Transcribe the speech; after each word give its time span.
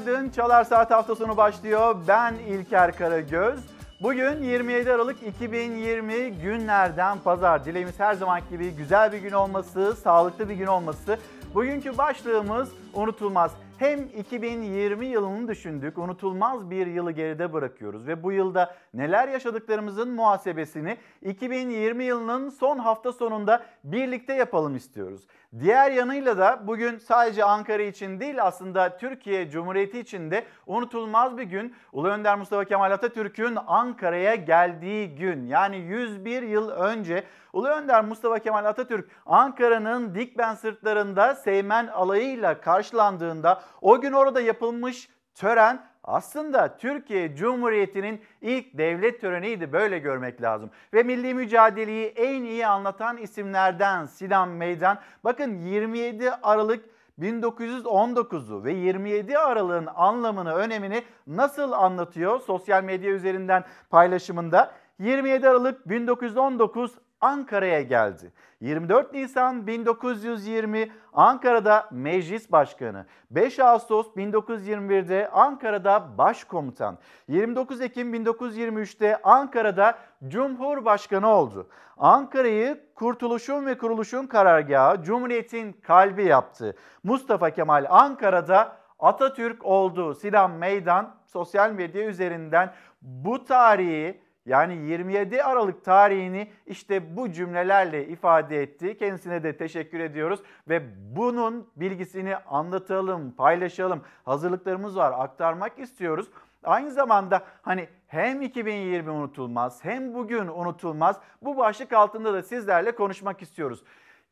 günaydın. 0.00 0.30
Çalar 0.30 0.64
Saat 0.64 0.90
hafta 0.90 1.14
sonu 1.14 1.36
başlıyor. 1.36 1.96
Ben 2.08 2.34
İlker 2.34 2.96
Karagöz. 2.96 3.60
Bugün 4.02 4.42
27 4.42 4.92
Aralık 4.92 5.22
2020 5.22 6.32
günlerden 6.32 7.18
pazar. 7.18 7.64
Dileğimiz 7.64 8.00
her 8.00 8.14
zaman 8.14 8.40
gibi 8.50 8.70
güzel 8.70 9.12
bir 9.12 9.18
gün 9.18 9.32
olması, 9.32 9.96
sağlıklı 9.96 10.48
bir 10.48 10.54
gün 10.54 10.66
olması. 10.66 11.18
Bugünkü 11.54 11.98
başlığımız 11.98 12.72
unutulmaz. 12.94 13.52
Hem 13.78 14.00
2020 14.00 15.06
yılını 15.06 15.48
düşündük, 15.48 15.98
unutulmaz 15.98 16.70
bir 16.70 16.86
yılı 16.86 17.12
geride 17.12 17.52
bırakıyoruz 17.52 18.06
ve 18.06 18.22
bu 18.22 18.32
yılda 18.32 18.74
neler 18.94 19.28
yaşadıklarımızın 19.28 20.10
muhasebesini 20.10 20.96
2020 21.22 22.04
yılının 22.04 22.48
son 22.48 22.78
hafta 22.78 23.12
sonunda 23.12 23.62
birlikte 23.84 24.34
yapalım 24.34 24.76
istiyoruz. 24.76 25.20
Diğer 25.58 25.90
yanıyla 25.90 26.38
da 26.38 26.66
bugün 26.66 26.98
sadece 26.98 27.44
Ankara 27.44 27.82
için 27.82 28.20
değil 28.20 28.44
aslında 28.44 28.96
Türkiye 28.96 29.50
Cumhuriyeti 29.50 29.98
için 29.98 30.30
de 30.30 30.44
unutulmaz 30.66 31.38
bir 31.38 31.42
gün. 31.42 31.74
Ulu 31.92 32.08
Önder 32.08 32.38
Mustafa 32.38 32.64
Kemal 32.64 32.92
Atatürk'ün 32.92 33.58
Ankara'ya 33.66 34.34
geldiği 34.34 35.14
gün 35.14 35.46
yani 35.46 35.76
101 35.76 36.42
yıl 36.42 36.70
önce 36.70 37.24
Ulu 37.52 37.68
Önder 37.68 38.04
Mustafa 38.04 38.38
Kemal 38.38 38.64
Atatürk 38.64 39.10
Ankara'nın 39.26 40.14
Dikben 40.14 40.54
sırtlarında 40.54 41.34
Seymen 41.34 41.86
alayıyla 41.86 42.60
karşılandığında 42.60 43.62
o 43.80 44.00
gün 44.00 44.12
orada 44.12 44.40
yapılmış 44.40 45.08
tören 45.34 45.89
aslında 46.10 46.76
Türkiye 46.76 47.36
Cumhuriyeti'nin 47.36 48.20
ilk 48.40 48.78
devlet 48.78 49.20
töreniydi 49.20 49.72
böyle 49.72 49.98
görmek 49.98 50.42
lazım. 50.42 50.70
Ve 50.94 51.02
milli 51.02 51.34
mücadeleyi 51.34 52.06
en 52.06 52.42
iyi 52.42 52.66
anlatan 52.66 53.16
isimlerden 53.16 54.06
Sinan 54.06 54.48
Meydan. 54.48 54.98
Bakın 55.24 55.58
27 55.58 56.30
Aralık 56.30 56.84
1919'u 57.20 58.64
ve 58.64 58.72
27 58.72 59.38
Aralık'ın 59.38 59.88
anlamını, 59.94 60.54
önemini 60.54 61.02
nasıl 61.26 61.72
anlatıyor 61.72 62.40
sosyal 62.40 62.84
medya 62.84 63.10
üzerinden 63.10 63.64
paylaşımında? 63.90 64.72
27 64.98 65.48
Aralık 65.48 65.88
1919 65.88 66.94
Ankara'ya 67.20 67.82
geldi. 67.82 68.32
24 68.60 69.12
Nisan 69.12 69.66
1920 69.66 70.90
Ankara'da 71.12 71.88
meclis 71.90 72.52
başkanı. 72.52 73.06
5 73.30 73.58
Ağustos 73.58 74.06
1921'de 74.16 75.28
Ankara'da 75.28 76.18
başkomutan. 76.18 76.98
29 77.28 77.80
Ekim 77.80 78.14
1923'te 78.14 79.22
Ankara'da 79.22 79.98
Cumhurbaşkanı 80.28 81.28
oldu. 81.28 81.68
Ankara'yı 81.96 82.80
kurtuluşun 82.94 83.66
ve 83.66 83.78
kuruluşun 83.78 84.26
karargahı, 84.26 85.02
Cumhuriyet'in 85.02 85.72
kalbi 85.72 86.24
yaptı. 86.24 86.76
Mustafa 87.04 87.50
Kemal 87.50 87.86
Ankara'da 87.88 88.80
Atatürk 88.98 89.64
oldu. 89.64 90.14
Sinan 90.14 90.50
Meydan 90.50 91.14
sosyal 91.26 91.70
medya 91.70 92.04
üzerinden 92.04 92.72
bu 93.02 93.44
tarihi 93.44 94.20
yani 94.50 94.76
27 94.76 95.42
Aralık 95.42 95.84
tarihini 95.84 96.50
işte 96.66 97.16
bu 97.16 97.32
cümlelerle 97.32 98.06
ifade 98.06 98.62
etti. 98.62 98.98
Kendisine 98.98 99.42
de 99.42 99.56
teşekkür 99.56 100.00
ediyoruz 100.00 100.40
ve 100.68 100.82
bunun 101.16 101.68
bilgisini 101.76 102.36
anlatalım, 102.36 103.32
paylaşalım. 103.32 104.02
Hazırlıklarımız 104.24 104.96
var, 104.96 105.14
aktarmak 105.16 105.78
istiyoruz. 105.78 106.28
Aynı 106.64 106.90
zamanda 106.90 107.42
hani 107.62 107.88
hem 108.06 108.42
2020 108.42 109.10
unutulmaz 109.10 109.84
hem 109.84 110.14
bugün 110.14 110.48
unutulmaz 110.48 111.20
bu 111.42 111.56
başlık 111.56 111.92
altında 111.92 112.34
da 112.34 112.42
sizlerle 112.42 112.94
konuşmak 112.94 113.42
istiyoruz. 113.42 113.82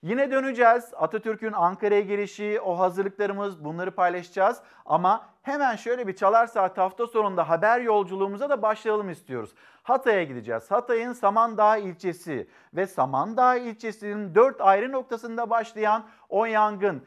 Yine 0.03 0.31
döneceğiz. 0.31 0.93
Atatürk'ün 0.97 1.53
Ankara'ya 1.53 2.01
gelişi, 2.01 2.61
o 2.61 2.79
hazırlıklarımız 2.79 3.65
bunları 3.65 3.91
paylaşacağız. 3.91 4.63
Ama 4.87 5.29
hemen 5.43 5.77
şöyle 5.77 6.07
bir 6.07 6.17
çalar 6.17 6.47
saat 6.47 6.79
hafta 6.79 7.07
sonunda 7.07 7.49
haber 7.49 7.81
yolculuğumuza 7.81 8.51
da 8.51 8.63
başlayalım 8.63 9.11
istiyoruz. 9.11 9.55
Hatay'a 9.83 10.25
gideceğiz. 10.25 10.71
Hatay'ın 10.71 11.13
Samandağ 11.13 11.77
ilçesi 11.77 12.49
ve 12.75 12.87
Samandağ 12.87 13.57
ilçesinin 13.57 14.35
dört 14.35 14.61
ayrı 14.61 14.93
noktasında 14.93 15.51
başlayan 15.51 16.07
o 16.29 16.45
yangın. 16.45 17.03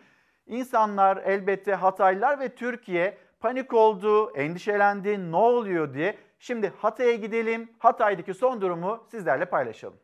İnsanlar 0.48 1.18
elbette 1.18 1.74
Hataylılar 1.74 2.40
ve 2.40 2.56
Türkiye 2.56 3.18
panik 3.40 3.74
oldu, 3.74 4.32
endişelendi, 4.32 5.32
ne 5.32 5.36
oluyor 5.36 5.94
diye. 5.94 6.18
Şimdi 6.40 6.74
Hatay'a 6.78 7.16
gidelim. 7.16 7.72
Hatay'daki 7.80 8.34
son 8.34 8.62
durumu 8.62 9.04
sizlerle 9.12 9.46
paylaşalım. 9.46 9.98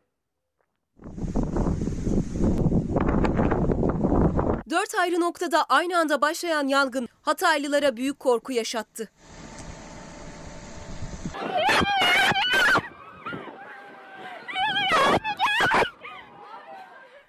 Dört 4.70 4.94
ayrı 4.94 5.20
noktada 5.20 5.64
aynı 5.64 5.98
anda 5.98 6.20
başlayan 6.20 6.68
yangın 6.68 7.08
Hataylılara 7.22 7.96
büyük 7.96 8.18
korku 8.18 8.52
yaşattı. 8.52 9.08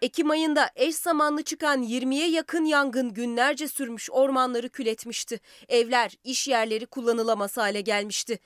Ekim 0.01 0.29
ayında 0.29 0.69
eş 0.75 0.95
zamanlı 0.95 1.43
çıkan 1.43 1.83
20'ye 1.83 2.29
yakın 2.29 2.65
yangın 2.65 3.13
günlerce 3.13 3.67
sürmüş 3.67 4.09
ormanları 4.11 4.69
kül 4.69 4.85
etmişti. 4.85 5.39
Evler, 5.69 6.17
iş 6.23 6.47
yerleri 6.47 6.85
kullanılamaz 6.85 7.57
hale 7.57 7.81
gelmişti. 7.81 8.39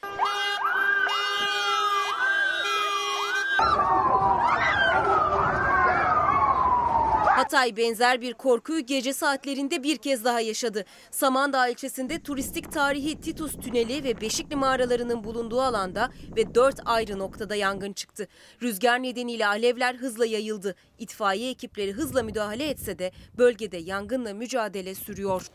Hatay 7.43 7.77
benzer 7.77 8.21
bir 8.21 8.33
korkuyu 8.33 8.85
gece 8.85 9.13
saatlerinde 9.13 9.83
bir 9.83 9.97
kez 9.97 10.25
daha 10.25 10.39
yaşadı. 10.39 10.85
Samandağ 11.11 11.67
ilçesinde 11.67 12.19
turistik 12.23 12.71
tarihi 12.71 13.21
Titus 13.21 13.57
Tüneli 13.57 14.03
ve 14.03 14.21
Beşikli 14.21 14.55
mağaralarının 14.55 15.23
bulunduğu 15.23 15.61
alanda 15.61 16.09
ve 16.35 16.55
dört 16.55 16.79
ayrı 16.85 17.19
noktada 17.19 17.55
yangın 17.55 17.93
çıktı. 17.93 18.27
Rüzgar 18.61 19.03
nedeniyle 19.03 19.47
alevler 19.47 19.95
hızla 19.95 20.25
yayıldı. 20.25 20.75
İtfaiye 20.99 21.49
ekipleri 21.49 21.91
hızla 21.91 22.23
müdahale 22.23 22.69
etse 22.69 22.99
de 22.99 23.11
bölgede 23.37 23.77
yangınla 23.77 24.33
mücadele 24.33 24.95
sürüyor. 24.95 25.47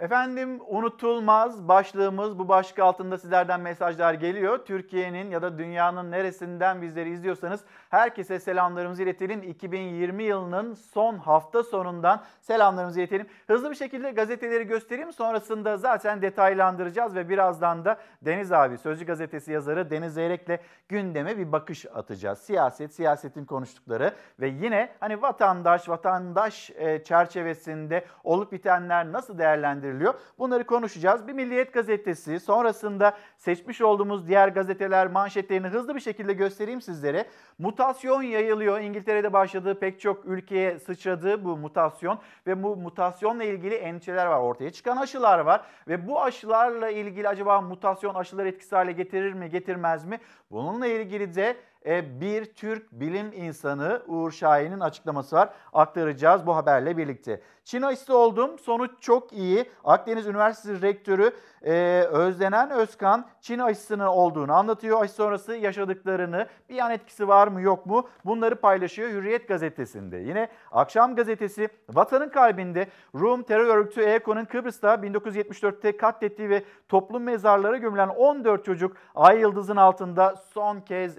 Efendim 0.00 0.60
unutulmaz 0.68 1.68
başlığımız 1.68 2.38
bu 2.38 2.48
başlık 2.48 2.78
altında 2.78 3.18
sizlerden 3.18 3.60
mesajlar 3.60 4.14
geliyor. 4.14 4.58
Türkiye'nin 4.58 5.30
ya 5.30 5.42
da 5.42 5.58
dünyanın 5.58 6.10
neresinden 6.10 6.82
bizleri 6.82 7.10
izliyorsanız 7.10 7.60
herkese 7.90 8.40
selamlarımızı 8.40 9.02
iletelim. 9.02 9.42
2020 9.42 10.22
yılının 10.22 10.74
son 10.74 11.18
hafta 11.18 11.62
sonundan 11.62 12.22
selamlarımızı 12.40 13.00
iletelim. 13.00 13.26
Hızlı 13.46 13.70
bir 13.70 13.76
şekilde 13.76 14.10
gazeteleri 14.10 14.66
göstereyim 14.66 15.12
sonrasında 15.12 15.76
zaten 15.76 16.22
detaylandıracağız 16.22 17.14
ve 17.14 17.28
birazdan 17.28 17.84
da 17.84 17.96
Deniz 18.22 18.52
abi 18.52 18.78
Sözcü 18.78 19.06
Gazetesi 19.06 19.52
yazarı 19.52 19.90
Deniz 19.90 20.14
Zeyrek'le 20.14 20.60
gündeme 20.88 21.38
bir 21.38 21.52
bakış 21.52 21.86
atacağız. 21.86 22.38
Siyaset, 22.38 22.94
siyasetin 22.94 23.44
konuştukları 23.44 24.14
ve 24.40 24.48
yine 24.48 24.92
hani 25.00 25.22
vatandaş, 25.22 25.88
vatandaş 25.88 26.70
e, 26.70 27.04
çerçevesinde 27.04 28.04
olup 28.24 28.52
bitenler 28.52 29.12
nasıl 29.12 29.38
değerlendirilir 29.38 29.89
getiriliyor. 29.90 30.14
Bunları 30.38 30.64
konuşacağız. 30.64 31.28
Bir 31.28 31.32
Milliyet 31.32 31.72
gazetesi 31.72 32.40
sonrasında 32.40 33.16
seçmiş 33.36 33.80
olduğumuz 33.80 34.28
diğer 34.28 34.48
gazeteler 34.48 35.06
manşetlerini 35.06 35.66
hızlı 35.66 35.94
bir 35.94 36.00
şekilde 36.00 36.32
göstereyim 36.32 36.80
sizlere. 36.80 37.26
Mutasyon 37.58 38.22
yayılıyor. 38.22 38.80
İngiltere'de 38.80 39.32
başladığı 39.32 39.78
pek 39.78 40.00
çok 40.00 40.26
ülkeye 40.26 40.78
sıçradı 40.78 41.44
bu 41.44 41.56
mutasyon 41.56 42.18
ve 42.46 42.62
bu 42.62 42.76
mutasyonla 42.76 43.44
ilgili 43.44 43.74
endişeler 43.74 44.26
var. 44.26 44.40
Ortaya 44.40 44.70
çıkan 44.70 44.96
aşılar 44.96 45.38
var 45.38 45.64
ve 45.88 46.08
bu 46.08 46.22
aşılarla 46.22 46.90
ilgili 46.90 47.28
acaba 47.28 47.60
mutasyon 47.60 48.14
aşıları 48.14 48.48
etkisiz 48.48 48.72
hale 48.72 48.92
getirir 48.92 49.32
mi 49.32 49.50
getirmez 49.50 50.04
mi? 50.04 50.18
Bununla 50.50 50.86
ilgili 50.86 51.34
de 51.34 51.56
e, 51.86 52.20
bir 52.20 52.44
Türk 52.44 52.92
bilim 52.92 53.32
insanı 53.32 54.02
Uğur 54.06 54.30
Şahin'in 54.30 54.80
açıklaması 54.80 55.36
var. 55.36 55.50
Aktaracağız 55.72 56.46
bu 56.46 56.56
haberle 56.56 56.96
birlikte. 56.96 57.40
Çin 57.64 57.82
aşısı 57.82 58.16
oldum. 58.16 58.58
Sonuç 58.58 58.90
çok 59.00 59.32
iyi. 59.32 59.70
Akdeniz 59.84 60.26
Üniversitesi 60.26 60.82
Rektörü 60.82 61.32
e, 61.62 62.04
Özlenen 62.10 62.70
Özkan 62.70 63.26
Çin 63.40 63.58
aşısının 63.58 64.06
olduğunu 64.06 64.52
anlatıyor. 64.52 65.02
Aşı 65.02 65.12
sonrası 65.12 65.56
yaşadıklarını, 65.56 66.46
bir 66.68 66.74
yan 66.74 66.90
etkisi 66.90 67.28
var 67.28 67.48
mı 67.48 67.60
yok 67.60 67.86
mu 67.86 68.08
bunları 68.24 68.54
paylaşıyor 68.54 69.10
Hürriyet 69.10 69.48
gazetesinde. 69.48 70.16
Yine 70.16 70.48
Akşam 70.72 71.16
gazetesi 71.16 71.68
vatanın 71.88 72.28
kalbinde 72.28 72.86
Rum 73.14 73.42
terör 73.42 73.76
örgütü 73.76 74.00
EKO'nun 74.00 74.44
Kıbrıs'ta 74.44 74.94
1974'te 74.94 75.96
katlettiği 75.96 76.50
ve 76.50 76.64
toplum 76.88 77.22
mezarlara 77.22 77.76
gömülen 77.76 78.08
14 78.08 78.64
çocuk 78.64 78.96
Ay 79.14 79.40
Yıldız'ın 79.40 79.76
altında 79.76 80.36
son 80.54 80.80
kez 80.80 81.18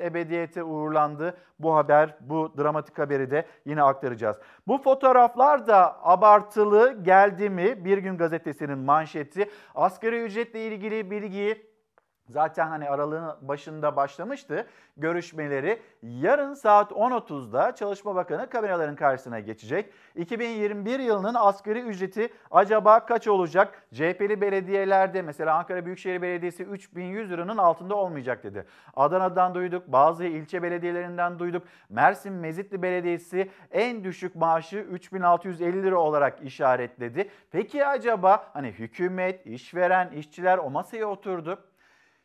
ebediyete 0.51 0.63
uğurlandı. 0.63 1.37
Bu 1.59 1.75
haber, 1.75 2.15
bu 2.19 2.53
dramatik 2.57 2.99
haberi 2.99 3.31
de 3.31 3.45
yine 3.65 3.83
aktaracağız. 3.83 4.37
Bu 4.67 4.77
fotoğraflar 4.77 5.67
da 5.67 5.97
abartılı 6.03 7.03
geldi 7.03 7.49
mi? 7.49 7.85
Bir 7.85 7.97
gün 7.97 8.17
gazetesinin 8.17 8.77
manşeti. 8.77 9.49
Asgari 9.75 10.23
ücretle 10.23 10.67
ilgili 10.67 11.11
bilgiyi 11.11 11.70
Zaten 12.31 12.67
hani 12.67 12.89
aralığın 12.89 13.35
başında 13.41 13.95
başlamıştı 13.95 14.67
görüşmeleri. 14.97 15.79
Yarın 16.03 16.53
saat 16.53 16.91
10.30'da 16.91 17.75
Çalışma 17.75 18.15
Bakanı 18.15 18.49
kameraların 18.49 18.95
karşısına 18.95 19.39
geçecek. 19.39 19.93
2021 20.15 20.99
yılının 20.99 21.33
asgari 21.33 21.79
ücreti 21.79 22.29
acaba 22.51 23.05
kaç 23.05 23.27
olacak? 23.27 23.83
CHP'li 23.93 24.41
belediyelerde 24.41 25.21
mesela 25.21 25.57
Ankara 25.57 25.85
Büyükşehir 25.85 26.21
Belediyesi 26.21 26.63
3100 26.63 27.31
liranın 27.31 27.57
altında 27.57 27.95
olmayacak 27.95 28.43
dedi. 28.43 28.65
Adana'dan 28.95 29.55
duyduk, 29.55 29.87
bazı 29.87 30.25
ilçe 30.25 30.63
belediyelerinden 30.63 31.39
duyduk. 31.39 31.63
Mersin 31.89 32.33
Mezitli 32.33 32.81
Belediyesi 32.81 33.51
en 33.71 34.03
düşük 34.03 34.35
maaşı 34.35 34.77
3650 34.77 35.83
lira 35.83 35.97
olarak 35.97 36.41
işaretledi. 36.43 37.29
Peki 37.51 37.85
acaba 37.85 38.49
hani 38.53 38.67
hükümet, 38.67 39.45
işveren, 39.45 40.11
işçiler 40.11 40.57
o 40.57 40.69
masaya 40.69 41.05
oturdu. 41.05 41.70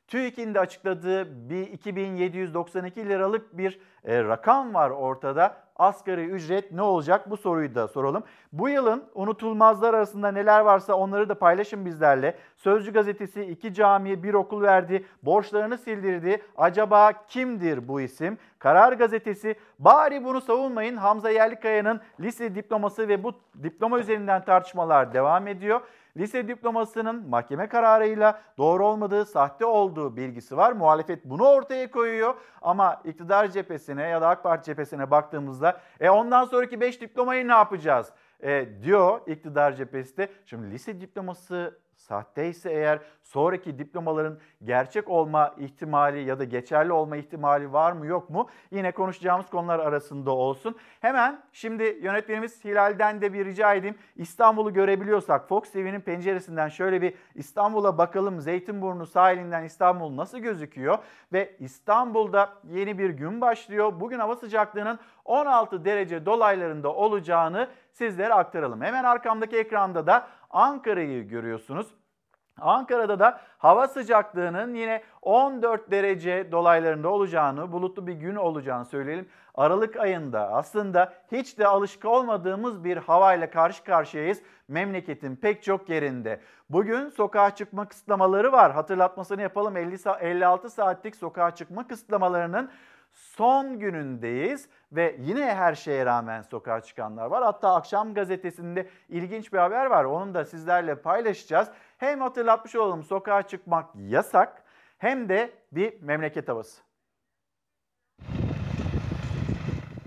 TÜİK'in 0.08 0.54
de 0.54 0.60
açıkladığı 0.60 1.50
bir 1.50 1.66
2792 1.66 3.08
liralık 3.08 3.58
bir 3.58 3.80
e, 4.04 4.24
rakam 4.24 4.74
var 4.74 4.90
ortada. 4.90 5.56
Asgari 5.76 6.24
ücret 6.24 6.72
ne 6.72 6.82
olacak 6.82 7.30
bu 7.30 7.36
soruyu 7.36 7.74
da 7.74 7.88
soralım. 7.88 8.24
Bu 8.52 8.68
yılın 8.68 9.04
unutulmazlar 9.14 9.94
arasında 9.94 10.32
neler 10.32 10.60
varsa 10.60 10.94
onları 10.94 11.28
da 11.28 11.38
paylaşın 11.38 11.84
bizlerle. 11.86 12.36
Sözcü 12.56 12.92
gazetesi 12.92 13.42
iki 13.42 13.74
camiye 13.74 14.22
bir 14.22 14.34
okul 14.34 14.62
verdi, 14.62 15.04
borçlarını 15.22 15.78
sildirdi. 15.78 16.42
Acaba 16.56 17.12
kimdir 17.28 17.88
bu 17.88 18.00
isim? 18.00 18.38
Karar 18.58 18.92
gazetesi 18.92 19.54
bari 19.78 20.24
bunu 20.24 20.40
savunmayın 20.40 20.96
Hamza 20.96 21.30
Yerlikaya'nın 21.30 22.00
lise 22.20 22.54
diploması 22.54 23.08
ve 23.08 23.22
bu 23.22 23.32
diploma 23.62 23.98
üzerinden 23.98 24.44
tartışmalar 24.44 25.14
devam 25.14 25.46
ediyor 25.48 25.80
lise 26.16 26.48
diplomasının 26.48 27.28
mahkeme 27.28 27.68
kararıyla 27.68 28.42
doğru 28.58 28.86
olmadığı, 28.86 29.24
sahte 29.24 29.64
olduğu 29.64 30.16
bilgisi 30.16 30.56
var. 30.56 30.72
Muhalefet 30.72 31.24
bunu 31.24 31.44
ortaya 31.44 31.90
koyuyor 31.90 32.34
ama 32.62 33.00
iktidar 33.04 33.48
cephesine 33.48 34.02
ya 34.02 34.20
da 34.20 34.28
AK 34.28 34.42
Parti 34.42 34.66
cephesine 34.66 35.10
baktığımızda 35.10 35.80
e 36.00 36.10
ondan 36.10 36.44
sonraki 36.44 36.80
5 36.80 37.00
diplomayı 37.00 37.48
ne 37.48 37.52
yapacağız? 37.52 38.12
E, 38.42 38.68
diyor 38.82 39.20
iktidar 39.26 39.72
cephesi 39.72 40.16
de. 40.16 40.28
Şimdi 40.46 40.70
lise 40.70 41.00
diploması 41.00 41.78
sahte 41.96 42.48
ise 42.48 42.70
eğer 42.70 42.98
sonraki 43.22 43.78
diplomaların 43.78 44.38
gerçek 44.64 45.08
olma 45.08 45.54
ihtimali 45.58 46.24
ya 46.24 46.38
da 46.38 46.44
geçerli 46.44 46.92
olma 46.92 47.16
ihtimali 47.16 47.72
var 47.72 47.92
mı 47.92 48.06
yok 48.06 48.30
mu? 48.30 48.48
Yine 48.70 48.92
konuşacağımız 48.92 49.46
konular 49.50 49.78
arasında 49.78 50.30
olsun. 50.30 50.76
Hemen 51.00 51.42
şimdi 51.52 51.98
yönetmenimiz 52.02 52.64
Hilal'den 52.64 53.20
de 53.20 53.32
bir 53.32 53.44
rica 53.44 53.74
edeyim. 53.74 53.98
İstanbul'u 54.16 54.72
görebiliyorsak 54.72 55.48
Fox 55.48 55.72
TV'nin 55.72 56.00
penceresinden 56.00 56.68
şöyle 56.68 57.02
bir 57.02 57.14
İstanbul'a 57.34 57.98
bakalım. 57.98 58.40
Zeytinburnu 58.40 59.06
sahilinden 59.06 59.64
İstanbul 59.64 60.16
nasıl 60.16 60.38
gözüküyor? 60.38 60.98
Ve 61.32 61.56
İstanbul'da 61.58 62.52
yeni 62.64 62.98
bir 62.98 63.10
gün 63.10 63.40
başlıyor. 63.40 63.92
Bugün 64.00 64.18
hava 64.18 64.36
sıcaklığının 64.36 64.98
16 65.24 65.84
derece 65.84 66.26
dolaylarında 66.26 66.94
olacağını 66.94 67.68
sizlere 67.92 68.34
aktaralım. 68.34 68.82
Hemen 68.82 69.04
arkamdaki 69.04 69.56
ekranda 69.56 70.06
da 70.06 70.28
Ankara'yı 70.50 71.28
görüyorsunuz. 71.28 71.86
Ankara'da 72.60 73.18
da 73.18 73.40
hava 73.58 73.88
sıcaklığının 73.88 74.74
yine 74.74 75.02
14 75.22 75.90
derece 75.90 76.52
dolaylarında 76.52 77.08
olacağını, 77.08 77.72
bulutlu 77.72 78.06
bir 78.06 78.12
gün 78.12 78.36
olacağını 78.36 78.84
söyleyelim. 78.84 79.28
Aralık 79.54 79.96
ayında 79.96 80.52
aslında 80.52 81.12
hiç 81.32 81.58
de 81.58 81.66
alışık 81.66 82.04
olmadığımız 82.04 82.84
bir 82.84 82.96
havayla 82.96 83.50
karşı 83.50 83.84
karşıyayız 83.84 84.42
memleketin 84.68 85.36
pek 85.36 85.62
çok 85.62 85.88
yerinde. 85.88 86.40
Bugün 86.70 87.08
sokağa 87.08 87.54
çıkma 87.54 87.88
kısıtlamaları 87.88 88.52
var. 88.52 88.72
Hatırlatmasını 88.72 89.42
yapalım 89.42 89.76
50 89.76 89.96
56 90.20 90.70
saatlik 90.70 91.16
sokağa 91.16 91.54
çıkma 91.54 91.86
kısıtlamalarının 91.86 92.70
son 93.16 93.78
günündeyiz 93.78 94.68
ve 94.92 95.16
yine 95.18 95.54
her 95.54 95.74
şeye 95.74 96.06
rağmen 96.06 96.42
sokağa 96.42 96.80
çıkanlar 96.80 97.26
var. 97.26 97.42
Hatta 97.42 97.74
akşam 97.74 98.14
gazetesinde 98.14 98.88
ilginç 99.08 99.52
bir 99.52 99.58
haber 99.58 99.86
var. 99.86 100.04
Onu 100.04 100.34
da 100.34 100.44
sizlerle 100.44 100.94
paylaşacağız. 100.94 101.68
Hem 101.98 102.20
hatırlatmış 102.20 102.76
olalım 102.76 103.02
sokağa 103.02 103.42
çıkmak 103.42 103.90
yasak 103.96 104.62
hem 104.98 105.28
de 105.28 105.50
bir 105.72 106.02
memleket 106.02 106.48
havası. 106.48 106.85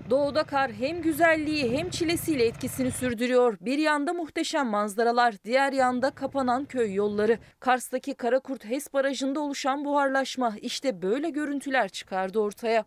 Doğuda 0.09 0.43
kar 0.43 0.71
hem 0.71 1.01
güzelliği 1.01 1.77
hem 1.77 1.89
çilesiyle 1.89 2.45
etkisini 2.45 2.91
sürdürüyor. 2.91 3.57
Bir 3.61 3.77
yanda 3.77 4.13
muhteşem 4.13 4.67
manzaralar, 4.67 5.35
diğer 5.45 5.73
yanda 5.73 6.09
kapanan 6.09 6.65
köy 6.65 6.93
yolları. 6.93 7.37
Kars'taki 7.59 8.13
Karakurt 8.13 8.65
HES 8.65 8.93
barajında 8.93 9.39
oluşan 9.39 9.85
buharlaşma 9.85 10.53
işte 10.61 11.01
böyle 11.01 11.29
görüntüler 11.29 11.89
çıkardı 11.89 12.39
ortaya. 12.39 12.85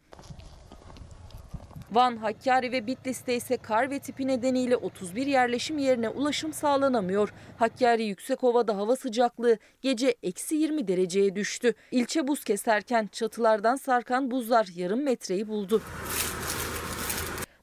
Van, 1.92 2.16
Hakkari 2.16 2.72
ve 2.72 2.86
Bitlis'te 2.86 3.36
ise 3.36 3.56
kar 3.56 3.90
ve 3.90 3.98
tipi 3.98 4.26
nedeniyle 4.26 4.76
31 4.76 5.26
yerleşim 5.26 5.78
yerine 5.78 6.08
ulaşım 6.08 6.52
sağlanamıyor. 6.52 7.32
Hakkari 7.58 8.04
Yüksekova'da 8.04 8.76
hava 8.76 8.96
sıcaklığı 8.96 9.58
gece 9.80 10.14
eksi 10.22 10.54
20 10.54 10.88
dereceye 10.88 11.36
düştü. 11.36 11.74
İlçe 11.90 12.28
buz 12.28 12.44
keserken 12.44 13.08
çatılardan 13.12 13.76
sarkan 13.76 14.30
buzlar 14.30 14.68
yarım 14.76 15.02
metreyi 15.02 15.48
buldu. 15.48 15.82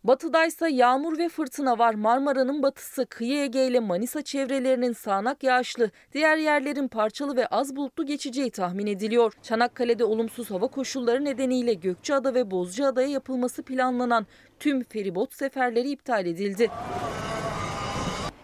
Batıdaysa 0.03 0.67
yağmur 0.67 1.17
ve 1.17 1.29
fırtına 1.29 1.77
var. 1.77 1.93
Marmara'nın 1.93 2.63
batısı, 2.63 3.05
kıyı 3.05 3.43
Ege 3.43 3.67
ile 3.67 3.79
Manisa 3.79 4.21
çevrelerinin 4.21 4.93
sağanak 4.93 5.43
yağışlı, 5.43 5.91
diğer 6.13 6.37
yerlerin 6.37 6.87
parçalı 6.87 7.35
ve 7.35 7.47
az 7.47 7.75
bulutlu 7.75 8.05
geçeceği 8.05 8.51
tahmin 8.51 8.87
ediliyor. 8.87 9.33
Çanakkale'de 9.43 10.03
olumsuz 10.03 10.51
hava 10.51 10.67
koşulları 10.67 11.25
nedeniyle 11.25 11.73
Gökçeada 11.73 12.33
ve 12.33 12.51
Bozcaada'ya 12.51 13.07
yapılması 13.07 13.63
planlanan 13.63 14.27
tüm 14.59 14.83
feribot 14.83 15.33
seferleri 15.33 15.89
iptal 15.89 16.25
edildi. 16.25 16.69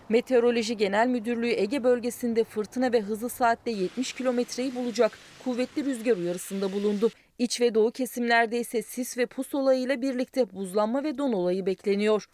Meteoroloji 0.09 0.77
Genel 0.77 1.07
Müdürlüğü 1.07 1.51
Ege 1.51 1.83
bölgesinde 1.83 2.43
fırtına 2.43 2.93
ve 2.93 3.01
hızı 3.01 3.29
saatte 3.29 3.71
70 3.71 4.13
kilometreyi 4.13 4.75
bulacak 4.75 5.11
kuvvetli 5.43 5.85
rüzgar 5.85 6.17
uyarısında 6.17 6.73
bulundu. 6.73 7.09
İç 7.39 7.61
ve 7.61 7.75
doğu 7.75 7.91
kesimlerde 7.91 8.59
ise 8.59 8.81
sis 8.81 9.17
ve 9.17 9.25
pus 9.25 9.55
olayıyla 9.55 10.01
birlikte 10.01 10.53
buzlanma 10.53 11.03
ve 11.03 11.17
don 11.17 11.33
olayı 11.33 11.65
bekleniyor. 11.65 12.27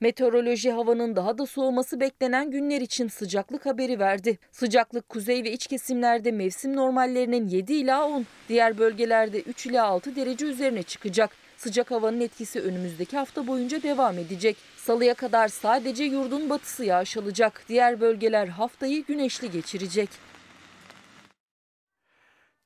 Meteoroloji 0.00 0.70
havanın 0.70 1.16
daha 1.16 1.38
da 1.38 1.46
soğuması 1.46 2.00
beklenen 2.00 2.50
günler 2.50 2.80
için 2.80 3.08
sıcaklık 3.08 3.66
haberi 3.66 3.98
verdi. 3.98 4.38
Sıcaklık 4.52 5.08
kuzey 5.08 5.44
ve 5.44 5.52
iç 5.52 5.66
kesimlerde 5.66 6.32
mevsim 6.32 6.76
normallerinin 6.76 7.48
7 7.48 7.72
ila 7.72 8.08
10, 8.08 8.26
diğer 8.48 8.78
bölgelerde 8.78 9.40
3 9.40 9.66
ila 9.66 9.84
6 9.84 10.16
derece 10.16 10.46
üzerine 10.46 10.82
çıkacak. 10.82 11.30
Sıcak 11.56 11.90
havanın 11.90 12.20
etkisi 12.20 12.60
önümüzdeki 12.60 13.16
hafta 13.16 13.46
boyunca 13.46 13.82
devam 13.82 14.18
edecek. 14.18 14.56
Salıya 14.76 15.14
kadar 15.14 15.48
sadece 15.48 16.04
yurdun 16.04 16.50
batısı 16.50 16.84
yağış 16.84 17.16
alacak. 17.16 17.62
Diğer 17.68 18.00
bölgeler 18.00 18.48
haftayı 18.48 19.04
güneşli 19.04 19.50
geçirecek. 19.50 20.27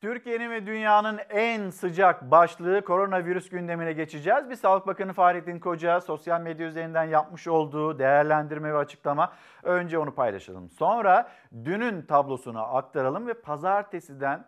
Türkiye'nin 0.03 0.51
ve 0.51 0.67
dünyanın 0.67 1.21
en 1.31 1.71
sıcak 1.71 2.31
başlığı 2.31 2.85
koronavirüs 2.85 3.49
gündemine 3.49 3.93
geçeceğiz. 3.93 4.51
Bir 4.51 4.57
Sağlık 4.57 4.87
Bakanı 4.87 5.13
Fahrettin 5.13 5.59
Koca 5.59 6.01
sosyal 6.01 6.41
medya 6.41 6.67
üzerinden 6.67 7.05
yapmış 7.05 7.49
olduğu 7.49 7.99
değerlendirme 7.99 8.75
ve 8.75 8.79
açıklama. 8.79 9.33
Önce 9.63 9.99
onu 9.99 10.15
paylaşalım. 10.15 10.71
Sonra 10.71 11.31
dünün 11.65 12.03
tablosunu 12.03 12.77
aktaralım 12.77 13.27
ve 13.27 13.35
pazartesiden 13.35 14.45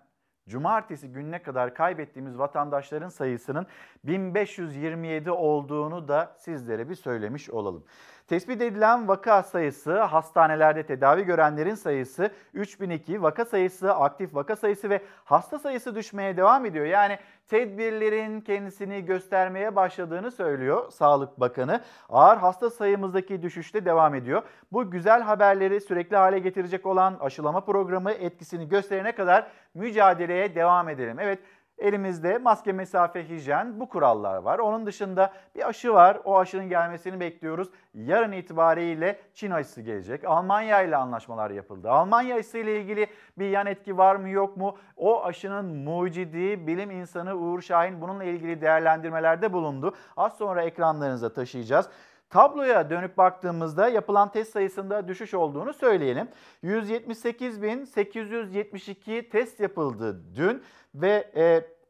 cumartesi 0.48 1.08
gününe 1.08 1.42
kadar 1.42 1.74
kaybettiğimiz 1.74 2.38
vatandaşların 2.38 3.08
sayısının 3.08 3.66
1527 4.04 5.30
olduğunu 5.30 6.08
da 6.08 6.34
sizlere 6.38 6.88
bir 6.88 6.94
söylemiş 6.94 7.50
olalım. 7.50 7.84
Tespit 8.28 8.62
edilen 8.62 9.08
vaka 9.08 9.42
sayısı, 9.42 10.02
hastanelerde 10.02 10.86
tedavi 10.86 11.24
görenlerin 11.24 11.74
sayısı 11.74 12.30
3002, 12.54 13.22
vaka 13.22 13.44
sayısı, 13.44 13.94
aktif 13.94 14.34
vaka 14.34 14.56
sayısı 14.56 14.90
ve 14.90 15.02
hasta 15.24 15.58
sayısı 15.58 15.94
düşmeye 15.94 16.36
devam 16.36 16.66
ediyor. 16.66 16.86
Yani 16.86 17.18
tedbirlerin 17.48 18.40
kendisini 18.40 19.04
göstermeye 19.04 19.76
başladığını 19.76 20.30
söylüyor 20.30 20.90
Sağlık 20.90 21.40
Bakanı. 21.40 21.80
Ağır 22.08 22.36
hasta 22.36 22.70
sayımızdaki 22.70 23.42
düşüşte 23.42 23.84
devam 23.84 24.14
ediyor. 24.14 24.42
Bu 24.72 24.90
güzel 24.90 25.22
haberleri 25.22 25.80
sürekli 25.80 26.16
hale 26.16 26.38
getirecek 26.38 26.86
olan 26.86 27.16
aşılama 27.20 27.60
programı 27.60 28.12
etkisini 28.12 28.68
gösterene 28.68 29.12
kadar 29.12 29.46
mücadeleye 29.74 30.54
devam 30.54 30.88
edelim. 30.88 31.16
Evet 31.20 31.38
Elimizde 31.78 32.38
maske, 32.38 32.72
mesafe, 32.72 33.28
hijyen 33.28 33.80
bu 33.80 33.88
kurallar 33.88 34.36
var. 34.36 34.58
Onun 34.58 34.86
dışında 34.86 35.32
bir 35.54 35.68
aşı 35.68 35.92
var. 35.92 36.18
O 36.24 36.38
aşının 36.38 36.68
gelmesini 36.68 37.20
bekliyoruz. 37.20 37.68
Yarın 37.94 38.32
itibariyle 38.32 39.18
Çin 39.34 39.50
aşısı 39.50 39.80
gelecek. 39.80 40.24
Almanya 40.24 40.82
ile 40.82 40.96
anlaşmalar 40.96 41.50
yapıldı. 41.50 41.90
Almanya 41.90 42.36
aşısı 42.36 42.58
ile 42.58 42.80
ilgili 42.80 43.06
bir 43.38 43.48
yan 43.48 43.66
etki 43.66 43.98
var 43.98 44.16
mı 44.16 44.28
yok 44.28 44.56
mu? 44.56 44.76
O 44.96 45.24
aşının 45.24 45.64
mucidi 45.64 46.66
bilim 46.66 46.90
insanı 46.90 47.34
Uğur 47.34 47.60
Şahin 47.60 48.00
bununla 48.00 48.24
ilgili 48.24 48.60
değerlendirmelerde 48.60 49.52
bulundu. 49.52 49.94
Az 50.16 50.36
sonra 50.36 50.62
ekranlarınıza 50.62 51.32
taşıyacağız. 51.32 51.88
Tabloya 52.34 52.90
dönüp 52.90 53.18
baktığımızda 53.18 53.88
yapılan 53.88 54.32
test 54.32 54.52
sayısında 54.52 55.08
düşüş 55.08 55.34
olduğunu 55.34 55.72
söyleyelim. 55.72 56.28
178.872 56.64 59.28
test 59.28 59.60
yapıldı 59.60 60.20
dün 60.36 60.62
ve 60.94 61.30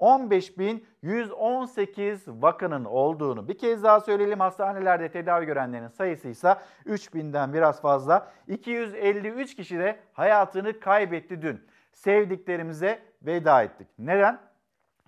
15.118 0.01 2.43
vakanın 2.43 2.85
olduğunu 2.85 3.49
bir 3.49 3.59
kez 3.59 3.83
daha 3.83 4.01
söyleyelim. 4.01 4.41
Hastanelerde 4.41 5.11
tedavi 5.11 5.47
görenlerin 5.47 5.89
sayısı 5.89 6.29
ise 6.29 6.57
3000'den 6.87 7.55
biraz 7.55 7.81
fazla. 7.81 8.33
253 8.49 9.57
kişi 9.57 9.79
de 9.79 9.99
hayatını 10.13 10.81
kaybetti 10.81 11.43
dün. 11.43 11.61
Sevdiklerimize 11.93 13.03
veda 13.23 13.63
ettik. 13.63 13.89
Neden? 13.99 14.41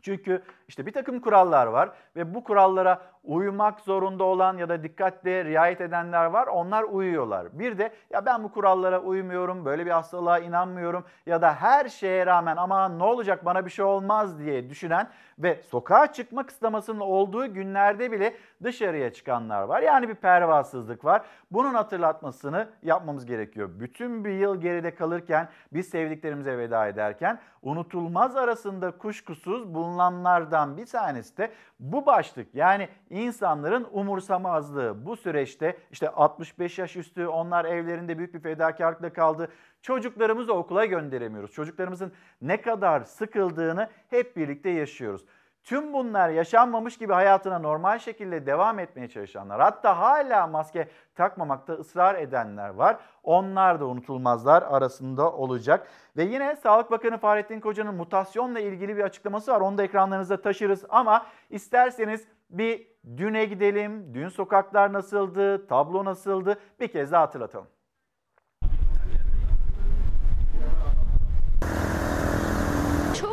Çünkü 0.07 0.43
işte 0.69 0.87
bir 0.87 0.93
takım 0.93 1.21
kurallar 1.21 1.67
var 1.67 1.91
ve 2.17 2.35
bu 2.35 2.45
kurallara 2.45 3.03
uymak 3.27 3.81
zorunda 3.81 4.25
olan 4.25 4.57
ya 4.57 4.69
da 4.69 4.83
dikkatle 4.83 5.45
riayet 5.45 5.81
edenler 5.81 6.25
var. 6.25 6.47
Onlar 6.47 6.83
uyuyorlar. 6.83 7.59
Bir 7.59 7.79
de 7.79 7.93
ya 8.11 8.27
ben 8.27 8.45
bu 8.45 8.53
kurallara 8.53 9.01
uymuyorum, 9.01 9.65
böyle 9.65 9.87
bir 9.87 9.91
hastalığa 9.91 10.39
inanmıyorum 10.39 11.05
ya 11.27 11.43
da 11.43 11.55
her 11.55 11.89
şeye 11.89 12.27
rağmen 12.27 12.57
ama 12.57 12.89
ne 12.89 13.05
olacak 13.05 13.45
bana 13.45 13.67
bir 13.67 13.71
şey 13.71 13.85
olmaz 13.85 14.39
diye 14.39 14.71
düşünen 14.71 15.09
ve 15.39 15.63
sokağa 15.63 16.13
çıkma 16.13 16.47
kısıtlamasının 16.47 17.01
olduğu 17.01 17.55
günlerde 17.55 18.13
bile 18.13 18.37
dışarıya 18.63 19.13
çıkanlar 19.13 19.63
var. 19.63 19.83
Yani 19.83 20.09
bir 20.09 20.15
pervasızlık 20.15 21.05
var. 21.05 21.23
Bunun 21.51 21.75
hatırlatmasını 21.75 22.69
yapmamız 22.83 23.27
gerekiyor. 23.27 23.71
Bütün 23.81 24.25
bir 24.25 24.31
yıl 24.31 24.61
geride 24.61 24.95
kalırken 24.95 25.49
biz 25.73 25.89
sevdiklerimize 25.89 26.59
veda 26.59 26.87
ederken 26.87 27.41
unutulmaz 27.63 28.37
arasında 28.37 28.91
kuşkusuz 28.91 29.75
bulunanlardan 29.75 30.77
bir 30.77 30.87
tanesi 30.87 31.37
de 31.37 31.51
bu 31.81 32.07
başlık. 32.07 32.55
Yani 32.55 32.89
insanların 33.11 33.87
umursamazlığı 33.93 35.07
bu 35.07 35.17
süreçte 35.17 35.77
işte 35.91 36.11
65 36.11 36.79
yaş 36.79 36.97
üstü 36.97 37.27
onlar 37.27 37.65
evlerinde 37.65 38.19
büyük 38.19 38.35
bir 38.35 38.41
fedakarlıkla 38.41 39.13
kaldı. 39.13 39.49
Çocuklarımızı 39.87 40.53
okula 40.53 40.85
gönderemiyoruz. 40.85 41.53
Çocuklarımızın 41.53 42.13
ne 42.43 42.61
kadar 42.61 43.01
sıkıldığını 43.01 43.89
hep 44.11 44.37
birlikte 44.37 44.71
yaşıyoruz. 44.71 45.25
Tüm 45.65 45.93
bunlar 45.93 46.29
yaşanmamış 46.29 46.99
gibi 46.99 47.13
hayatına 47.13 47.59
normal 47.59 47.99
şekilde 47.99 48.47
devam 48.47 48.79
etmeye 48.79 49.09
çalışanlar, 49.09 49.61
hatta 49.61 49.99
hala 49.99 50.47
maske 50.47 50.89
takmamakta 51.15 51.73
ısrar 51.73 52.15
edenler 52.15 52.69
var. 52.69 52.97
Onlar 53.23 53.81
da 53.81 53.87
unutulmazlar 53.87 54.63
arasında 54.63 55.33
olacak. 55.33 55.89
Ve 56.17 56.25
yine 56.25 56.57
Sağlık 56.57 56.91
Bakanı 56.91 57.19
Fahrettin 57.19 57.61
Koca'nın 57.61 57.95
mutasyonla 57.95 58.61
ilgili 58.61 58.97
bir 58.97 59.03
açıklaması 59.03 59.53
var. 59.53 59.61
Onu 59.61 59.79
da 59.79 59.83
ekranlarınızda 59.83 60.43
taşırız 60.43 60.85
ama 60.89 61.27
isterseniz 61.51 62.29
bir 62.51 62.87
düne 63.17 63.45
gidelim. 63.45 64.15
Dün 64.15 64.29
sokaklar 64.29 64.93
nasıldı, 64.93 65.67
tablo 65.67 66.05
nasıldı 66.05 66.61
bir 66.81 66.89
kez 66.89 67.13
daha 67.13 67.23
hatırlatalım. 67.23 67.76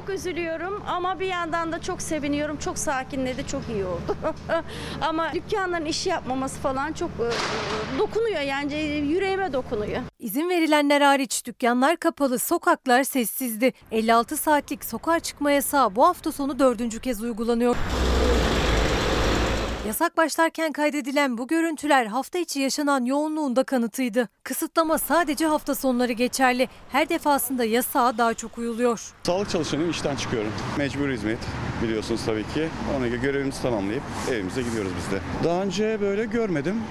Çok 0.03 0.15
üzülüyorum 0.15 0.83
ama 0.87 1.19
bir 1.19 1.25
yandan 1.25 1.71
da 1.71 1.81
çok 1.81 2.01
seviniyorum. 2.01 2.57
Çok 2.57 2.77
sakinledi, 2.77 3.47
çok 3.47 3.61
iyi 3.69 3.85
oldu. 3.85 4.17
ama 5.01 5.33
dükkanların 5.33 5.85
işi 5.85 6.09
yapmaması 6.09 6.59
falan 6.59 6.93
çok 6.93 7.09
e, 7.09 7.29
dokunuyor 7.99 8.41
yani 8.41 8.73
yüreğime 8.83 9.53
dokunuyor. 9.53 10.01
İzin 10.19 10.49
verilenler 10.49 11.01
hariç 11.01 11.45
dükkanlar 11.45 11.97
kapalı, 11.97 12.39
sokaklar 12.39 13.03
sessizdi. 13.03 13.73
56 13.91 14.37
saatlik 14.37 14.85
sokağa 14.85 15.19
çıkma 15.19 15.51
yasağı 15.51 15.95
bu 15.95 16.05
hafta 16.05 16.31
sonu 16.31 16.59
dördüncü 16.59 16.99
kez 16.99 17.23
uygulanıyor. 17.23 17.75
Yasak 19.87 20.17
başlarken 20.17 20.71
kaydedilen 20.71 21.37
bu 21.37 21.47
görüntüler 21.47 22.05
hafta 22.05 22.39
içi 22.39 22.59
yaşanan 22.59 23.05
yoğunluğun 23.05 23.55
da 23.55 23.63
kanıtıydı. 23.63 24.29
Kısıtlama 24.43 24.97
sadece 24.97 25.45
hafta 25.45 25.75
sonları 25.75 26.11
geçerli. 26.11 26.67
Her 26.91 27.09
defasında 27.09 27.65
yasağa 27.65 28.17
daha 28.17 28.33
çok 28.33 28.57
uyuluyor. 28.57 29.13
Sağlık 29.23 29.49
çalışanıyım 29.49 29.91
işten 29.91 30.15
çıkıyorum. 30.15 30.51
Mecbur 30.77 31.09
hizmet 31.09 31.37
biliyorsunuz 31.83 32.21
tabii 32.25 32.43
ki. 32.53 32.69
Ona 32.97 33.07
göre 33.07 33.17
görevimizi 33.17 33.61
tamamlayıp 33.61 34.03
evimize 34.31 34.61
gidiyoruz 34.61 34.91
biz 34.97 35.11
de. 35.11 35.21
Daha 35.43 35.63
önce 35.63 35.97
böyle 36.01 36.25
görmedim. 36.25 36.81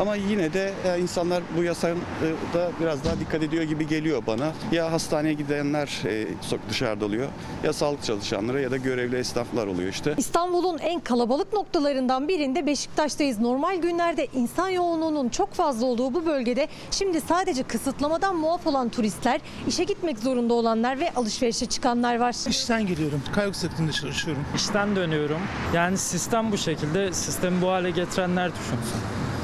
Ama 0.00 0.16
yine 0.16 0.52
de 0.52 0.72
e, 0.84 1.00
insanlar 1.00 1.42
bu 1.56 1.62
yasanın 1.62 1.96
e, 1.96 2.54
da 2.54 2.70
biraz 2.80 3.04
daha 3.04 3.20
dikkat 3.20 3.42
ediyor 3.42 3.62
gibi 3.62 3.86
geliyor 3.88 4.22
bana. 4.26 4.52
Ya 4.72 4.92
hastaneye 4.92 5.34
gidenler 5.34 6.00
e, 6.04 6.22
sok- 6.22 6.58
dışarıda 6.70 7.04
oluyor 7.04 7.28
ya 7.64 7.72
sağlık 7.72 8.02
çalışanları 8.04 8.60
ya 8.62 8.70
da 8.70 8.76
görevli 8.76 9.16
esnaflar 9.16 9.66
oluyor 9.66 9.88
işte. 9.88 10.14
İstanbul'un 10.16 10.78
en 10.78 11.00
kalabalık 11.00 11.52
noktalarından 11.52 12.28
birinde 12.28 12.66
Beşiktaş'tayız. 12.66 13.38
Normal 13.38 13.76
günlerde 13.76 14.26
insan 14.34 14.68
yoğunluğunun 14.68 15.28
çok 15.28 15.54
fazla 15.54 15.86
olduğu 15.86 16.14
bu 16.14 16.26
bölgede 16.26 16.68
şimdi 16.90 17.20
sadece 17.20 17.62
kısıtlamadan 17.62 18.36
muaf 18.36 18.66
olan 18.66 18.88
turistler, 18.88 19.40
işe 19.68 19.84
gitmek 19.84 20.18
zorunda 20.18 20.54
olanlar 20.54 21.00
ve 21.00 21.12
alışverişe 21.16 21.66
çıkanlar 21.66 22.16
var. 22.20 22.34
İşten 22.48 22.86
geliyorum. 22.86 23.22
Kaygı 23.34 23.58
sektöründe 23.58 23.92
çalışıyorum. 23.92 24.44
İşten 24.56 24.96
dönüyorum. 24.96 25.40
Yani 25.74 25.98
sistem 25.98 26.52
bu 26.52 26.58
şekilde. 26.58 27.12
Sistemi 27.12 27.62
bu 27.62 27.68
hale 27.68 27.90
getirenler 27.90 28.50
düşünsün. 28.52 29.00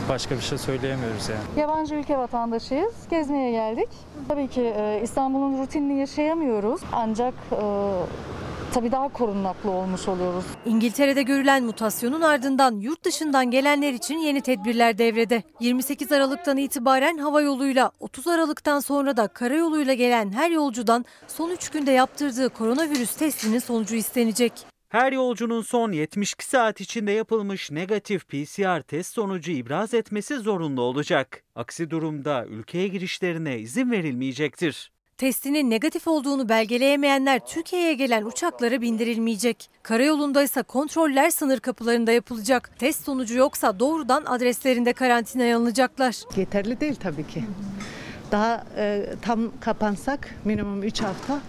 Başka 0.09 0.37
bir 0.37 0.41
şey 0.41 0.59
söyleyemiyoruz 0.59 1.29
yani. 1.29 1.61
Yabancı 1.61 1.95
ülke 1.95 2.19
vatandaşıyız. 2.19 2.93
Gezmeye 3.11 3.51
geldik. 3.51 3.89
Tabii 4.29 4.49
ki 4.49 4.61
e, 4.77 5.01
İstanbul'un 5.05 5.63
rutinini 5.63 6.01
yaşayamıyoruz. 6.01 6.81
Ancak 6.93 7.35
e, 7.53 7.63
tabii 8.75 8.93
daha 8.93 9.09
korunaklı 9.09 9.71
olmuş 9.71 10.09
oluyoruz. 10.09 10.45
İngiltere'de 10.67 11.23
görülen 11.23 11.65
mutasyonun 11.65 12.21
ardından 12.21 12.75
yurt 12.81 13.05
dışından 13.05 13.51
gelenler 13.51 13.93
için 13.93 14.19
yeni 14.19 14.41
tedbirler 14.41 14.99
devrede. 14.99 15.43
28 15.61 16.13
Aralık'tan 16.13 16.57
itibaren 16.57 17.19
hava 17.19 17.41
yoluyla 17.41 17.91
30 18.01 18.27
Aralık'tan 18.27 18.81
sonra 18.81 19.17
da 19.17 19.29
karayoluyla 19.29 19.95
gelen 19.95 20.33
her 20.33 20.51
yolcudan 20.51 21.05
son 21.29 21.51
3 21.51 21.69
günde 21.69 21.91
yaptırdığı 21.91 22.49
koronavirüs 22.49 23.17
testinin 23.17 23.59
sonucu 23.59 23.95
istenecek. 23.95 24.78
Her 24.89 25.13
yolcunun 25.13 25.63
son 25.63 25.93
72 25.93 26.45
saat 26.45 26.81
içinde 26.81 27.13
yapılmış 27.13 27.71
negatif 27.71 28.29
PCR 28.29 28.83
test 28.83 29.15
sonucu 29.15 29.53
ibraz 29.53 29.95
etmesi 29.95 30.37
zorunlu 30.39 30.83
olacak. 30.83 31.43
Aksi 31.55 31.91
durumda 31.91 32.47
ülkeye 32.47 32.89
girişlerine 32.89 33.59
izin 33.59 33.91
verilmeyecektir. 33.91 34.93
Testinin 35.19 35.71
negatif 35.71 36.09
olduğunu 36.09 36.49
belgeleyemeyenler 36.49 37.47
Türkiye'ye 37.47 37.95
gelen 37.95 38.25
uçaklara 38.25 38.81
bindirilmeyecek. 38.81 39.71
Karayolunda 39.83 40.43
ise 40.43 40.63
kontroller 40.63 41.31
sınır 41.31 41.61
kapılarında 41.61 42.13
yapılacak. 42.13 42.71
Test 42.79 43.05
sonucu 43.05 43.39
yoksa 43.39 43.81
doğrudan 43.81 44.25
adreslerinde 44.25 44.93
karantinaya 44.93 45.57
alınacaklar. 45.57 46.17
Yeterli 46.37 46.81
değil 46.81 46.95
tabii 46.95 47.27
ki. 47.27 47.45
Daha 48.33 48.65
e, 48.77 49.07
tam 49.23 49.41
kapansak 49.61 50.35
minimum 50.45 50.83
3 50.83 51.03
hafta 51.03 51.41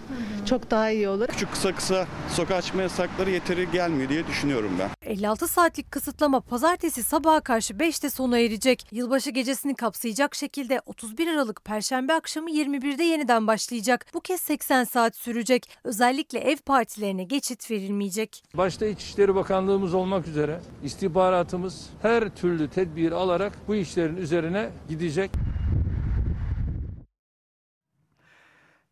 çok 0.48 0.70
daha 0.70 0.90
iyi 0.90 1.08
olur. 1.08 1.26
Küçük 1.26 1.52
kısa 1.52 1.74
kısa 1.74 2.06
sokağa 2.28 2.62
çıkma 2.62 2.82
yasakları 2.82 3.30
yeteri 3.30 3.70
gelmiyor 3.70 4.08
diye 4.08 4.26
düşünüyorum 4.26 4.72
ben. 4.78 4.90
56 5.10 5.48
saatlik 5.48 5.90
kısıtlama 5.90 6.40
pazartesi 6.40 7.02
sabaha 7.02 7.40
karşı 7.40 7.74
5'te 7.74 8.10
sona 8.10 8.38
erecek. 8.38 8.86
Yılbaşı 8.92 9.30
gecesini 9.30 9.74
kapsayacak 9.74 10.34
şekilde 10.34 10.80
31 10.86 11.26
Aralık 11.26 11.64
Perşembe 11.64 12.12
akşamı 12.12 12.50
21'de 12.50 13.04
yeniden 13.04 13.46
başlayacak. 13.46 14.06
Bu 14.14 14.20
kez 14.20 14.40
80 14.40 14.84
saat 14.84 15.16
sürecek. 15.16 15.70
Özellikle 15.84 16.38
ev 16.38 16.56
partilerine 16.56 17.24
geçit 17.24 17.70
verilmeyecek. 17.70 18.44
Başta 18.54 18.86
İçişleri 18.86 19.34
Bakanlığımız 19.34 19.94
olmak 19.94 20.28
üzere 20.28 20.60
istihbaratımız 20.84 21.86
her 22.02 22.28
türlü 22.28 22.68
tedbir 22.70 23.12
alarak 23.12 23.52
bu 23.68 23.74
işlerin 23.74 24.16
üzerine 24.16 24.70
gidecek. 24.88 25.30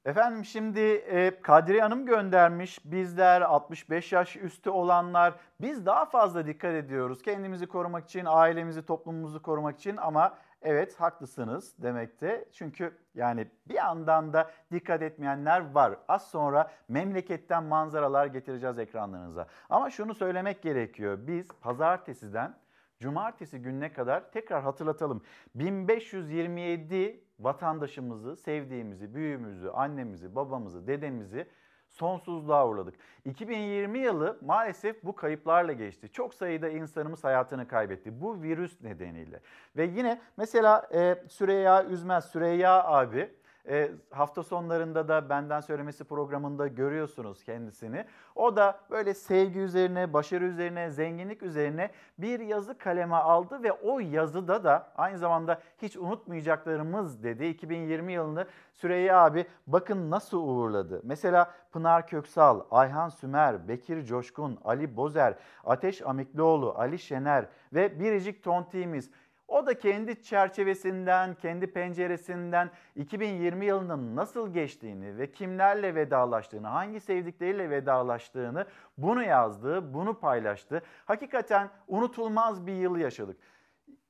Efendim 0.04 0.44
şimdi 0.44 0.80
e, 0.80 1.40
Kadriye 1.42 1.82
Hanım 1.82 2.06
göndermiş. 2.06 2.78
Bizler 2.84 3.40
65 3.40 4.12
yaş 4.12 4.36
üstü 4.36 4.70
olanlar 4.70 5.34
biz 5.60 5.86
daha 5.86 6.04
fazla 6.04 6.46
dikkat 6.46 6.74
ediyoruz. 6.74 7.22
Kendimizi 7.22 7.66
korumak 7.66 8.04
için, 8.04 8.24
ailemizi, 8.24 8.86
toplumumuzu 8.86 9.42
korumak 9.42 9.78
için 9.78 9.96
ama 9.96 10.38
evet 10.62 11.00
haklısınız 11.00 11.74
demekte. 11.82 12.48
Çünkü 12.52 12.98
yani 13.14 13.48
bir 13.68 13.74
yandan 13.74 14.32
da 14.32 14.50
dikkat 14.72 15.02
etmeyenler 15.02 15.70
var. 15.70 15.96
Az 16.08 16.30
sonra 16.30 16.70
memleketten 16.88 17.64
manzaralar 17.64 18.26
getireceğiz 18.26 18.78
ekranlarınıza. 18.78 19.46
Ama 19.70 19.90
şunu 19.90 20.14
söylemek 20.14 20.62
gerekiyor. 20.62 21.18
Biz 21.20 21.48
pazartesiden 21.60 22.54
cumartesi 23.00 23.58
gününe 23.58 23.92
kadar 23.92 24.32
tekrar 24.32 24.62
hatırlatalım. 24.62 25.22
1527 25.54 27.27
vatandaşımızı, 27.40 28.36
sevdiğimizi, 28.36 29.14
büyüğümüzü, 29.14 29.68
annemizi, 29.68 30.34
babamızı, 30.34 30.86
dedemizi 30.86 31.46
sonsuzluğa 31.90 32.68
uğurladık. 32.68 32.94
2020 33.24 33.98
yılı 33.98 34.38
maalesef 34.40 35.04
bu 35.04 35.16
kayıplarla 35.16 35.72
geçti. 35.72 36.08
Çok 36.12 36.34
sayıda 36.34 36.68
insanımız 36.68 37.24
hayatını 37.24 37.68
kaybetti 37.68 38.20
bu 38.20 38.42
virüs 38.42 38.82
nedeniyle. 38.82 39.40
Ve 39.76 39.84
yine 39.84 40.20
mesela 40.36 40.88
e, 40.94 41.24
Süreyya 41.28 41.84
Üzmez, 41.84 42.24
Süreyya 42.24 42.84
abi 42.84 43.30
e, 43.68 43.90
hafta 44.10 44.42
sonlarında 44.42 45.08
da 45.08 45.28
Benden 45.28 45.60
Söylemesi 45.60 46.04
programında 46.04 46.66
görüyorsunuz 46.66 47.44
kendisini. 47.44 48.04
O 48.34 48.56
da 48.56 48.80
böyle 48.90 49.14
sevgi 49.14 49.58
üzerine, 49.58 50.12
başarı 50.12 50.44
üzerine, 50.44 50.90
zenginlik 50.90 51.42
üzerine 51.42 51.90
bir 52.18 52.40
yazı 52.40 52.78
kaleme 52.78 53.16
aldı 53.16 53.62
ve 53.62 53.72
o 53.72 54.00
yazıda 54.00 54.64
da 54.64 54.92
aynı 54.96 55.18
zamanda 55.18 55.60
hiç 55.82 55.96
unutmayacaklarımız 55.96 57.22
dedi. 57.22 57.46
2020 57.46 58.12
yılını 58.12 58.46
Süreyya 58.72 59.24
abi 59.24 59.46
bakın 59.66 60.10
nasıl 60.10 60.38
uğurladı. 60.38 61.00
Mesela 61.04 61.54
Pınar 61.72 62.06
Köksal, 62.06 62.60
Ayhan 62.70 63.08
Sümer, 63.08 63.68
Bekir 63.68 64.04
Coşkun, 64.04 64.58
Ali 64.64 64.96
Bozer, 64.96 65.34
Ateş 65.64 66.02
Amiklioğlu, 66.02 66.74
Ali 66.78 66.98
Şener 66.98 67.46
ve 67.72 68.00
Biricik 68.00 68.44
Tonti'miz 68.44 69.10
o 69.48 69.66
da 69.66 69.78
kendi 69.78 70.22
çerçevesinden, 70.22 71.34
kendi 71.34 71.66
penceresinden 71.66 72.70
2020 72.96 73.66
yılının 73.66 74.16
nasıl 74.16 74.52
geçtiğini 74.52 75.18
ve 75.18 75.32
kimlerle 75.32 75.94
vedalaştığını, 75.94 76.66
hangi 76.66 77.00
sevdikleriyle 77.00 77.70
vedalaştığını 77.70 78.66
bunu 78.98 79.22
yazdı, 79.22 79.94
bunu 79.94 80.20
paylaştı. 80.20 80.82
Hakikaten 81.04 81.70
unutulmaz 81.88 82.66
bir 82.66 82.72
yıl 82.72 82.96
yaşadık. 82.96 83.36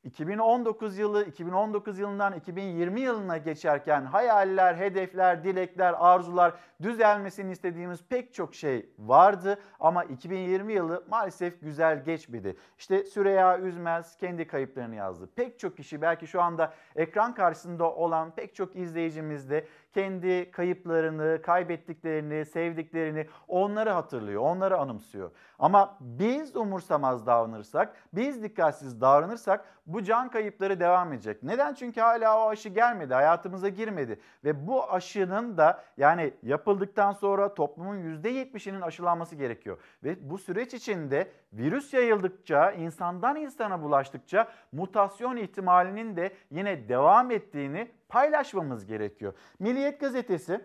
2019 0.05 0.99
yılı 0.99 1.25
2019 1.25 1.99
yılından 1.99 2.33
2020 2.33 3.01
yılına 3.01 3.37
geçerken 3.37 4.05
hayaller, 4.05 4.75
hedefler, 4.75 5.45
dilekler, 5.45 5.95
arzular 5.99 6.55
düzelmesini 6.83 7.53
istediğimiz 7.53 8.05
pek 8.09 8.35
çok 8.35 8.55
şey 8.55 8.91
vardı 8.99 9.59
ama 9.81 10.05
2020 10.05 10.73
yılı 10.73 11.05
maalesef 11.11 11.61
güzel 11.61 12.05
geçmedi. 12.05 12.57
İşte 12.79 13.05
Süreya 13.05 13.59
Üzmez 13.59 14.17
kendi 14.17 14.47
kayıplarını 14.47 14.95
yazdı. 14.95 15.29
Pek 15.37 15.59
çok 15.59 15.77
kişi 15.77 16.03
belki 16.03 16.27
şu 16.27 16.43
anda 16.43 16.75
ekran 16.97 17.35
karşısında 17.35 17.95
olan 17.95 18.31
pek 18.31 18.55
çok 18.55 18.77
izleyicimiz 18.77 19.51
de 19.51 19.67
kendi 19.93 20.51
kayıplarını, 20.51 21.43
kaybettiklerini, 21.43 22.47
sevdiklerini 22.47 23.27
onları 23.49 23.91
hatırlıyor, 23.91 24.43
onları 24.43 24.79
anımsıyor. 24.79 25.31
Ama 25.59 25.97
biz 26.01 26.57
umursamaz 26.57 27.27
davranırsak, 27.27 27.97
biz 28.13 28.43
dikkatsiz 28.43 29.01
davranırsak 29.01 29.65
bu 29.87 30.03
can 30.03 30.31
kayıpları 30.31 30.81
devam 30.81 31.13
edecek. 31.13 31.43
Neden? 31.43 31.75
Çünkü 31.75 32.01
hala 32.01 32.45
o 32.45 32.49
aşı 32.49 32.69
gelmedi, 32.69 33.15
hayatımıza 33.15 33.69
girmedi. 33.69 34.21
Ve 34.45 34.67
bu 34.67 34.93
aşının 34.93 35.57
da 35.57 35.85
yani 35.97 36.33
yapıldıktan 36.43 37.13
sonra 37.13 37.55
toplumun 37.55 37.97
%70'inin 37.97 38.81
aşılanması 38.81 39.37
gerekiyor. 39.37 39.79
Ve 40.05 40.31
bu 40.31 40.39
süreç 40.39 40.75
içinde 40.75 41.31
virüs 41.53 41.95
yayıldıkça, 41.95 42.71
insandan 42.73 43.37
insana 43.37 43.83
bulaştıkça 43.83 44.49
mutasyon 44.73 45.37
ihtimalinin 45.37 46.17
de 46.17 46.33
yine 46.51 46.89
devam 46.89 47.31
ettiğini 47.31 47.91
paylaşmamız 48.09 48.87
gerekiyor. 48.87 49.33
Milliyet 49.59 50.01
gazetesi 50.01 50.61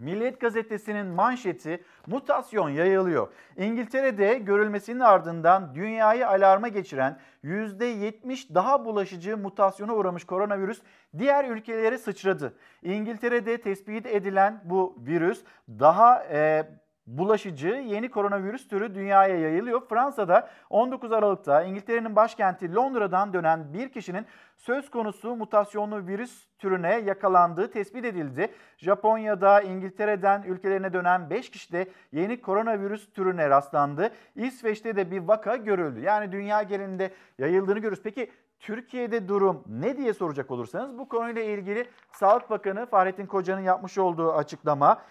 Milliyet 0.00 0.40
gazetesinin 0.40 1.06
manşeti 1.06 1.84
mutasyon 2.06 2.68
yayılıyor. 2.68 3.28
İngiltere'de 3.56 4.34
görülmesinin 4.34 5.00
ardından 5.00 5.74
dünyayı 5.74 6.28
alarma 6.28 6.68
geçiren 6.68 7.18
%70 7.44 8.54
daha 8.54 8.84
bulaşıcı 8.84 9.36
mutasyona 9.36 9.94
uğramış 9.94 10.24
koronavirüs 10.24 10.82
diğer 11.18 11.44
ülkelere 11.44 11.98
sıçradı. 11.98 12.54
İngiltere'de 12.82 13.60
tespit 13.60 14.06
edilen 14.06 14.60
bu 14.64 14.96
virüs 15.06 15.44
daha 15.68 16.24
e, 16.24 16.68
bulaşıcı 17.18 17.68
yeni 17.68 18.10
koronavirüs 18.10 18.68
türü 18.68 18.94
dünyaya 18.94 19.38
yayılıyor. 19.38 19.88
Fransa'da 19.88 20.48
19 20.70 21.12
Aralık'ta 21.12 21.62
İngiltere'nin 21.62 22.16
başkenti 22.16 22.74
Londra'dan 22.74 23.32
dönen 23.32 23.72
bir 23.72 23.88
kişinin 23.88 24.26
söz 24.56 24.90
konusu 24.90 25.36
mutasyonlu 25.36 26.06
virüs 26.06 26.46
türüne 26.58 26.94
yakalandığı 26.94 27.70
tespit 27.70 28.04
edildi. 28.04 28.48
Japonya'da 28.76 29.60
İngiltere'den 29.60 30.42
ülkelerine 30.42 30.92
dönen 30.92 31.30
5 31.30 31.50
kişide 31.50 31.88
yeni 32.12 32.40
koronavirüs 32.40 33.12
türüne 33.12 33.50
rastlandı. 33.50 34.10
İsveç'te 34.36 34.96
de 34.96 35.10
bir 35.10 35.18
vaka 35.18 35.56
görüldü. 35.56 36.00
Yani 36.00 36.32
dünya 36.32 36.62
genelinde 36.62 37.10
yayıldığını 37.38 37.78
görürüz. 37.78 38.02
Peki 38.02 38.30
Türkiye'de 38.60 39.28
durum 39.28 39.64
ne 39.66 39.96
diye 39.96 40.14
soracak 40.14 40.50
olursanız 40.50 40.98
bu 40.98 41.08
konuyla 41.08 41.42
ilgili 41.42 41.84
Sağlık 42.12 42.50
Bakanı 42.50 42.86
Fahrettin 42.86 43.26
Koca'nın 43.26 43.60
yapmış 43.60 43.98
olduğu 43.98 44.32
açıklama 44.32 45.02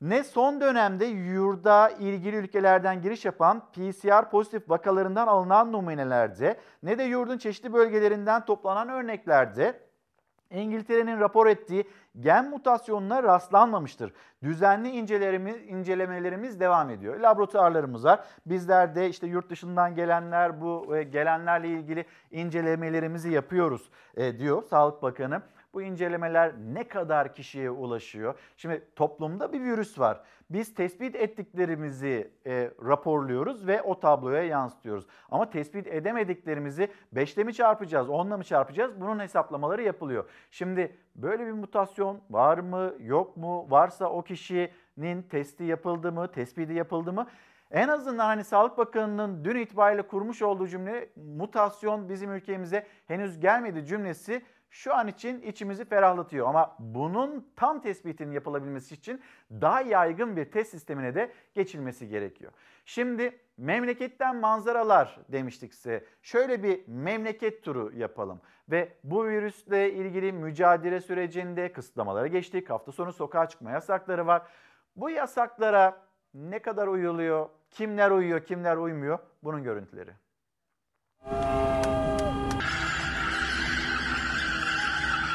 ne 0.00 0.24
son 0.24 0.60
dönemde 0.60 1.04
yurda 1.04 1.88
ilgili 1.88 2.36
ülkelerden 2.36 3.02
giriş 3.02 3.24
yapan 3.24 3.62
PCR 3.72 4.30
pozitif 4.30 4.70
vakalarından 4.70 5.26
alınan 5.26 5.72
numunelerde 5.72 6.60
ne 6.82 6.98
de 6.98 7.02
yurdun 7.02 7.38
çeşitli 7.38 7.72
bölgelerinden 7.72 8.44
toplanan 8.44 8.88
örneklerde 8.88 9.86
İngiltere'nin 10.50 11.20
rapor 11.20 11.46
ettiği 11.46 11.84
gen 12.20 12.50
mutasyonuna 12.50 13.22
rastlanmamıştır. 13.22 14.12
Düzenli 14.42 14.90
incelerimiz, 14.90 15.56
incelemelerimiz 15.68 16.60
devam 16.60 16.90
ediyor. 16.90 17.20
Laboratuvarlarımız 17.20 18.04
var. 18.04 18.24
Bizler 18.46 18.94
de 18.94 19.08
işte 19.08 19.26
yurt 19.26 19.50
dışından 19.50 19.94
gelenler 19.94 20.60
bu 20.60 20.96
e, 20.96 21.02
gelenlerle 21.02 21.68
ilgili 21.68 22.04
incelemelerimizi 22.30 23.30
yapıyoruz 23.32 23.90
e, 24.16 24.38
diyor 24.38 24.62
Sağlık 24.62 25.02
Bakanı. 25.02 25.42
Bu 25.76 25.82
incelemeler 25.82 26.52
ne 26.72 26.88
kadar 26.88 27.34
kişiye 27.34 27.70
ulaşıyor? 27.70 28.34
Şimdi 28.56 28.88
toplumda 28.96 29.52
bir 29.52 29.60
virüs 29.60 29.98
var. 29.98 30.20
Biz 30.50 30.74
tespit 30.74 31.16
ettiklerimizi 31.16 32.30
e, 32.46 32.70
raporluyoruz 32.84 33.66
ve 33.66 33.82
o 33.82 34.00
tabloya 34.00 34.42
yansıtıyoruz. 34.42 35.06
Ama 35.30 35.50
tespit 35.50 35.86
edemediklerimizi 35.86 36.88
5'le 37.14 37.44
mi 37.44 37.54
çarpacağız, 37.54 38.08
10'la 38.08 38.36
mı 38.36 38.44
çarpacağız? 38.44 39.00
Bunun 39.00 39.18
hesaplamaları 39.18 39.82
yapılıyor. 39.82 40.24
Şimdi 40.50 40.96
böyle 41.14 41.46
bir 41.46 41.52
mutasyon 41.52 42.20
var 42.30 42.58
mı, 42.58 42.94
yok 43.00 43.36
mu? 43.36 43.66
Varsa 43.70 44.10
o 44.10 44.22
kişinin 44.22 45.22
testi 45.22 45.64
yapıldı 45.64 46.12
mı, 46.12 46.32
tespiti 46.32 46.72
yapıldı 46.72 47.12
mı? 47.12 47.26
En 47.70 47.88
azından 47.88 48.26
hani 48.26 48.44
Sağlık 48.44 48.78
Bakanı'nın 48.78 49.44
dün 49.44 49.56
itibariyle 49.56 50.02
kurmuş 50.02 50.42
olduğu 50.42 50.66
cümle 50.66 51.08
mutasyon 51.36 52.08
bizim 52.08 52.32
ülkemize 52.32 52.86
henüz 53.06 53.40
gelmedi 53.40 53.86
cümlesi 53.86 54.42
şu 54.70 54.94
an 54.94 55.08
için 55.08 55.42
içimizi 55.42 55.84
ferahlatıyor. 55.84 56.48
Ama 56.48 56.76
bunun 56.78 57.52
tam 57.56 57.80
tespitinin 57.80 58.32
yapılabilmesi 58.32 58.94
için 58.94 59.22
daha 59.50 59.80
yaygın 59.80 60.36
bir 60.36 60.44
test 60.44 60.70
sistemine 60.70 61.14
de 61.14 61.32
geçilmesi 61.54 62.08
gerekiyor. 62.08 62.52
Şimdi 62.84 63.40
memleketten 63.56 64.36
manzaralar 64.36 65.18
demiştik 65.28 65.74
size. 65.74 66.04
Şöyle 66.22 66.62
bir 66.62 66.88
memleket 66.88 67.62
turu 67.62 67.92
yapalım. 67.96 68.40
Ve 68.68 68.92
bu 69.04 69.26
virüsle 69.26 69.92
ilgili 69.92 70.32
mücadele 70.32 71.00
sürecinde 71.00 71.72
kısıtlamalara 71.72 72.26
geçtik. 72.26 72.70
Hafta 72.70 72.92
sonu 72.92 73.12
sokağa 73.12 73.48
çıkma 73.48 73.70
yasakları 73.70 74.26
var. 74.26 74.42
Bu 74.96 75.10
yasaklara 75.10 76.06
ne 76.34 76.58
kadar 76.58 76.86
uyuluyor, 76.86 77.48
kimler 77.70 78.10
uyuyor, 78.10 78.44
kimler 78.44 78.76
uymuyor 78.76 79.18
bunun 79.42 79.62
görüntüleri. 79.62 80.10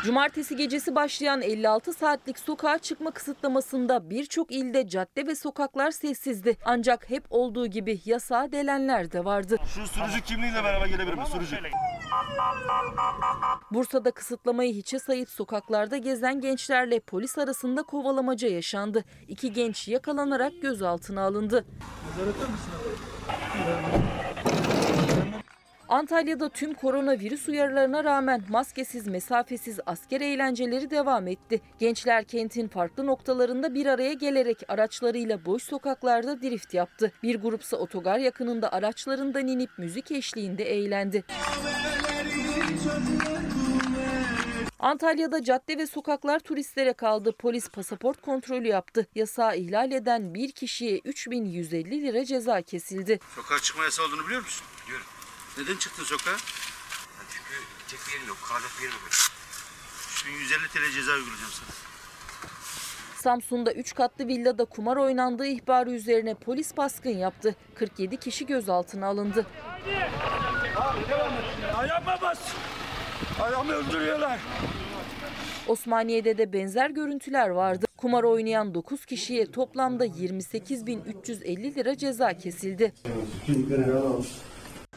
Cumartesi 0.03 0.55
gecesi 0.55 0.95
başlayan 0.95 1.41
56 1.41 1.93
saatlik 1.93 2.39
sokağa 2.39 2.77
çıkma 2.77 3.11
kısıtlamasında 3.11 4.09
birçok 4.09 4.51
ilde 4.51 4.87
cadde 4.87 5.27
ve 5.27 5.35
sokaklar 5.35 5.91
sessizdi. 5.91 6.57
Ancak 6.65 7.09
hep 7.09 7.23
olduğu 7.29 7.67
gibi 7.67 8.01
yasağa 8.05 8.51
delenler 8.51 9.11
de 9.11 9.25
vardı. 9.25 9.57
Şu 9.75 9.87
sürücü 9.87 10.21
kimliğiyle 10.21 10.63
beraber 10.63 10.85
gelebilir 10.85 11.13
mi? 11.13 11.23
Sürücü. 11.31 11.57
Bursa'da 13.71 14.11
kısıtlamayı 14.11 14.73
hiçe 14.73 14.99
sayıp 14.99 15.29
sokaklarda 15.29 15.97
gezen 15.97 16.41
gençlerle 16.41 16.99
polis 16.99 17.37
arasında 17.37 17.83
kovalamaca 17.83 18.47
yaşandı. 18.47 19.03
İki 19.27 19.53
genç 19.53 19.87
yakalanarak 19.87 20.53
gözaltına 20.61 21.21
alındı. 21.21 21.65
Antalya'da 25.91 26.49
tüm 26.49 26.73
koronavirüs 26.73 27.49
uyarılarına 27.49 28.04
rağmen 28.04 28.43
maskesiz, 28.49 29.08
mesafesiz 29.08 29.80
asker 29.86 30.21
eğlenceleri 30.21 30.89
devam 30.89 31.27
etti. 31.27 31.62
Gençler 31.80 32.23
kentin 32.23 32.67
farklı 32.67 33.06
noktalarında 33.06 33.73
bir 33.73 33.86
araya 33.86 34.13
gelerek 34.13 34.63
araçlarıyla 34.67 35.45
boş 35.45 35.63
sokaklarda 35.63 36.41
drift 36.41 36.73
yaptı. 36.73 37.12
Bir 37.23 37.41
grupsa 37.41 37.77
otogar 37.77 38.19
yakınında 38.19 38.71
araçlarından 38.71 39.47
inip 39.47 39.69
müzik 39.77 40.12
eşliğinde 40.12 40.63
eğlendi. 40.63 41.23
Antalya'da 44.80 45.43
cadde 45.43 45.77
ve 45.77 45.88
sokaklar 45.88 46.39
turistlere 46.39 46.93
kaldı. 46.93 47.36
Polis 47.39 47.69
pasaport 47.69 48.21
kontrolü 48.21 48.67
yaptı. 48.67 49.08
Yasağı 49.15 49.58
ihlal 49.58 49.91
eden 49.91 50.34
bir 50.34 50.51
kişiye 50.51 51.01
3150 51.06 52.01
lira 52.01 52.25
ceza 52.25 52.62
kesildi. 52.62 53.19
Sokağa 53.36 53.60
çıkma 53.60 53.84
yasağı 53.84 54.06
olduğunu 54.06 54.25
biliyor 54.25 54.41
musun? 54.41 54.65
Biliyorum. 54.86 55.06
Neden 55.62 55.78
çıktın 55.78 56.04
sokağa? 56.04 56.38
çünkü 57.30 57.62
tek 57.88 58.00
bir 58.08 58.13
yerim 58.13 58.28
yok. 58.28 58.38
Kalacak 58.50 58.71
bir 58.78 58.84
yerim 58.84 58.97
yok. 59.04 59.12
3150 60.13 60.67
TL 60.67 60.95
ceza 60.95 61.12
uygulayacağım 61.12 61.52
sana. 61.52 61.69
Samsun'da 63.15 63.74
3 63.74 63.95
katlı 63.95 64.28
villada 64.28 64.65
kumar 64.65 64.97
oynandığı 64.97 65.45
ihbarı 65.45 65.91
üzerine 65.91 66.34
polis 66.36 66.78
baskın 66.78 67.10
yaptı. 67.10 67.56
47 67.76 68.17
kişi 68.17 68.45
gözaltına 68.45 69.08
alındı. 69.08 69.45
Ayağıma 71.76 72.21
bas. 72.21 72.39
Ayağımı 73.41 73.74
öldürüyorlar. 73.74 74.39
Osmaniye'de 75.67 76.38
de 76.38 76.54
benzer 76.54 76.89
görüntüler 76.89 77.50
vardı. 77.50 77.86
Kumar 77.97 78.24
oynayan 78.24 78.74
9 78.74 79.06
kişiye 79.06 79.52
toplamda 79.52 80.06
28.350 80.06 81.76
lira 81.76 81.97
ceza 81.97 82.34
kesildi. 82.34 82.93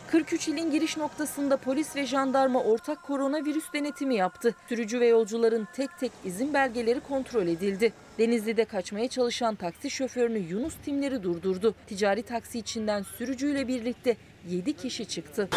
43 0.06 0.48
ilin 0.48 0.70
giriş 0.70 0.96
noktasında 0.96 1.56
polis 1.56 1.96
ve 1.96 2.06
jandarma 2.06 2.62
ortak 2.62 3.02
koronavirüs 3.02 3.72
denetimi 3.72 4.14
yaptı. 4.14 4.54
Sürücü 4.68 5.00
ve 5.00 5.06
yolcuların 5.06 5.68
tek 5.72 5.98
tek 5.98 6.12
izin 6.24 6.54
belgeleri 6.54 7.00
kontrol 7.00 7.46
edildi. 7.46 7.92
Denizli'de 8.18 8.64
kaçmaya 8.64 9.08
çalışan 9.08 9.54
taksi 9.54 9.90
şoförünü 9.90 10.38
Yunus 10.38 10.74
timleri 10.84 11.22
durdurdu. 11.22 11.74
Ticari 11.86 12.22
taksi 12.22 12.58
içinden 12.58 13.02
sürücüyle 13.02 13.68
birlikte 13.68 14.16
7 14.48 14.72
kişi 14.72 15.09
çıktı. 15.09 15.48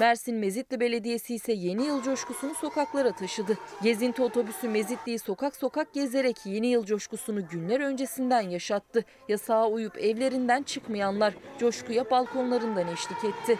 Mersin 0.00 0.34
Mezitli 0.36 0.80
Belediyesi 0.80 1.34
ise 1.34 1.52
yeni 1.52 1.86
yıl 1.86 2.02
coşkusunu 2.02 2.54
sokaklara 2.54 3.12
taşıdı. 3.12 3.58
Gezinti 3.82 4.22
otobüsü 4.22 4.68
Mezitli'yi 4.68 5.18
sokak 5.18 5.56
sokak 5.56 5.94
gezerek 5.94 6.36
yeni 6.44 6.66
yıl 6.66 6.84
coşkusunu 6.84 7.48
günler 7.48 7.80
öncesinden 7.80 8.40
yaşattı. 8.40 9.04
Yasağa 9.28 9.68
uyup 9.68 9.98
evlerinden 9.98 10.62
çıkmayanlar 10.62 11.34
coşkuya 11.58 12.10
balkonlarından 12.10 12.88
eşlik 12.88 13.24
etti. 13.24 13.58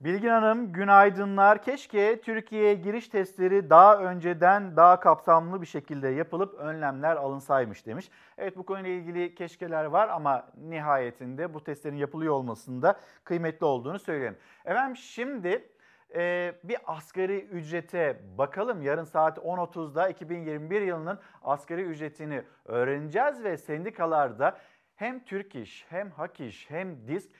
Bilgin 0.00 0.28
Hanım 0.28 0.72
günaydınlar. 0.72 1.62
Keşke 1.62 2.20
Türkiye'ye 2.20 2.74
giriş 2.74 3.08
testleri 3.08 3.70
daha 3.70 3.98
önceden 3.98 4.76
daha 4.76 5.00
kapsamlı 5.00 5.62
bir 5.62 5.66
şekilde 5.66 6.08
yapılıp 6.08 6.54
önlemler 6.54 7.16
alınsaymış 7.16 7.86
demiş. 7.86 8.10
Evet 8.38 8.56
bu 8.56 8.66
konuyla 8.66 8.90
ilgili 8.90 9.34
keşkeler 9.34 9.84
var 9.84 10.08
ama 10.08 10.48
nihayetinde 10.56 11.54
bu 11.54 11.64
testlerin 11.64 11.96
yapılıyor 11.96 12.34
olmasında 12.34 13.00
kıymetli 13.24 13.66
olduğunu 13.66 13.98
söyleyelim. 13.98 14.38
Efendim 14.64 14.96
şimdi 14.96 15.68
e, 16.14 16.54
bir 16.64 16.78
asgari 16.86 17.40
ücrete 17.40 18.20
bakalım. 18.38 18.82
Yarın 18.82 19.04
saat 19.04 19.38
10.30'da 19.38 20.08
2021 20.08 20.80
yılının 20.80 21.18
asgari 21.42 21.82
ücretini 21.82 22.42
öğreneceğiz 22.64 23.44
ve 23.44 23.56
sendikalarda 23.56 24.58
hem 24.96 25.24
Türk 25.24 25.54
İş 25.54 25.86
hem 25.88 26.10
Hak 26.10 26.40
İş 26.40 26.70
hem 26.70 27.08
DİSK 27.08 27.30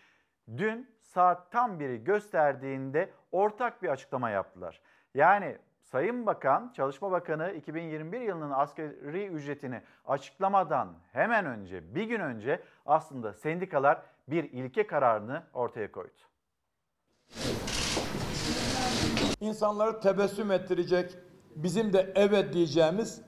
dün 0.57 1.00
saat 1.15 1.53
tam 1.53 1.81
biri 1.81 2.05
gösterdiğinde 2.05 3.11
ortak 3.33 3.83
bir 3.83 3.89
açıklama 3.89 4.31
yaptılar. 4.31 4.81
Yani 5.15 5.57
Sayın 5.83 6.27
Bakan, 6.27 6.73
Çalışma 6.77 7.11
Bakanı 7.11 7.53
2021 7.53 8.21
yılının 8.21 8.51
asgari 8.51 9.27
ücretini 9.27 9.83
açıklamadan 10.05 10.89
hemen 11.13 11.47
önce, 11.47 11.95
bir 11.95 12.05
gün 12.05 12.21
önce 12.21 12.63
aslında 12.87 13.33
sendikalar 13.33 14.03
bir 14.29 14.45
ilke 14.45 14.87
kararını 14.87 15.43
ortaya 15.53 15.93
koydu. 15.93 16.21
İnsanları 19.41 20.01
tebessüm 20.01 20.51
ettirecek, 20.51 21.17
bizim 21.57 21.93
de 21.93 22.13
evet 22.15 22.53
diyeceğimiz 22.53 23.23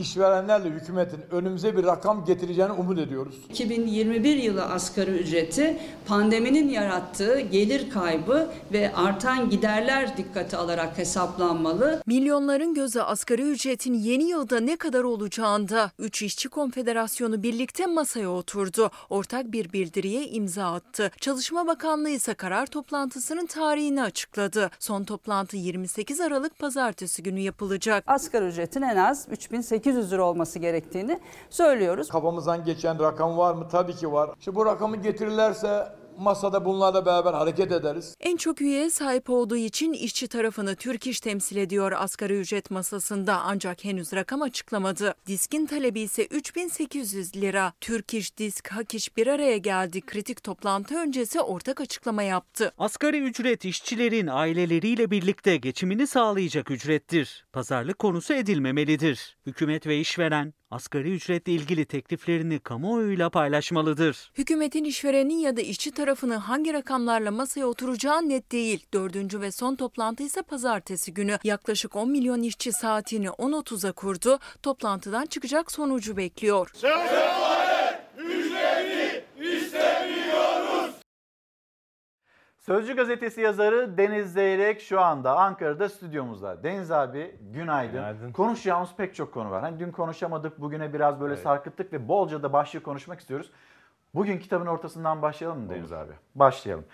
işverenlerle 0.00 0.68
hükümetin 0.68 1.20
önümüze 1.30 1.76
bir 1.76 1.84
rakam 1.84 2.24
getireceğini 2.24 2.72
umut 2.72 2.98
ediyoruz. 2.98 3.34
2021 3.48 4.36
yılı 4.36 4.64
asgari 4.64 5.10
ücreti 5.10 5.78
pandeminin 6.06 6.68
yarattığı 6.68 7.40
gelir 7.40 7.90
kaybı 7.90 8.48
ve 8.72 8.94
artan 8.94 9.50
giderler 9.50 10.16
dikkate 10.16 10.56
alarak 10.56 10.98
hesaplanmalı. 10.98 12.02
Milyonların 12.06 12.74
gözü 12.74 13.00
asgari 13.00 13.42
ücretin 13.42 13.94
yeni 13.94 14.24
yılda 14.24 14.60
ne 14.60 14.76
kadar 14.76 15.02
olacağında. 15.02 15.90
Üç 15.98 16.22
İşçi 16.22 16.48
Konfederasyonu 16.48 17.42
birlikte 17.42 17.86
masaya 17.86 18.30
oturdu. 18.30 18.90
Ortak 19.10 19.52
bir 19.52 19.72
bildiriye 19.72 20.26
imza 20.26 20.72
attı. 20.72 21.10
Çalışma 21.20 21.66
Bakanlığı 21.66 22.10
ise 22.10 22.34
karar 22.34 22.66
toplantısının 22.66 23.46
tarihini 23.46 24.02
açıkladı. 24.02 24.70
Son 24.78 25.04
toplantı 25.04 25.56
28 25.56 26.20
Aralık 26.20 26.58
pazartesi 26.58 27.22
günü 27.22 27.40
yapılacak. 27.40 28.04
Asgari 28.06 28.44
ücretin 28.46 28.82
en 28.82 28.96
az 28.96 29.26
3800 29.30 29.89
lira 29.96 30.24
olması 30.24 30.58
gerektiğini 30.58 31.20
söylüyoruz. 31.50 32.08
Kafamızdan 32.08 32.64
geçen 32.64 33.00
rakam 33.00 33.38
var 33.38 33.54
mı? 33.54 33.68
Tabii 33.68 33.94
ki 33.94 34.12
var. 34.12 34.30
İşte 34.38 34.54
bu 34.54 34.66
rakamı 34.66 34.96
getirirlerse 34.96 35.88
masada 36.20 36.64
bunlarla 36.64 37.06
beraber 37.06 37.32
hareket 37.32 37.72
ederiz. 37.72 38.14
En 38.20 38.36
çok 38.36 38.60
üyeye 38.60 38.90
sahip 38.90 39.30
olduğu 39.30 39.56
için 39.56 39.92
işçi 39.92 40.28
tarafını 40.28 40.76
Türk 40.76 41.06
İş 41.06 41.20
temsil 41.20 41.56
ediyor 41.56 41.92
asgari 41.92 42.40
ücret 42.40 42.70
masasında 42.70 43.40
ancak 43.44 43.84
henüz 43.84 44.12
rakam 44.12 44.42
açıklamadı. 44.42 45.14
Diskin 45.26 45.66
talebi 45.66 46.00
ise 46.00 46.26
3800 46.26 47.36
lira. 47.36 47.72
Türk 47.80 48.14
İş, 48.14 48.36
Disk, 48.36 48.68
Hak 48.68 48.94
İş 48.94 49.16
bir 49.16 49.26
araya 49.26 49.56
geldi. 49.56 50.00
Kritik 50.00 50.44
toplantı 50.44 50.94
öncesi 50.98 51.40
ortak 51.40 51.80
açıklama 51.80 52.22
yaptı. 52.22 52.72
Asgari 52.78 53.18
ücret 53.18 53.64
işçilerin 53.64 54.26
aileleriyle 54.26 55.10
birlikte 55.10 55.56
geçimini 55.56 56.06
sağlayacak 56.06 56.70
ücrettir. 56.70 57.46
Pazarlık 57.52 57.98
konusu 57.98 58.34
edilmemelidir. 58.34 59.36
Hükümet 59.46 59.86
ve 59.86 60.00
işveren 60.00 60.54
asgari 60.70 61.14
ücretle 61.14 61.52
ilgili 61.52 61.84
tekliflerini 61.84 62.58
kamuoyuyla 62.58 63.30
paylaşmalıdır. 63.30 64.30
Hükümetin 64.38 64.84
işverenin 64.84 65.38
ya 65.38 65.56
da 65.56 65.60
işçi 65.60 65.90
tarafını 65.90 66.36
hangi 66.36 66.72
rakamlarla 66.72 67.30
masaya 67.30 67.66
oturacağı 67.66 68.28
net 68.28 68.52
değil. 68.52 68.86
Dördüncü 68.94 69.40
ve 69.40 69.50
son 69.50 69.74
toplantı 69.74 70.22
ise 70.22 70.42
pazartesi 70.42 71.14
günü. 71.14 71.38
Yaklaşık 71.44 71.96
10 71.96 72.10
milyon 72.10 72.42
işçi 72.42 72.72
saatini 72.72 73.26
10.30'a 73.26 73.92
kurdu. 73.92 74.38
Toplantıdan 74.62 75.26
çıkacak 75.26 75.72
sonucu 75.72 76.16
bekliyor. 76.16 76.70
Sözcü 82.70 82.96
gazetesi 82.96 83.40
yazarı 83.40 83.98
Deniz 83.98 84.32
Zeyrek 84.32 84.80
şu 84.80 85.00
anda 85.00 85.36
Ankara'da 85.36 85.88
stüdyomuzda. 85.88 86.62
Deniz 86.62 86.90
abi 86.90 87.36
günaydın. 87.40 87.92
Günaydın. 87.92 88.32
Konuşacağımız 88.32 88.90
pek 88.96 89.14
çok 89.14 89.34
konu 89.34 89.50
var. 89.50 89.60
Hani 89.60 89.78
dün 89.78 89.90
konuşamadık, 89.90 90.60
bugüne 90.60 90.92
biraz 90.92 91.20
böyle 91.20 91.34
Evet. 91.34 91.42
sarkıttık 91.42 91.92
ve 91.92 92.08
bolca 92.08 92.42
da 92.42 92.52
başlığı 92.52 92.82
konuşmak 92.82 93.20
istiyoruz. 93.20 93.50
Bugün 94.14 94.38
kitabın 94.38 94.66
ortasından 94.66 95.22
başlayalım 95.22 95.60
mı 95.60 95.70
Deniz 95.70 95.92
abi? 95.92 96.12
Başlayalım. 96.34 96.84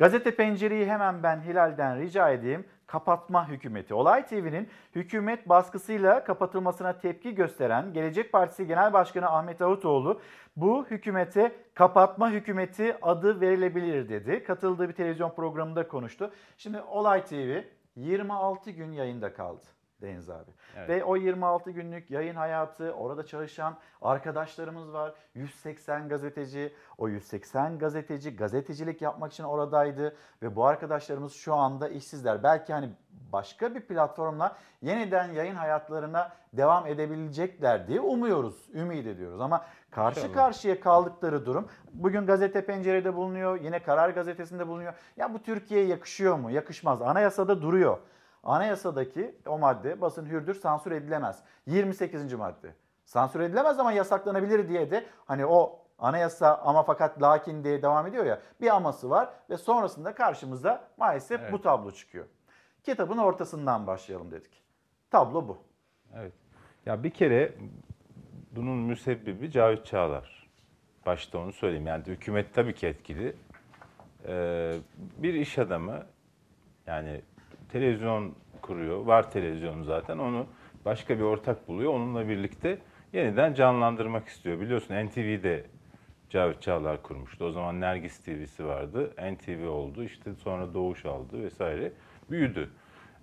Gazete 0.00 0.36
pencereyi 0.36 0.86
hemen 0.86 1.22
ben 1.22 1.40
Hilal'den 1.40 2.00
rica 2.00 2.30
edeyim. 2.30 2.64
Kapatma 2.86 3.48
hükümeti. 3.48 3.94
Olay 3.94 4.26
TV'nin 4.26 4.68
hükümet 4.94 5.48
baskısıyla 5.48 6.24
kapatılmasına 6.24 6.98
tepki 6.98 7.34
gösteren 7.34 7.92
Gelecek 7.92 8.32
Partisi 8.32 8.66
Genel 8.66 8.92
Başkanı 8.92 9.30
Ahmet 9.30 9.60
Davutoğlu 9.60 10.20
bu 10.56 10.86
hükümete 10.90 11.52
kapatma 11.74 12.30
hükümeti 12.30 12.96
adı 13.02 13.40
verilebilir 13.40 14.08
dedi. 14.08 14.44
Katıldığı 14.44 14.88
bir 14.88 14.94
televizyon 14.94 15.30
programında 15.30 15.88
konuştu. 15.88 16.30
Şimdi 16.56 16.80
Olay 16.80 17.24
TV 17.24 17.60
26 17.96 18.70
gün 18.70 18.92
yayında 18.92 19.32
kaldı. 19.32 19.66
Deniz 20.02 20.30
abi. 20.30 20.50
Evet. 20.76 20.88
Ve 20.88 21.04
o 21.04 21.16
26 21.16 21.70
günlük 21.70 22.10
yayın 22.10 22.34
hayatı, 22.36 22.92
orada 22.92 23.26
çalışan 23.26 23.76
arkadaşlarımız 24.02 24.92
var. 24.92 25.14
180 25.34 26.08
gazeteci, 26.08 26.74
o 26.98 27.08
180 27.08 27.78
gazeteci 27.78 28.36
gazetecilik 28.36 29.02
yapmak 29.02 29.32
için 29.32 29.44
oradaydı 29.44 30.16
ve 30.42 30.56
bu 30.56 30.66
arkadaşlarımız 30.66 31.32
şu 31.32 31.54
anda 31.54 31.88
işsizler. 31.88 32.42
Belki 32.42 32.72
hani 32.72 32.90
başka 33.32 33.74
bir 33.74 33.80
platformla 33.80 34.56
yeniden 34.82 35.32
yayın 35.32 35.54
hayatlarına 35.54 36.32
devam 36.52 36.86
edebilecekler 36.86 37.88
diye 37.88 38.00
umuyoruz, 38.00 38.68
ümit 38.74 39.06
ediyoruz. 39.06 39.40
Ama 39.40 39.64
karşı 39.90 40.20
İnşallah. 40.20 40.34
karşıya 40.34 40.80
kaldıkları 40.80 41.46
durum 41.46 41.68
bugün 41.92 42.26
gazete 42.26 42.66
pencerede 42.66 43.14
bulunuyor, 43.16 43.60
yine 43.60 43.82
Karar 43.82 44.10
Gazetesi'nde 44.10 44.68
bulunuyor. 44.68 44.94
Ya 45.16 45.34
bu 45.34 45.42
Türkiye'ye 45.42 45.86
yakışıyor 45.86 46.36
mu? 46.36 46.50
Yakışmaz. 46.50 47.02
Anayasada 47.02 47.62
duruyor. 47.62 47.98
Anayasadaki 48.42 49.34
o 49.46 49.58
madde 49.58 50.00
basın 50.00 50.26
hürdür, 50.26 50.54
sansür 50.54 50.92
edilemez. 50.92 51.42
28. 51.66 52.34
madde. 52.34 52.74
Sansür 53.04 53.40
edilemez 53.40 53.78
ama 53.78 53.92
yasaklanabilir 53.92 54.68
diye 54.68 54.90
de 54.90 55.04
hani 55.26 55.46
o 55.46 55.80
anayasa 55.98 56.56
ama 56.56 56.82
fakat 56.82 57.22
lakin 57.22 57.64
diye 57.64 57.82
devam 57.82 58.06
ediyor 58.06 58.24
ya 58.24 58.40
bir 58.60 58.76
aması 58.76 59.10
var 59.10 59.28
ve 59.50 59.56
sonrasında 59.56 60.14
karşımıza 60.14 60.88
maalesef 60.96 61.40
Evet. 61.40 61.52
bu 61.52 61.62
tablo 61.62 61.90
çıkıyor. 61.90 62.26
Kitabın 62.84 63.18
ortasından 63.18 63.86
başlayalım 63.86 64.30
dedik. 64.30 64.62
Tablo 65.10 65.48
bu. 65.48 65.58
Evet. 66.14 66.32
Ya 66.86 67.02
bir 67.02 67.10
kere 67.10 67.54
bunun 68.52 68.78
müsebbibi 68.78 69.50
Cavit 69.50 69.86
Çağlar. 69.86 70.50
Başta 71.06 71.38
onu 71.38 71.52
söyleyeyim. 71.52 71.86
Yani 71.86 72.04
hükümet 72.06 72.54
tabii 72.54 72.74
ki 72.74 72.86
etkili. 72.86 73.36
Ee, 74.26 74.76
bir 75.18 75.34
iş 75.34 75.58
adamı 75.58 76.06
yani 76.86 77.22
televizyon 77.72 78.34
kuruyor. 78.62 79.04
Var 79.06 79.30
televizyonu 79.30 79.84
zaten. 79.84 80.18
Onu 80.18 80.46
başka 80.84 81.18
bir 81.18 81.22
ortak 81.22 81.68
buluyor. 81.68 81.94
Onunla 81.94 82.28
birlikte 82.28 82.78
yeniden 83.12 83.54
canlandırmak 83.54 84.28
istiyor. 84.28 84.60
Biliyorsun 84.60 84.94
NTV'de 84.94 85.64
Cavit 86.30 86.62
Çağlar 86.62 87.02
kurmuştu. 87.02 87.44
O 87.44 87.50
zaman 87.50 87.80
Nergis 87.80 88.18
TV'si 88.18 88.66
vardı. 88.66 89.14
NTV 89.32 89.68
oldu. 89.68 90.04
İşte 90.04 90.34
sonra 90.34 90.74
Doğuş 90.74 91.06
aldı 91.06 91.42
vesaire. 91.42 91.92
Büyüdü. 92.30 92.70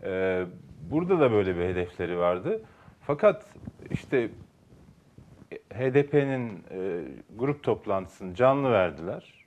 Ee, 0.04 0.46
burada 0.92 1.20
da 1.20 1.32
böyle 1.32 1.56
bir 1.58 1.62
hedefleri 1.62 2.18
vardı. 2.18 2.62
Fakat 3.02 3.46
işte 3.90 4.30
HDP'nin 5.74 6.64
e, 6.72 7.04
grup 7.36 7.64
toplantısını 7.64 8.36
canlı 8.36 8.72
verdiler. 8.72 9.46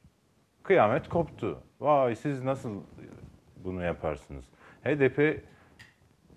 Kıyamet 0.62 1.08
koptu. 1.08 1.58
Vay 1.80 2.16
siz 2.16 2.42
nasıl 2.42 2.82
bunu 3.64 3.84
yaparsınız? 3.84 4.44
HDP 4.84 5.40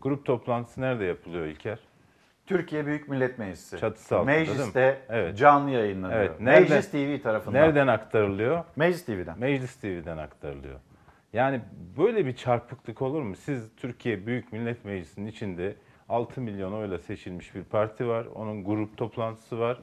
grup 0.02 0.26
toplantısı 0.26 0.82
nerede 0.82 1.06
yapılıyor 1.06 1.46
İlker? 1.46 1.80
Türkiye 2.46 2.86
Büyük 2.86 3.10
Millet 3.10 3.40
Meclisi. 3.40 3.78
Çatısı 3.78 4.18
altında 4.18 4.32
değil 4.32 4.48
mi? 4.48 4.54
Mecliste 4.58 5.02
Evet. 5.10 5.38
canlı 5.38 5.70
yayınlanıyor. 5.72 6.20
Evet. 6.20 6.40
Nereden- 6.40 6.62
Meclis 6.78 6.92
TV 6.92 7.24
tarafından. 7.24 7.62
Nereden 7.62 7.88
aktarılıyor? 7.88 8.64
Meclis 8.76 9.06
TV'den. 9.06 9.40
Meclis 9.40 9.76
TV'den 9.76 10.18
aktarılıyor. 10.18 10.80
Yani 11.34 11.62
böyle 11.98 12.26
bir 12.26 12.36
çarpıklık 12.36 13.02
olur 13.02 13.22
mu? 13.22 13.36
Siz 13.36 13.76
Türkiye 13.78 14.26
Büyük 14.28 14.54
Millet 14.54 14.86
Meclisi'nin 14.86 15.28
içinde 15.28 15.76
6 16.10 16.42
milyon 16.42 16.74
oyla 16.74 17.00
seçilmiş 17.00 17.56
bir 17.56 17.64
parti 17.64 18.08
var. 18.08 18.26
Onun 18.36 18.64
grup 18.66 18.98
toplantısı 18.98 19.60
var. 19.60 19.80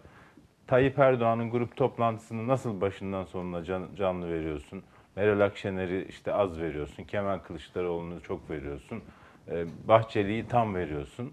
Tayyip 0.66 0.99
Erdoğan'ın 0.99 1.51
grup 1.51 1.77
toplantısını 1.77 2.49
nasıl 2.49 2.81
başından 2.81 3.25
sonuna 3.25 3.64
can- 3.64 3.88
canlı 3.96 4.29
veriyorsun? 4.33 4.83
Meral 5.16 5.40
Akşener'i 5.40 6.05
işte 6.09 6.33
az 6.35 6.61
veriyorsun. 6.61 7.05
Kemal 7.05 7.38
Kılıçdaroğlu'nu 7.38 8.20
çok 8.20 8.51
veriyorsun. 8.51 9.03
Ee, 9.49 9.64
Bahçeli'yi 9.88 10.46
tam 10.49 10.75
veriyorsun. 10.75 11.33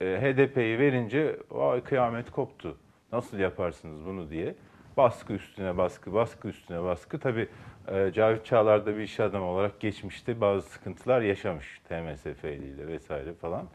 Ee, 0.00 0.04
HDP'yi 0.04 0.78
verince 0.78 1.36
vay 1.50 1.80
kıyamet 1.80 2.30
koptu. 2.30 2.76
Nasıl 3.12 3.38
yaparsınız 3.38 4.06
bunu 4.06 4.30
diye. 4.30 4.54
Baskı 4.96 5.32
üstüne 5.32 5.76
baskı, 5.76 6.12
baskı 6.14 6.48
üstüne 6.48 6.82
baskı. 6.82 7.18
Tabii 7.18 7.48
e, 7.88 8.12
Cavit 8.14 8.44
Çağlar 8.44 8.86
da 8.86 8.96
bir 8.96 9.00
iş 9.02 9.20
adamı 9.20 9.44
olarak 9.46 9.80
geçmişte 9.80 10.40
bazı 10.40 10.68
sıkıntılar 10.68 11.20
yaşamış. 11.20 11.80
TMSF 11.88 12.44
ile 12.44 12.88
vesaire 12.88 13.34
falan. 13.34 13.66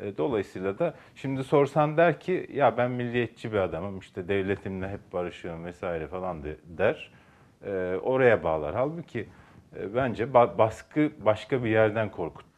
E, 0.00 0.16
Dolayısıyla 0.16 0.78
da 0.78 0.94
şimdi 1.14 1.44
sorsan 1.44 1.96
der 1.96 2.20
ki 2.20 2.50
ya 2.52 2.76
ben 2.76 2.90
milliyetçi 2.90 3.52
bir 3.52 3.58
adamım 3.58 3.98
işte 3.98 4.28
devletimle 4.28 4.88
hep 4.88 5.12
barışıyorum 5.12 5.64
vesaire 5.64 6.06
falan 6.06 6.42
de, 6.44 6.56
der. 6.64 7.10
E, 7.64 7.96
oraya 8.02 8.44
bağlar. 8.44 8.74
Halbuki 8.74 9.28
e, 9.76 9.94
bence 9.94 10.24
ba- 10.24 10.58
baskı 10.58 11.10
başka 11.24 11.64
bir 11.64 11.70
yerden 11.70 12.10
korkuttu. 12.10 12.48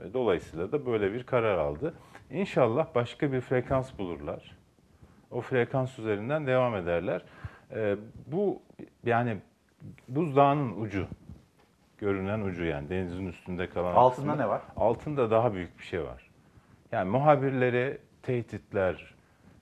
Ve 0.00 0.12
dolayısıyla 0.14 0.72
da 0.72 0.86
böyle 0.86 1.12
bir 1.12 1.24
karar 1.24 1.58
aldı. 1.58 1.94
İnşallah 2.30 2.86
başka 2.94 3.32
bir 3.32 3.40
frekans 3.40 3.98
bulurlar. 3.98 4.56
O 5.30 5.40
frekans 5.40 5.98
üzerinden 5.98 6.46
devam 6.46 6.76
ederler. 6.76 7.22
E, 7.74 7.96
bu 8.26 8.62
yani 9.04 9.36
buzdağının 10.08 10.80
ucu. 10.80 11.06
Görünen 11.98 12.40
ucu 12.40 12.64
yani 12.64 12.88
denizin 12.88 13.26
üstünde 13.26 13.68
kalan. 13.68 13.94
Altında 13.94 14.30
kısmı. 14.30 14.44
ne 14.44 14.48
var? 14.48 14.62
Altında 14.76 15.30
daha 15.30 15.54
büyük 15.54 15.78
bir 15.78 15.84
şey 15.84 16.04
var. 16.04 16.30
Yani 16.92 17.10
muhabirlere 17.10 17.98
tehditler, 18.22 19.14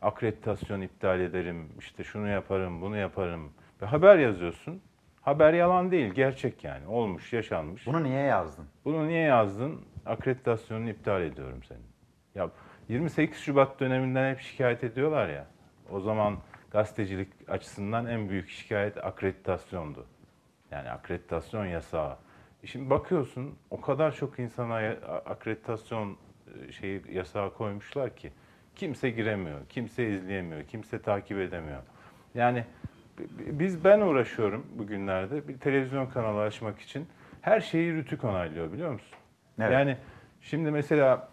akreditasyon 0.02 0.80
iptal 0.80 1.20
ederim, 1.20 1.68
işte 1.78 2.04
şunu 2.04 2.28
yaparım, 2.28 2.80
bunu 2.80 2.96
yaparım. 2.96 3.50
Ve 3.82 3.86
haber 3.86 4.18
yazıyorsun. 4.18 4.82
Haber 5.22 5.52
yalan 5.52 5.90
değil, 5.90 6.12
gerçek 6.12 6.64
yani. 6.64 6.86
Olmuş, 6.86 7.32
yaşanmış. 7.32 7.86
Bunu 7.86 8.04
niye 8.04 8.22
yazdın? 8.22 8.66
Bunu 8.84 9.08
niye 9.08 9.22
yazdın? 9.22 9.80
Akreditasyonunu 10.06 10.90
iptal 10.90 11.22
ediyorum 11.22 11.62
senin. 11.62 11.86
Ya 12.34 12.50
28 12.88 13.38
Şubat 13.38 13.80
döneminden 13.80 14.30
hep 14.30 14.40
şikayet 14.40 14.84
ediyorlar 14.84 15.28
ya. 15.28 15.46
O 15.90 16.00
zaman 16.00 16.38
gazetecilik 16.70 17.28
açısından 17.48 18.06
en 18.06 18.28
büyük 18.28 18.48
şikayet 18.48 19.04
akreditasyondu. 19.04 20.06
Yani 20.70 20.90
akreditasyon 20.90 21.66
yasağı. 21.66 22.16
Şimdi 22.64 22.90
bakıyorsun 22.90 23.58
o 23.70 23.80
kadar 23.80 24.14
çok 24.14 24.38
insana 24.38 24.76
akreditasyon 25.26 26.16
e, 26.68 26.72
şeyi 26.72 27.02
yasağı 27.12 27.54
koymuşlar 27.54 28.16
ki 28.16 28.32
kimse 28.76 29.10
giremiyor, 29.10 29.58
kimse 29.68 30.08
izleyemiyor, 30.08 30.64
kimse 30.64 31.02
takip 31.02 31.38
edemiyor. 31.38 31.82
Yani 32.34 32.64
biz 33.36 33.84
ben 33.84 34.00
uğraşıyorum 34.00 34.66
bugünlerde 34.78 35.48
bir 35.48 35.58
televizyon 35.58 36.06
kanalı 36.06 36.40
açmak 36.40 36.80
için. 36.80 37.06
Her 37.40 37.60
şeyi 37.60 37.92
Rütük 37.94 38.24
onaylıyor 38.24 38.72
biliyor 38.72 38.92
musun? 38.92 39.18
Evet. 39.58 39.72
Yani 39.72 39.96
şimdi 40.40 40.70
mesela 40.70 41.28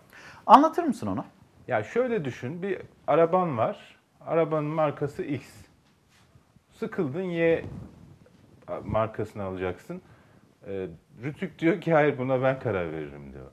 Anlatır 0.45 0.83
mısın 0.83 1.07
onu? 1.07 1.25
ya 1.67 1.83
şöyle 1.83 2.25
düşün 2.25 2.61
bir 2.61 2.81
araban 3.07 3.57
var. 3.57 3.97
Arabanın 4.21 4.69
markası 4.69 5.23
X. 5.23 5.49
Sıkıldın 6.71 7.21
Y 7.21 7.65
markasını 8.83 9.43
alacaksın. 9.43 10.01
Ee, 10.67 10.87
Rütük 11.23 11.59
diyor 11.59 11.81
ki 11.81 11.93
hayır 11.93 12.17
buna 12.17 12.41
ben 12.41 12.59
karar 12.59 12.91
veririm 12.91 13.33
diyor. 13.33 13.51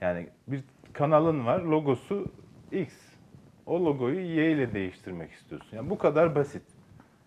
Yani 0.00 0.28
bir 0.48 0.64
kanalın 0.92 1.46
var 1.46 1.60
logosu 1.60 2.26
X. 2.72 2.94
O 3.66 3.84
logoyu 3.84 4.20
Y 4.20 4.52
ile 4.52 4.74
değiştirmek 4.74 5.32
istiyorsun. 5.32 5.76
Yani 5.76 5.90
bu 5.90 5.98
kadar 5.98 6.34
basit. 6.34 6.62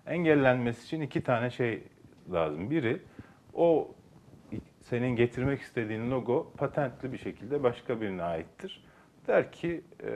Engellenmesi 0.08 0.84
için 0.86 1.02
iki 1.02 1.22
tane 1.24 1.50
şey 1.50 1.84
lazım. 2.34 2.70
Biri 2.72 3.02
o 3.54 3.92
senin 4.82 5.16
getirmek 5.16 5.62
istediğin 5.62 6.12
logo 6.12 6.52
patentli 6.58 7.14
bir 7.14 7.18
şekilde 7.18 7.64
başka 7.64 8.02
birine 8.02 8.24
aittir. 8.24 8.84
Der 9.28 9.52
ki 9.52 9.82
e, 10.04 10.10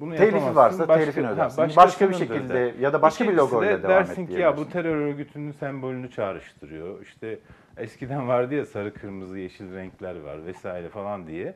bunu 0.00 0.16
Telifi 0.16 0.56
varsa 0.56 0.88
Başka- 0.88 1.04
telifini 1.04 1.26
ha, 1.26 1.32
ödersin. 1.32 1.58
başkasınındır 1.58 1.76
Başka 1.76 2.10
bir 2.10 2.14
şekilde 2.14 2.54
der. 2.54 2.74
ya 2.74 2.92
da 2.92 3.02
başka 3.02 3.24
bir 3.24 3.28
İkincisi 3.32 3.54
logoyla 3.54 3.78
de 3.78 3.82
devam 3.82 4.02
et 4.02 4.08
dersin 4.08 4.26
ki 4.26 4.32
ya 4.32 4.56
bu 4.56 4.68
terör 4.68 4.96
örgütünün 4.96 5.52
sembolünü 5.52 6.10
çağrıştırıyor. 6.10 7.02
İşte 7.02 7.38
eskiden 7.76 8.28
vardı 8.28 8.54
ya 8.54 8.66
sarı 8.66 8.94
kırmızı 8.94 9.38
yeşil 9.38 9.74
renkler 9.74 10.20
var 10.20 10.46
vesaire 10.46 10.88
falan 10.88 11.26
diye. 11.26 11.54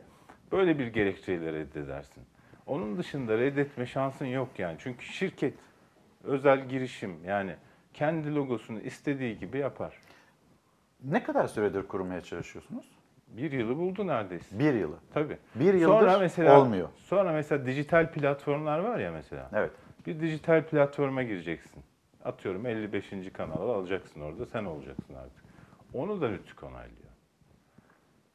Böyle 0.52 0.78
bir 0.78 0.86
gerekçeyle 0.86 1.52
reddedersin. 1.52 2.22
Onun 2.66 2.98
dışında 2.98 3.38
reddetme 3.38 3.86
şansın 3.86 4.26
yok 4.26 4.48
yani. 4.58 4.76
Çünkü 4.78 5.04
şirket 5.04 5.54
özel 6.24 6.68
girişim 6.68 7.24
yani 7.24 7.56
kendi 7.94 8.34
logosunu 8.34 8.80
istediği 8.80 9.38
gibi 9.38 9.58
yapar. 9.58 9.98
Ne 11.04 11.22
kadar 11.22 11.46
süredir 11.46 11.82
kurmaya 11.82 12.20
çalışıyorsunuz? 12.20 12.84
Bir 13.28 13.52
yılı 13.52 13.76
buldu 13.76 14.06
neredeyse. 14.06 14.58
Bir 14.58 14.74
yılı. 14.74 14.96
Tabii. 15.14 15.38
Bir 15.54 15.74
yıldır 15.74 15.98
sonra 16.00 16.18
mesela, 16.18 16.60
olmuyor. 16.60 16.88
Sonra 16.96 17.32
mesela 17.32 17.66
dijital 17.66 18.12
platformlar 18.12 18.78
var 18.78 18.98
ya 18.98 19.12
mesela. 19.12 19.50
Evet. 19.54 19.70
Bir 20.06 20.20
dijital 20.20 20.64
platforma 20.64 21.22
gireceksin. 21.22 21.82
Atıyorum 22.24 22.66
55. 22.66 23.10
kanalı 23.32 23.72
alacaksın 23.72 24.20
orada 24.20 24.46
sen 24.46 24.64
olacaksın 24.64 25.14
artık. 25.14 25.44
Onu 25.94 26.20
da 26.20 26.30
Rütük 26.30 26.62
onaylıyor. 26.62 27.12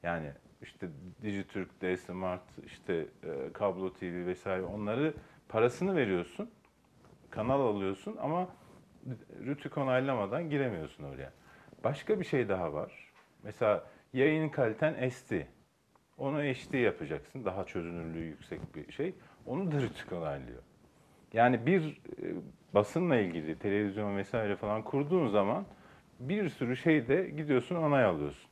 Yani 0.04 0.32
işte 0.62 0.88
Dijitürk, 1.22 1.82
D-Smart, 1.82 2.42
işte 2.66 2.94
e, 3.24 3.54
Kablo 3.54 3.94
TV 3.94 4.26
vesaire 4.26 4.64
onları 4.64 5.14
parasını 5.50 5.96
veriyorsun. 5.96 6.50
Kanal 7.30 7.62
alıyorsun 7.62 8.18
ama 8.22 8.48
Rütük 9.46 9.78
onaylamadan 9.78 10.50
giremiyorsun 10.50 11.04
oraya. 11.04 11.32
Başka 11.84 12.20
bir 12.20 12.26
şey 12.26 12.50
daha 12.50 12.74
var. 12.74 13.12
Mesela 13.44 13.84
yayın 14.14 14.50
kaliten 14.50 15.10
SD. 15.10 15.32
Onu 16.18 16.38
HD 16.40 16.74
yapacaksın. 16.74 17.46
Daha 17.46 17.64
çözünürlüğü 17.64 18.24
yüksek 18.24 18.76
bir 18.76 18.92
şey. 18.92 19.14
Onu 19.46 19.72
da 19.72 19.82
Rütük 19.82 20.12
onaylıyor. 20.12 20.62
Yani 21.34 21.66
bir 21.66 22.02
e, 22.22 22.36
basınla 22.74 23.16
ilgili 23.16 23.60
televizyon 23.60 24.18
vesaire 24.18 24.56
falan 24.56 24.84
kurduğun 24.84 25.28
zaman 25.28 25.66
bir 26.20 26.50
sürü 26.50 26.76
şeyde 26.76 27.30
gidiyorsun 27.30 27.76
onay 27.76 28.04
alıyorsun. 28.04 28.50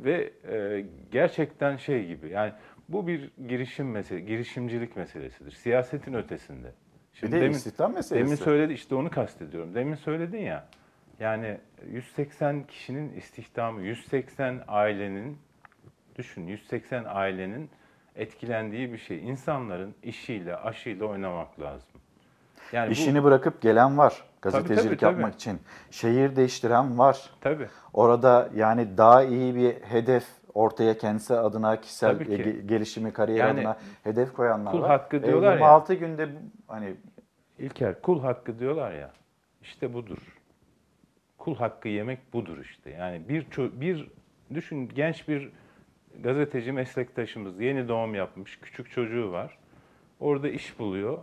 Ve 0.00 0.32
e, 0.48 0.86
gerçekten 1.12 1.76
şey 1.76 2.06
gibi 2.06 2.28
yani 2.28 2.52
bu 2.88 3.06
bir 3.06 3.30
girişim 3.48 3.90
mesele, 3.90 4.20
girişimcilik 4.20 4.96
meselesidir. 4.96 5.50
Siyasetin 5.50 6.14
ötesinde. 6.14 6.72
Bir 7.22 7.32
de 7.32 7.50
istihdam 7.50 7.94
meselesi. 7.94 8.26
Demin 8.26 8.36
söyledi 8.36 8.72
işte 8.72 8.94
onu 8.94 9.10
kastediyorum. 9.10 9.74
Demin 9.74 9.94
söyledin 9.94 10.38
ya. 10.38 10.66
Yani 11.20 11.58
180 11.90 12.66
kişinin 12.66 13.12
istihdamı, 13.12 13.82
180 13.82 14.64
ailenin 14.68 15.38
düşün 16.16 16.46
180 16.46 17.04
ailenin 17.08 17.70
etkilendiği 18.16 18.92
bir 18.92 18.98
şey. 18.98 19.28
İnsanların 19.28 19.94
işiyle, 20.02 20.56
aşıyla 20.56 21.06
oynamak 21.06 21.60
lazım. 21.60 21.88
Yani 22.72 22.92
İşini 22.92 23.20
bu... 23.20 23.24
bırakıp 23.24 23.62
gelen 23.62 23.98
var 23.98 24.24
gazetecilik 24.42 24.84
tabii, 24.84 24.96
tabii, 24.96 25.12
yapmak 25.12 25.34
için. 25.34 25.60
Şehir 25.90 26.36
değiştiren 26.36 26.98
var. 26.98 27.30
Tabii. 27.40 27.68
Orada 27.92 28.48
yani 28.54 28.98
daha 28.98 29.22
iyi 29.22 29.54
bir 29.54 29.74
hedef 29.74 30.24
ortaya 30.54 30.98
kendisi 30.98 31.34
adına 31.34 31.80
kişisel 31.80 32.18
gelişimi, 32.66 33.12
kariyer 33.12 33.46
yani, 33.46 33.60
adına 33.60 33.76
hedef 34.04 34.32
koyanlar 34.32 34.72
kul 34.72 34.82
var. 34.82 34.90
hakkı 34.90 35.22
diyorlar 35.22 35.52
26 35.52 35.92
ya. 35.92 35.98
günde 35.98 36.28
hani 36.66 36.94
İlker 37.58 38.02
kul 38.02 38.20
hakkı 38.20 38.58
diyorlar 38.58 38.92
ya. 38.92 39.10
İşte 39.62 39.94
budur. 39.94 40.18
Kul 41.38 41.56
hakkı 41.56 41.88
yemek 41.88 42.32
budur 42.32 42.58
işte. 42.58 42.90
Yani 42.90 43.28
bir 43.28 43.46
bir 43.80 44.10
düşün 44.54 44.88
genç 44.94 45.28
bir 45.28 45.52
gazeteci 46.22 46.72
meslektaşımız 46.72 47.60
yeni 47.60 47.88
doğum 47.88 48.14
yapmış, 48.14 48.60
küçük 48.60 48.90
çocuğu 48.90 49.32
var. 49.32 49.58
Orada 50.20 50.48
iş 50.48 50.78
buluyor 50.78 51.18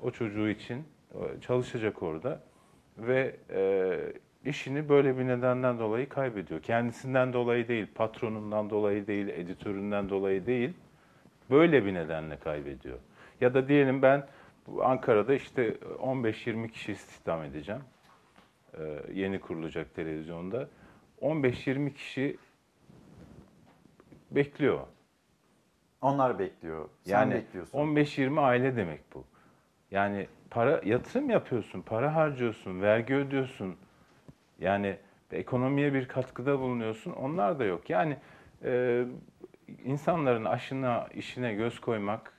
o 0.00 0.10
çocuğu 0.10 0.48
için 0.48 0.84
çalışacak 1.40 2.02
orada 2.02 2.40
ve 2.98 3.36
e, 3.50 3.98
işini 4.44 4.88
böyle 4.88 5.18
bir 5.18 5.26
nedenden 5.26 5.78
dolayı 5.78 6.08
kaybediyor. 6.08 6.62
Kendisinden 6.62 7.32
dolayı 7.32 7.68
değil, 7.68 7.86
patronundan 7.94 8.70
dolayı 8.70 9.06
değil, 9.06 9.28
editöründen 9.28 10.08
dolayı 10.08 10.46
değil, 10.46 10.74
böyle 11.50 11.84
bir 11.84 11.94
nedenle 11.94 12.36
kaybediyor. 12.36 12.98
Ya 13.40 13.54
da 13.54 13.68
diyelim 13.68 14.02
ben 14.02 14.26
Ankara'da 14.82 15.34
işte 15.34 15.70
15-20 15.98 16.68
kişi 16.68 16.92
istihdam 16.92 17.42
edeceğim. 17.42 17.82
E, 18.78 18.82
yeni 19.12 19.40
kurulacak 19.40 19.94
televizyonda. 19.94 20.68
15-20 21.20 21.94
kişi 21.94 22.36
bekliyor. 24.30 24.80
Onlar 26.02 26.38
bekliyor. 26.38 26.88
Sen 27.04 27.12
yani 27.20 27.34
bekliyorsun. 27.34 27.78
15-20 27.78 28.40
aile 28.40 28.76
demek 28.76 29.00
bu. 29.14 29.24
Yani 29.90 30.26
para 30.50 30.80
yatırım 30.84 31.30
yapıyorsun, 31.30 31.82
para 31.82 32.14
harcıyorsun, 32.14 32.82
vergi 32.82 33.14
ödüyorsun. 33.14 33.76
Yani 34.58 34.96
ekonomiye 35.32 35.94
bir 35.94 36.08
katkıda 36.08 36.58
bulunuyorsun. 36.58 37.12
Onlar 37.12 37.58
da 37.58 37.64
yok. 37.64 37.90
Yani 37.90 38.16
e, 38.64 39.04
insanların 39.84 40.44
aşına, 40.44 41.08
işine 41.14 41.54
göz 41.54 41.80
koymak 41.80 42.32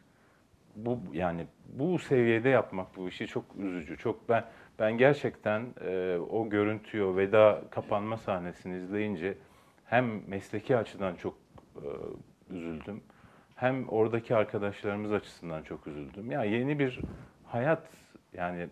bu 0.75 0.99
yani 1.13 1.47
bu 1.73 1.99
seviyede 1.99 2.49
yapmak 2.49 2.95
bu 2.95 3.07
işi 3.07 3.27
çok 3.27 3.45
üzücü. 3.57 3.97
Çok 3.97 4.29
ben 4.29 4.45
ben 4.79 4.97
gerçekten 4.97 5.65
e, 5.85 6.17
o 6.29 6.49
görüntüyü, 6.49 7.03
o 7.03 7.17
veda 7.17 7.61
kapanma 7.71 8.17
sahnesini 8.17 8.77
izleyince 8.77 9.37
hem 9.85 10.29
mesleki 10.29 10.77
açıdan 10.77 11.15
çok 11.15 11.37
e, 11.75 11.87
üzüldüm. 12.53 13.01
Hem 13.55 13.89
oradaki 13.89 14.35
arkadaşlarımız 14.35 15.11
açısından 15.11 15.63
çok 15.63 15.87
üzüldüm. 15.87 16.31
Ya 16.31 16.43
yeni 16.43 16.79
bir 16.79 16.99
hayat 17.45 17.87
yani 18.33 18.67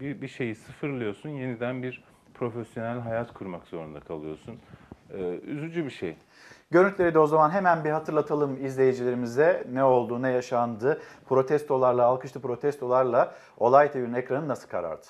bir, 0.00 0.22
bir 0.22 0.28
şeyi 0.28 0.54
sıfırlıyorsun, 0.54 1.28
yeniden 1.28 1.82
bir 1.82 2.04
profesyonel 2.38 3.00
hayat 3.00 3.34
kurmak 3.34 3.66
zorunda 3.66 4.00
kalıyorsun. 4.00 4.60
Ee, 5.10 5.40
üzücü 5.42 5.84
bir 5.84 5.90
şey. 5.90 6.16
Görüntüleri 6.70 7.14
de 7.14 7.18
o 7.18 7.26
zaman 7.26 7.50
hemen 7.50 7.84
bir 7.84 7.90
hatırlatalım 7.90 8.66
izleyicilerimize 8.66 9.66
ne 9.72 9.84
oldu, 9.84 10.22
ne 10.22 10.30
yaşandı. 10.30 11.02
Protestolarla, 11.28 12.04
alkışlı 12.04 12.40
protestolarla 12.40 13.34
Olay 13.56 13.92
TV'nin 13.92 14.14
ekranı 14.14 14.48
nasıl 14.48 14.68
karardı? 14.68 15.06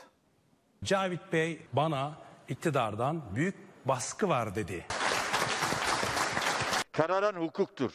Cavit 0.85 1.33
Bey 1.33 1.67
bana 1.73 2.13
iktidardan 2.49 3.23
büyük 3.35 3.55
baskı 3.85 4.29
var 4.29 4.55
dedi. 4.55 4.87
Kararan 6.93 7.33
hukuktur, 7.33 7.91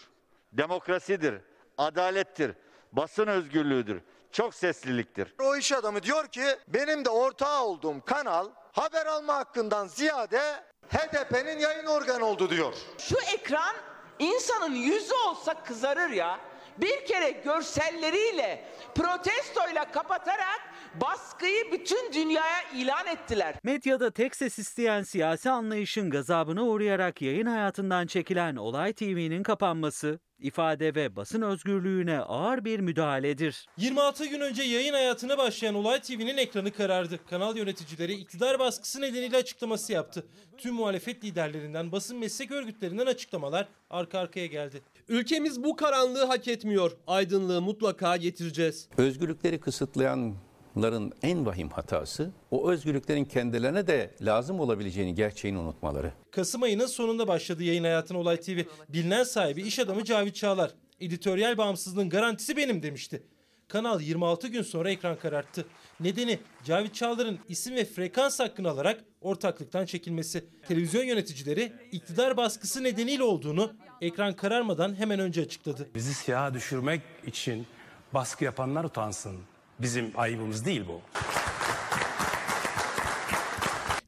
demokrasidir, 0.53 1.41
adalettir, 1.77 2.55
basın 2.91 3.27
özgürlüğüdür 3.27 4.01
çok 4.31 4.53
sesliliktir. 4.55 5.35
O 5.43 5.55
iş 5.55 5.71
adamı 5.71 6.03
diyor 6.03 6.27
ki 6.27 6.43
benim 6.67 7.05
de 7.05 7.09
ortağı 7.09 7.63
olduğum 7.63 8.01
kanal 8.05 8.47
haber 8.73 9.05
alma 9.05 9.35
hakkından 9.35 9.87
ziyade 9.87 10.41
HDP'nin 10.89 11.59
yayın 11.59 11.85
organı 11.85 12.25
oldu 12.25 12.49
diyor. 12.49 12.73
Şu 12.97 13.15
ekran 13.33 13.75
insanın 14.19 14.75
yüzü 14.75 15.15
olsa 15.27 15.63
kızarır 15.63 16.09
ya. 16.09 16.39
Bir 16.77 17.05
kere 17.05 17.29
görselleriyle 17.29 18.65
protestoyla 18.95 19.91
kapatarak 19.91 20.61
baskıyı 21.01 21.71
bütün 21.71 22.13
dünyaya 22.13 22.71
ilan 22.75 23.07
ettiler. 23.07 23.55
Medyada 23.63 24.11
tek 24.11 24.35
ses 24.35 24.59
isteyen 24.59 25.03
siyasi 25.03 25.49
anlayışın 25.49 26.09
gazabına 26.09 26.63
uğrayarak 26.63 27.21
yayın 27.21 27.45
hayatından 27.45 28.07
çekilen 28.07 28.55
Olay 28.55 28.93
TV'nin 28.93 29.43
kapanması 29.43 30.19
ifade 30.39 30.95
ve 30.95 31.15
basın 31.15 31.41
özgürlüğüne 31.41 32.19
ağır 32.19 32.65
bir 32.65 32.79
müdahaledir. 32.79 33.67
26 33.77 34.25
gün 34.25 34.39
önce 34.41 34.63
yayın 34.63 34.93
hayatına 34.93 35.37
başlayan 35.37 35.75
Olay 35.75 36.01
TV'nin 36.01 36.37
ekranı 36.37 36.71
karardı. 36.71 37.19
Kanal 37.29 37.57
yöneticileri 37.57 38.13
iktidar 38.13 38.59
baskısı 38.59 39.01
nedeniyle 39.01 39.37
açıklaması 39.37 39.93
yaptı. 39.93 40.23
Tüm 40.57 40.73
muhalefet 40.73 41.23
liderlerinden, 41.23 41.91
basın 41.91 42.17
meslek 42.17 42.51
örgütlerinden 42.51 43.05
açıklamalar 43.05 43.67
arka 43.89 44.19
arkaya 44.19 44.45
geldi. 44.45 44.81
Ülkemiz 45.07 45.63
bu 45.63 45.75
karanlığı 45.75 46.25
hak 46.25 46.47
etmiyor. 46.47 46.91
Aydınlığı 47.07 47.61
mutlaka 47.61 48.17
getireceğiz. 48.17 48.89
Özgürlükleri 48.97 49.59
kısıtlayan 49.59 50.35
ların 50.77 51.13
en 51.23 51.45
vahim 51.45 51.69
hatası 51.69 52.31
o 52.51 52.71
özgürlüklerin 52.71 53.25
kendilerine 53.25 53.87
de 53.87 54.15
lazım 54.21 54.59
olabileceğini 54.59 55.15
gerçeğini 55.15 55.57
unutmaları. 55.57 56.13
Kasım 56.31 56.63
ayının 56.63 56.85
sonunda 56.85 57.27
başladı 57.27 57.63
yayın 57.63 57.83
hayatına 57.83 58.17
Olay 58.17 58.39
TV. 58.39 58.59
Bilinen 58.89 59.23
sahibi 59.23 59.61
iş 59.61 59.79
adamı 59.79 60.03
Cavit 60.03 60.35
Çağlar. 60.35 60.71
Editoryal 60.99 61.57
bağımsızlığın 61.57 62.09
garantisi 62.09 62.57
benim 62.57 62.83
demişti. 62.83 63.23
Kanal 63.67 64.01
26 64.01 64.47
gün 64.47 64.61
sonra 64.61 64.91
ekran 64.91 65.19
kararttı. 65.19 65.65
Nedeni 65.99 66.39
Cavit 66.63 66.95
Çağlar'ın 66.95 67.39
isim 67.49 67.75
ve 67.75 67.85
frekans 67.85 68.39
hakkını 68.39 68.69
alarak 68.69 69.03
ortaklıktan 69.21 69.85
çekilmesi. 69.85 70.45
Televizyon 70.67 71.03
yöneticileri 71.03 71.73
iktidar 71.91 72.37
baskısı 72.37 72.83
nedeniyle 72.83 73.23
olduğunu 73.23 73.73
ekran 74.01 74.33
kararmadan 74.33 74.95
hemen 74.95 75.19
önce 75.19 75.41
açıkladı. 75.41 75.89
Bizi 75.95 76.13
siyaha 76.13 76.53
düşürmek 76.53 77.01
için 77.27 77.67
baskı 78.13 78.43
yapanlar 78.43 78.83
utansın. 78.83 79.52
Bizim 79.79 80.11
ayıbımız 80.15 80.65
değil 80.65 80.81
bu. 80.87 81.01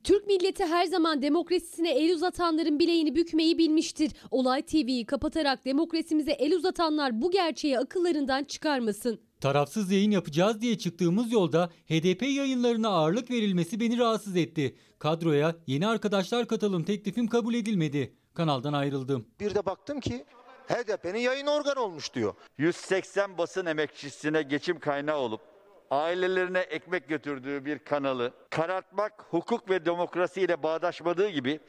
Türk 0.04 0.28
milleti 0.28 0.66
her 0.66 0.86
zaman 0.86 1.22
demokrasisine 1.22 1.92
el 1.92 2.14
uzatanların 2.16 2.80
bileğini 2.80 3.16
bükmeyi 3.16 3.58
bilmiştir. 3.58 4.12
Olay 4.32 4.62
TV'yi 4.62 5.06
kapatarak 5.06 5.66
demokrasimize 5.66 6.32
el 6.32 6.54
uzatanlar 6.54 7.22
bu 7.22 7.32
gerçeği 7.32 7.80
akıllarından 7.80 8.44
çıkarmasın. 8.44 9.20
Tarafsız 9.42 9.92
yayın 9.92 10.12
yapacağız 10.12 10.62
diye 10.62 10.78
çıktığımız 10.78 11.32
yolda 11.32 11.70
HDP 11.90 12.22
yayınlarına 12.22 12.90
ağırlık 12.90 13.32
verilmesi 13.32 13.80
beni 13.80 13.98
rahatsız 13.98 14.36
etti. 14.36 14.76
Kadroya 15.00 15.56
yeni 15.68 15.88
arkadaşlar 15.88 16.48
katalım 16.48 16.84
teklifim 16.84 17.28
kabul 17.28 17.54
edilmedi. 17.54 18.14
Kanaldan 18.34 18.74
ayrıldım. 18.74 19.26
Bir 19.40 19.56
de 19.56 19.66
baktım 19.66 20.00
ki 20.00 20.26
HDP'nin 20.68 21.20
yayın 21.20 21.48
organı 21.48 21.80
olmuş 21.80 22.14
diyor. 22.14 22.34
180 22.58 23.38
basın 23.38 23.66
emekçisine 23.66 24.42
geçim 24.42 24.80
kaynağı 24.80 25.18
olup 25.18 25.55
ailelerine 25.92 26.60
ekmek 26.60 27.10
götürdüğü 27.10 27.66
bir 27.66 27.80
kanalı 27.80 28.34
karartmak 28.50 29.26
hukuk 29.30 29.70
ve 29.70 29.86
demokrasi 29.86 30.42
ile 30.42 30.64
bağdaşmadığı 30.64 31.30
gibi 31.30 31.60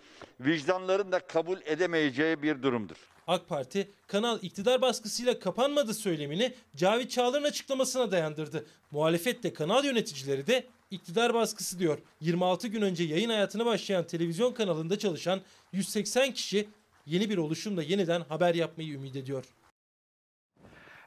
vicdanların 0.41 1.13
da 1.13 1.19
kabul 1.19 1.59
edemeyeceği 1.65 2.43
bir 2.43 2.63
durumdur. 2.63 2.97
AK 3.27 3.49
Parti 3.49 3.91
kanal 4.07 4.39
iktidar 4.43 4.83
baskısıyla 4.83 5.39
kapanmadı 5.39 5.95
söylemini 5.95 6.55
Cavit 6.77 7.11
Çağlar'ın 7.11 7.45
açıklamasına 7.45 8.11
dayandırdı. 8.11 8.67
Muhalefet 8.91 9.43
de 9.43 9.53
kanal 9.53 9.85
yöneticileri 9.85 10.47
de 10.47 10.67
iktidar 10.91 11.35
baskısı 11.35 11.79
diyor. 11.79 11.99
26 12.21 12.69
gün 12.69 12.83
önce 12.83 13.05
yayın 13.05 13.31
hayatına 13.31 13.67
başlayan 13.67 14.07
televizyon 14.07 14.53
kanalında 14.53 14.99
çalışan 14.99 15.41
180 15.73 16.33
kişi 16.33 16.69
yeni 17.07 17.31
bir 17.31 17.39
oluşumla 17.39 17.83
yeniden 17.83 18.21
haber 18.21 18.55
yapmayı 18.55 18.93
ümit 18.93 19.17
ediyor. 19.17 19.45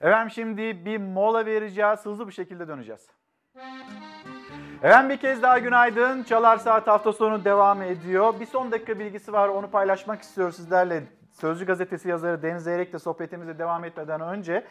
Efendim 0.02 0.32
şimdi 0.32 0.86
bir 0.86 0.98
mola 0.98 1.46
vereceğiz. 1.46 2.06
Hızlı 2.06 2.28
bir 2.28 2.34
şekilde 2.34 2.68
döneceğiz. 2.68 3.08
Efendim 4.84 5.10
bir 5.10 5.18
kez 5.18 5.42
daha 5.42 5.60
günaydın. 5.60 6.24
Çalar 6.24 6.58
Saat 6.58 6.88
hafta 6.88 7.14
sonu 7.14 7.46
devam 7.46 7.82
ediyor. 7.82 8.40
Bir 8.40 8.46
son 8.46 8.72
dakika 8.72 9.00
bilgisi 9.00 9.34
var 9.34 9.48
onu 9.48 9.72
paylaşmak 9.72 10.22
istiyoruz 10.22 10.56
sizlerle. 10.56 11.04
Sözcü 11.32 11.66
gazetesi 11.66 12.10
yazarı 12.10 12.42
Deniz 12.42 12.64
Zeyrek'le 12.64 13.00
sohbetimize 13.00 13.60
devam 13.60 13.84
etmeden 13.84 14.22
önce 14.22 14.66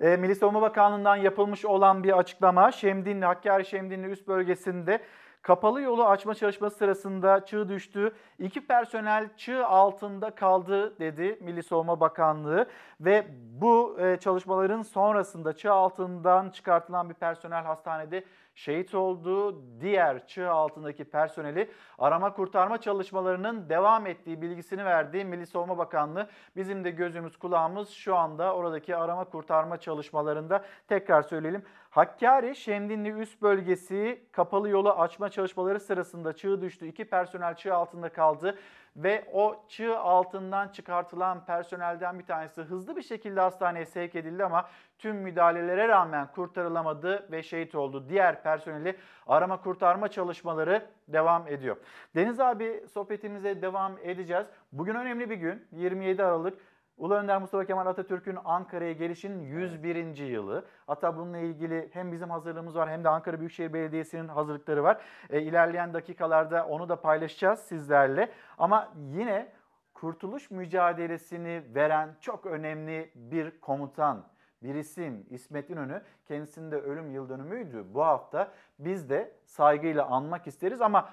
e, 0.00 0.16
Milli 0.16 0.34
Savunma 0.34 0.62
Bakanlığı'ndan 0.62 1.16
yapılmış 1.16 1.64
olan 1.64 2.04
bir 2.04 2.18
açıklama 2.18 2.72
Şemdinli, 2.72 3.24
Hakkari 3.24 3.64
Şemdinli 3.64 4.06
üst 4.06 4.28
bölgesinde 4.28 5.00
kapalı 5.44 5.80
yolu 5.80 6.04
açma 6.04 6.34
çalışması 6.34 6.76
sırasında 6.76 7.44
çığ 7.44 7.68
düştü. 7.68 8.12
İki 8.38 8.66
personel 8.66 9.28
çığ 9.36 9.66
altında 9.66 10.30
kaldı 10.30 10.98
dedi 10.98 11.38
Milli 11.40 11.62
Savunma 11.62 12.00
Bakanlığı 12.00 12.68
ve 13.00 13.26
bu 13.60 13.96
e, 14.00 14.16
çalışmaların 14.16 14.82
sonrasında 14.82 15.52
çığ 15.52 15.72
altından 15.72 16.50
çıkartılan 16.50 17.10
bir 17.10 17.14
personel 17.14 17.64
hastanede 17.64 18.24
şehit 18.54 18.94
oldu. 18.94 19.62
Diğer 19.80 20.26
çığ 20.26 20.50
altındaki 20.50 21.04
personeli 21.04 21.70
arama 21.98 22.32
kurtarma 22.32 22.80
çalışmalarının 22.80 23.68
devam 23.68 24.06
ettiği 24.06 24.42
bilgisini 24.42 24.84
verdi 24.84 25.24
Milli 25.24 25.46
Savunma 25.46 25.78
Bakanlığı. 25.78 26.28
Bizim 26.56 26.84
de 26.84 26.90
gözümüz 26.90 27.36
kulağımız 27.36 27.88
şu 27.88 28.16
anda 28.16 28.54
oradaki 28.54 28.96
arama 28.96 29.24
kurtarma 29.24 29.76
çalışmalarında. 29.76 30.64
Tekrar 30.88 31.22
söyleyelim. 31.22 31.62
Hakkari 31.94 32.56
Şemdinli 32.56 33.10
üst 33.10 33.42
bölgesi 33.42 34.22
kapalı 34.32 34.68
yolu 34.68 34.90
açma 34.92 35.28
çalışmaları 35.28 35.80
sırasında 35.80 36.32
çığ 36.32 36.60
düştü. 36.60 36.86
İki 36.86 37.04
personel 37.04 37.54
çığ 37.54 37.74
altında 37.74 38.08
kaldı 38.08 38.58
ve 38.96 39.24
o 39.32 39.64
çığ 39.68 39.98
altından 39.98 40.68
çıkartılan 40.68 41.44
personelden 41.44 42.18
bir 42.18 42.26
tanesi 42.26 42.62
hızlı 42.62 42.96
bir 42.96 43.02
şekilde 43.02 43.40
hastaneye 43.40 43.86
sevk 43.86 44.14
edildi 44.14 44.44
ama 44.44 44.68
tüm 44.98 45.16
müdahalelere 45.16 45.88
rağmen 45.88 46.26
kurtarılamadı 46.26 47.28
ve 47.30 47.42
şehit 47.42 47.74
oldu. 47.74 48.08
Diğer 48.08 48.42
personeli 48.42 48.96
arama 49.26 49.60
kurtarma 49.60 50.08
çalışmaları 50.08 50.86
devam 51.08 51.48
ediyor. 51.48 51.76
Deniz 52.14 52.40
abi 52.40 52.84
sohbetimize 52.92 53.62
devam 53.62 53.98
edeceğiz. 54.02 54.46
Bugün 54.72 54.94
önemli 54.94 55.30
bir 55.30 55.36
gün 55.36 55.66
27 55.72 56.24
Aralık. 56.24 56.58
Ulu 56.96 57.14
Önder 57.14 57.40
Mustafa 57.40 57.64
Kemal 57.64 57.86
Atatürk'ün 57.86 58.38
Ankara'ya 58.44 58.92
gelişinin 58.92 59.40
101. 59.40 60.16
yılı. 60.16 60.64
Hatta 60.86 61.16
bununla 61.16 61.38
ilgili 61.38 61.90
hem 61.92 62.12
bizim 62.12 62.30
hazırlığımız 62.30 62.76
var 62.76 62.90
hem 62.90 63.04
de 63.04 63.08
Ankara 63.08 63.38
Büyükşehir 63.38 63.72
Belediyesi'nin 63.72 64.28
hazırlıkları 64.28 64.82
var. 64.82 65.00
E, 65.30 65.42
ilerleyen 65.42 65.94
dakikalarda 65.94 66.66
onu 66.66 66.88
da 66.88 67.00
paylaşacağız 67.00 67.58
sizlerle. 67.58 68.30
Ama 68.58 68.92
yine 68.96 69.52
kurtuluş 69.94 70.50
mücadelesini 70.50 71.62
veren 71.74 72.16
çok 72.20 72.46
önemli 72.46 73.10
bir 73.14 73.60
komutan, 73.60 74.24
bir 74.62 74.74
isim 74.74 75.26
İsmet 75.30 75.70
İnönü. 75.70 76.02
Kendisinin 76.28 76.70
de 76.70 76.76
ölüm 76.76 77.10
yıl 77.10 77.28
dönümüydü 77.28 77.84
bu 77.94 78.04
hafta. 78.04 78.52
Biz 78.78 79.10
de 79.10 79.32
saygıyla 79.44 80.06
anmak 80.06 80.46
isteriz 80.46 80.80
ama 80.80 81.10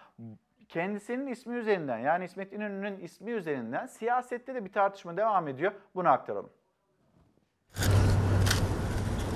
kendisinin 0.72 1.28
ismi 1.28 1.56
üzerinden 1.58 1.98
yani 1.98 2.26
İsmet 2.26 2.54
İnönü'nün 2.54 3.00
ismi 3.00 3.32
üzerinden 3.32 3.86
siyasette 3.86 4.56
de 4.56 4.66
bir 4.66 4.72
tartışma 4.72 5.18
devam 5.18 5.48
ediyor. 5.48 5.72
Bunu 5.96 6.10
aktaralım. 6.10 6.50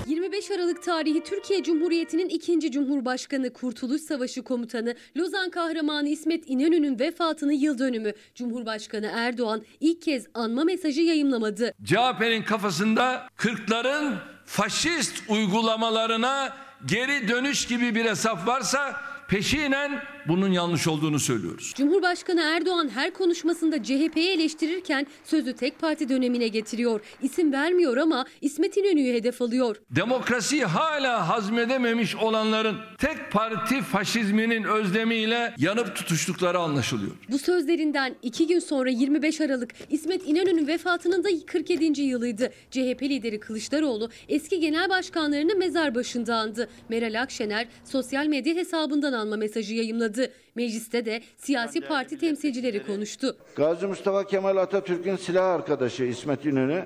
25 0.06 0.50
Aralık 0.50 0.82
tarihi 0.82 1.24
Türkiye 1.24 1.62
Cumhuriyeti'nin 1.62 2.28
ikinci 2.28 2.70
Cumhurbaşkanı 2.72 3.52
Kurtuluş 3.52 4.00
Savaşı 4.00 4.42
Komutanı 4.42 4.94
Lozan 5.16 5.50
Kahramanı 5.50 6.08
İsmet 6.08 6.50
İnönü'nün 6.50 6.98
vefatını 6.98 7.52
yıl 7.52 7.78
dönümü 7.78 8.12
Cumhurbaşkanı 8.34 9.10
Erdoğan 9.14 9.62
ilk 9.80 10.02
kez 10.02 10.26
anma 10.34 10.64
mesajı 10.64 11.02
yayımlamadı. 11.02 11.72
CHP'nin 11.84 12.42
kafasında 12.42 13.28
Kırkların 13.36 14.14
faşist 14.44 15.30
uygulamalarına 15.30 16.56
geri 16.86 17.28
dönüş 17.28 17.66
gibi 17.66 17.94
bir 17.94 18.04
hesap 18.04 18.46
varsa 18.46 19.00
peşinen 19.28 20.02
bunun 20.28 20.52
yanlış 20.52 20.88
olduğunu 20.88 21.18
söylüyoruz. 21.18 21.72
Cumhurbaşkanı 21.76 22.40
Erdoğan 22.40 22.88
her 22.94 23.12
konuşmasında 23.12 23.82
CHP'yi 23.82 24.30
eleştirirken 24.30 25.06
sözü 25.24 25.52
tek 25.52 25.78
parti 25.78 26.08
dönemine 26.08 26.48
getiriyor. 26.48 27.00
İsim 27.22 27.52
vermiyor 27.52 27.96
ama 27.96 28.26
İsmet 28.40 28.76
İnönü'yü 28.76 29.14
hedef 29.14 29.42
alıyor. 29.42 29.76
Demokrasiyi 29.90 30.64
hala 30.64 31.28
hazmedememiş 31.28 32.16
olanların 32.16 32.76
tek 32.98 33.32
parti 33.32 33.82
faşizminin 33.82 34.64
özlemiyle 34.64 35.54
yanıp 35.58 35.96
tutuştukları 35.96 36.58
anlaşılıyor. 36.58 37.12
Bu 37.30 37.38
sözlerinden 37.38 38.14
iki 38.22 38.46
gün 38.46 38.58
sonra 38.58 38.90
25 38.90 39.40
Aralık 39.40 39.70
İsmet 39.90 40.28
İnönü'nün 40.28 40.66
vefatının 40.66 41.24
da 41.24 41.28
47. 41.46 42.02
yılıydı. 42.02 42.52
CHP 42.70 43.02
lideri 43.02 43.40
Kılıçdaroğlu 43.40 44.10
eski 44.28 44.60
genel 44.60 44.88
başkanlarını 44.88 45.54
mezar 45.54 45.94
başında 45.94 46.36
andı. 46.36 46.68
Meral 46.88 47.22
Akşener 47.22 47.68
sosyal 47.84 48.26
medya 48.26 48.54
hesabından 48.54 49.12
anma 49.12 49.36
mesajı 49.36 49.74
yayımladı. 49.74 50.15
Mecliste 50.54 51.04
de 51.04 51.22
siyasi 51.38 51.80
parti 51.80 52.18
temsilcileri 52.18 52.86
konuştu. 52.86 53.36
Gazi 53.56 53.86
Mustafa 53.86 54.26
Kemal 54.26 54.56
Atatürk'ün 54.56 55.16
silah 55.16 55.54
arkadaşı 55.54 56.04
İsmet 56.04 56.44
İnönü, 56.44 56.84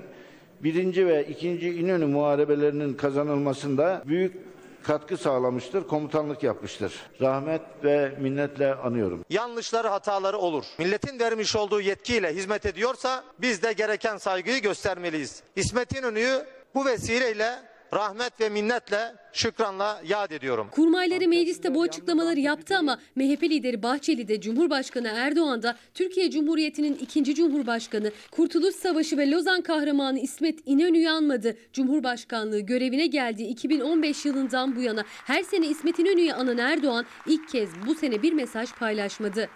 birinci 0.63 1.07
ve 1.07 1.27
ikinci 1.27 1.69
İnönü 1.69 2.05
muharebelerinin 2.05 2.93
kazanılmasında 2.93 4.03
büyük 4.05 4.35
katkı 4.83 5.17
sağlamıştır, 5.17 5.87
komutanlık 5.87 6.43
yapmıştır. 6.43 6.93
Rahmet 7.21 7.61
ve 7.83 8.11
minnetle 8.19 8.73
anıyorum. 8.75 9.25
Yanlışları, 9.29 9.87
hataları 9.87 10.37
olur. 10.37 10.65
Milletin 10.79 11.19
vermiş 11.19 11.55
olduğu 11.55 11.81
yetkiyle 11.81 12.33
hizmet 12.35 12.65
ediyorsa 12.65 13.23
biz 13.41 13.63
de 13.63 13.73
gereken 13.73 14.17
saygıyı 14.17 14.61
göstermeliyiz. 14.61 15.43
İsmet 15.55 15.97
İnönü'yü 15.97 16.45
bu 16.75 16.85
vesileyle 16.85 17.70
rahmet 17.93 18.41
ve 18.41 18.49
minnetle 18.49 19.15
şükranla 19.33 20.01
yad 20.07 20.31
ediyorum. 20.31 20.67
Kurmayları 20.71 21.27
mecliste 21.27 21.75
bu 21.75 21.81
açıklamaları 21.81 22.39
yaptı 22.39 22.77
ama 22.77 22.99
MHP 23.15 23.43
lideri 23.43 23.83
Bahçeli 23.83 24.27
de 24.27 24.41
Cumhurbaşkanı 24.41 25.07
Erdoğan 25.07 25.63
da 25.63 25.77
Türkiye 25.93 26.31
Cumhuriyeti'nin 26.31 26.95
ikinci 26.95 27.35
Cumhurbaşkanı 27.35 28.11
Kurtuluş 28.31 28.75
Savaşı 28.75 29.17
ve 29.17 29.31
Lozan 29.31 29.61
kahramanı 29.61 30.19
İsmet 30.19 30.59
İnönü'yü 30.65 31.09
anmadı. 31.09 31.57
Cumhurbaşkanlığı 31.73 32.59
görevine 32.59 33.07
geldiği 33.07 33.47
2015 33.47 34.25
yılından 34.25 34.75
bu 34.75 34.81
yana 34.81 35.03
her 35.07 35.43
sene 35.43 35.67
İsmet 35.67 35.99
İnönü'yü 35.99 36.33
anan 36.33 36.57
Erdoğan 36.57 37.05
ilk 37.27 37.49
kez 37.49 37.69
bu 37.87 37.95
sene 37.95 38.21
bir 38.21 38.33
mesaj 38.33 38.73
paylaşmadı. 38.73 39.49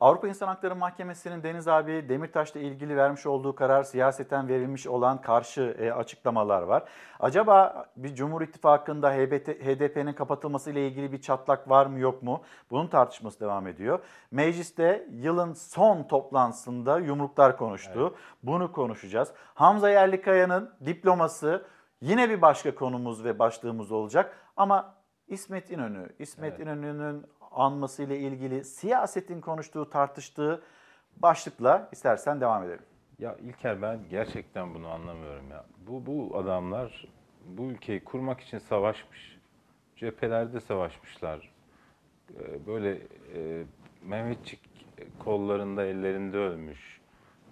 Avrupa 0.00 0.28
İnsan 0.28 0.46
Hakları 0.46 0.76
Mahkemesi'nin 0.76 1.42
Deniz 1.42 1.68
abi 1.68 2.08
Demirtaş'la 2.08 2.60
ilgili 2.60 2.96
vermiş 2.96 3.26
olduğu 3.26 3.54
karar 3.54 3.82
siyaseten 3.82 4.48
verilmiş 4.48 4.86
olan 4.86 5.20
karşı 5.20 5.76
e, 5.78 5.92
açıklamalar 5.92 6.62
var. 6.62 6.82
Acaba 7.20 7.86
bir 7.96 8.14
Cumhur 8.14 8.42
İttifakı'nda 8.42 9.12
HDP'nin 9.12 10.12
kapatılması 10.12 10.70
ile 10.70 10.88
ilgili 10.88 11.12
bir 11.12 11.20
çatlak 11.20 11.70
var 11.70 11.86
mı 11.86 11.98
yok 11.98 12.22
mu? 12.22 12.42
Bunun 12.70 12.86
tartışması 12.86 13.40
devam 13.40 13.66
ediyor. 13.66 13.98
Mecliste 14.30 15.08
yılın 15.10 15.52
son 15.52 16.02
toplantısında 16.02 16.98
yumruklar 16.98 17.56
konuştu. 17.56 18.00
Evet. 18.00 18.18
Bunu 18.42 18.72
konuşacağız. 18.72 19.32
Hamza 19.54 19.90
Yerlikaya'nın 19.90 20.74
diploması 20.86 21.66
yine 22.00 22.30
bir 22.30 22.42
başka 22.42 22.74
konumuz 22.74 23.24
ve 23.24 23.38
başlığımız 23.38 23.92
olacak. 23.92 24.36
Ama 24.56 24.94
İsmet 25.28 25.70
İnönü, 25.70 26.08
İsmet 26.18 26.52
evet. 26.52 26.60
İnönü'nün 26.60 27.26
anması 27.56 28.02
ile 28.02 28.18
ilgili 28.18 28.64
siyasetin 28.64 29.40
konuştuğu, 29.40 29.90
tartıştığı 29.90 30.62
başlıkla 31.16 31.88
istersen 31.92 32.40
devam 32.40 32.62
edelim. 32.62 32.84
Ya 33.18 33.36
İlker 33.36 33.82
ben 33.82 34.00
gerçekten 34.10 34.74
bunu 34.74 34.88
anlamıyorum 34.88 35.50
ya. 35.50 35.64
Bu, 35.86 36.06
bu 36.06 36.38
adamlar 36.38 37.08
bu 37.46 37.62
ülkeyi 37.62 38.04
kurmak 38.04 38.40
için 38.40 38.58
savaşmış. 38.58 39.38
Cephelerde 39.96 40.60
savaşmışlar. 40.60 41.52
Ee, 42.34 42.66
böyle 42.66 42.98
e, 43.34 43.64
Mehmetçik 44.02 44.60
kollarında 45.18 45.84
ellerinde 45.84 46.36
ölmüş. 46.36 47.00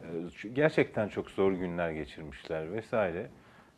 Ee, 0.03 0.49
gerçekten 0.49 1.09
çok 1.09 1.31
zor 1.31 1.53
günler 1.53 1.91
geçirmişler 1.91 2.73
vesaire. 2.73 3.31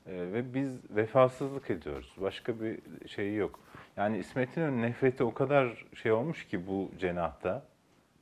Ee, 0.06 0.12
ve 0.12 0.54
biz 0.54 0.96
vefasızlık 0.96 1.70
ediyoruz. 1.70 2.16
Başka 2.20 2.60
bir 2.60 2.80
şey 3.08 3.34
yok. 3.34 3.60
Yani 3.96 4.18
İsmet 4.18 4.56
İnönü 4.56 4.82
nefreti 4.82 5.24
o 5.24 5.34
kadar 5.34 5.84
şey 5.94 6.12
olmuş 6.12 6.46
ki 6.46 6.66
bu 6.66 6.90
cenahta. 6.98 7.62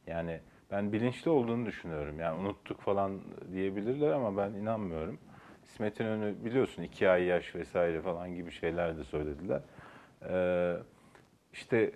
Yani 0.06 0.40
ben 0.70 0.92
bilinçli 0.92 1.30
olduğunu 1.30 1.66
düşünüyorum. 1.66 2.20
Yani 2.20 2.40
unuttuk 2.40 2.80
falan 2.80 3.20
diyebilirler 3.52 4.10
ama 4.10 4.36
ben 4.36 4.52
inanmıyorum. 4.52 5.18
İsmet 5.64 6.00
İnönü 6.00 6.44
biliyorsun 6.44 6.82
iki 6.82 7.08
ay 7.08 7.24
yaş 7.24 7.54
vesaire 7.54 8.00
falan 8.00 8.34
gibi 8.34 8.50
şeyler 8.50 8.98
de 8.98 9.04
söylediler. 9.04 9.60
Ee, 10.28 10.76
işte 11.52 11.92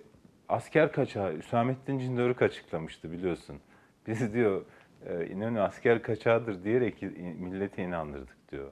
asker 0.49 0.91
kaçağı, 0.91 1.37
Hüsamettin 1.37 1.99
Cindörük 1.99 2.41
açıklamıştı 2.41 3.11
biliyorsun. 3.11 3.59
Biz 4.07 4.33
diyor 4.33 4.65
e, 5.05 5.27
İnönü 5.27 5.61
asker 5.61 6.01
kaçağıdır 6.01 6.63
diyerek 6.63 7.01
milleti 7.39 7.81
inandırdık 7.81 8.51
diyor. 8.51 8.71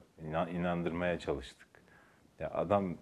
İnandırmaya 0.52 1.18
çalıştık. 1.18 1.67
Ya 2.40 2.50
adam 2.50 2.94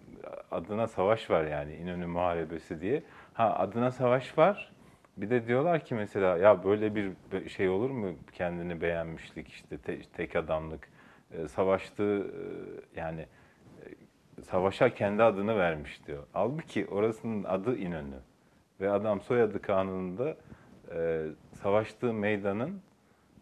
adına 0.51 0.87
savaş 0.87 1.29
var 1.29 1.45
yani 1.45 1.75
İnönü 1.75 2.05
Muharebesi 2.05 2.81
diye. 2.81 3.03
Ha 3.33 3.55
adına 3.55 3.91
savaş 3.91 4.37
var. 4.37 4.71
Bir 5.17 5.29
de 5.29 5.47
diyorlar 5.47 5.85
ki 5.85 5.95
mesela 5.95 6.37
ya 6.37 6.63
böyle 6.63 6.95
bir 6.95 7.13
şey 7.49 7.69
olur 7.69 7.89
mu 7.89 8.15
kendini 8.31 8.81
beğenmişlik 8.81 9.47
işte 9.47 9.77
te, 9.77 10.01
tek 10.01 10.35
adamlık 10.35 10.89
e, 11.31 11.47
savaştığı 11.47 12.19
e, 12.19 12.99
yani 12.99 13.25
e, 14.37 14.41
savaşa 14.41 14.89
kendi 14.89 15.23
adını 15.23 15.57
vermiş 15.57 16.07
diyor. 16.07 16.23
Halbuki 16.33 16.87
orasının 16.87 17.43
adı 17.43 17.77
İnönü 17.77 18.19
ve 18.81 18.89
adam 18.91 19.21
soyadı 19.21 19.61
kanununda 19.61 20.35
e, 20.91 21.25
savaştığı 21.53 22.13
meydanın 22.13 22.81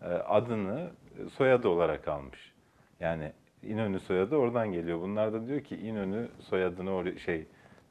e, 0.01 0.05
adını 0.05 0.89
soyadı 1.31 1.69
olarak 1.69 2.07
almış. 2.07 2.53
Yani 2.99 3.31
İnönü 3.65 3.99
soyadı 3.99 4.35
oradan 4.35 4.71
geliyor. 4.71 5.01
Bunlar 5.01 5.33
da 5.33 5.47
diyor 5.47 5.61
ki 5.61 5.75
İnönü 5.77 6.27
soyadını 6.39 6.89
or- 6.89 7.19
şey 7.19 7.45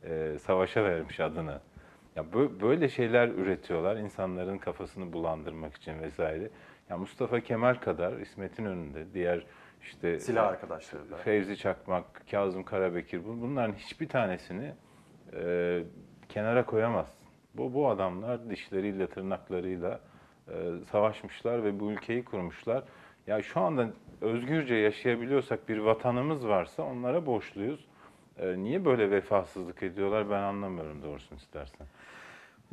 e, 0.04 0.38
savaşa 0.38 0.84
vermiş 0.84 1.20
adını. 1.20 1.60
Ya 2.16 2.22
bö- 2.22 2.60
böyle 2.60 2.88
şeyler 2.88 3.28
üretiyorlar 3.28 3.96
insanların 3.96 4.58
kafasını 4.58 5.12
bulandırmak 5.12 5.74
için 5.76 6.00
vesaire. 6.02 6.50
Ya 6.90 6.98
Mustafa 6.98 7.40
Kemal 7.40 7.74
kadar 7.74 8.12
İsmet'in 8.18 8.64
önünde 8.64 9.04
diğer 9.14 9.46
işte 9.82 10.20
Silah 10.20 10.48
arkadaşları 10.48 11.10
da. 11.10 11.16
Fevzi 11.16 11.56
Çakmak, 11.56 12.04
Kazım 12.30 12.62
Karabekir 12.62 13.24
bu- 13.24 13.40
bunların 13.40 13.72
hiçbir 13.74 14.08
tanesini 14.08 14.72
e, 15.36 15.82
kenara 16.28 16.64
koyamazsın. 16.66 17.14
Bu 17.54 17.74
bu 17.74 17.88
adamlar 17.88 18.50
dişleriyle 18.50 19.06
tırnaklarıyla 19.06 20.00
e, 20.48 20.54
savaşmışlar 20.90 21.64
ve 21.64 21.80
bu 21.80 21.90
ülkeyi 21.92 22.24
kurmuşlar. 22.24 22.82
Ya 23.26 23.42
şu 23.42 23.60
anda 23.60 23.86
özgürce 24.20 24.74
yaşayabiliyorsak 24.74 25.68
bir 25.68 25.78
vatanımız 25.78 26.46
varsa 26.46 26.82
onlara 26.82 27.26
borçluyuz. 27.26 27.84
E, 28.38 28.58
niye 28.58 28.84
böyle 28.84 29.10
vefasızlık 29.10 29.82
ediyorlar 29.82 30.30
ben 30.30 30.42
anlamıyorum 30.42 31.02
doğrusunu 31.02 31.38
istersen. 31.38 31.86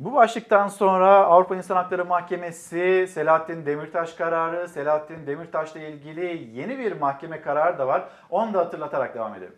Bu 0.00 0.14
başlıktan 0.14 0.68
sonra 0.68 1.08
Avrupa 1.08 1.56
İnsan 1.56 1.76
Hakları 1.76 2.04
Mahkemesi 2.04 3.06
Selahattin 3.10 3.66
Demirtaş 3.66 4.12
kararı, 4.12 4.68
Selahattin 4.68 5.26
Demirtaş'la 5.26 5.80
ilgili 5.80 6.50
yeni 6.54 6.78
bir 6.78 6.92
mahkeme 6.92 7.40
kararı 7.40 7.78
da 7.78 7.86
var. 7.86 8.08
Onu 8.30 8.54
da 8.54 8.58
hatırlatarak 8.58 9.14
devam 9.14 9.34
edelim. 9.34 9.54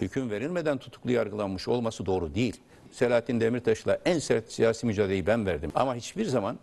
hüküm 0.00 0.30
verilmeden 0.30 0.78
tutuklu 0.78 1.10
yargılanmış 1.10 1.68
olması 1.68 2.06
doğru 2.06 2.34
değil. 2.34 2.60
Selahattin 2.90 3.40
Demirtaş'la 3.40 3.98
en 4.04 4.18
sert 4.18 4.52
siyasi 4.52 4.86
mücadeleyi 4.86 5.26
ben 5.26 5.46
verdim. 5.46 5.70
Ama 5.74 5.94
hiçbir 5.94 6.24
zaman 6.24 6.56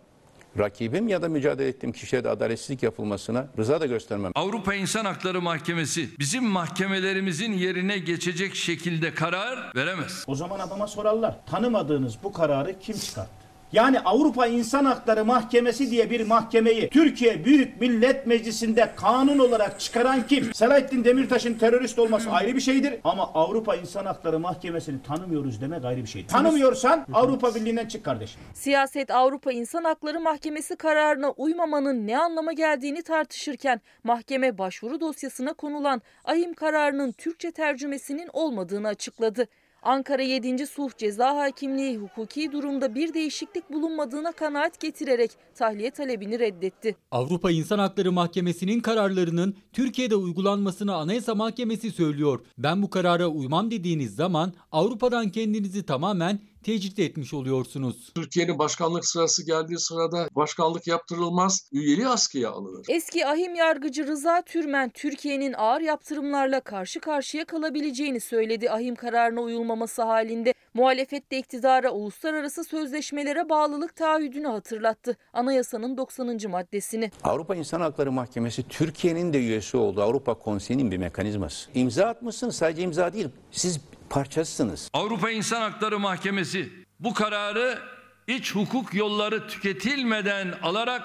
rakibim 0.58 1.08
ya 1.08 1.22
da 1.22 1.28
mücadele 1.28 1.68
ettiğim 1.68 1.92
kişiye 1.92 2.24
de 2.24 2.28
adaletsizlik 2.28 2.82
yapılmasına 2.82 3.46
rıza 3.58 3.80
da 3.80 3.86
göstermem. 3.86 4.32
Avrupa 4.34 4.74
İnsan 4.74 5.04
Hakları 5.04 5.42
Mahkemesi 5.42 6.08
bizim 6.18 6.44
mahkemelerimizin 6.44 7.52
yerine 7.52 7.98
geçecek 7.98 8.54
şekilde 8.54 9.14
karar 9.14 9.72
veremez. 9.76 10.24
O 10.26 10.34
zaman 10.34 10.58
adama 10.58 10.86
sorarlar. 10.86 11.36
Tanımadığınız 11.46 12.14
bu 12.22 12.32
kararı 12.32 12.78
kim 12.78 12.98
çıkarttı? 12.98 13.37
Yani 13.72 14.00
Avrupa 14.00 14.46
İnsan 14.46 14.84
Hakları 14.84 15.24
Mahkemesi 15.24 15.90
diye 15.90 16.10
bir 16.10 16.26
mahkemeyi 16.26 16.88
Türkiye 16.88 17.44
Büyük 17.44 17.80
Millet 17.80 18.26
Meclisi'nde 18.26 18.92
kanun 18.96 19.38
olarak 19.38 19.80
çıkaran 19.80 20.26
kim? 20.26 20.54
Selahattin 20.54 21.04
Demirtaş'ın 21.04 21.54
terörist 21.54 21.98
olması 21.98 22.30
ayrı 22.30 22.56
bir 22.56 22.60
şeydir 22.60 22.94
ama 23.04 23.22
Avrupa 23.34 23.76
İnsan 23.76 24.06
Hakları 24.06 24.38
Mahkemesi'ni 24.38 25.02
tanımıyoruz 25.02 25.60
demek 25.60 25.84
ayrı 25.84 26.02
bir 26.02 26.06
şeydir. 26.06 26.28
Tanımıyorsan 26.28 27.06
Avrupa 27.12 27.54
Birliği'nden 27.54 27.86
çık 27.86 28.04
kardeşim. 28.04 28.40
Siyaset 28.54 29.10
Avrupa 29.10 29.52
İnsan 29.52 29.84
Hakları 29.84 30.20
Mahkemesi 30.20 30.76
kararına 30.76 31.30
uymamanın 31.30 32.06
ne 32.06 32.18
anlama 32.18 32.52
geldiğini 32.52 33.02
tartışırken 33.02 33.80
mahkeme 34.04 34.58
başvuru 34.58 35.00
dosyasına 35.00 35.52
konulan 35.52 36.02
ahim 36.24 36.54
kararının 36.54 37.12
Türkçe 37.12 37.50
tercümesinin 37.50 38.28
olmadığını 38.32 38.88
açıkladı. 38.88 39.48
Ankara 39.82 40.22
7. 40.22 40.66
Sulh 40.66 40.90
Ceza 40.98 41.36
Hakimliği 41.36 41.96
hukuki 41.96 42.52
durumda 42.52 42.94
bir 42.94 43.14
değişiklik 43.14 43.72
bulunmadığına 43.72 44.32
kanaat 44.32 44.80
getirerek 44.80 45.30
tahliye 45.54 45.90
talebini 45.90 46.38
reddetti. 46.38 46.96
Avrupa 47.10 47.50
İnsan 47.50 47.78
Hakları 47.78 48.12
Mahkemesi'nin 48.12 48.80
kararlarının 48.80 49.56
Türkiye'de 49.72 50.16
uygulanmasını 50.16 50.94
Anayasa 50.94 51.34
Mahkemesi 51.34 51.90
söylüyor. 51.90 52.40
Ben 52.58 52.82
bu 52.82 52.90
karara 52.90 53.28
uymam 53.28 53.70
dediğiniz 53.70 54.14
zaman 54.14 54.52
Avrupa'dan 54.72 55.28
kendinizi 55.28 55.86
tamamen 55.86 56.40
tecrit 56.62 56.98
etmiş 56.98 57.34
oluyorsunuz. 57.34 58.12
Türkiye'nin 58.14 58.58
başkanlık 58.58 59.06
sırası 59.06 59.46
geldiği 59.46 59.78
sırada 59.78 60.28
başkanlık 60.36 60.86
yaptırılmaz, 60.86 61.68
üyeliği 61.72 62.08
askıya 62.08 62.50
alınır. 62.50 62.86
Eski 62.88 63.26
ahim 63.26 63.54
yargıcı 63.54 64.06
Rıza 64.06 64.42
Türmen 64.42 64.90
Türkiye'nin 64.90 65.52
ağır 65.52 65.80
yaptırımlarla 65.80 66.60
karşı 66.60 67.00
karşıya 67.00 67.44
kalabileceğini 67.44 68.20
söyledi 68.20 68.70
ahim 68.70 68.94
kararına 68.94 69.40
uyulmaması 69.40 70.02
halinde. 70.02 70.54
Muhalefet 70.74 71.30
de 71.30 71.38
iktidara 71.38 71.90
uluslararası 71.90 72.64
sözleşmelere 72.64 73.48
bağlılık 73.48 73.96
taahhüdünü 73.96 74.46
hatırlattı. 74.46 75.16
Anayasanın 75.32 75.96
90. 75.96 76.50
maddesini. 76.50 77.10
Avrupa 77.24 77.56
İnsan 77.56 77.80
Hakları 77.80 78.12
Mahkemesi 78.12 78.68
Türkiye'nin 78.68 79.32
de 79.32 79.38
üyesi 79.38 79.76
olduğu 79.76 80.02
Avrupa 80.02 80.34
Konseyi'nin 80.34 80.90
bir 80.90 80.96
mekanizması. 80.96 81.70
İmza 81.74 82.06
atmışsınız 82.06 82.56
sadece 82.56 82.82
imza 82.82 83.12
değil. 83.12 83.28
Siz 83.50 83.80
parçasısınız. 84.10 84.90
Avrupa 84.92 85.30
İnsan 85.30 85.60
Hakları 85.60 85.98
Mahkemesi 85.98 86.72
bu 87.00 87.14
kararı 87.14 87.78
iç 88.26 88.54
hukuk 88.54 88.94
yolları 88.94 89.48
tüketilmeden 89.48 90.54
alarak 90.62 91.02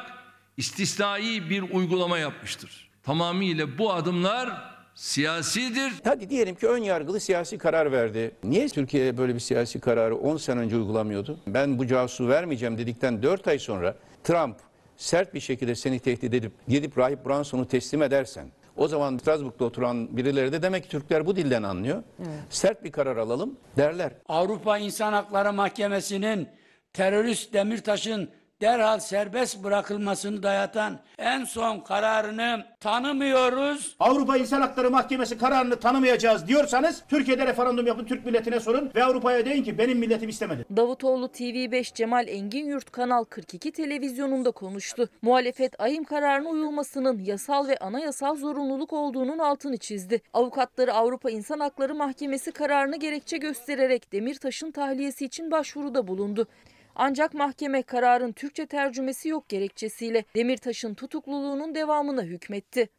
istisnai 0.57 1.49
bir 1.49 1.61
uygulama 1.71 2.17
yapmıştır. 2.17 2.89
Tamamıyla 3.03 3.77
bu 3.77 3.93
adımlar 3.93 4.73
siyasidir. 4.95 5.93
Hadi 6.03 6.29
diyelim 6.29 6.55
ki 6.55 6.67
ön 6.67 6.83
yargılı 6.83 7.19
siyasi 7.19 7.57
karar 7.57 7.91
verdi. 7.91 8.31
Niye 8.43 8.67
Türkiye 8.67 9.17
böyle 9.17 9.35
bir 9.35 9.39
siyasi 9.39 9.79
kararı 9.79 10.15
10 10.15 10.37
sene 10.37 10.59
önce 10.59 10.75
uygulamıyordu? 10.75 11.39
Ben 11.47 11.79
bu 11.79 11.87
casusu 11.87 12.27
vermeyeceğim 12.27 12.77
dedikten 12.77 13.23
4 13.23 13.47
ay 13.47 13.59
sonra 13.59 13.95
Trump 14.23 14.55
sert 14.97 15.33
bir 15.33 15.39
şekilde 15.39 15.75
seni 15.75 15.99
tehdit 15.99 16.33
edip 16.33 16.51
gidip 16.67 16.97
Rahip 16.97 17.25
Branson'u 17.25 17.67
teslim 17.67 18.01
edersen 18.03 18.47
o 18.77 18.87
zaman 18.87 19.17
Strasbourg'da 19.17 19.65
oturan 19.65 20.17
birileri 20.17 20.51
de 20.51 20.61
demek 20.61 20.83
ki 20.83 20.89
Türkler 20.89 21.25
bu 21.25 21.35
dilden 21.35 21.63
anlıyor. 21.63 22.03
Sert 22.49 22.83
bir 22.83 22.91
karar 22.91 23.17
alalım 23.17 23.57
derler. 23.77 24.11
Avrupa 24.29 24.77
İnsan 24.77 25.13
Hakları 25.13 25.53
Mahkemesi'nin 25.53 26.47
terörist 26.93 27.53
Demirtaş'ın 27.53 28.29
derhal 28.61 28.99
serbest 28.99 29.63
bırakılmasını 29.63 30.43
dayatan 30.43 30.99
en 31.17 31.43
son 31.43 31.79
kararını 31.79 32.65
tanımıyoruz. 32.79 33.95
Avrupa 33.99 34.37
İnsan 34.37 34.61
Hakları 34.61 34.91
Mahkemesi 34.91 35.37
kararını 35.37 35.79
tanımayacağız 35.79 36.47
diyorsanız 36.47 37.03
Türkiye'de 37.09 37.45
referandum 37.47 37.87
yapın 37.87 38.05
Türk 38.05 38.25
milletine 38.25 38.59
sorun 38.59 38.91
ve 38.95 39.03
Avrupa'ya 39.03 39.45
deyin 39.45 39.63
ki 39.63 39.77
benim 39.77 39.97
milletim 39.97 40.29
istemedi. 40.29 40.65
Davutoğlu 40.77 41.25
TV5 41.25 41.93
Cemal 41.93 42.27
Engin 42.27 42.65
Yurt 42.65 42.91
Kanal 42.91 43.23
42 43.23 43.71
televizyonunda 43.71 44.51
konuştu. 44.51 45.09
Muhalefet 45.21 45.79
ahim 45.79 46.03
kararına 46.03 46.49
uyulmasının 46.49 47.19
yasal 47.19 47.67
ve 47.67 47.77
anayasal 47.77 48.35
zorunluluk 48.35 48.93
olduğunun 48.93 49.39
altını 49.39 49.77
çizdi. 49.77 50.21
Avukatları 50.33 50.93
Avrupa 50.93 51.29
İnsan 51.29 51.59
Hakları 51.59 51.95
Mahkemesi 51.95 52.51
kararını 52.51 52.99
gerekçe 52.99 53.37
göstererek 53.37 54.11
Demirtaş'ın 54.11 54.71
tahliyesi 54.71 55.25
için 55.25 55.51
başvuruda 55.51 56.07
bulundu. 56.07 56.47
Ancak 56.95 57.33
mahkeme 57.33 57.83
kararın 57.83 58.31
Türkçe 58.31 58.65
tercümesi 58.65 59.29
yok 59.29 59.49
gerekçesiyle 59.49 60.25
Demirtaş'ın 60.35 60.93
tutukluluğunun 60.93 61.75
devamına 61.75 62.21
hükmetti. 62.21 62.89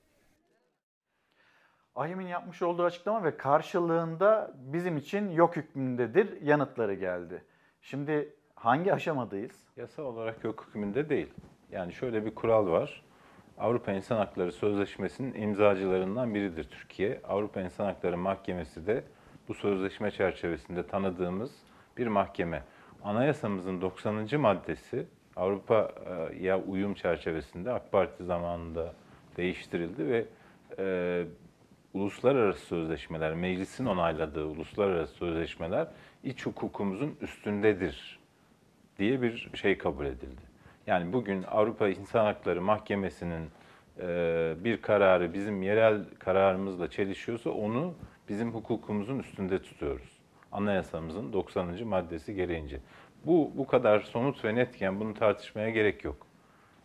Ahim'in 1.94 2.26
yapmış 2.26 2.62
olduğu 2.62 2.84
açıklama 2.84 3.24
ve 3.24 3.36
karşılığında 3.36 4.52
bizim 4.56 4.96
için 4.96 5.30
yok 5.30 5.56
hükmündedir 5.56 6.42
yanıtları 6.42 6.94
geldi. 6.94 7.44
Şimdi 7.82 8.34
hangi 8.54 8.94
aşamadayız? 8.94 9.68
Yasa 9.76 10.02
olarak 10.02 10.44
yok 10.44 10.66
hükmünde 10.68 11.08
değil. 11.08 11.32
Yani 11.70 11.92
şöyle 11.92 12.26
bir 12.26 12.34
kural 12.34 12.66
var. 12.66 13.04
Avrupa 13.58 13.92
İnsan 13.92 14.16
Hakları 14.16 14.52
Sözleşmesi'nin 14.52 15.34
imzacılarından 15.34 16.34
biridir 16.34 16.64
Türkiye. 16.64 17.20
Avrupa 17.24 17.60
İnsan 17.60 17.84
Hakları 17.84 18.16
Mahkemesi 18.16 18.86
de 18.86 19.04
bu 19.48 19.54
sözleşme 19.54 20.10
çerçevesinde 20.10 20.86
tanıdığımız 20.86 21.50
bir 21.96 22.06
mahkeme. 22.06 22.62
Anayasamızın 23.04 23.80
90. 23.80 24.40
maddesi 24.40 25.06
Avrupa'ya 25.36 26.60
uyum 26.60 26.94
çerçevesinde 26.94 27.72
AK 27.72 27.92
Parti 27.92 28.24
zamanında 28.24 28.92
değiştirildi 29.36 30.06
ve 30.06 30.24
e, 30.78 31.24
uluslararası 31.94 32.66
sözleşmeler, 32.66 33.34
meclisin 33.34 33.86
onayladığı 33.86 34.44
uluslararası 34.44 35.14
sözleşmeler 35.14 35.86
iç 36.22 36.46
hukukumuzun 36.46 37.16
üstündedir 37.20 38.18
diye 38.98 39.22
bir 39.22 39.50
şey 39.54 39.78
kabul 39.78 40.06
edildi. 40.06 40.42
Yani 40.86 41.12
bugün 41.12 41.42
Avrupa 41.42 41.88
İnsan 41.88 42.24
Hakları 42.24 42.62
Mahkemesi'nin 42.62 43.50
e, 44.00 44.54
bir 44.64 44.82
kararı 44.82 45.34
bizim 45.34 45.62
yerel 45.62 46.04
kararımızla 46.18 46.90
çelişiyorsa 46.90 47.50
onu 47.50 47.94
bizim 48.28 48.54
hukukumuzun 48.54 49.18
üstünde 49.18 49.62
tutuyoruz. 49.62 50.13
Anayasamızın 50.54 51.32
90. 51.32 51.84
maddesi 51.86 52.34
gereğince. 52.34 52.80
Bu 53.26 53.50
bu 53.54 53.66
kadar 53.66 54.00
somut 54.00 54.44
ve 54.44 54.54
netken 54.54 55.00
bunu 55.00 55.14
tartışmaya 55.14 55.70
gerek 55.70 56.04
yok. 56.04 56.16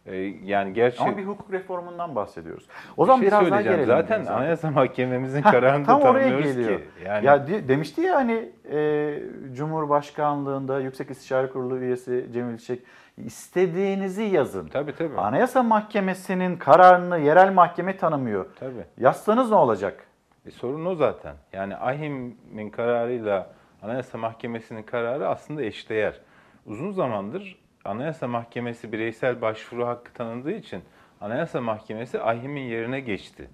E, 0.05 0.15
yani 0.43 0.73
gerçi 0.73 1.01
Ama 1.03 1.17
bir 1.17 1.25
hukuk 1.25 1.51
reformundan 1.53 2.15
bahsediyoruz. 2.15 2.67
O 2.97 3.05
zaman 3.05 3.21
bir 3.21 3.29
şey 3.29 3.39
biraz 3.39 3.51
daha 3.51 3.61
gelelim. 3.61 3.85
Zaten 3.85 4.21
biz 4.21 4.29
Anayasa 4.29 4.71
Mahkememizin 4.75 5.41
kararını 5.41 5.85
tam 5.85 6.01
oraya 6.01 6.29
geliyor. 6.29 6.79
ki. 6.79 6.85
Yani 7.05 7.25
Ya 7.25 7.47
de- 7.47 7.67
demişti 7.67 8.01
ya 8.01 8.15
hani 8.15 8.51
e, 8.71 9.19
Cumhurbaşkanlığında 9.53 10.79
Yüksek 10.79 11.11
İstişare 11.11 11.49
Kurulu 11.49 11.77
üyesi 11.77 12.27
Cemil 12.33 12.57
Çiçek 12.57 12.81
istediğinizi 13.17 14.23
yazın. 14.23 14.67
Tabii 14.67 14.95
tabii. 14.95 15.17
Anayasa 15.17 15.63
Mahkemesi'nin 15.63 16.57
kararını 16.57 17.19
yerel 17.19 17.53
mahkeme 17.53 17.97
tanımıyor. 17.97 18.45
Tabii. 18.59 18.85
Yazsanız 18.97 19.49
ne 19.49 19.55
olacak? 19.55 20.03
E, 20.45 20.51
sorun 20.51 20.85
o 20.85 20.95
zaten. 20.95 21.35
Yani 21.53 21.75
AHİM'in 21.75 22.69
kararıyla 22.69 23.49
Anayasa 23.83 24.17
Mahkemesi'nin 24.17 24.83
kararı 24.83 25.27
aslında 25.27 25.63
eşdeğer. 25.63 26.19
Uzun 26.65 26.91
zamandır 26.91 27.59
Anayasa 27.85 28.27
Mahkemesi 28.27 28.91
bireysel 28.91 29.41
başvuru 29.41 29.87
hakkı 29.87 30.13
tanındığı 30.13 30.51
için 30.51 30.81
Anayasa 31.21 31.61
Mahkemesi 31.61 32.19
AİHM'in 32.19 32.61
yerine 32.61 32.99
geçti. 32.99 33.49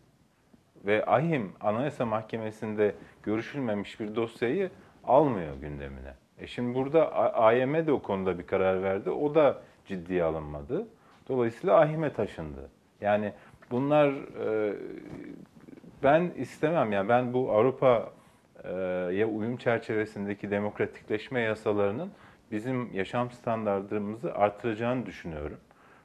Ve 0.86 1.06
AİHM 1.06 1.44
Anayasa 1.62 2.06
Mahkemesi'nde 2.06 2.96
görüşülmemiş 3.24 4.00
bir 4.00 4.16
dosyayı 4.16 4.70
almıyor 5.04 5.56
gündemine. 5.56 6.14
E 6.40 6.48
şimdi 6.48 6.76
burada 6.76 7.14
AYM 7.34 7.88
de 7.88 7.92
o 7.92 8.02
konuda 8.02 8.40
bir 8.40 8.48
karar 8.48 8.84
verdi. 8.84 9.10
O 9.10 9.36
da 9.36 9.62
ciddiye 9.86 10.24
alınmadı. 10.24 10.88
Dolayısıyla 11.30 11.76
AİHM'e 11.76 12.14
taşındı. 12.14 12.70
Yani 13.02 13.34
bunlar 13.72 14.10
e, 14.10 14.76
ben 16.04 16.32
istemem 16.38 16.92
yani 16.92 17.10
ben 17.10 17.34
bu 17.34 17.52
Avrupa'ya 18.66 19.28
uyum 19.28 19.58
çerçevesindeki 19.58 20.52
demokratikleşme 20.52 21.42
yasalarının 21.42 22.12
bizim 22.52 22.94
yaşam 22.94 23.32
standartlarımızı 23.32 24.34
artıracağını 24.34 25.06
düşünüyorum. 25.06 25.58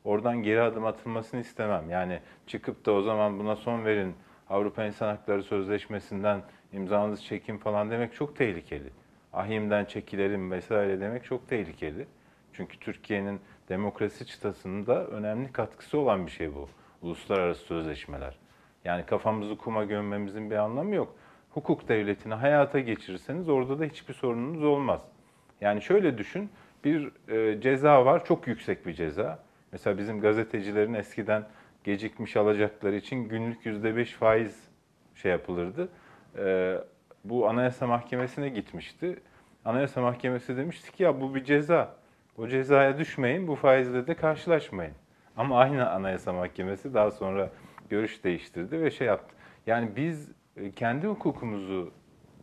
Oradan 0.04 0.42
geri 0.42 0.62
adım 0.62 0.86
atılmasını 0.86 1.40
istemem. 1.40 1.90
Yani 1.90 2.20
çıkıp 2.46 2.86
da 2.86 2.92
o 2.92 3.02
zaman 3.02 3.38
buna 3.38 3.56
son 3.56 3.84
verin 3.84 4.14
Avrupa 4.50 4.84
İnsan 4.84 5.08
Hakları 5.08 5.42
Sözleşmesi'nden 5.42 6.42
imzanızı 6.72 7.22
çekin 7.22 7.58
falan 7.58 7.90
demek 7.90 8.14
çok 8.14 8.36
tehlikeli. 8.36 8.90
Ahim'den 9.32 9.84
çekilelim 9.84 10.50
vesaire 10.50 11.00
demek 11.00 11.24
çok 11.24 11.48
tehlikeli. 11.48 12.06
Çünkü 12.52 12.78
Türkiye'nin 12.78 13.40
demokrasi 13.68 14.26
çıtasında 14.26 15.06
önemli 15.06 15.52
katkısı 15.52 15.98
olan 15.98 16.26
bir 16.26 16.30
şey 16.30 16.54
bu. 16.54 16.68
Uluslararası 17.02 17.61
sözleşmeler. 17.61 18.38
Yani 18.84 19.06
kafamızı 19.06 19.56
kuma 19.56 19.84
gömmemizin 19.84 20.50
bir 20.50 20.56
anlamı 20.56 20.94
yok. 20.94 21.16
Hukuk 21.51 21.88
devletini 21.88 22.34
hayata 22.34 22.80
geçirirseniz 22.80 23.48
orada 23.48 23.78
da 23.78 23.84
hiçbir 23.84 24.14
sorununuz 24.14 24.64
olmaz. 24.64 25.03
Yani 25.61 25.82
şöyle 25.82 26.18
düşün, 26.18 26.51
bir 26.84 27.12
e, 27.28 27.61
ceza 27.61 28.05
var, 28.05 28.24
çok 28.24 28.46
yüksek 28.46 28.86
bir 28.86 28.92
ceza. 28.94 29.38
Mesela 29.72 29.98
bizim 29.98 30.20
gazetecilerin 30.20 30.94
eskiden 30.94 31.44
gecikmiş 31.84 32.36
alacakları 32.36 32.96
için 32.96 33.28
günlük 33.28 33.66
yüzde 33.66 33.96
beş 33.96 34.12
faiz 34.12 34.68
şey 35.14 35.30
yapılırdı. 35.32 35.88
E, 36.38 36.76
bu 37.24 37.48
Anayasa 37.48 37.86
Mahkemesi'ne 37.86 38.48
gitmişti. 38.48 39.20
Anayasa 39.64 40.01
Mahkemesi 40.01 40.57
demişti 40.57 40.92
ki 40.92 41.03
ya 41.03 41.20
bu 41.20 41.34
bir 41.34 41.44
ceza. 41.44 41.94
O 42.38 42.48
cezaya 42.48 42.98
düşmeyin, 42.98 43.48
bu 43.48 43.55
faizle 43.55 44.07
de 44.07 44.14
karşılaşmayın. 44.14 44.94
Ama 45.36 45.59
aynı 45.59 45.90
Anayasa 45.90 46.32
Mahkemesi 46.32 46.94
daha 46.94 47.11
sonra 47.11 47.51
görüş 47.90 48.24
değiştirdi 48.24 48.80
ve 48.80 48.90
şey 48.90 49.07
yaptı. 49.07 49.34
Yani 49.66 49.96
biz 49.96 50.30
kendi 50.76 51.06
hukukumuzu 51.06 51.92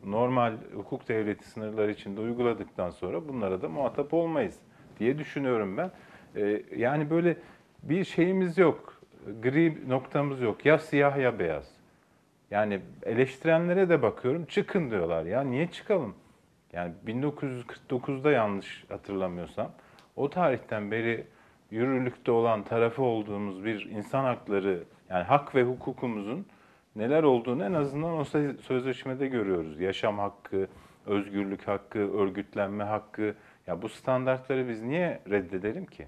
normal 0.05 0.53
hukuk 0.75 1.07
devleti 1.07 1.47
sınırları 1.47 1.91
içinde 1.91 2.21
uyguladıktan 2.21 2.89
sonra 2.89 3.27
bunlara 3.27 3.61
da 3.61 3.69
muhatap 3.69 4.13
olmayız 4.13 4.59
diye 4.99 5.17
düşünüyorum 5.17 5.77
ben. 5.77 5.91
E, 6.35 6.63
yani 6.75 7.09
böyle 7.09 7.37
bir 7.83 8.03
şeyimiz 8.03 8.57
yok, 8.57 9.01
gri 9.41 9.89
noktamız 9.89 10.41
yok. 10.41 10.65
Ya 10.65 10.79
siyah 10.79 11.17
ya 11.17 11.39
beyaz. 11.39 11.77
Yani 12.51 12.81
eleştirenlere 13.03 13.89
de 13.89 14.01
bakıyorum, 14.01 14.45
çıkın 14.45 14.91
diyorlar. 14.91 15.25
Ya 15.25 15.41
niye 15.41 15.67
çıkalım? 15.67 16.15
Yani 16.73 16.93
1949'da 17.07 18.31
yanlış 18.31 18.85
hatırlamıyorsam 18.89 19.71
o 20.15 20.29
tarihten 20.29 20.91
beri 20.91 21.27
yürürlükte 21.71 22.31
olan 22.31 22.63
tarafı 22.63 23.03
olduğumuz 23.03 23.65
bir 23.65 23.85
insan 23.85 24.23
hakları 24.23 24.83
yani 25.09 25.23
hak 25.23 25.55
ve 25.55 25.63
hukukumuzun 25.63 26.45
neler 26.97 27.23
olduğunu 27.23 27.65
en 27.65 27.73
azından 27.73 28.17
o 28.17 28.23
sözleşmede 28.61 29.27
görüyoruz. 29.27 29.79
Yaşam 29.79 30.19
hakkı, 30.19 30.67
özgürlük 31.05 31.67
hakkı, 31.67 31.99
örgütlenme 31.99 32.83
hakkı. 32.83 33.35
Ya 33.67 33.81
bu 33.81 33.89
standartları 33.89 34.69
biz 34.69 34.81
niye 34.81 35.21
reddedelim 35.29 35.85
ki? 35.85 36.07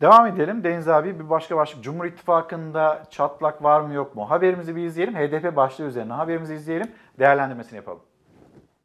Devam 0.00 0.26
edelim. 0.26 0.64
Deniz 0.64 0.88
abi 0.88 1.18
bir 1.18 1.30
başka 1.30 1.56
başlık. 1.56 1.84
Cumhur 1.84 2.04
İttifakı'nda 2.04 3.02
çatlak 3.10 3.62
var 3.62 3.80
mı 3.80 3.94
yok 3.94 4.16
mu? 4.16 4.30
Haberimizi 4.30 4.76
bir 4.76 4.82
izleyelim. 4.82 5.14
HDP 5.14 5.56
başlığı 5.56 5.84
üzerine 5.84 6.12
haberimizi 6.12 6.54
izleyelim. 6.54 6.90
Değerlendirmesini 7.18 7.76
yapalım. 7.76 8.02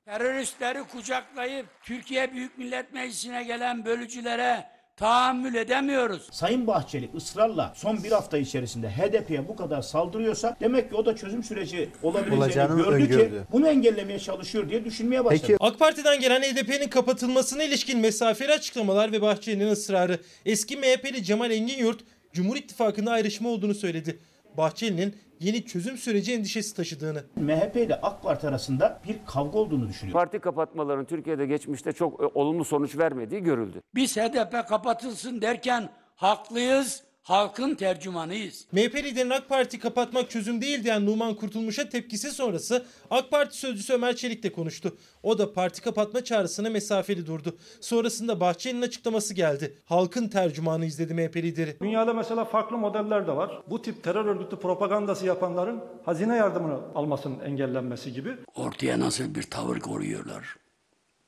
Teröristleri 0.06 0.84
kucaklayıp 0.84 1.66
Türkiye 1.82 2.34
Büyük 2.34 2.58
Millet 2.58 2.94
Meclisi'ne 2.94 3.44
gelen 3.44 3.86
bölücülere 3.86 4.77
tahammül 4.98 5.56
edemiyoruz. 5.56 6.28
Sayın 6.32 6.68
Bahçeli 6.68 7.10
ısrarla 7.16 7.74
son 7.76 8.04
bir 8.04 8.12
hafta 8.12 8.38
içerisinde 8.38 8.90
HDP'ye 8.90 9.48
bu 9.48 9.56
kadar 9.56 9.82
saldırıyorsa 9.82 10.58
demek 10.62 10.90
ki 10.90 10.96
o 10.96 11.06
da 11.06 11.16
çözüm 11.16 11.44
süreci 11.44 11.90
olabileceğini 12.04 12.44
Olacağını 12.44 12.78
gördü 12.84 12.96
öngördü. 12.96 13.30
ki 13.30 13.42
bunu 13.52 13.68
engellemeye 13.68 14.20
çalışıyor 14.20 14.70
diye 14.70 14.86
düşünmeye 14.86 15.26
başladı. 15.26 15.42
Peki 15.48 15.58
AK 15.60 15.80
Parti'den 15.80 16.20
gelen 16.20 16.42
HDP'nin 16.42 16.88
kapatılmasına 16.88 17.64
ilişkin 17.64 18.00
mesafeli 18.00 18.54
açıklamalar 18.54 19.12
ve 19.12 19.22
Bahçeli'nin 19.22 19.72
ısrarı. 19.72 20.20
Eski 20.46 20.78
MHP'li 20.78 21.24
Cemal 21.24 21.52
Engin 21.52 21.96
Cumhur 22.34 22.56
İttifakı'nda 22.56 23.12
ayrışma 23.12 23.50
olduğunu 23.50 23.76
söyledi. 23.76 24.20
Bahçeli'nin 24.58 25.16
yeni 25.40 25.66
çözüm 25.66 25.98
süreci 25.98 26.34
endişesi 26.34 26.76
taşıdığını. 26.76 27.24
MHP 27.36 27.76
ile 27.76 27.96
AK 28.02 28.24
Parti 28.24 28.48
arasında 28.48 29.02
bir 29.08 29.16
kavga 29.26 29.60
olduğunu 29.60 29.88
düşünüyor. 29.90 30.14
Parti 30.14 30.40
kapatmaların 30.40 31.06
Türkiye'de 31.06 31.46
geçmişte 31.46 31.92
çok 31.92 32.22
e, 32.24 32.26
olumlu 32.26 32.66
sonuç 32.66 32.98
vermediği 32.98 33.44
görüldü. 33.44 33.82
Biz 33.96 34.18
HDP 34.18 34.68
kapatılsın 34.68 35.42
derken 35.42 35.90
haklıyız, 36.16 37.04
halkın 37.28 37.76
tercümanıyız. 37.76 38.66
MHP 38.72 38.96
liderinin 38.96 39.30
AK 39.30 39.50
Parti 39.50 39.80
kapatmak 39.80 40.30
çözüm 40.30 40.62
değil 40.62 40.84
diyen 40.84 41.06
Numan 41.06 41.36
Kurtulmuş'a 41.36 41.90
tepkisi 41.90 42.32
sonrası 42.32 42.86
AK 43.12 43.32
Parti 43.32 43.58
sözcüsü 43.58 43.94
Ömer 43.94 44.16
Çelik 44.16 44.44
de 44.44 44.52
konuştu. 44.52 44.98
O 45.24 45.38
da 45.38 45.54
parti 45.54 45.82
kapatma 45.82 46.24
çağrısına 46.24 46.70
mesafeli 46.70 47.26
durdu. 47.26 47.58
Sonrasında 47.82 48.40
Bahçeli'nin 48.40 48.82
açıklaması 48.82 49.34
geldi. 49.34 49.78
Halkın 49.86 50.28
tercümanı 50.28 50.86
izledi 50.86 51.14
MHP 51.14 51.36
lideri. 51.36 51.78
Dünyada 51.82 52.14
mesela 52.14 52.46
farklı 52.46 52.78
modeller 52.78 53.28
de 53.28 53.32
var. 53.32 53.62
Bu 53.70 53.82
tip 53.82 54.04
terör 54.04 54.26
örgütü 54.26 54.60
propagandası 54.60 55.26
yapanların 55.26 55.84
hazine 56.06 56.36
yardımını 56.36 56.80
almasının 56.96 57.40
engellenmesi 57.40 58.14
gibi. 58.14 58.30
Ortaya 58.56 59.00
nasıl 59.00 59.36
bir 59.36 59.44
tavır 59.44 59.80
koruyorlar? 59.80 60.56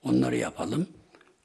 Onları 0.04 0.36
yapalım. 0.36 0.88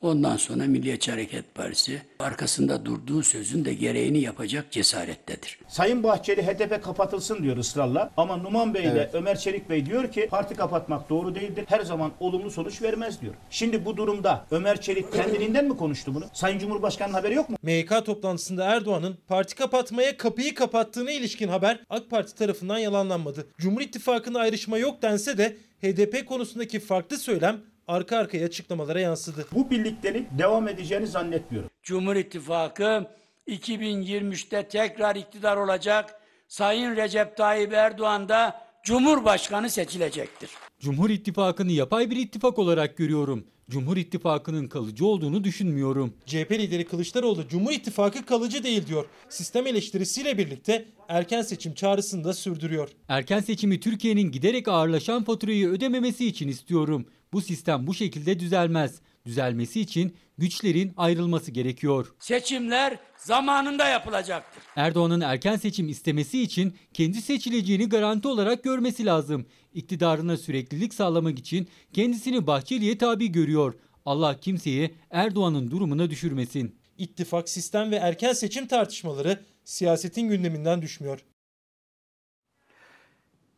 Ondan 0.05 0.36
sonra 0.36 0.64
Milliyetçi 0.64 1.11
Hareket 1.11 1.55
Partisi 1.55 2.02
arkasında 2.18 2.84
durduğu 2.84 3.22
sözün 3.22 3.64
de 3.64 3.74
gereğini 3.74 4.18
yapacak 4.18 4.70
cesarettedir. 4.70 5.59
Sayın 5.68 6.02
Bahçeli 6.02 6.42
HDP 6.42 6.82
kapatılsın 6.84 7.42
diyor 7.42 7.57
ısrarla 7.57 8.11
ama 8.16 8.36
Numan 8.36 8.74
Bey 8.74 8.82
ile 8.82 8.90
Evet. 8.90 9.14
Ömer 9.14 9.38
Çelik 9.38 9.70
Bey 9.70 9.86
diyor 9.86 10.12
ki 10.12 10.26
parti 10.30 10.55
kapatmak 10.55 11.11
doğru 11.11 11.34
değildir. 11.34 11.64
Her 11.68 11.80
zaman 11.80 12.12
olumlu 12.20 12.50
sonuç 12.50 12.82
vermez 12.82 13.20
diyor. 13.20 13.34
Şimdi 13.50 13.84
bu 13.84 13.96
durumda 13.96 14.46
Ömer 14.50 14.80
Çelik 14.80 15.12
kendiliğinden 15.12 15.64
mi 15.64 15.76
konuştu 15.76 16.14
bunu? 16.14 16.24
Sayın 16.32 16.59
Cumhurbaşkanı'nın 16.59 17.14
haberi 17.14 17.34
yok 17.34 17.48
mu? 17.48 17.57
MYK 17.62 18.07
toplantısında 18.07 18.64
Erdoğan'ın 18.64 19.18
parti 19.28 19.55
kapatmaya 19.55 20.16
kapıyı 20.16 20.55
kapattığına 20.55 21.11
ilişkin 21.11 21.48
haber 21.48 21.80
AK 21.90 22.11
Parti 22.11 22.34
tarafından 22.34 22.78
yalanlanmadı. 22.78 23.46
Cumhur 23.59 23.80
İttifakı'nda 23.80 24.40
ayrışma 24.40 24.78
yok 24.78 25.02
dense 25.02 25.38
de 25.38 25.57
HDP 25.82 26.28
konusundaki 26.28 26.80
farklı 26.80 27.18
söylem 27.18 27.61
arka 27.89 28.16
arkaya 28.18 28.47
açıklamalara 28.47 29.01
yansıdı. 29.01 29.47
Bu 29.53 29.70
birliktelik 29.70 30.26
devam 30.39 30.68
edeceğini 30.68 31.07
zannetmiyorum. 31.07 31.70
Cumhur 31.82 32.16
İttifakı 32.16 33.07
2023'te 33.49 34.68
tekrar 34.68 35.16
iktidar 35.16 35.57
olacak. 35.57 36.20
Sayın 36.49 36.97
Recep 36.97 37.37
Tayyip 37.37 37.72
Erdoğan 37.72 38.28
da 38.28 38.64
Cumhurbaşkanı 38.85 39.70
seçilecektir. 39.70 40.51
Cumhur 40.80 41.11
İttifakı'nı 41.11 41.72
yapay 41.72 42.11
bir 42.11 42.16
ittifak 42.16 42.59
olarak 42.59 42.97
görüyorum. 42.97 43.45
Cumhur 43.70 43.97
İttifakı'nın 43.97 44.68
kalıcı 44.68 45.07
olduğunu 45.07 45.45
düşünmüyorum. 45.45 46.14
CHP 46.26 46.53
lideri 46.53 46.85
Kılıçdaroğlu 46.85 47.49
Cumhur 47.49 47.72
İttifakı 47.72 48.26
kalıcı 48.26 48.64
değil 48.64 48.87
diyor. 48.87 49.05
Sistem 49.28 49.66
eleştirisiyle 49.66 50.39
birlikte 50.39 50.85
erken 51.09 51.43
seçim 51.43 51.74
çağrısını 51.74 52.24
da 52.24 52.32
sürdürüyor. 52.35 52.89
Erken 53.09 53.41
seçimi 53.41 53.80
Türkiye'nin 53.80 54.32
giderek 54.32 54.68
ağırlaşan 54.68 55.24
faturayı 55.24 55.68
ödememesi 55.68 56.26
için 56.26 56.49
istiyorum. 56.49 57.07
Bu 57.35 57.41
sistem 57.41 57.87
bu 57.87 57.95
şekilde 57.95 58.41
düzelmez. 58.41 59.01
Düzelmesi 59.26 59.80
için 59.80 60.16
güçlerin 60.39 60.93
ayrılması 60.97 61.51
gerekiyor. 61.51 62.14
Seçimler 62.18 62.99
zamanında 63.16 63.89
yapılacaktır. 63.89 64.62
Erdoğan'ın 64.76 65.20
erken 65.20 65.57
seçim 65.57 65.89
istemesi 65.89 66.43
için 66.43 66.74
kendi 66.93 67.22
seçileceğini 67.22 67.89
garanti 67.89 68.28
olarak 68.28 68.64
görmesi 68.64 69.07
lazım. 69.07 69.47
İktidarına 69.72 70.37
süreklilik 70.37 70.95
sağlamak 70.95 71.39
için 71.39 71.68
kendisini 71.93 72.47
Bahçeli'ye 72.47 72.99
tabi 72.99 73.32
görüyor. 73.32 73.74
Allah 74.07 74.41
kimseyi 74.41 74.95
Erdoğan'ın 75.11 75.70
durumuna 75.70 76.11
düşürmesin. 76.11 76.78
İttifak, 76.99 77.49
sistem 77.49 77.91
ve 77.91 77.97
erken 77.97 78.32
seçim 78.32 78.66
tartışmaları 78.66 79.41
siyasetin 79.64 80.28
gündeminden 80.28 80.82
düşmüyor. 80.82 81.24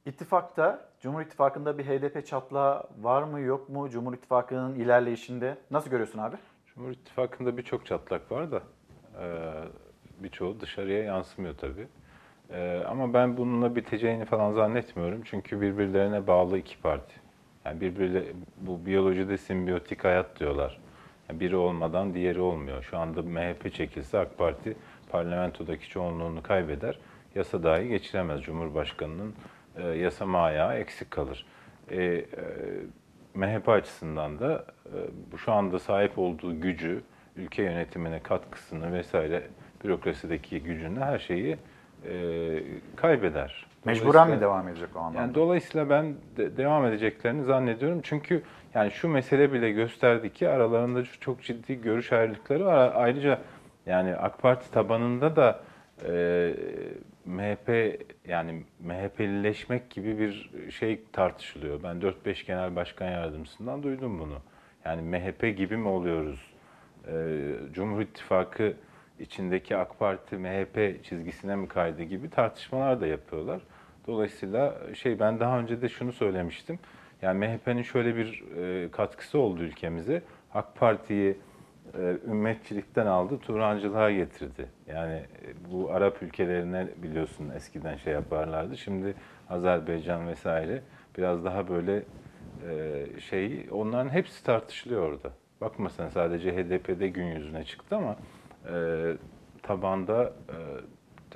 İttifakta, 0.06 0.88
Cumhur 1.06 1.22
İttifakı'nda 1.22 1.78
bir 1.78 1.84
HDP 1.84 2.26
çatlağı 2.26 2.82
var 3.00 3.22
mı 3.22 3.40
yok 3.40 3.68
mu 3.68 3.90
Cumhur 3.90 4.14
İttifakı'nın 4.14 4.74
ilerleyişinde? 4.74 5.58
Nasıl 5.70 5.90
görüyorsun 5.90 6.18
abi? 6.18 6.36
Cumhur 6.66 6.90
İttifakı'nda 6.90 7.56
birçok 7.56 7.86
çatlak 7.86 8.32
var 8.32 8.50
da 8.50 8.62
birçoğu 10.18 10.60
dışarıya 10.60 11.02
yansımıyor 11.02 11.54
tabii. 11.54 11.86
Ama 12.86 13.14
ben 13.14 13.36
bununla 13.36 13.76
biteceğini 13.76 14.24
falan 14.24 14.52
zannetmiyorum. 14.52 15.22
Çünkü 15.24 15.60
birbirlerine 15.60 16.26
bağlı 16.26 16.58
iki 16.58 16.80
parti. 16.80 17.14
Yani 17.64 17.80
birbirle 17.80 18.22
bu 18.56 18.86
biyolojide 18.86 19.38
simbiyotik 19.38 20.04
hayat 20.04 20.40
diyorlar. 20.40 20.80
Yani 21.28 21.40
biri 21.40 21.56
olmadan 21.56 22.14
diğeri 22.14 22.40
olmuyor. 22.40 22.82
Şu 22.82 22.98
anda 22.98 23.22
MHP 23.22 23.74
çekilse 23.74 24.18
AK 24.18 24.38
Parti 24.38 24.76
parlamentodaki 25.10 25.88
çoğunluğunu 25.88 26.42
kaybeder. 26.42 26.98
Yasa 27.34 27.62
dahi 27.62 27.88
geçiremez. 27.88 28.42
Cumhurbaşkanının 28.42 29.34
e, 29.78 29.86
yasama 29.88 30.40
ayağı 30.42 30.74
eksik 30.74 31.10
kalır. 31.10 31.46
E, 31.90 32.04
e, 32.04 32.24
MHP 33.34 33.68
açısından 33.68 34.38
da 34.38 34.64
e, 34.86 35.36
şu 35.36 35.52
anda 35.52 35.78
sahip 35.78 36.18
olduğu 36.18 36.60
gücü, 36.60 37.02
ülke 37.36 37.62
yönetimine 37.62 38.22
katkısını 38.22 38.92
vesaire 38.92 39.42
bürokrasideki 39.84 40.62
gücünü 40.62 41.00
her 41.00 41.18
şeyi 41.18 41.56
e, 42.08 42.62
kaybeder. 42.96 43.66
Mecburen 43.84 44.30
mi 44.30 44.40
devam 44.40 44.68
edecek 44.68 44.88
o 44.96 44.98
anlamda? 44.98 45.18
Yani 45.20 45.34
dolayısıyla 45.34 45.90
ben 45.90 46.14
de 46.36 46.56
devam 46.56 46.86
edeceklerini 46.86 47.44
zannediyorum. 47.44 48.00
Çünkü 48.02 48.42
yani 48.74 48.90
şu 48.90 49.08
mesele 49.08 49.52
bile 49.52 49.70
gösterdi 49.72 50.32
ki 50.32 50.48
aralarında 50.48 51.04
çok- 51.04 51.20
çok 51.20 51.42
ciddi 51.42 51.80
görüş 51.80 52.12
ayrılıkları 52.12 52.64
var. 52.64 52.92
Ayrıca 52.94 53.38
yani 53.86 54.16
AK 54.16 54.38
Parti 54.42 54.70
tabanında 54.70 55.36
da 55.36 55.60
e, 56.08 56.12
MHP 57.26 57.98
yani 58.28 58.62
MHP'lileşmek 58.80 59.90
gibi 59.90 60.18
bir 60.18 60.50
şey 60.70 61.00
tartışılıyor. 61.12 61.82
Ben 61.82 61.96
4-5 61.96 62.46
genel 62.46 62.76
başkan 62.76 63.10
yardımcısından 63.10 63.82
duydum 63.82 64.18
bunu. 64.20 64.38
Yani 64.84 65.02
MHP 65.02 65.56
gibi 65.56 65.76
mi 65.76 65.88
oluyoruz? 65.88 66.40
E, 67.08 67.38
Cumhur 67.72 68.00
İttifakı 68.00 68.74
içindeki 69.20 69.76
AK 69.76 69.98
Parti 69.98 70.36
MHP 70.36 71.04
çizgisine 71.04 71.56
mi 71.56 71.68
kaydı 71.68 72.02
gibi 72.02 72.30
tartışmalar 72.30 73.00
da 73.00 73.06
yapıyorlar. 73.06 73.62
Dolayısıyla 74.06 74.74
şey 74.94 75.20
ben 75.20 75.40
daha 75.40 75.58
önce 75.58 75.82
de 75.82 75.88
şunu 75.88 76.12
söylemiştim. 76.12 76.78
Yani 77.22 77.38
MHP'nin 77.38 77.82
şöyle 77.82 78.16
bir 78.16 78.44
e, 78.56 78.90
katkısı 78.90 79.38
oldu 79.38 79.62
ülkemize. 79.62 80.22
AK 80.54 80.76
Parti'yi 80.76 81.36
e, 81.98 82.16
ümmetçilikten 82.26 83.06
aldı, 83.06 83.38
Turancılığa 83.38 84.10
getirdi. 84.10 84.66
Yani 84.86 85.14
e, 85.14 85.72
bu 85.72 85.90
Arap 85.90 86.22
ülkelerine 86.22 86.88
biliyorsun 86.96 87.50
eskiden 87.56 87.96
şey 87.96 88.12
yaparlardı. 88.12 88.76
Şimdi 88.76 89.14
Azerbaycan 89.50 90.28
vesaire 90.28 90.82
biraz 91.18 91.44
daha 91.44 91.68
böyle 91.68 92.02
e, 92.68 93.04
şey 93.20 93.66
onların 93.70 94.08
hepsi 94.10 94.44
tartışılıyor 94.44 95.02
orada. 95.02 95.30
Bakma 95.60 95.90
sen 95.90 96.08
sadece 96.08 96.56
HDP'de 96.56 97.08
gün 97.08 97.24
yüzüne 97.24 97.64
çıktı 97.64 97.96
ama 97.96 98.16
e, 98.72 99.12
tabanda 99.62 100.32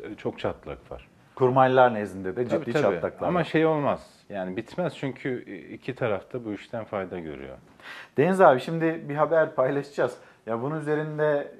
e, 0.02 0.14
çok 0.14 0.38
çatlak 0.38 0.90
var. 0.90 1.08
Kurmaylar 1.34 1.94
nezdinde 1.94 2.36
de 2.36 2.44
ciddi 2.44 2.60
Tabii, 2.60 2.72
tabii. 2.72 2.94
çatlaklar 2.94 3.28
Ama 3.28 3.44
şey 3.44 3.66
olmaz. 3.66 4.10
Yani 4.28 4.56
bitmez 4.56 4.96
çünkü 4.96 5.42
iki 5.72 5.94
tarafta 5.94 6.44
bu 6.44 6.52
işten 6.52 6.84
fayda 6.84 7.18
görüyor. 7.18 7.56
Deniz 8.16 8.40
abi 8.40 8.60
şimdi 8.60 9.04
bir 9.08 9.14
haber 9.14 9.54
paylaşacağız. 9.54 10.18
Ya 10.46 10.62
bunun 10.62 10.80
üzerinde 10.80 11.52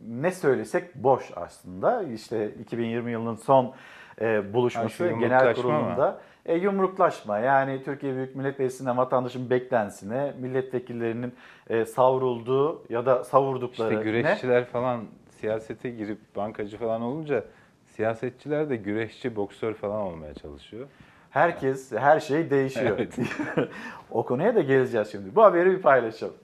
ne 0.00 0.30
söylesek 0.30 0.94
boş 0.94 1.30
aslında. 1.36 2.02
İşte 2.02 2.50
2020 2.50 3.10
yılının 3.10 3.34
son 3.34 3.74
e, 4.20 4.52
buluşması 4.54 4.96
şu 4.96 5.18
genel 5.18 5.54
kurulunda 5.54 6.20
e, 6.46 6.54
yumruklaşma. 6.54 7.38
Yani 7.38 7.82
Türkiye 7.84 8.14
Büyük 8.14 8.36
Millet 8.36 8.58
Meclisi'nde 8.58 8.96
vatandaşın 8.96 9.50
beklentisine 9.50 10.34
milletvekillerinin 10.40 11.34
e, 11.70 11.84
savrulduğu 11.84 12.84
ya 12.88 13.06
da 13.06 13.24
savurdukları 13.24 13.94
İşte 13.94 14.04
güreşçiler 14.04 14.64
falan 14.64 15.04
siyasete 15.30 15.90
girip 15.90 16.18
bankacı 16.36 16.78
falan 16.78 17.02
olunca 17.02 17.44
siyasetçiler 17.86 18.70
de 18.70 18.76
güreşçi, 18.76 19.36
boksör 19.36 19.74
falan 19.74 20.00
olmaya 20.00 20.34
çalışıyor. 20.34 20.86
Herkes, 21.30 21.92
her 21.92 22.20
şey 22.20 22.50
değişiyor. 22.50 22.96
Evet. 22.98 23.18
o 24.10 24.24
konuya 24.24 24.54
da 24.54 24.60
geleceğiz 24.60 25.08
şimdi. 25.12 25.36
Bu 25.36 25.42
haberi 25.42 25.70
bir 25.70 25.82
paylaşalım. 25.82 26.34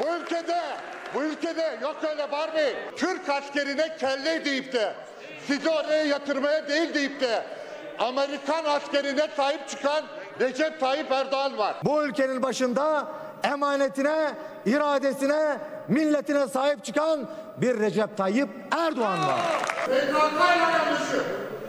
Bu 0.00 0.16
ülkede, 0.16 0.60
bu 1.14 1.22
ülkede 1.22 1.78
yok 1.82 1.96
öyle 2.10 2.32
Barbie. 2.32 2.76
Türk 2.96 3.28
askerine 3.28 3.96
kelle 3.96 4.44
deyip 4.44 4.72
de 4.72 4.94
sizi 5.46 5.70
oraya 5.70 6.04
yatırmaya 6.04 6.68
değil 6.68 6.94
deyip 6.94 7.20
de 7.20 7.42
Amerikan 7.98 8.64
askerine 8.64 9.28
sahip 9.36 9.68
çıkan 9.68 10.04
Recep 10.40 10.80
Tayyip 10.80 11.12
Erdoğan 11.12 11.58
var. 11.58 11.74
Bu 11.84 12.04
ülkenin 12.04 12.42
başında 12.42 13.06
emanetine, 13.44 14.30
iradesine, 14.66 15.58
milletine 15.88 16.48
sahip 16.48 16.84
çıkan 16.84 17.28
bir 17.56 17.80
Recep 17.80 18.16
Tayyip 18.16 18.48
Erdoğan 18.70 19.26
var. 19.26 19.40
PKK 19.84 19.90
ile 19.90 20.62
yanlışı, 20.62 21.22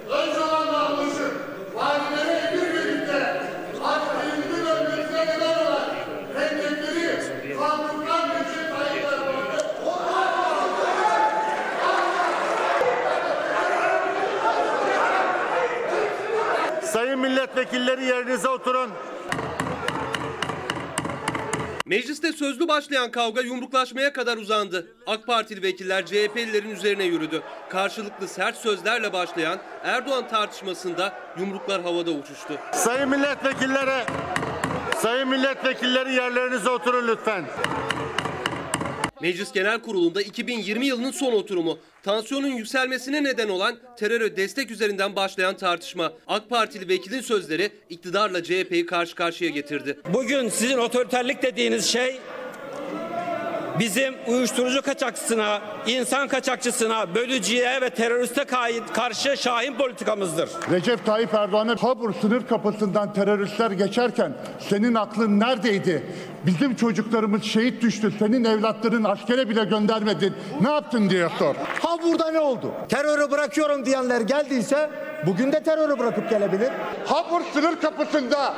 Öcalan'la 0.07 0.85
anlışı, 0.85 1.31
valilere 1.73 2.33
emir 2.37 2.73
verip 2.73 3.07
de 3.07 3.41
askerimizin 3.83 4.65
ölmesine 4.65 5.25
neden 5.25 5.65
olan 5.65 5.89
hedefleri 6.35 7.57
kalktıran 7.59 8.29
Recep 8.29 8.77
Tayyip 8.77 9.05
Erdoğan'ı 9.05 9.55
Sayın 16.83 17.14
milletvekilleri 17.25 18.05
yerinize 18.05 18.47
oturun. 18.47 18.89
Mecliste 21.85 22.31
sözlü 22.31 22.67
başlayan 22.67 23.11
kavga 23.11 23.41
yumruklaşmaya 23.41 24.13
kadar 24.13 24.37
uzandı. 24.37 24.87
AK 25.07 25.27
Partili 25.27 25.61
vekiller 25.61 26.05
CHP'lilerin 26.05 26.69
üzerine 26.69 27.03
yürüdü. 27.03 27.41
Karşılıklı 27.69 28.27
sert 28.27 28.57
sözlerle 28.57 29.13
başlayan 29.13 29.59
Erdoğan 29.83 30.27
tartışmasında 30.27 31.13
yumruklar 31.39 31.81
havada 31.81 32.11
uçuştu. 32.11 32.57
Sayın 32.73 33.09
milletvekilleri, 33.09 34.05
sayın 34.97 35.27
milletvekilleri 35.27 36.13
yerlerinize 36.13 36.69
oturun 36.69 37.07
lütfen. 37.07 37.45
Meclis 39.21 39.51
Genel 39.51 39.81
Kurulu'nda 39.81 40.21
2020 40.21 40.85
yılının 40.85 41.11
son 41.11 41.33
oturumu. 41.33 41.79
Tansiyonun 42.03 42.47
yükselmesine 42.47 43.23
neden 43.23 43.49
olan 43.49 43.77
teröre 43.97 44.37
destek 44.37 44.71
üzerinden 44.71 45.15
başlayan 45.15 45.57
tartışma. 45.57 46.13
AK 46.27 46.49
Partili 46.49 46.87
vekilin 46.87 47.21
sözleri 47.21 47.71
iktidarla 47.89 48.43
CHP'yi 48.43 48.85
karşı 48.85 49.15
karşıya 49.15 49.49
getirdi. 49.49 49.99
Bugün 50.13 50.49
sizin 50.49 50.77
otoriterlik 50.77 51.43
dediğiniz 51.43 51.85
şey 51.85 52.19
bizim 53.79 54.15
uyuşturucu 54.27 54.81
kaçakçısına, 54.81 55.61
insan 55.87 56.27
kaçakçısına, 56.27 57.15
bölücüye 57.15 57.81
ve 57.81 57.89
teröriste 57.89 58.45
karşı 58.93 59.37
şahin 59.37 59.73
politikamızdır. 59.73 60.49
Recep 60.71 61.05
Tayyip 61.05 61.33
Erdoğan'a 61.33 61.75
Habur 61.83 62.13
sınır 62.13 62.47
kapısından 62.47 63.13
teröristler 63.13 63.71
geçerken 63.71 64.33
senin 64.69 64.95
aklın 64.95 65.39
neredeydi? 65.39 66.03
Bizim 66.45 66.75
çocuklarımız 66.75 67.43
şehit 67.43 67.81
düştü. 67.81 68.13
Senin 68.19 68.43
evlatların 68.43 69.03
askere 69.03 69.49
bile 69.49 69.63
göndermedin. 69.63 70.33
Ne 70.61 70.69
yaptın 70.69 71.09
diye 71.09 71.29
sor. 71.39 71.55
Ha 71.55 71.97
burada 72.03 72.31
ne 72.31 72.39
oldu? 72.39 72.71
Terörü 72.89 73.31
bırakıyorum 73.31 73.85
diyenler 73.85 74.21
geldiyse 74.21 74.89
bugün 75.25 75.51
de 75.51 75.63
terörü 75.63 75.99
bırakıp 75.99 76.29
gelebilir. 76.29 76.69
Habur 77.05 77.41
sınır 77.53 77.79
kapısında 77.81 78.53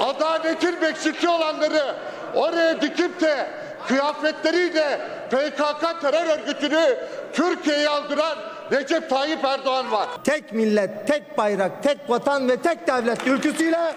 adaletin 0.00 0.82
bekçisi 0.82 1.28
olanları 1.28 1.96
oraya 2.34 2.80
dikip 2.80 3.20
de 3.20 3.46
kıyafetleriyle 3.90 5.00
PKK 5.30 6.00
terör 6.00 6.38
örgütünü 6.38 6.98
Türkiye'ye 7.32 7.88
aldıran 7.88 8.38
Recep 8.72 9.10
Tayyip 9.10 9.44
Erdoğan 9.44 9.92
var. 9.92 10.08
Tek 10.24 10.52
millet, 10.52 11.06
tek 11.06 11.38
bayrak, 11.38 11.82
tek 11.82 11.98
vatan 12.08 12.48
ve 12.48 12.56
tek 12.56 12.86
devlet 12.86 13.26
ülküsüyle 13.26 13.94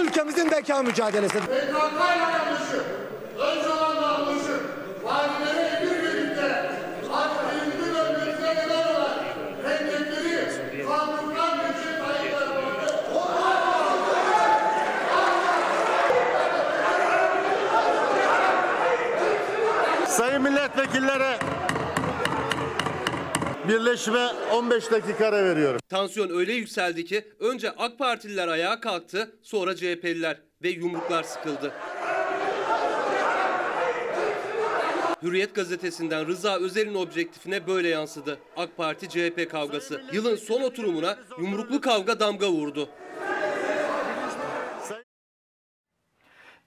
ülkemizin 0.00 0.50
beka 0.50 0.82
mücadelesidir. 0.82 1.40
PKK 1.40 1.52
ile 1.52 2.22
yanlışı, 2.22 2.82
Öcalan'la 3.36 4.14
anlışı, 4.14 4.60
valilere 5.02 5.66
emir 5.66 6.02
verip 6.02 6.36
de 6.36 6.70
askerimizin 7.12 7.94
ölmesine 7.94 8.54
neden 8.54 8.94
olan 8.94 9.18
hedefleri 9.64 10.86
kalktıran 10.86 11.58
Recep 11.58 12.06
Tayyip 12.06 12.34
Erdoğan'ı 12.34 12.86
Sayın 20.16 20.42
milletvekilleri, 20.42 21.38
birleşime 23.68 24.26
15 24.52 24.90
dakika 24.90 25.26
ara 25.26 25.44
veriyorum. 25.44 25.80
Tansiyon 25.88 26.30
öyle 26.38 26.52
yükseldi 26.52 27.04
ki 27.04 27.24
önce 27.40 27.70
AK 27.70 27.98
Partililer 27.98 28.48
ayağa 28.48 28.80
kalktı, 28.80 29.30
sonra 29.42 29.76
CHP'liler 29.76 30.36
ve 30.62 30.68
yumruklar 30.68 31.22
sıkıldı. 31.22 31.72
Hürriyet 35.22 35.54
gazetesinden 35.54 36.26
Rıza 36.26 36.58
Özel'in 36.58 36.94
objektifine 36.94 37.66
böyle 37.66 37.88
yansıdı. 37.88 38.38
AK 38.56 38.76
Parti 38.76 39.08
CHP 39.08 39.50
kavgası. 39.50 40.02
Yılın 40.12 40.36
son 40.36 40.62
oturumuna 40.62 41.16
yumruklu 41.38 41.80
kavga 41.80 42.20
damga 42.20 42.48
vurdu. 42.48 42.88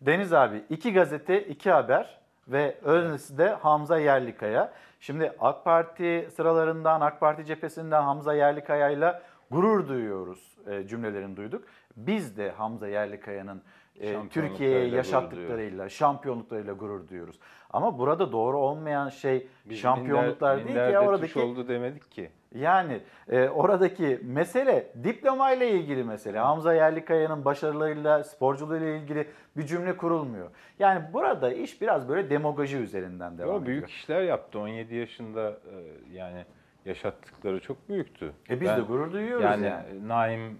Deniz 0.02 0.34
abi 0.34 0.64
iki 0.70 0.94
gazete 0.94 1.44
iki 1.44 1.72
haber 1.72 2.19
ve 2.52 2.76
öznesi 2.84 3.38
de 3.38 3.50
Hamza 3.50 4.00
Yerlikaya. 4.00 4.72
Şimdi 5.00 5.34
AK 5.40 5.66
Parti 5.66 6.28
sıralarından 6.36 7.02
AK 7.02 7.20
Parti 7.20 7.46
cephesinden 7.46 8.02
Hamza 8.02 8.34
Yerlikaya 8.34 8.90
ile 8.90 9.22
gurur 9.52 9.88
duyuyoruz 9.88 10.58
e, 10.68 10.88
cümlelerini 10.88 11.38
duyduk. 11.38 11.64
Biz 11.98 12.38
de 12.38 12.52
Hamza 12.52 12.88
Yerlikaya'nın 12.88 13.62
e, 14.00 14.30
Türkiye'ye 14.30 14.88
yaşattıklarıyla, 14.88 15.90
şampiyonluklarıyla 15.90 16.74
gurur 16.74 17.08
duyuyoruz. 17.08 17.40
Ama 17.70 18.00
burada 18.00 18.32
doğru 18.32 18.58
olmayan 18.58 19.10
şey 19.10 19.48
Biz 19.66 19.80
şampiyonluklar 19.80 20.56
minder- 20.56 20.66
değil 20.66 20.68
ki 20.68 20.74
minderde 20.74 21.00
oradaki 21.00 21.40
oldu 21.40 21.68
demedik 21.68 22.12
ki. 22.12 22.32
Yani 22.56 23.00
e, 23.30 23.50
oradaki 23.50 24.20
mesele 24.24 24.92
diplomayla 25.04 25.66
ilgili 25.66 26.04
mesele. 26.04 26.40
Hamza 26.40 26.74
Yerlikaya'nın 26.74 27.46
başarılarıyla, 27.46 28.24
sporculuğuyla 28.24 28.88
ilgili 28.88 29.28
bir 29.58 29.66
cümle 29.66 29.98
kurulmuyor. 29.98 30.50
Yani 30.80 31.04
burada 31.14 31.54
iş 31.54 31.82
biraz 31.82 32.10
böyle 32.10 32.30
demagoji 32.30 32.78
üzerinden 32.78 33.38
devam 33.38 33.50
Yo, 33.50 33.56
ediyor. 33.62 33.68
büyük 33.68 33.90
işler 33.90 34.22
yaptı. 34.22 34.60
17 34.60 34.96
yaşında 34.96 35.50
e, 35.50 35.76
yani 36.14 36.46
yaşattıkları 36.86 37.60
çok 37.60 37.90
büyüktü. 37.90 38.34
E 38.50 38.62
biz 38.62 38.70
de 38.70 38.82
gurur 38.82 39.12
duyuyoruz 39.14 39.44
yani. 39.46 39.66
yani. 39.66 40.08
Naim 40.08 40.58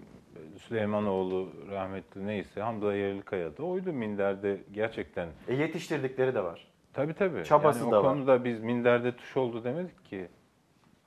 Süleymanoğlu 0.58 1.48
rahmetli 1.70 2.26
neyse 2.26 2.60
Hamza 2.60 2.94
Yerlikaya 2.94 3.56
da 3.56 3.62
oydu 3.62 3.92
minderde 3.92 4.60
gerçekten. 4.72 5.28
E 5.48 5.54
yetiştirdikleri 5.54 6.34
de 6.34 6.44
var. 6.44 6.66
Tabii 6.92 7.14
tabii. 7.14 7.44
Çabası 7.44 7.80
yani 7.80 7.92
da 7.92 8.00
o 8.00 8.04
var. 8.04 8.12
konuda 8.12 8.44
biz 8.44 8.60
minderde 8.60 9.16
tuş 9.16 9.36
oldu 9.36 9.64
demedik 9.64 10.04
ki. 10.04 10.28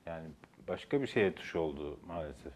Yani 0.05 0.27
başka 0.67 1.01
bir 1.01 1.07
şeye 1.07 1.35
tuş 1.35 1.55
oldu 1.55 1.99
maalesef. 2.07 2.53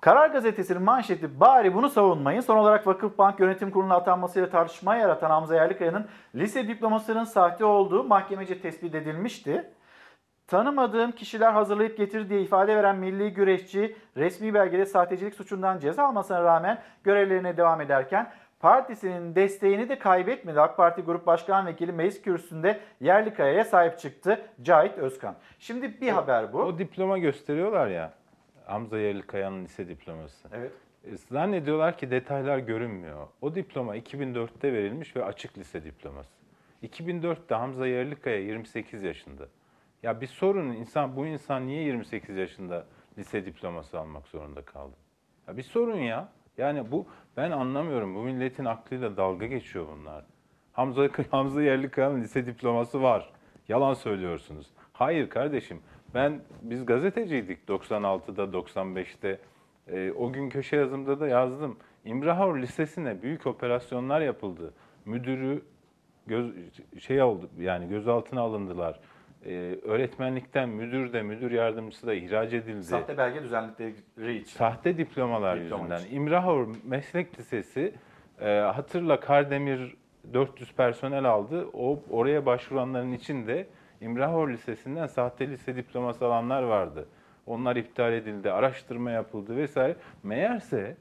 Karar 0.00 0.30
Gazetesi'nin 0.30 0.82
manşeti 0.82 1.40
bari 1.40 1.74
bunu 1.74 1.88
savunmayın. 1.88 2.40
Son 2.40 2.56
olarak 2.56 2.86
Vakıfbank 2.86 3.40
Yönetim 3.40 3.70
Kurulu'na 3.70 3.94
atanmasıyla 3.94 4.50
tartışma 4.50 4.96
yaratan 4.96 5.30
Hamza 5.30 5.54
Yerlikaya'nın 5.54 6.06
lise 6.34 6.68
diplomasının 6.68 7.24
sahte 7.24 7.64
olduğu 7.64 8.04
mahkemece 8.04 8.60
tespit 8.60 8.94
edilmişti. 8.94 9.70
Tanımadığım 10.46 11.12
kişiler 11.12 11.52
hazırlayıp 11.52 11.96
getirdi 11.96 12.28
diye 12.28 12.42
ifade 12.42 12.76
veren 12.76 12.96
milli 12.96 13.34
güreşçi 13.34 13.96
resmi 14.16 14.54
belgede 14.54 14.86
sahtecilik 14.86 15.34
suçundan 15.34 15.78
ceza 15.78 16.04
almasına 16.04 16.42
rağmen 16.42 16.82
görevlerine 17.04 17.56
devam 17.56 17.80
ederken 17.80 18.32
partisinin 18.60 19.34
desteğini 19.34 19.88
de 19.88 19.98
kaybetmedi. 19.98 20.60
AK 20.60 20.76
Parti 20.76 21.02
Grup 21.02 21.26
Başkan 21.26 21.66
Vekili 21.66 21.92
meclis 21.92 22.22
kürsüsünde 22.22 22.80
Yerlikaya'ya 23.00 23.64
sahip 23.64 23.98
çıktı 23.98 24.46
Cahit 24.62 24.98
Özkan. 24.98 25.36
Şimdi 25.58 26.00
bir 26.00 26.08
haber 26.08 26.52
bu. 26.52 26.58
O 26.62 26.78
diploma 26.78 27.18
gösteriyorlar 27.18 27.88
ya. 27.88 28.12
Hamza 28.66 28.98
Yerlikaya'nın 28.98 29.64
lise 29.64 29.88
diploması. 29.88 30.48
Evet. 30.52 30.72
E, 31.04 31.16
Zannediyorlar 31.16 31.98
ki 31.98 32.10
detaylar 32.10 32.58
görünmüyor. 32.58 33.26
O 33.40 33.54
diploma 33.54 33.96
2004'te 33.96 34.72
verilmiş 34.72 35.16
ve 35.16 35.24
açık 35.24 35.58
lise 35.58 35.84
diploması. 35.84 36.30
2004'te 36.82 37.54
Hamza 37.54 37.86
Yerlikaya 37.86 38.38
28 38.38 39.02
yaşında. 39.02 39.48
Ya 40.02 40.20
bir 40.20 40.26
sorun 40.26 40.72
insan 40.72 41.16
bu 41.16 41.26
insan 41.26 41.66
niye 41.66 41.82
28 41.82 42.36
yaşında 42.36 42.86
lise 43.18 43.46
diploması 43.46 43.98
almak 43.98 44.28
zorunda 44.28 44.62
kaldı? 44.62 44.96
Ya 45.48 45.56
bir 45.56 45.62
sorun 45.62 45.96
ya. 45.96 46.28
Yani 46.58 46.90
bu 46.90 47.06
ben 47.36 47.50
anlamıyorum. 47.50 48.14
Bu 48.14 48.22
milletin 48.22 48.64
aklıyla 48.64 49.16
dalga 49.16 49.46
geçiyor 49.46 49.86
bunlar. 49.96 50.24
Hamza 50.72 51.08
Hamza 51.30 51.62
Yerlikaya'nın 51.62 52.22
lise 52.22 52.46
diploması 52.46 53.02
var. 53.02 53.30
Yalan 53.68 53.94
söylüyorsunuz. 53.94 54.66
Hayır 54.92 55.30
kardeşim. 55.30 55.80
Ben 56.14 56.40
biz 56.62 56.86
gazeteciydik 56.86 57.68
96'da 57.68 58.58
95'te. 58.58 59.38
Ee, 59.88 60.12
o 60.12 60.32
gün 60.32 60.50
köşe 60.50 60.76
yazımda 60.76 61.20
da 61.20 61.28
yazdım. 61.28 61.76
İmrahor 62.04 62.58
Lisesi'ne 62.58 63.22
büyük 63.22 63.46
operasyonlar 63.46 64.20
yapıldı. 64.20 64.74
Müdürü 65.04 65.62
göz 66.26 66.52
şey 66.98 67.22
oldu 67.22 67.48
yani 67.58 67.88
gözaltına 67.88 68.40
alındılar. 68.40 69.00
Ee, 69.46 69.78
öğretmenlikten 69.82 70.68
müdür 70.68 71.12
de 71.12 71.22
müdür 71.22 71.50
yardımcısı 71.50 72.06
da 72.06 72.14
ihraç 72.14 72.52
edildi. 72.52 72.82
Sahte 72.84 73.18
belge 73.18 73.42
düzenledikleri 73.42 74.34
için. 74.36 74.58
Sahte 74.58 74.98
diplomalar 74.98 75.60
Diploma 75.60 75.82
yüzünden. 75.84 76.06
için. 76.06 76.16
İmrahor 76.16 76.68
Meslek 76.84 77.38
Lisesi 77.38 77.94
e, 78.40 78.58
hatırla 78.58 79.20
Kardemir 79.20 79.96
400 80.32 80.72
personel 80.72 81.24
aldı. 81.24 81.66
O 81.72 82.00
oraya 82.10 82.46
başvuranların 82.46 83.12
içinde 83.12 83.66
İmrahor 84.00 84.48
Lisesi'nden 84.50 85.06
sahte 85.06 85.48
lise 85.48 85.76
diploması 85.76 86.26
alanlar 86.26 86.62
vardı. 86.62 87.08
Onlar 87.46 87.76
iptal 87.76 88.12
edildi, 88.12 88.50
araştırma 88.52 89.10
yapıldı 89.10 89.56
vesaire. 89.56 89.96
Meğerse 90.22 90.96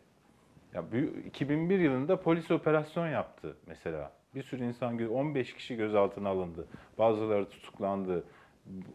ya 0.73 0.83
bu- 0.91 1.27
2001 1.27 1.79
yılında 1.79 2.19
polis 2.19 2.51
operasyon 2.51 3.07
yaptı 3.07 3.57
mesela. 3.67 4.11
Bir 4.37 4.43
sürü 4.43 4.63
insan, 4.63 4.97
gö- 4.97 5.07
15 5.07 5.53
kişi 5.53 5.75
gözaltına 5.75 6.29
alındı. 6.29 6.67
Bazıları 6.97 7.49
tutuklandı. 7.49 8.23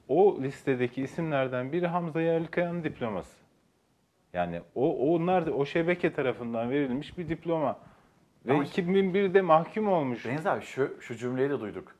O 0.08 0.38
listedeki 0.42 1.02
isimlerden 1.02 1.72
biri 1.72 1.86
Hamza 1.86 2.20
Yerlikaya'nın 2.20 2.84
diploması. 2.84 3.36
Yani 4.32 4.60
o 4.74 5.14
onlar 5.14 5.46
da 5.46 5.52
o 5.52 5.64
şebeke 5.64 6.12
tarafından 6.12 6.70
verilmiş 6.70 7.18
bir 7.18 7.28
diploma. 7.28 7.78
Ve 8.46 8.52
Ama- 8.52 8.64
2001'de 8.64 9.40
mahkum 9.40 9.88
olmuş. 9.88 10.24
Deniz 10.24 10.46
abi 10.46 10.62
şu, 10.62 10.96
şu 11.00 11.16
cümleyi 11.16 11.50
de 11.50 11.60
duyduk. 11.60 11.94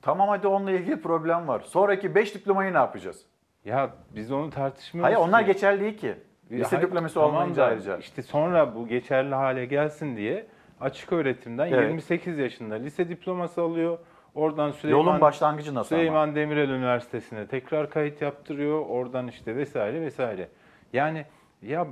Tamam 0.00 0.28
hadi 0.28 0.46
onunla 0.46 0.70
ilgili 0.70 1.00
problem 1.00 1.48
var. 1.48 1.60
Sonraki 1.60 2.14
5 2.14 2.34
diplomayı 2.34 2.72
ne 2.72 2.76
yapacağız? 2.78 3.26
Ya 3.64 3.90
biz 4.14 4.32
onu 4.32 4.50
tartışmıyoruz. 4.50 5.06
Hayır 5.14 5.28
onlar 5.28 5.40
ki. 5.40 5.52
geçerli 5.52 5.80
değil 5.80 5.98
ki. 5.98 6.14
Lise 6.50 6.76
Hayır, 6.76 6.88
diploması 6.88 7.14
tamam 7.14 7.30
olmayınca 7.30 7.62
da 7.62 7.66
ayrıca. 7.66 7.96
İşte 7.96 8.22
sonra 8.22 8.74
bu 8.74 8.88
geçerli 8.88 9.34
hale 9.34 9.66
gelsin 9.66 10.16
diye 10.16 10.46
açık 10.82 11.12
öğretimden 11.12 11.66
Evet. 11.66 11.88
28 11.88 12.38
yaşında 12.38 12.74
lise 12.74 13.08
diploması 13.08 13.62
alıyor. 13.62 13.98
Oradan 14.34 14.70
Süleyman 14.70 15.04
Yolun 15.04 15.20
başlangıcı 15.20 15.74
nasıl 15.74 15.96
Süleyman 15.96 16.34
Demirel 16.34 16.68
Üniversitesi'ne 16.68 17.46
tekrar 17.46 17.90
kayıt 17.90 18.22
yaptırıyor. 18.22 18.86
Oradan 18.86 19.28
işte 19.28 19.56
vesaire 19.56 20.00
vesaire. 20.00 20.48
Yani 20.92 21.24
ya 21.62 21.86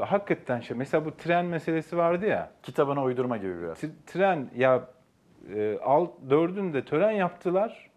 hakikaten 0.00 0.60
şey 0.60 0.76
mesela 0.76 1.04
bu 1.04 1.16
tren 1.16 1.44
meselesi 1.44 1.96
vardı 1.96 2.26
ya. 2.26 2.50
Kitabına 2.62 3.02
uydurma 3.02 3.36
gibi 3.36 3.62
biraz. 3.62 3.80
T- 3.80 3.88
tren 4.06 4.50
ya 4.56 4.84
e, 5.54 5.78
alt 5.78 6.10
dördünde 6.30 6.84
tören 6.84 7.10
yaptılar. 7.10 7.90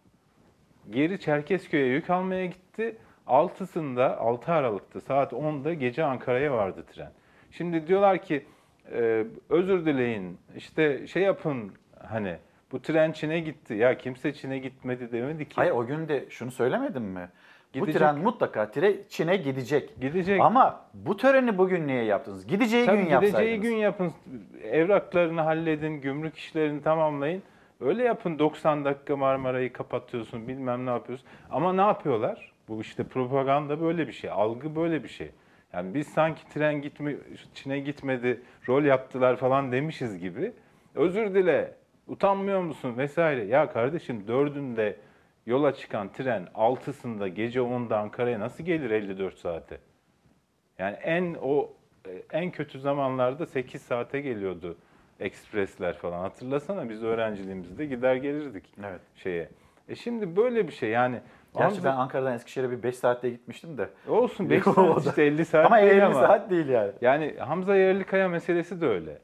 Geri 0.89 1.19
Çerkezköy'e 1.19 1.85
yük 1.85 2.09
almaya 2.09 2.45
gitti. 2.45 2.97
Altısında 3.27 4.17
6 4.19 4.51
Aralık'ta 4.51 5.01
saat 5.01 5.33
10'da 5.33 5.73
gece 5.73 6.03
Ankara'ya 6.03 6.51
vardı 6.53 6.85
tren. 6.93 7.11
Şimdi 7.51 7.88
diyorlar 7.88 8.21
ki 8.21 8.45
e, 8.93 9.23
özür 9.49 9.85
dileyin 9.85 10.38
işte 10.55 11.07
şey 11.07 11.23
yapın 11.23 11.71
hani 12.07 12.35
bu 12.71 12.81
tren 12.81 13.11
Çin'e 13.11 13.39
gitti. 13.39 13.73
Ya 13.73 13.97
kimse 13.97 14.33
Çin'e 14.33 14.57
gitmedi 14.57 15.11
demedi 15.11 15.45
ki. 15.49 15.55
Hayır 15.55 15.71
o 15.71 15.85
gün 15.85 16.07
de 16.07 16.25
şunu 16.29 16.51
söylemedim 16.51 17.03
mi? 17.03 17.29
Bu 17.75 17.79
Gidecek. 17.79 17.99
tren 18.01 18.17
mutlaka 18.17 18.63
tire- 18.63 19.07
Çin'e 19.09 19.38
gidecek. 19.38 20.01
Gidecek. 20.01 20.41
Ama 20.41 20.81
bu 20.93 21.17
töreni 21.17 21.57
bugün 21.57 21.88
niye 21.88 22.03
yaptınız? 22.03 22.47
Gideceği 22.47 22.85
Tabii 22.85 22.97
gün 22.97 23.03
gideceği 23.05 23.23
yapsaydınız. 23.25 23.61
gün 23.61 23.75
yapın. 23.75 24.11
Evraklarını 24.63 25.41
halledin, 25.41 26.01
gümrük 26.01 26.38
işlerini 26.38 26.81
tamamlayın. 26.83 27.43
Öyle 27.81 28.03
yapın 28.03 28.39
90 28.39 28.85
dakika 28.85 29.17
Marmara'yı 29.17 29.73
kapatıyorsun 29.73 30.47
bilmem 30.47 30.85
ne 30.85 30.89
yapıyorsun. 30.89 31.27
Ama 31.51 31.73
ne 31.73 31.81
yapıyorlar? 31.81 32.51
Bu 32.67 32.81
işte 32.81 33.03
propaganda 33.03 33.81
böyle 33.81 34.07
bir 34.07 34.13
şey. 34.13 34.29
Algı 34.29 34.75
böyle 34.75 35.03
bir 35.03 35.09
şey. 35.09 35.31
Yani 35.78 35.93
biz 35.93 36.07
sanki 36.07 36.49
tren 36.49 36.82
gitme, 36.82 37.15
Çin'e 37.53 37.80
gitmedi, 37.80 38.41
rol 38.67 38.84
yaptılar 38.84 39.36
falan 39.36 39.71
demişiz 39.71 40.19
gibi. 40.19 40.53
Özür 40.95 41.34
dile, 41.34 41.73
utanmıyor 42.07 42.61
musun 42.61 42.97
vesaire. 42.97 43.45
Ya 43.45 43.69
kardeşim 43.69 44.28
dördünde 44.28 44.95
yola 45.45 45.73
çıkan 45.73 46.11
tren 46.11 46.47
altısında 46.55 47.28
gece 47.28 47.59
10'da 47.59 47.99
Ankara'ya 47.99 48.39
nasıl 48.39 48.63
gelir 48.63 48.91
54 48.91 49.38
saate? 49.38 49.78
Yani 50.80 50.95
en 50.95 51.36
o 51.41 51.73
en 52.32 52.51
kötü 52.51 52.80
zamanlarda 52.80 53.45
8 53.45 53.82
saate 53.82 54.21
geliyordu 54.21 54.78
ekspresler 55.19 55.97
falan. 55.97 56.19
Hatırlasana 56.19 56.89
biz 56.89 57.03
öğrenciliğimizde 57.03 57.86
gider 57.86 58.15
gelirdik 58.15 58.65
Evet. 58.80 59.01
şeye. 59.15 59.49
E 59.89 59.95
şimdi 59.95 60.36
böyle 60.36 60.67
bir 60.67 60.73
şey 60.73 60.89
yani. 60.89 61.21
Gerçi 61.58 61.76
Hamza- 61.76 61.84
ben 61.84 61.93
Ankara'dan 61.98 62.34
Eskişehir'e 62.34 62.72
bir 62.72 62.84
5 62.84 62.95
saatte 62.98 63.30
gitmiştim 63.30 63.78
de. 63.78 63.89
Olsun 64.08 64.50
5 64.50 64.68
O 64.68 64.74
saat 64.74 65.06
işte 65.06 65.24
50 65.24 65.45
saat 65.45 65.66
Ama 65.66 65.78
değil 65.78 65.91
50 65.91 66.04
ama. 66.04 66.14
saat 66.14 66.50
değil 66.50 66.68
yani. 66.68 66.91
Yani 67.02 67.36
Hamza 67.39 67.76
Yerlikaya 67.76 68.28
meselesi 68.30 68.82
de 68.82 68.88
öyle. 68.88 69.18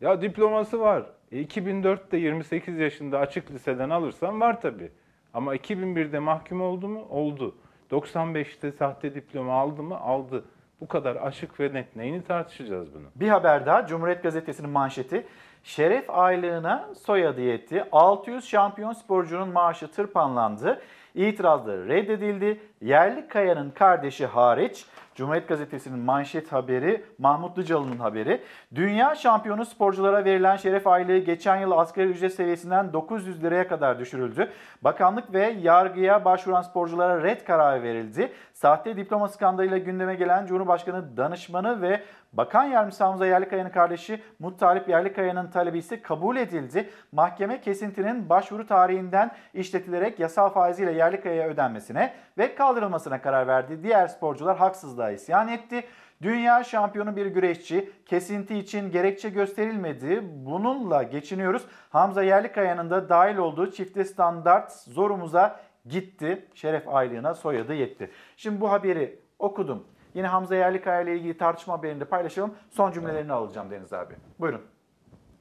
Ya 0.00 0.20
diploması 0.22 0.80
var. 0.80 1.02
E 1.32 1.42
2004'te 1.42 2.16
28 2.16 2.78
yaşında 2.78 3.18
açık 3.18 3.50
liseden 3.50 3.90
alırsan 3.90 4.40
var 4.40 4.60
tabii. 4.60 4.90
Ama 5.34 5.56
2001'de 5.56 6.18
mahkum 6.18 6.60
oldu 6.60 6.88
mu? 6.88 7.06
Oldu. 7.10 7.54
95'te 7.90 8.72
sahte 8.72 9.14
diploma 9.14 9.52
aldı 9.54 9.82
mı? 9.82 9.98
Aldı. 10.00 10.44
Bu 10.80 10.88
kadar 10.88 11.16
açık 11.16 11.60
ve 11.60 11.74
net. 11.74 11.96
Neyini 11.96 12.22
tartışacağız 12.24 12.94
bunu? 12.94 13.06
Bir 13.16 13.28
haber 13.28 13.66
daha 13.66 13.86
Cumhuriyet 13.86 14.22
Gazetesi'nin 14.22 14.70
manşeti. 14.70 15.26
Şeref 15.62 16.10
aylığına 16.10 16.88
soyadı 16.94 17.40
yetti. 17.40 17.84
600 17.92 18.44
şampiyon 18.44 18.92
sporcunun 18.92 19.48
maaşı 19.48 19.88
tırpanlandı. 19.90 20.80
İtirazları 21.16 21.88
reddedildi. 21.88 22.60
Yerli 22.80 23.28
Kaya'nın 23.28 23.70
kardeşi 23.70 24.26
hariç 24.26 24.86
Cumhuriyet 25.16 25.48
Gazetesi'nin 25.48 25.98
manşet 25.98 26.52
haberi, 26.52 27.04
Mahmut 27.18 27.58
Lıcalı'nın 27.58 27.96
haberi. 27.96 28.42
Dünya 28.74 29.14
şampiyonu 29.14 29.64
sporculara 29.64 30.24
verilen 30.24 30.56
şeref 30.56 30.86
aylığı 30.86 31.18
geçen 31.18 31.56
yıl 31.56 31.70
asgari 31.70 32.06
ücret 32.06 32.34
seviyesinden 32.34 32.92
900 32.92 33.42
liraya 33.42 33.68
kadar 33.68 33.98
düşürüldü. 33.98 34.50
Bakanlık 34.82 35.34
ve 35.34 35.56
yargıya 35.62 36.24
başvuran 36.24 36.62
sporculara 36.62 37.22
red 37.22 37.40
kararı 37.40 37.82
verildi. 37.82 38.32
Sahte 38.52 38.96
diploma 38.96 39.28
skandalıyla 39.28 39.78
gündeme 39.78 40.14
gelen 40.14 40.46
Cumhurbaşkanı 40.46 41.16
danışmanı 41.16 41.82
ve 41.82 42.00
Bakan 42.32 42.64
Yardımcısı 42.64 43.04
Hamza 43.04 43.26
Yerlikaya'nın 43.26 43.70
kardeşi 43.70 44.22
Muttalip 44.38 44.88
Yerlikaya'nın 44.88 45.50
talebi 45.50 45.78
ise 45.78 46.02
kabul 46.02 46.36
edildi. 46.36 46.90
Mahkeme 47.12 47.60
kesintinin 47.60 48.28
başvuru 48.28 48.66
tarihinden 48.66 49.30
işletilerek 49.54 50.20
yasal 50.20 50.48
faiziyle 50.48 50.92
Yerlikaya'ya 51.06 51.48
ödenmesine 51.48 52.14
ve 52.38 52.54
kaldırılmasına 52.54 53.22
karar 53.22 53.46
verdi. 53.46 53.82
Diğer 53.82 54.06
sporcular 54.06 54.56
haksızlığa 54.56 55.10
isyan 55.10 55.48
etti. 55.48 55.84
Dünya 56.22 56.64
şampiyonu 56.64 57.16
bir 57.16 57.26
güreşçi 57.26 57.90
kesinti 58.06 58.58
için 58.58 58.90
gerekçe 58.90 59.30
gösterilmedi. 59.30 60.20
Bununla 60.22 61.02
geçiniyoruz. 61.02 61.62
Hamza 61.90 62.22
Yerlikaya'nın 62.22 62.90
da 62.90 63.08
dahil 63.08 63.36
olduğu 63.36 63.70
çifte 63.70 64.04
standart 64.04 64.72
zorumuza 64.72 65.60
gitti. 65.88 66.48
Şeref 66.54 66.88
aylığına 66.88 67.34
soyadı 67.34 67.74
yetti. 67.74 68.10
Şimdi 68.36 68.60
bu 68.60 68.70
haberi 68.70 69.18
okudum. 69.38 69.84
Yine 70.14 70.26
Hamza 70.26 70.54
Yerlikaya 70.54 71.00
ile 71.00 71.16
ilgili 71.16 71.38
tartışma 71.38 71.74
haberini 71.74 72.00
de 72.00 72.04
paylaşalım. 72.04 72.54
Son 72.70 72.92
cümlelerini 72.92 73.32
alacağım 73.32 73.70
Deniz 73.70 73.92
abi. 73.92 74.14
Buyurun. 74.40 74.62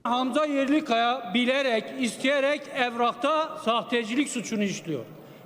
Hamza 0.03 0.45
Yerlikaya 0.45 1.31
bilerek, 1.33 1.93
isteyerek 1.99 2.61
evrakta 2.75 3.57
sahtecilik 3.57 4.29
suçunu 4.29 4.63
işliyor. 4.63 5.05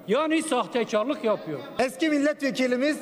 Yani 0.09 0.43
sahtekarlık 0.43 1.23
yapıyor. 1.23 1.59
Eski 1.79 2.09
milletvekilimiz, 2.09 2.97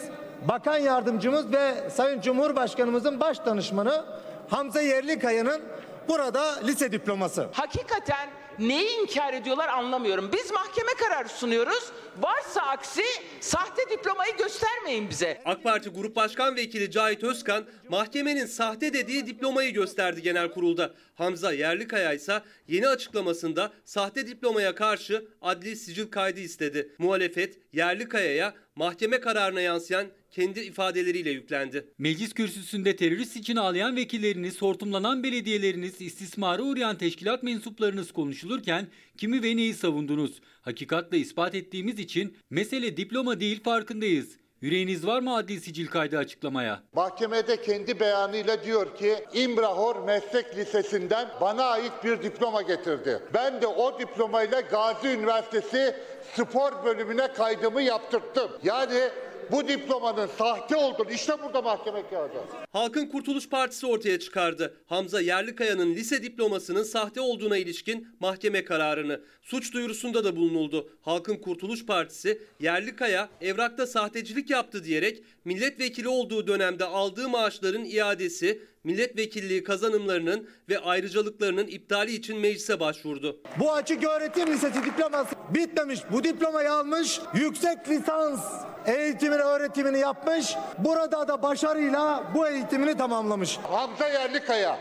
bakan 0.47 0.77
yardımcımız 0.77 1.53
ve 1.53 1.89
Sayın 1.89 2.21
Cumhurbaşkanımızın 2.21 3.19
baş 3.19 3.45
danışmanı 3.45 4.05
Hamza 4.49 4.81
Yerlikaya'nın 4.81 5.61
burada 6.07 6.59
lise 6.63 6.91
diploması. 6.91 7.47
Hakikaten 7.51 8.29
neyi 8.59 9.01
inkar 9.01 9.33
ediyorlar 9.33 9.67
anlamıyorum. 9.69 10.31
Biz 10.33 10.51
mahkeme 10.51 10.93
kararı 10.93 11.29
sunuyoruz. 11.29 11.91
Varsa 12.19 12.61
aksi 12.61 13.03
sahte 13.39 13.81
diplomayı 13.89 14.37
göstermeyin 14.37 15.09
bize. 15.09 15.41
AK 15.45 15.63
Parti 15.63 15.89
Grup 15.89 16.15
Başkan 16.15 16.55
Vekili 16.55 16.91
Cahit 16.91 17.23
Özkan 17.23 17.65
mahkemenin 17.89 18.45
sahte 18.45 18.93
dediği 18.93 19.25
diplomayı 19.27 19.73
gösterdi 19.73 20.21
genel 20.21 20.51
kurulda. 20.51 20.93
Hamza 21.15 21.51
Yerlikaya 21.51 22.13
ise 22.13 22.41
yeni 22.67 22.87
açıklamasında 22.87 23.71
sahte 23.85 24.27
diplomaya 24.27 24.75
karşı 24.75 25.27
adli 25.41 25.75
sicil 25.75 26.11
kaydı 26.11 26.39
istedi. 26.39 26.95
Muhalefet 26.97 27.59
Yerlikaya'ya 27.73 28.53
mahkeme 28.75 29.19
kararına 29.19 29.61
yansıyan 29.61 30.07
kendi 30.31 30.59
ifadeleriyle 30.59 31.29
yüklendi. 31.29 31.87
Meclis 31.97 32.33
kürsüsünde 32.33 32.95
terörist 32.95 33.35
için 33.35 33.55
ağlayan 33.55 33.95
vekilleriniz, 33.95 34.61
hortumlanan 34.61 35.23
belediyeleriniz, 35.23 36.01
istismara 36.01 36.61
uğrayan 36.61 36.97
teşkilat 36.97 37.43
mensuplarınız 37.43 38.11
konuşulurken 38.11 38.87
kimi 39.17 39.43
ve 39.43 39.57
neyi 39.57 39.73
savundunuz? 39.73 40.41
Hakikatle 40.61 41.17
ispat 41.17 41.55
ettiğimiz 41.55 41.99
için 41.99 42.37
mesele 42.49 42.97
diploma 42.97 43.39
değil 43.39 43.63
farkındayız. 43.63 44.37
Yüreğiniz 44.61 45.07
var 45.07 45.19
mı 45.19 45.35
adli 45.35 45.59
sicil 45.59 45.87
kaydı 45.87 46.17
açıklamaya? 46.17 46.83
Mahkemede 46.93 47.61
kendi 47.61 47.99
beyanıyla 47.99 48.63
diyor 48.63 48.95
ki 48.95 49.15
İmrahor 49.33 50.03
Meslek 50.03 50.57
Lisesi'nden 50.57 51.27
bana 51.41 51.63
ait 51.63 51.91
bir 52.03 52.23
diploma 52.23 52.61
getirdi. 52.61 53.19
Ben 53.33 53.61
de 53.61 53.67
o 53.67 53.99
diplomayla 53.99 54.61
Gazi 54.61 55.07
Üniversitesi 55.07 55.95
spor 56.35 56.85
bölümüne 56.85 57.33
kaydımı 57.33 57.81
yaptırttım. 57.81 58.51
Yani 58.63 59.09
bu 59.51 59.67
diplomanın 59.67 60.29
sahte 60.37 60.75
olduğunu 60.75 61.11
işte 61.11 61.33
burada 61.43 61.61
mahkeme 61.61 62.09
kağıdı. 62.09 62.43
Halkın 62.71 63.05
Kurtuluş 63.05 63.49
Partisi 63.49 63.87
ortaya 63.87 64.19
çıkardı. 64.19 64.77
Hamza 64.85 65.21
Yerlikaya'nın 65.21 65.95
lise 65.95 66.23
diplomasının 66.23 66.83
sahte 66.83 67.21
olduğuna 67.21 67.57
ilişkin 67.57 68.07
mahkeme 68.19 68.63
kararını. 68.63 69.21
Suç 69.41 69.73
duyurusunda 69.73 70.23
da 70.23 70.35
bulunuldu. 70.35 70.89
Halkın 71.01 71.35
Kurtuluş 71.35 71.85
Partisi 71.85 72.41
Yerlikaya 72.59 73.29
evrakta 73.41 73.87
sahtecilik 73.87 74.49
yaptı 74.49 74.83
diyerek 74.83 75.23
milletvekili 75.45 76.07
olduğu 76.07 76.47
dönemde 76.47 76.85
aldığı 76.85 77.29
maaşların 77.29 77.85
iadesi, 77.85 78.61
milletvekilliği 78.83 79.63
kazanımlarının 79.63 80.49
ve 80.69 80.79
ayrıcalıklarının 80.79 81.67
iptali 81.67 82.11
için 82.11 82.37
meclise 82.37 82.79
başvurdu. 82.79 83.41
Bu 83.59 83.73
açık 83.73 84.03
öğretim 84.03 84.47
lisesi 84.47 84.85
diploması 84.85 85.35
bitmemiş. 85.49 85.99
Bu 86.11 86.23
diplomayı 86.23 86.71
almış, 86.71 87.19
yüksek 87.33 87.89
lisans 87.89 88.41
eğitimini, 88.87 89.41
öğretimini 89.41 89.99
yapmış. 89.99 90.55
Burada 90.77 91.27
da 91.27 91.43
başarıyla 91.43 92.23
bu 92.35 92.47
eğitimini 92.47 92.97
tamamlamış. 92.97 93.59
Hamza 93.71 94.07
Yerlikaya 94.07 94.77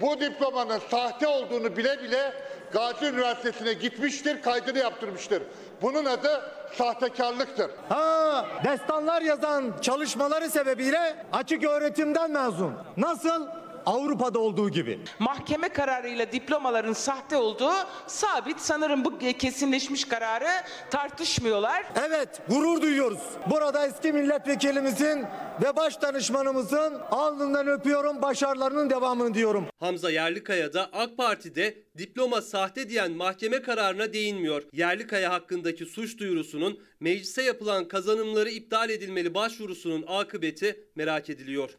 bu 0.00 0.20
diplomanın 0.20 0.80
sahte 0.90 1.28
olduğunu 1.28 1.76
bile 1.76 2.02
bile 2.02 2.32
Gazi 2.72 3.06
Üniversitesi'ne 3.06 3.72
gitmiştir, 3.72 4.42
kaydını 4.42 4.78
yaptırmıştır. 4.78 5.42
Bunun 5.82 6.04
adı 6.04 6.42
sahtekarlıktır. 6.74 7.70
Ha, 7.88 8.46
destanlar 8.64 9.22
yazan 9.22 9.74
çalışmaları 9.82 10.50
sebebiyle 10.50 11.16
açık 11.32 11.64
öğretimden 11.64 12.30
mezun. 12.30 12.74
Nasıl? 12.96 13.46
Avrupa'da 13.86 14.38
olduğu 14.38 14.70
gibi. 14.70 14.98
Mahkeme 15.18 15.68
kararıyla 15.68 16.32
diplomaların 16.32 16.92
sahte 16.92 17.36
olduğu 17.36 17.72
sabit. 18.06 18.60
Sanırım 18.60 19.04
bu 19.04 19.18
kesinleşmiş 19.18 20.04
kararı 20.04 20.48
tartışmıyorlar. 20.90 21.84
Evet, 22.08 22.42
gurur 22.48 22.82
duyuyoruz. 22.82 23.18
Burada 23.50 23.86
eski 23.86 24.12
milletvekilimizin 24.12 25.24
ve 25.62 25.76
baş 25.76 26.02
danışmanımızın 26.02 26.94
alnından 27.10 27.66
öpüyorum, 27.66 28.22
başarılarının 28.22 28.90
devamını 28.90 29.34
diyorum. 29.34 29.66
Hamza 29.80 30.10
Yerlikaya 30.10 30.72
da 30.72 30.88
AK 30.92 31.16
Parti'de 31.16 31.76
diploma 31.98 32.42
sahte 32.42 32.88
diyen 32.88 33.12
mahkeme 33.12 33.62
kararına 33.62 34.12
değinmiyor. 34.12 34.62
Yerlikaya 34.72 35.32
hakkındaki 35.32 35.86
suç 35.86 36.18
duyurusunun 36.18 36.80
meclise 37.00 37.42
yapılan 37.42 37.88
kazanımları 37.88 38.50
iptal 38.50 38.90
edilmeli 38.90 39.34
başvurusunun 39.34 40.04
akıbeti 40.08 40.84
merak 40.94 41.30
ediliyor. 41.30 41.70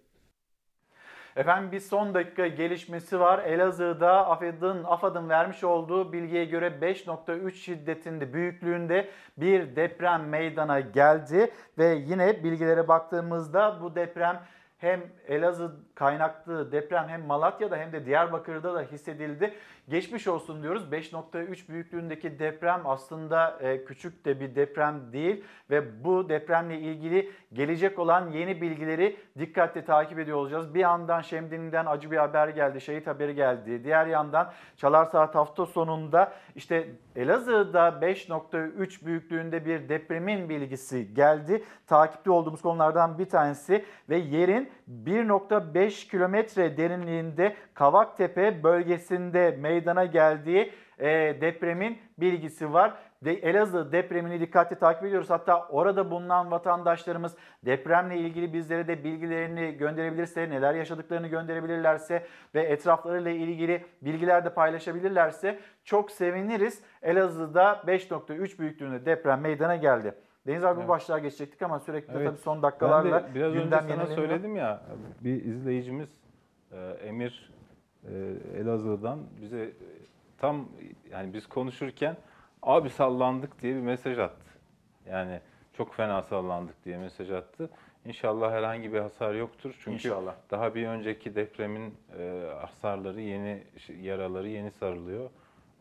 Efendim 1.37 1.71
bir 1.71 1.79
son 1.79 2.13
dakika 2.13 2.47
gelişmesi 2.47 3.19
var. 3.19 3.39
Elazığ'da 3.39 4.27
AFAD'ın 4.27 4.83
AFAD'ın 4.83 5.29
vermiş 5.29 5.63
olduğu 5.63 6.13
bilgiye 6.13 6.45
göre 6.45 6.67
5.3 6.81 7.51
şiddetinde, 7.51 8.33
büyüklüğünde 8.33 9.09
bir 9.37 9.75
deprem 9.75 10.29
meydana 10.29 10.79
geldi 10.79 11.51
ve 11.77 11.85
yine 11.85 12.43
bilgilere 12.43 12.87
baktığımızda 12.87 13.77
bu 13.81 13.95
deprem 13.95 14.41
hem 14.77 15.01
Elazığ 15.27 15.75
kaynaklı 15.95 16.71
deprem 16.71 17.07
hem 17.07 17.25
Malatya'da 17.25 17.77
hem 17.77 17.91
de 17.91 18.05
Diyarbakır'da 18.05 18.73
da 18.73 18.81
hissedildi. 18.81 19.53
Geçmiş 19.89 20.27
olsun 20.27 20.63
diyoruz. 20.63 20.83
5.3 20.91 21.69
büyüklüğündeki 21.69 22.39
deprem 22.39 22.81
aslında 22.85 23.57
e, 23.61 23.85
küçük 23.85 24.25
de 24.25 24.39
bir 24.39 24.55
deprem 24.55 25.13
değil 25.13 25.43
ve 25.69 26.03
bu 26.03 26.29
depremle 26.29 26.79
ilgili 26.79 27.31
gelecek 27.53 27.99
olan 27.99 28.31
yeni 28.31 28.61
bilgileri 28.61 29.17
dikkatle 29.39 29.85
takip 29.85 30.19
ediyor 30.19 30.37
olacağız. 30.37 30.73
Bir 30.73 30.79
yandan 30.79 31.21
Şemdin'den 31.21 31.85
acı 31.85 32.11
bir 32.11 32.17
haber 32.17 32.47
geldi, 32.47 32.81
şehit 32.81 33.07
haberi 33.07 33.35
geldi. 33.35 33.83
Diğer 33.83 34.07
yandan 34.07 34.51
Çalar 34.77 35.05
Saat 35.05 35.35
hafta 35.35 35.65
sonunda 35.65 36.33
işte 36.55 36.87
Elazığ'da 37.15 37.87
5.3 37.87 39.05
büyüklüğünde 39.05 39.65
bir 39.65 39.89
depremin 39.89 40.49
bilgisi 40.49 41.13
geldi. 41.13 41.63
Takipte 41.87 42.31
olduğumuz 42.31 42.61
konulardan 42.61 43.19
bir 43.19 43.29
tanesi 43.29 43.85
ve 44.09 44.17
yerin 44.17 44.69
1.5 45.05 46.09
kilometre 46.09 46.77
derinliğinde 46.77 47.55
Kavaktepe 47.73 48.63
bölgesinde 48.63 49.57
meydana 49.61 49.76
geldiği 50.05 50.71
e, 50.99 51.07
depremin 51.41 51.97
bilgisi 52.17 52.73
var. 52.73 52.93
De, 53.21 53.33
Elazığ 53.33 53.91
depremini 53.91 54.39
dikkatli 54.39 54.75
takip 54.75 55.03
ediyoruz. 55.03 55.29
Hatta 55.29 55.67
orada 55.67 56.11
bulunan 56.11 56.51
vatandaşlarımız 56.51 57.35
depremle 57.65 58.17
ilgili 58.17 58.53
bizlere 58.53 58.87
de 58.87 59.03
bilgilerini 59.03 59.77
gönderebilirse, 59.77 60.49
neler 60.49 60.73
yaşadıklarını 60.73 61.27
gönderebilirlerse 61.27 62.25
ve 62.55 62.61
etraflarıyla 62.61 63.31
ilgili 63.31 63.85
bilgiler 64.01 64.45
de 64.45 64.53
paylaşabilirlerse 64.53 65.59
çok 65.83 66.11
seviniriz. 66.11 66.81
Elazığ'da 67.01 67.83
5.3 67.87 68.59
büyüklüğünde 68.59 69.05
deprem 69.05 69.41
meydana 69.41 69.75
geldi. 69.75 70.13
Deniz 70.47 70.63
abi 70.63 70.83
bu 70.83 70.87
başlığa 70.87 71.19
geçecektik 71.19 71.61
ama 71.61 71.79
sürekli 71.79 72.13
Evet. 72.15 72.27
tabii 72.27 72.37
son 72.37 72.63
dakikalarla 72.63 73.23
ben 73.23 73.29
de 73.29 73.35
biraz 73.35 73.53
gündem 73.53 73.83
önce 73.83 73.95
sana 73.95 74.05
söyledim 74.05 74.55
ya 74.55 74.81
bir 75.21 75.45
izleyicimiz 75.45 76.09
e, 76.71 76.77
Emir 76.77 77.56
Elazığ'dan 78.57 79.19
bize 79.41 79.71
tam 80.37 80.65
yani 81.11 81.33
biz 81.33 81.47
konuşurken 81.47 82.17
abi 82.63 82.89
sallandık 82.89 83.61
diye 83.61 83.75
bir 83.75 83.81
mesaj 83.81 84.19
attı. 84.19 84.45
Yani 85.09 85.39
çok 85.73 85.93
fena 85.93 86.21
sallandık 86.23 86.85
diye 86.85 86.97
mesaj 86.97 87.31
attı. 87.31 87.69
İnşallah 88.05 88.51
herhangi 88.51 88.93
bir 88.93 88.99
hasar 88.99 89.33
yoktur. 89.33 89.75
Çünkü 89.79 89.93
İnşallah. 90.07 90.35
daha 90.51 90.75
bir 90.75 90.87
önceki 90.87 91.35
depremin 91.35 91.93
e, 92.19 92.51
hasarları 92.61 93.21
yeni 93.21 93.63
yaraları 94.01 94.47
yeni 94.49 94.71
sarılıyor. 94.71 95.29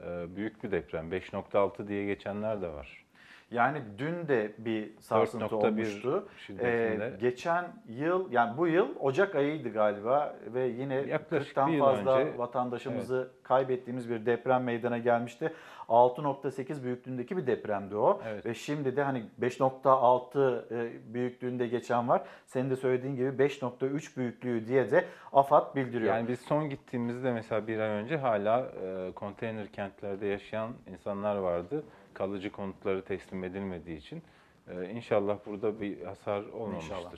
E, 0.07 0.37
büyük 0.37 0.65
bir 0.65 0.71
deprem. 0.71 1.13
5.6 1.13 1.89
diye 1.89 2.07
geçenler 2.07 2.63
de 2.63 2.69
var. 2.69 3.05
Yani 3.51 3.83
dün 3.99 4.29
de 4.29 4.53
bir 4.59 4.99
sarsıntı 4.99 5.45
4.1 5.45 5.55
olmuştu. 5.55 6.29
Ee, 6.61 7.11
geçen 7.21 7.65
yıl 7.89 8.33
yani 8.33 8.57
bu 8.57 8.67
yıl 8.67 8.89
Ocak 9.01 9.35
ayıydı 9.35 9.69
galiba 9.69 10.37
ve 10.47 10.67
yine 10.67 10.95
Yaklaşık 10.95 11.57
40'tan 11.57 11.67
bir 11.67 11.73
yıl 11.73 11.85
fazla 11.85 12.19
önce, 12.19 12.39
vatandaşımızı 12.39 13.31
kaybettiğimiz 13.43 14.11
bir 14.11 14.27
deprem 14.27 14.65
meydana 14.65 14.99
gelmişti. 14.99 15.53
6.8 15.89 16.83
büyüklüğündeki 16.83 17.37
bir 17.37 17.47
depremdi 17.47 17.97
o. 17.97 18.21
Ve 18.45 18.55
şimdi 18.55 18.97
de 18.97 19.03
hani 19.03 19.25
5.6 19.41 20.75
e, 20.75 21.15
büyüklüğünde 21.15 21.67
geçen 21.67 22.09
var. 22.09 22.23
Senin 22.47 22.71
de 22.71 22.77
söylediğin 22.77 23.17
gibi 23.17 23.29
5.3 23.29 24.17
büyüklüğü 24.17 24.67
diye 24.67 24.91
de 24.91 25.05
AFAD 25.33 25.75
bildiriyor. 25.77 26.15
Yani 26.15 26.29
biz 26.29 26.41
son 26.41 26.71
gittiğimizde 26.71 27.33
mesela 27.33 27.67
bir 27.67 27.79
ay 27.79 27.89
önce 27.89 28.17
hala 28.17 28.61
e, 28.61 29.13
konteyner 29.15 29.67
kentlerde 29.67 30.27
yaşayan 30.27 30.71
insanlar 30.93 31.37
vardı. 31.37 31.85
Kalıcı 32.17 32.53
konutları 32.53 33.03
teslim 33.05 33.45
edilmediği 33.45 33.97
için. 33.97 34.23
E, 34.69 34.91
inşallah 34.91 35.39
burada 35.47 35.81
bir 35.81 36.03
hasar 36.03 36.43
olmamıştır. 36.43 36.97
İnşallah. 36.97 37.13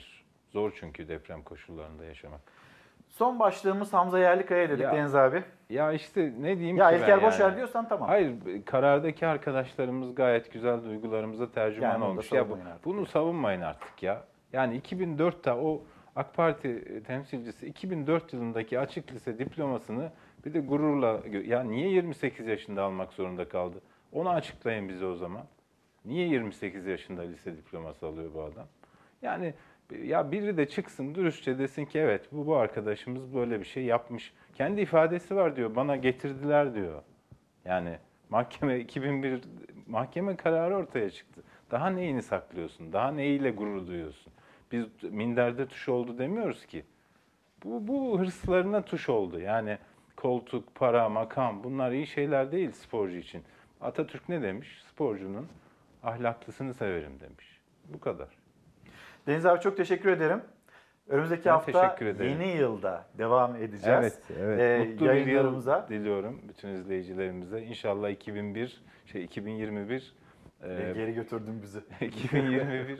Zor 0.49 0.71
çünkü 0.79 1.07
deprem 1.07 1.43
koşullarında 1.43 2.05
yaşamak. 2.05 2.41
Son 3.07 3.39
başlığımız 3.39 3.93
Hamza 3.93 4.19
Yerlikaya 4.19 4.69
dedik 4.69 4.83
Ya- 4.83 4.93
Deniz 4.93 5.15
abi. 5.15 5.43
Ya 5.69 5.91
işte 5.93 6.33
ne 6.39 6.57
diyeyim 6.57 6.77
Ya 6.77 6.89
ki 6.89 6.95
İlker 6.95 7.17
ben 7.17 7.27
boş 7.27 7.39
ver 7.39 7.45
yani. 7.45 7.55
diyorsan 7.57 7.87
tamam. 7.87 8.07
Hayır 8.09 8.33
karardaki 8.65 9.27
arkadaşlarımız 9.27 10.15
gayet 10.15 10.53
güzel 10.53 10.83
duygularımıza 10.83 11.51
tercüman 11.51 11.89
Yani 11.89 12.03
olmuş. 12.03 12.31
Ya 12.31 12.49
bu, 12.49 12.53
artık. 12.53 12.85
bunu 12.85 13.05
savunmayın 13.05 13.61
artık 13.61 14.03
ya. 14.03 14.23
Yani 14.53 14.77
2004'te 14.81 15.53
o 15.53 15.81
AK 16.15 16.33
Parti 16.33 17.03
temsilcisi 17.07 17.67
2004 17.67 18.33
yılındaki 18.33 18.79
açık 18.79 19.11
lise 19.11 19.39
diplomasını 19.39 20.11
bir 20.45 20.53
de 20.53 20.59
gururla 20.59 21.19
ya 21.45 21.63
niye 21.63 21.89
28 21.89 22.47
yaşında 22.47 22.83
almak 22.83 23.13
zorunda 23.13 23.49
kaldı? 23.49 23.81
Onu 24.13 24.29
açıklayın 24.29 24.89
bize 24.89 25.05
o 25.05 25.15
zaman. 25.15 25.45
Niye 26.05 26.27
28 26.27 26.85
yaşında 26.85 27.21
lise 27.21 27.57
diploması 27.57 28.07
alıyor 28.07 28.33
bu 28.33 28.43
adam? 28.43 28.67
Yani 29.21 29.53
ya 30.03 30.31
biri 30.31 30.57
de 30.57 30.69
çıksın 30.69 31.15
dürüstçe 31.15 31.59
desin 31.59 31.85
ki 31.85 31.99
evet 31.99 32.25
bu 32.31 32.47
bu 32.47 32.55
arkadaşımız 32.55 33.35
böyle 33.35 33.59
bir 33.59 33.65
şey 33.65 33.83
yapmış. 33.83 34.33
Kendi 34.55 34.81
ifadesi 34.81 35.35
var 35.35 35.55
diyor. 35.55 35.75
Bana 35.75 35.95
getirdiler 35.95 36.75
diyor. 36.75 37.01
Yani 37.65 37.97
mahkeme 38.29 38.79
2001 38.79 39.41
mahkeme 39.87 40.35
kararı 40.35 40.75
ortaya 40.77 41.09
çıktı. 41.09 41.43
Daha 41.71 41.89
neyini 41.89 42.21
saklıyorsun? 42.21 42.93
Daha 42.93 43.11
neyiyle 43.11 43.51
gurur 43.51 43.87
duyuyorsun? 43.87 44.33
Biz 44.71 44.85
minderde 45.03 45.67
tuş 45.67 45.89
oldu 45.89 46.17
demiyoruz 46.17 46.65
ki. 46.65 46.83
Bu, 47.63 47.87
bu 47.87 48.19
hırslarına 48.19 48.81
tuş 48.81 49.09
oldu. 49.09 49.39
Yani 49.39 49.77
koltuk, 50.15 50.75
para, 50.75 51.09
makam 51.09 51.63
bunlar 51.63 51.91
iyi 51.91 52.07
şeyler 52.07 52.51
değil 52.51 52.71
sporcu 52.71 53.17
için. 53.17 53.43
Atatürk 53.81 54.29
ne 54.29 54.41
demiş? 54.41 54.83
Sporcunun 54.91 55.47
ahlaklısını 56.03 56.73
severim 56.73 57.19
demiş. 57.19 57.61
Bu 57.85 57.99
kadar. 57.99 58.27
Deniz 59.27 59.45
abi 59.45 59.61
çok 59.61 59.77
teşekkür 59.77 60.09
ederim. 60.09 60.41
Önümüzdeki 61.07 61.45
Ben 61.45 61.51
hafta 61.51 61.95
yeni 62.21 62.47
yılda 62.47 63.05
devam 63.17 63.55
edeceğiz. 63.55 63.83
Evet, 63.99 64.19
evet. 64.39 64.59
Ee, 64.59 64.89
Mutlu 64.91 65.05
bir 65.05 65.27
yıl 65.27 65.89
diliyorum 65.89 66.41
bütün 66.49 66.69
izleyicilerimize. 66.69 67.61
İnşallah 67.61 68.09
2001, 68.09 68.81
şey 69.05 69.23
2021 69.23 70.13
Ee, 70.63 70.91
geri 70.95 71.13
götürdün 71.13 71.61
bizi. 71.61 71.79
2021 72.01 72.99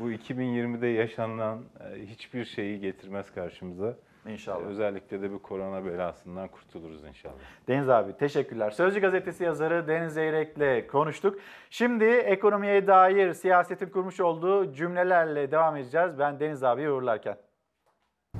bu 0.00 0.10
2020'de 0.10 0.86
yaşanan 0.86 1.64
e, 1.80 2.06
hiçbir 2.06 2.44
şeyi 2.44 2.80
getirmez 2.80 3.34
karşımıza. 3.34 3.96
İnşallah. 4.28 4.66
Özellikle 4.66 5.22
de 5.22 5.32
bu 5.32 5.42
korona 5.42 5.84
belasından 5.84 6.48
kurtuluruz 6.48 7.04
inşallah. 7.04 7.34
Deniz 7.68 7.88
abi 7.88 8.16
teşekkürler. 8.16 8.70
Sözcü 8.70 9.00
gazetesi 9.00 9.44
yazarı 9.44 9.88
Deniz 9.88 10.12
Zeyrek'le 10.12 10.88
konuştuk. 10.90 11.38
Şimdi 11.70 12.04
ekonomiye 12.04 12.86
dair 12.86 13.32
siyasetin 13.32 13.88
kurmuş 13.88 14.20
olduğu 14.20 14.72
cümlelerle 14.72 15.50
devam 15.50 15.76
edeceğiz. 15.76 16.18
Ben 16.18 16.40
Deniz 16.40 16.64
abi 16.64 16.90
uğurlarken. 16.90 17.36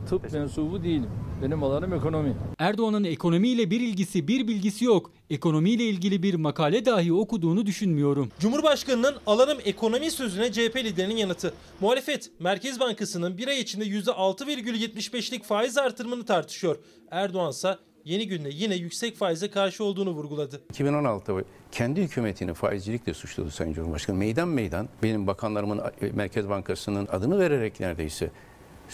Tıp 0.08 0.32
mensubu 0.32 0.82
değilim. 0.82 1.10
Benim 1.42 1.62
alanım 1.62 1.94
ekonomi. 1.94 2.36
Erdoğan'ın 2.58 3.04
ekonomiyle 3.04 3.70
bir 3.70 3.80
ilgisi, 3.80 4.28
bir 4.28 4.48
bilgisi 4.48 4.84
yok. 4.84 5.10
Ekonomiyle 5.30 5.84
ilgili 5.84 6.22
bir 6.22 6.34
makale 6.34 6.84
dahi 6.84 7.12
okuduğunu 7.12 7.66
düşünmüyorum. 7.66 8.28
Cumhurbaşkanının 8.40 9.16
alanım 9.26 9.58
ekonomi 9.64 10.10
sözüne 10.10 10.52
CHP 10.52 10.76
liderinin 10.76 11.16
yanıtı. 11.16 11.54
Muhalefet 11.80 12.30
Merkez 12.40 12.80
Bankası'nın 12.80 13.38
bir 13.38 13.48
ay 13.48 13.60
içinde 13.60 13.84
%6,75'lik 13.84 15.44
faiz 15.44 15.78
artırımını 15.78 16.24
tartışıyor. 16.24 16.76
Erdoğan 17.10 17.50
ise 17.50 17.76
yeni 18.04 18.28
günde 18.28 18.48
yine 18.52 18.74
yüksek 18.74 19.16
faize 19.16 19.50
karşı 19.50 19.84
olduğunu 19.84 20.10
vurguladı. 20.10 20.60
2016'da 20.72 21.44
kendi 21.72 22.02
hükümetini 22.02 22.54
faizcilikle 22.54 23.14
suçladı 23.14 23.50
Sayın 23.50 23.72
Cumhurbaşkanı. 23.72 24.16
Meydan 24.16 24.48
meydan 24.48 24.88
benim 25.02 25.26
bakanlarımın 25.26 25.80
Merkez 26.14 26.48
Bankası'nın 26.48 27.06
adını 27.06 27.38
vererek 27.38 27.80
neredeyse 27.80 28.30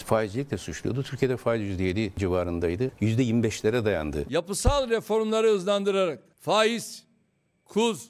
faizcilikle 0.03 0.57
suçluyordu. 0.57 1.03
Türkiye'de 1.03 1.37
faiz 1.37 1.79
%7 1.79 2.11
civarındaydı. 2.19 2.91
%25'lere 3.01 3.85
dayandı. 3.85 4.25
Yapısal 4.29 4.89
reformları 4.89 5.47
hızlandırarak 5.47 6.23
faiz, 6.39 7.03
kuz, 7.65 8.09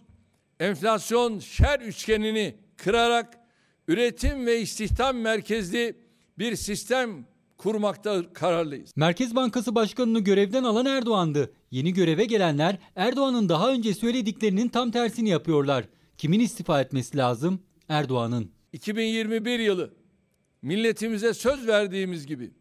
enflasyon 0.59 1.39
şer 1.39 1.79
üçgenini 1.79 2.55
kırarak 2.77 3.33
üretim 3.87 4.45
ve 4.45 4.61
istihdam 4.61 5.17
merkezli 5.17 5.95
bir 6.39 6.55
sistem 6.55 7.25
kurmakta 7.57 8.33
kararlıyız. 8.33 8.91
Merkez 8.95 9.35
Bankası 9.35 9.75
Başkanı'nı 9.75 10.19
görevden 10.19 10.63
alan 10.63 10.85
Erdoğan'dı. 10.85 11.53
Yeni 11.71 11.93
göreve 11.93 12.25
gelenler 12.25 12.77
Erdoğan'ın 12.95 13.49
daha 13.49 13.71
önce 13.71 13.93
söylediklerinin 13.93 14.67
tam 14.67 14.91
tersini 14.91 15.29
yapıyorlar. 15.29 15.85
Kimin 16.17 16.39
istifa 16.39 16.81
etmesi 16.81 17.17
lazım? 17.17 17.59
Erdoğan'ın. 17.89 18.51
2021 18.73 19.59
yılı 19.59 19.93
milletimize 20.65 21.33
söz 21.33 21.67
verdiğimiz 21.67 22.27
gibi 22.27 22.51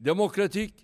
demokratik 0.00 0.74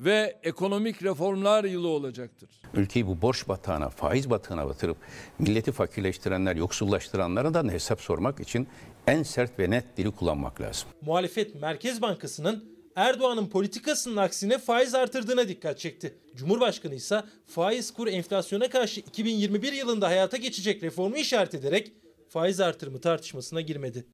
ve 0.00 0.38
ekonomik 0.42 1.02
reformlar 1.02 1.64
yılı 1.64 1.88
olacaktır. 1.88 2.50
Ülkeyi 2.74 3.06
bu 3.06 3.22
borç 3.22 3.48
batağına, 3.48 3.88
faiz 3.88 4.30
batağına 4.30 4.66
batırıp 4.66 4.96
milleti 5.38 5.72
fakirleştirenler, 5.72 6.56
yoksullaştıranlara 6.56 7.54
da 7.54 7.72
hesap 7.72 8.00
sormak 8.00 8.40
için 8.40 8.68
en 9.06 9.22
sert 9.22 9.58
ve 9.58 9.70
net 9.70 9.96
dili 9.96 10.10
kullanmak 10.10 10.60
lazım. 10.60 10.88
Muhalefet 11.02 11.54
Merkez 11.54 12.02
Bankası'nın 12.02 12.64
Erdoğan'ın 12.96 13.46
politikasının 13.46 14.16
aksine 14.16 14.58
faiz 14.58 14.94
artırdığına 14.94 15.48
dikkat 15.48 15.78
çekti. 15.78 16.14
Cumhurbaşkanı 16.36 16.94
ise 16.94 17.22
faiz 17.46 17.90
kur 17.90 18.06
enflasyona 18.06 18.68
karşı 18.70 19.00
2021 19.00 19.72
yılında 19.72 20.08
hayata 20.08 20.36
geçecek 20.36 20.82
reformu 20.82 21.16
işaret 21.16 21.54
ederek 21.54 21.92
faiz 22.28 22.60
artırımı 22.60 23.00
tartışmasına 23.00 23.60
girmedi. 23.60 24.06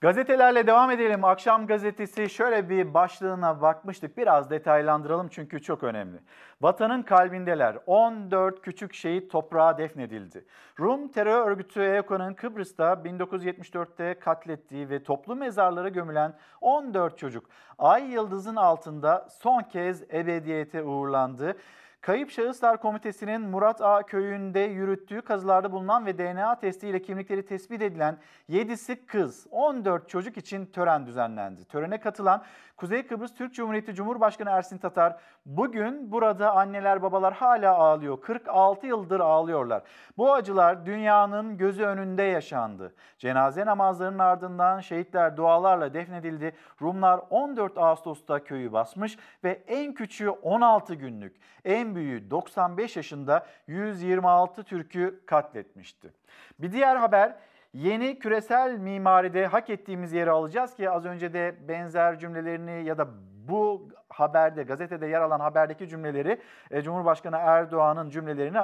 Gazetelerle 0.00 0.66
devam 0.66 0.90
edelim. 0.90 1.24
Akşam 1.24 1.66
gazetesi 1.66 2.30
şöyle 2.30 2.68
bir 2.68 2.94
başlığına 2.94 3.62
bakmıştık. 3.62 4.16
Biraz 4.16 4.50
detaylandıralım 4.50 5.28
çünkü 5.28 5.62
çok 5.62 5.82
önemli. 5.82 6.18
Vatanın 6.60 7.02
kalbindeler. 7.02 7.76
14 7.86 8.62
küçük 8.62 8.94
şehit 8.94 9.30
toprağa 9.30 9.78
defnedildi. 9.78 10.44
Rum 10.80 11.08
terör 11.08 11.46
örgütü 11.46 11.82
EOKA'nın 11.82 12.34
Kıbrıs'ta 12.34 12.92
1974'te 12.92 14.14
katlettiği 14.14 14.90
ve 14.90 15.02
toplu 15.02 15.36
mezarlara 15.36 15.88
gömülen 15.88 16.34
14 16.60 17.18
çocuk 17.18 17.46
Ay 17.78 18.10
Yıldız'ın 18.10 18.56
altında 18.56 19.28
son 19.30 19.62
kez 19.62 20.02
ebediyete 20.02 20.82
uğurlandı. 20.82 21.56
Kayıp 22.00 22.30
Şahıslar 22.30 22.80
Komitesi'nin 22.80 23.40
Murat 23.40 23.80
Ağa 23.80 24.02
köyünde 24.02 24.60
yürüttüğü 24.60 25.22
kazılarda 25.22 25.72
bulunan 25.72 26.06
ve 26.06 26.18
DNA 26.18 26.58
testiyle 26.58 27.02
kimlikleri 27.02 27.46
tespit 27.46 27.82
edilen 27.82 28.18
7'si 28.50 29.06
kız, 29.06 29.46
14 29.50 30.08
çocuk 30.08 30.36
için 30.36 30.66
tören 30.66 31.06
düzenlendi. 31.06 31.64
Törene 31.64 32.00
katılan 32.00 32.44
Kuzey 32.76 33.06
Kıbrıs 33.06 33.34
Türk 33.34 33.54
Cumhuriyeti 33.54 33.94
Cumhurbaşkanı 33.94 34.50
Ersin 34.50 34.78
Tatar, 34.78 35.16
bugün 35.46 36.12
burada 36.12 36.56
anneler 36.56 37.02
babalar 37.02 37.34
hala 37.34 37.74
ağlıyor, 37.74 38.20
46 38.20 38.86
yıldır 38.86 39.20
ağlıyorlar. 39.20 39.82
Bu 40.16 40.32
acılar 40.32 40.86
dünyanın 40.86 41.56
gözü 41.56 41.82
önünde 41.82 42.22
yaşandı. 42.22 42.94
Cenaze 43.18 43.66
namazlarının 43.66 44.18
ardından 44.18 44.80
şehitler 44.80 45.36
dualarla 45.36 45.94
defnedildi. 45.94 46.52
Rumlar 46.82 47.20
14 47.30 47.78
Ağustos'ta 47.78 48.44
köyü 48.44 48.72
basmış 48.72 49.18
ve 49.44 49.62
en 49.66 49.94
küçüğü 49.94 50.30
16 50.30 50.94
günlük, 50.94 51.36
en 51.64 51.87
büyüğü 51.94 52.30
95 52.30 52.96
yaşında 52.96 53.46
126 53.66 54.64
Türk'ü 54.64 55.20
katletmişti. 55.26 56.12
Bir 56.58 56.72
diğer 56.72 56.96
haber 56.96 57.34
yeni 57.72 58.18
küresel 58.18 58.78
mimaride 58.78 59.46
hak 59.46 59.70
ettiğimiz 59.70 60.12
yeri 60.12 60.30
alacağız 60.30 60.74
ki 60.74 60.90
az 60.90 61.04
önce 61.04 61.32
de 61.32 61.54
benzer 61.68 62.18
cümlelerini 62.18 62.84
ya 62.84 62.98
da 62.98 63.08
bu 63.48 63.88
haberde 64.08 64.62
gazetede 64.62 65.06
yer 65.06 65.20
alan 65.20 65.40
haberdeki 65.40 65.88
cümleleri 65.88 66.40
e, 66.70 66.82
Cumhurbaşkanı 66.82 67.36
Erdoğan'ın 67.36 68.10
cümlelerini 68.10 68.58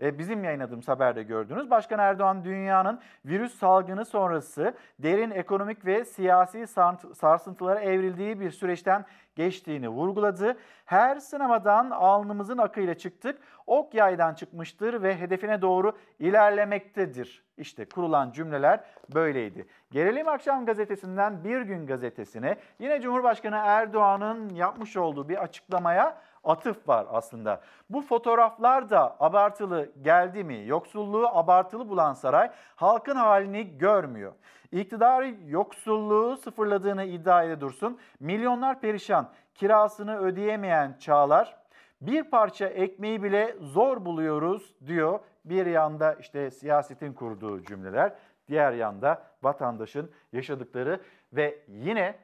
bizim 0.00 0.44
yayınladığımız 0.44 0.88
haberde 0.88 1.22
gördünüz. 1.22 1.70
Başkan 1.70 1.98
Erdoğan 1.98 2.44
dünyanın 2.44 3.00
virüs 3.24 3.58
salgını 3.58 4.04
sonrası 4.04 4.74
derin 4.98 5.30
ekonomik 5.30 5.86
ve 5.86 6.04
siyasi 6.04 6.66
sarsıntılara 7.14 7.80
evrildiği 7.80 8.40
bir 8.40 8.50
süreçten 8.50 9.04
geçtiğini 9.36 9.88
vurguladı. 9.88 10.56
Her 10.84 11.16
sınamadan 11.16 11.90
alnımızın 11.90 12.58
akıyla 12.58 12.94
çıktık. 12.94 13.38
Ok 13.66 13.94
yaydan 13.94 14.34
çıkmıştır 14.34 15.02
ve 15.02 15.16
hedefine 15.16 15.62
doğru 15.62 15.92
ilerlemektedir. 16.18 17.44
İşte 17.56 17.88
kurulan 17.88 18.32
cümleler 18.32 18.80
böyleydi. 19.14 19.66
Gelelim 19.90 20.28
Akşam 20.28 20.66
Gazetesi'nden 20.66 21.44
Bir 21.44 21.60
Gün 21.60 21.86
Gazetesi'ne. 21.86 22.56
Yine 22.78 23.00
Cumhurbaşkanı 23.00 23.56
Erdoğan'ın 23.56 24.48
yapmış 24.48 24.96
olduğu 24.96 25.28
bir 25.28 25.42
açıklamaya 25.42 26.18
atıf 26.44 26.88
var 26.88 27.06
aslında. 27.10 27.60
Bu 27.90 28.02
fotoğraflar 28.02 28.90
da 28.90 29.16
abartılı 29.20 29.92
geldi 30.02 30.44
mi? 30.44 30.62
Yoksulluğu 30.66 31.28
abartılı 31.28 31.88
bulan 31.88 32.12
saray 32.12 32.50
halkın 32.76 33.16
halini 33.16 33.78
görmüyor. 33.78 34.32
İktidar 34.72 35.24
yoksulluğu 35.46 36.36
sıfırladığını 36.36 37.04
iddia 37.04 37.44
ede 37.44 37.60
dursun. 37.60 37.98
Milyonlar 38.20 38.80
perişan, 38.80 39.28
kirasını 39.54 40.18
ödeyemeyen 40.18 40.96
çağlar 41.00 41.58
bir 42.00 42.22
parça 42.24 42.66
ekmeği 42.66 43.22
bile 43.22 43.56
zor 43.60 44.04
buluyoruz 44.04 44.74
diyor. 44.86 45.20
Bir 45.44 45.66
yanda 45.66 46.14
işte 46.14 46.50
siyasetin 46.50 47.12
kurduğu 47.12 47.62
cümleler, 47.62 48.12
diğer 48.48 48.72
yanda 48.72 49.22
vatandaşın 49.42 50.10
yaşadıkları 50.32 51.00
ve 51.32 51.58
yine 51.68 52.18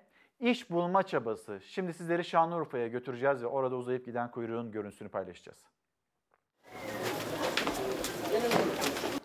iş 0.51 0.71
bulma 0.71 1.03
çabası. 1.03 1.61
Şimdi 1.67 1.95
sizleri 1.95 2.25
Şanlıurfa'ya 2.25 2.89
götüreceğiz 2.89 3.43
ve 3.43 3.47
orada 3.47 3.77
uzayıp 3.77 4.07
giden 4.07 4.31
kuyruğun 4.31 4.73
görüntüsünü 4.73 5.09
paylaşacağız. 5.09 5.59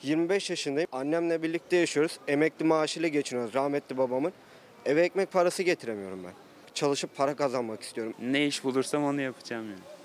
25 0.04 0.50
yaşındayım. 0.50 0.90
Annemle 0.92 1.42
birlikte 1.42 1.76
yaşıyoruz. 1.78 2.20
Emekli 2.28 2.66
maaşıyla 2.66 3.10
geçiniyoruz 3.10 3.54
rahmetli 3.54 3.98
babamın. 3.98 4.34
Eve 4.86 5.02
ekmek 5.02 5.32
parası 5.32 5.64
getiremiyorum 5.64 6.24
ben. 6.24 6.34
Çalışıp 6.74 7.16
para 7.16 7.36
kazanmak 7.36 7.82
istiyorum. 7.82 8.14
Ne 8.22 8.46
iş 8.46 8.64
bulursam 8.64 9.04
onu 9.04 9.22
yapacağım 9.22 9.66
yani. 9.70 9.99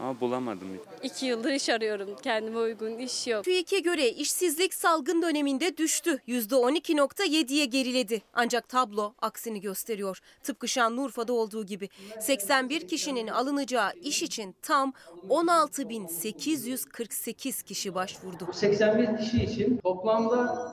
Ama 0.00 0.20
bulamadım. 0.20 0.68
İki 1.02 1.26
yıldır 1.26 1.50
iş 1.50 1.68
arıyorum. 1.68 2.08
Kendime 2.22 2.58
uygun 2.58 2.98
iş 2.98 3.26
yok. 3.26 3.44
TÜİK'e 3.44 3.78
göre 3.78 4.08
işsizlik 4.08 4.74
salgın 4.74 5.22
döneminde 5.22 5.76
düştü. 5.76 6.18
%12.7'ye 6.28 7.64
geriledi. 7.64 8.22
Ancak 8.34 8.68
tablo 8.68 9.14
aksini 9.22 9.60
gösteriyor. 9.60 10.20
Tıpkı 10.42 10.68
Şanlıurfa'da 10.68 11.32
olduğu 11.32 11.66
gibi. 11.66 11.88
81 12.20 12.88
kişinin 12.88 13.26
alınacağı 13.26 13.92
iş 14.02 14.22
için 14.22 14.54
tam 14.62 14.92
16.848 15.28 17.64
kişi 17.64 17.94
başvurdu. 17.94 18.48
81 18.52 19.18
kişi 19.18 19.44
için 19.44 19.76
toplamda 19.76 20.72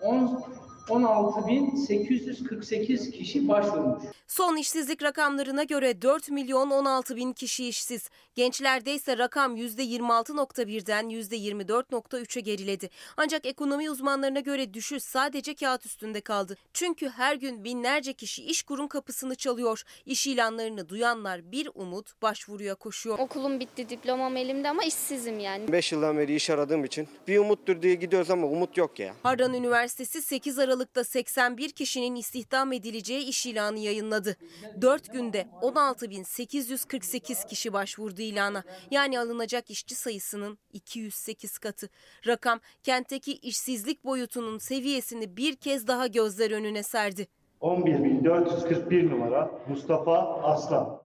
10 0.00 0.42
16.848 0.90 3.10
kişi 3.10 3.48
başvurmuş. 3.48 4.02
Son 4.26 4.56
işsizlik 4.56 5.02
rakamlarına 5.02 5.62
göre 5.62 6.02
4 6.02 6.30
milyon 6.30 6.70
16 6.70 7.16
bin 7.16 7.32
kişi 7.32 7.68
işsiz. 7.68 8.10
Gençlerde 8.34 8.94
ise 8.94 9.18
rakam 9.18 9.56
%26.1'den 9.56 11.10
%24.3'e 11.10 12.40
geriledi. 12.40 12.90
Ancak 13.16 13.46
ekonomi 13.46 13.90
uzmanlarına 13.90 14.40
göre 14.40 14.74
düşüş 14.74 15.02
sadece 15.02 15.54
kağıt 15.54 15.86
üstünde 15.86 16.20
kaldı. 16.20 16.56
Çünkü 16.72 17.08
her 17.08 17.34
gün 17.34 17.64
binlerce 17.64 18.12
kişi 18.12 18.44
iş 18.44 18.62
kurum 18.62 18.88
kapısını 18.88 19.34
çalıyor. 19.34 19.82
İş 20.06 20.26
ilanlarını 20.26 20.88
duyanlar 20.88 21.52
bir 21.52 21.68
umut 21.74 22.22
başvuruya 22.22 22.74
koşuyor. 22.74 23.18
Okulum 23.18 23.60
bitti, 23.60 23.88
diplomam 23.88 24.36
elimde 24.36 24.70
ama 24.70 24.84
işsizim 24.84 25.40
yani. 25.40 25.72
5 25.72 25.92
yıldan 25.92 26.18
beri 26.18 26.34
iş 26.34 26.50
aradığım 26.50 26.84
için 26.84 27.08
bir 27.28 27.38
umuttur 27.38 27.82
diye 27.82 27.94
gidiyoruz 27.94 28.30
ama 28.30 28.46
umut 28.46 28.76
yok 28.76 28.98
ya. 28.98 29.14
Harran 29.22 29.54
Üniversitesi 29.54 30.22
8 30.22 30.58
Aralık'ta 30.80 31.04
81 31.04 31.70
kişinin 31.70 32.14
istihdam 32.14 32.72
edileceği 32.72 33.24
iş 33.24 33.46
ilanı 33.46 33.78
yayınladı. 33.78 34.36
4 34.80 35.12
günde 35.12 35.46
16.848 35.62 37.46
kişi 37.46 37.72
başvurdu 37.72 38.22
ilana. 38.22 38.64
Yani 38.90 39.20
alınacak 39.20 39.70
işçi 39.70 39.94
sayısının 39.94 40.58
208 40.72 41.58
katı. 41.58 41.88
Rakam 42.26 42.60
kentteki 42.82 43.32
işsizlik 43.32 44.04
boyutunun 44.04 44.58
seviyesini 44.58 45.36
bir 45.36 45.56
kez 45.56 45.86
daha 45.86 46.06
gözler 46.06 46.50
önüne 46.50 46.82
serdi. 46.82 47.26
11.441 47.60 49.10
numara 49.10 49.50
Mustafa 49.68 50.42
Aslan. 50.42 51.02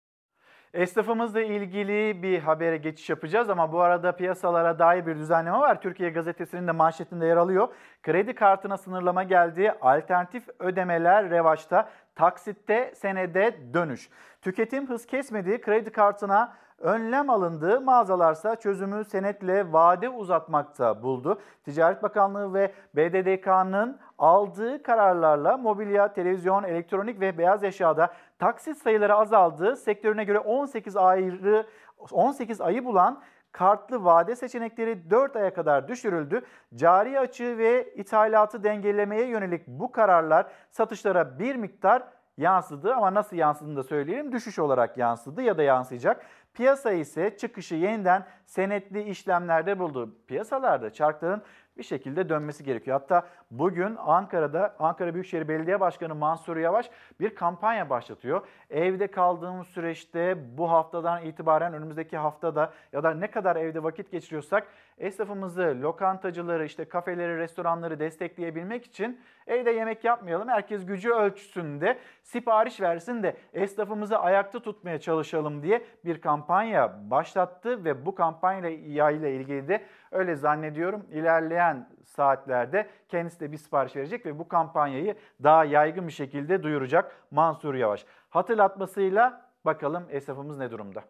Esnafımızla 0.73 1.41
ilgili 1.41 2.23
bir 2.23 2.39
habere 2.39 2.77
geçiş 2.77 3.09
yapacağız 3.09 3.49
ama 3.49 3.71
bu 3.71 3.81
arada 3.81 4.11
piyasalara 4.11 4.79
dair 4.79 5.05
bir 5.05 5.15
düzenleme 5.15 5.57
var. 5.57 5.81
Türkiye 5.81 6.09
Gazetesi'nin 6.09 6.67
de 6.67 6.71
manşetinde 6.71 7.25
yer 7.25 7.37
alıyor. 7.37 7.67
Kredi 8.03 8.35
kartına 8.35 8.77
sınırlama 8.77 9.23
geldi. 9.23 9.73
Alternatif 9.81 10.47
ödemeler 10.59 11.29
revaçta. 11.29 11.89
Taksitte 12.15 12.93
senede 12.95 13.73
dönüş. 13.73 14.09
Tüketim 14.41 14.89
hız 14.89 15.05
kesmedi. 15.05 15.61
Kredi 15.61 15.91
kartına 15.91 16.53
önlem 16.79 17.29
alındı. 17.29 17.81
Mağazalarsa 17.81 18.55
çözümü 18.55 19.05
senetle 19.05 19.73
vade 19.73 20.09
uzatmakta 20.09 21.03
buldu. 21.03 21.41
Ticaret 21.65 22.03
Bakanlığı 22.03 22.53
ve 22.53 22.73
BDDK'nın 22.95 23.99
aldığı 24.17 24.83
kararlarla 24.83 25.57
mobilya, 25.57 26.13
televizyon, 26.13 26.63
elektronik 26.63 27.21
ve 27.21 27.37
beyaz 27.37 27.63
eşyada 27.63 28.13
taksit 28.41 28.77
sayıları 28.77 29.15
azaldı. 29.15 29.75
Sektörüne 29.75 30.23
göre 30.23 30.39
18 30.39 30.97
ayrı 30.97 31.67
18 32.11 32.61
ayı 32.61 32.85
bulan 32.85 33.21
kartlı 33.51 34.05
vade 34.05 34.35
seçenekleri 34.35 35.09
4 35.09 35.35
aya 35.35 35.53
kadar 35.53 35.87
düşürüldü. 35.87 36.41
Cari 36.75 37.19
açığı 37.19 37.57
ve 37.57 37.93
ithalatı 37.95 38.63
dengelemeye 38.63 39.25
yönelik 39.27 39.67
bu 39.67 39.91
kararlar 39.91 40.51
satışlara 40.71 41.39
bir 41.39 41.55
miktar 41.55 42.03
yansıdı 42.37 42.93
ama 42.95 43.13
nasıl 43.13 43.35
yansıdığını 43.35 43.75
da 43.75 43.83
söyleyelim. 43.83 44.31
Düşüş 44.31 44.59
olarak 44.59 44.97
yansıdı 44.97 45.41
ya 45.41 45.57
da 45.57 45.63
yansıyacak. 45.63 46.25
Piyasa 46.53 46.91
ise 46.91 47.37
çıkışı 47.37 47.75
yeniden 47.75 48.25
senetli 48.45 49.03
işlemlerde 49.03 49.79
buldu. 49.79 50.15
Piyasalarda 50.27 50.93
çarkların 50.93 51.41
bir 51.77 51.83
şekilde 51.83 52.29
dönmesi 52.29 52.63
gerekiyor. 52.63 52.99
Hatta 52.99 53.27
bugün 53.51 53.95
Ankara'da 53.95 54.75
Ankara 54.79 55.13
Büyükşehir 55.13 55.47
Belediye 55.47 55.79
Başkanı 55.79 56.15
Mansur 56.15 56.57
Yavaş 56.57 56.89
bir 57.19 57.35
kampanya 57.35 57.89
başlatıyor. 57.89 58.47
Evde 58.69 59.07
kaldığımız 59.07 59.67
süreçte 59.67 60.57
bu 60.57 60.71
haftadan 60.71 61.25
itibaren 61.25 61.73
önümüzdeki 61.73 62.17
haftada 62.17 62.73
ya 62.93 63.03
da 63.03 63.13
ne 63.13 63.31
kadar 63.31 63.55
evde 63.55 63.83
vakit 63.83 64.11
geçiriyorsak 64.11 64.67
esnafımızı, 65.01 65.77
lokantacıları, 65.81 66.65
işte 66.65 66.85
kafeleri, 66.85 67.37
restoranları 67.37 67.99
destekleyebilmek 67.99 68.85
için 68.85 69.19
evde 69.47 69.71
yemek 69.71 70.03
yapmayalım. 70.03 70.47
Herkes 70.47 70.85
gücü 70.85 71.09
ölçüsünde 71.09 71.97
sipariş 72.23 72.81
versin 72.81 73.23
de 73.23 73.37
esnafımızı 73.53 74.19
ayakta 74.19 74.59
tutmaya 74.59 74.99
çalışalım 74.99 75.63
diye 75.63 75.85
bir 76.05 76.21
kampanya 76.21 77.09
başlattı 77.11 77.85
ve 77.85 78.05
bu 78.05 78.15
kampanya 78.15 78.69
ile 79.09 79.35
ilgili 79.35 79.67
de 79.67 79.85
öyle 80.11 80.35
zannediyorum 80.35 81.05
ilerleyen 81.11 81.89
saatlerde 82.05 82.87
kendisi 83.09 83.39
de 83.39 83.51
bir 83.51 83.57
sipariş 83.57 83.95
verecek 83.95 84.25
ve 84.25 84.39
bu 84.39 84.47
kampanyayı 84.47 85.15
daha 85.43 85.65
yaygın 85.65 86.07
bir 86.07 86.13
şekilde 86.13 86.63
duyuracak 86.63 87.15
Mansur 87.31 87.75
Yavaş. 87.75 88.05
Hatırlatmasıyla 88.29 89.51
bakalım 89.65 90.07
esnafımız 90.09 90.57
ne 90.57 90.71
durumda? 90.71 91.03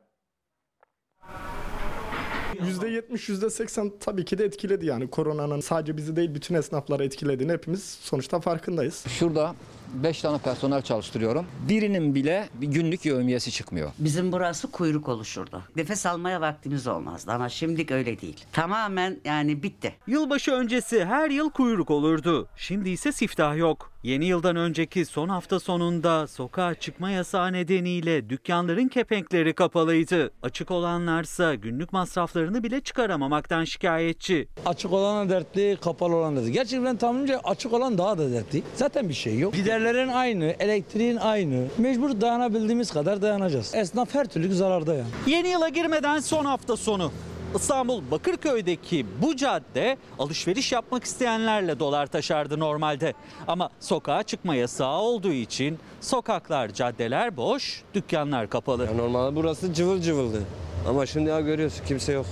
%70, 2.61 3.29
%80 3.29 3.91
tabii 3.99 4.25
ki 4.25 4.37
de 4.37 4.45
etkiledi 4.45 4.85
yani 4.85 5.09
koronanın 5.09 5.59
sadece 5.59 5.97
bizi 5.97 6.15
değil 6.15 6.35
bütün 6.35 6.55
esnafları 6.55 7.03
etkilediğini 7.03 7.51
hepimiz 7.51 7.83
sonuçta 7.83 8.39
farkındayız. 8.39 9.03
Şurada 9.07 9.55
5 9.93 10.21
tane 10.21 10.37
personel 10.37 10.81
çalıştırıyorum. 10.81 11.45
Birinin 11.69 12.15
bile 12.15 12.49
bir 12.53 12.67
günlük 12.67 13.05
yevmiyesi 13.05 13.51
çıkmıyor. 13.51 13.91
Bizim 13.99 14.31
burası 14.31 14.71
kuyruk 14.71 15.09
oluşurdu. 15.09 15.63
Nefes 15.75 16.05
almaya 16.05 16.41
vaktimiz 16.41 16.87
olmazdı 16.87 17.31
ama 17.31 17.49
şimdilik 17.49 17.91
öyle 17.91 18.21
değil. 18.21 18.45
Tamamen 18.51 19.17
yani 19.25 19.63
bitti. 19.63 19.93
Yılbaşı 20.07 20.51
öncesi 20.51 21.05
her 21.05 21.29
yıl 21.29 21.49
kuyruk 21.49 21.91
olurdu. 21.91 22.47
Şimdi 22.55 22.89
ise 22.89 23.11
siftah 23.11 23.57
yok. 23.57 23.91
Yeni 24.03 24.25
yıldan 24.25 24.55
önceki 24.55 25.05
son 25.05 25.29
hafta 25.29 25.59
sonunda 25.59 26.27
sokağa 26.27 26.75
çıkma 26.75 27.11
yasağı 27.11 27.53
nedeniyle 27.53 28.29
dükkanların 28.29 28.87
kepenkleri 28.87 29.53
kapalıydı. 29.53 30.31
Açık 30.43 30.71
olanlarsa 30.71 31.55
günlük 31.55 31.93
masraflarını 31.93 32.63
bile 32.63 32.81
çıkaramamaktan 32.81 33.63
şikayetçi. 33.63 34.47
Açık 34.65 34.93
olan 34.93 35.29
da 35.29 35.33
dertli, 35.33 35.77
kapalı 35.81 36.15
olan 36.15 36.35
da. 36.35 36.49
Gerçekten 36.49 36.97
tahminimce 36.97 37.37
açık 37.39 37.73
olan 37.73 37.97
daha 37.97 38.17
da 38.17 38.31
dertli. 38.31 38.63
Zaten 38.75 39.09
bir 39.09 39.13
şey 39.13 39.39
yok. 39.39 39.53
Giderlerin 39.81 40.07
aynı, 40.07 40.45
elektriğin 40.59 41.17
aynı. 41.17 41.65
Mecbur 41.77 42.21
dayanabildiğimiz 42.21 42.91
kadar 42.91 43.21
dayanacağız. 43.21 43.75
Esnaf 43.75 44.15
her 44.15 44.25
türlü 44.25 44.55
zararda 44.55 44.93
yani. 44.93 45.07
Yeni 45.27 45.47
yıla 45.47 45.69
girmeden 45.69 46.19
son 46.19 46.45
hafta 46.45 46.77
sonu. 46.77 47.11
İstanbul 47.55 48.01
Bakırköy'deki 48.11 49.05
bu 49.21 49.35
cadde 49.35 49.97
alışveriş 50.19 50.71
yapmak 50.71 51.03
isteyenlerle 51.03 51.79
dolar 51.79 52.07
taşardı 52.07 52.59
normalde. 52.59 53.13
Ama 53.47 53.69
sokağa 53.79 54.23
çıkma 54.23 54.55
yasağı 54.55 54.99
olduğu 54.99 55.31
için 55.33 55.79
sokaklar, 56.01 56.69
caddeler 56.73 57.37
boş, 57.37 57.83
dükkanlar 57.93 58.49
kapalı. 58.49 58.97
normalde 58.97 59.35
burası 59.35 59.73
cıvıl 59.73 60.01
cıvıldı. 60.01 60.41
Ama 60.89 61.05
şimdi 61.05 61.29
ya 61.29 61.39
görüyorsun 61.41 61.85
kimse 61.85 62.13
yok. 62.13 62.25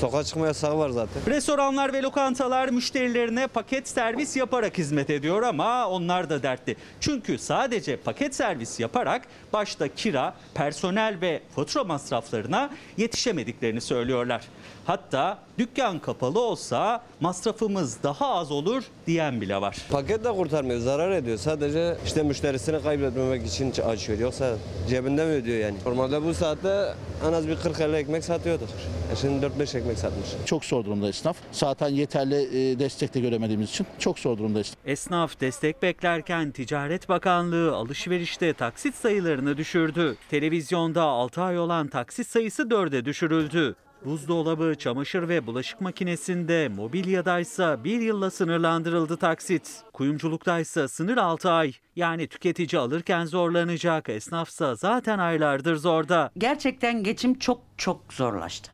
Sokağa 0.00 0.24
çıkma 0.24 0.46
yasağı 0.46 0.78
var 0.78 0.90
zaten. 0.90 1.22
Restoranlar 1.26 1.92
ve 1.92 2.02
lokantalar 2.02 2.68
müşterilerine 2.68 3.46
paket 3.46 3.88
servis 3.88 4.36
yaparak 4.36 4.78
hizmet 4.78 5.10
ediyor 5.10 5.42
ama 5.42 5.88
onlar 5.88 6.30
da 6.30 6.42
dertli. 6.42 6.76
Çünkü 7.00 7.38
sadece 7.38 7.96
paket 7.96 8.34
servis 8.34 8.80
yaparak 8.80 9.22
başta 9.52 9.88
kira, 9.88 10.34
personel 10.54 11.20
ve 11.20 11.42
fatura 11.56 11.84
masraflarına 11.84 12.70
yetişemediklerini 12.96 13.80
söylüyorlar. 13.80 14.42
Hatta 14.86 15.38
dükkan 15.58 15.98
kapalı 15.98 16.40
olsa 16.40 17.02
masrafımız 17.20 18.02
daha 18.02 18.34
az 18.34 18.50
olur 18.50 18.84
diyen 19.06 19.40
bile 19.40 19.60
var. 19.60 19.76
Paket 19.90 20.24
de 20.24 20.32
kurtarmıyor, 20.32 20.80
zarar 20.80 21.10
ediyor. 21.10 21.36
Sadece 21.36 21.96
işte 22.06 22.22
müşterisini 22.22 22.82
kaybetmemek 22.82 23.46
için 23.46 23.72
açıyor. 23.82 24.18
Yoksa 24.18 24.56
cebinde 24.88 25.24
mi 25.24 25.30
ödüyor 25.30 25.58
yani? 25.58 25.76
Normalde 25.86 26.24
bu 26.24 26.34
saatte 26.34 26.94
en 27.28 27.32
az 27.32 27.48
bir 27.48 27.56
40-50 27.56 27.96
ekmek 27.96 28.24
satıyorduk. 28.24 28.68
E 29.12 29.16
şimdi 29.16 29.46
4-5 29.46 29.78
ekmek 29.78 29.98
satmış. 29.98 30.28
Çok 30.46 30.64
zor 30.64 30.84
durumda 30.84 31.08
esnaf. 31.08 31.36
Zaten 31.52 31.88
yeterli 31.88 32.70
e, 32.70 32.78
destek 32.78 33.14
de 33.14 33.20
göremediğimiz 33.20 33.70
için 33.70 33.86
çok 33.98 34.18
zor 34.18 34.38
durumda 34.38 34.60
esnaf. 34.60 34.78
Esnaf 34.86 35.40
destek 35.40 35.82
beklerken 35.82 36.50
Ticaret 36.50 37.08
Bakanlığı 37.08 37.74
alışverişte 37.74 38.52
taksit 38.52 38.94
sayılarını 38.94 39.56
düşürdü. 39.56 40.16
Televizyonda 40.30 41.02
6 41.02 41.42
ay 41.42 41.58
olan 41.58 41.88
taksit 41.88 42.26
sayısı 42.26 42.62
4'e 42.62 43.04
düşürüldü. 43.04 43.76
Buzdolabı, 44.04 44.74
çamaşır 44.74 45.28
ve 45.28 45.46
bulaşık 45.46 45.80
makinesinde, 45.80 46.68
mobilyadaysa 46.68 47.84
bir 47.84 48.00
yılla 48.00 48.30
sınırlandırıldı 48.30 49.16
taksit. 49.16 49.82
Kuyumculuktaysa 49.92 50.88
sınır 50.88 51.16
6 51.16 51.50
ay. 51.50 51.72
Yani 51.96 52.28
tüketici 52.28 52.80
alırken 52.80 53.24
zorlanacak, 53.24 54.08
esnafsa 54.08 54.74
zaten 54.74 55.18
aylardır 55.18 55.76
zorda. 55.76 56.30
Gerçekten 56.38 57.02
geçim 57.02 57.38
çok 57.38 57.60
çok 57.76 58.12
zorlaştı. 58.12 58.72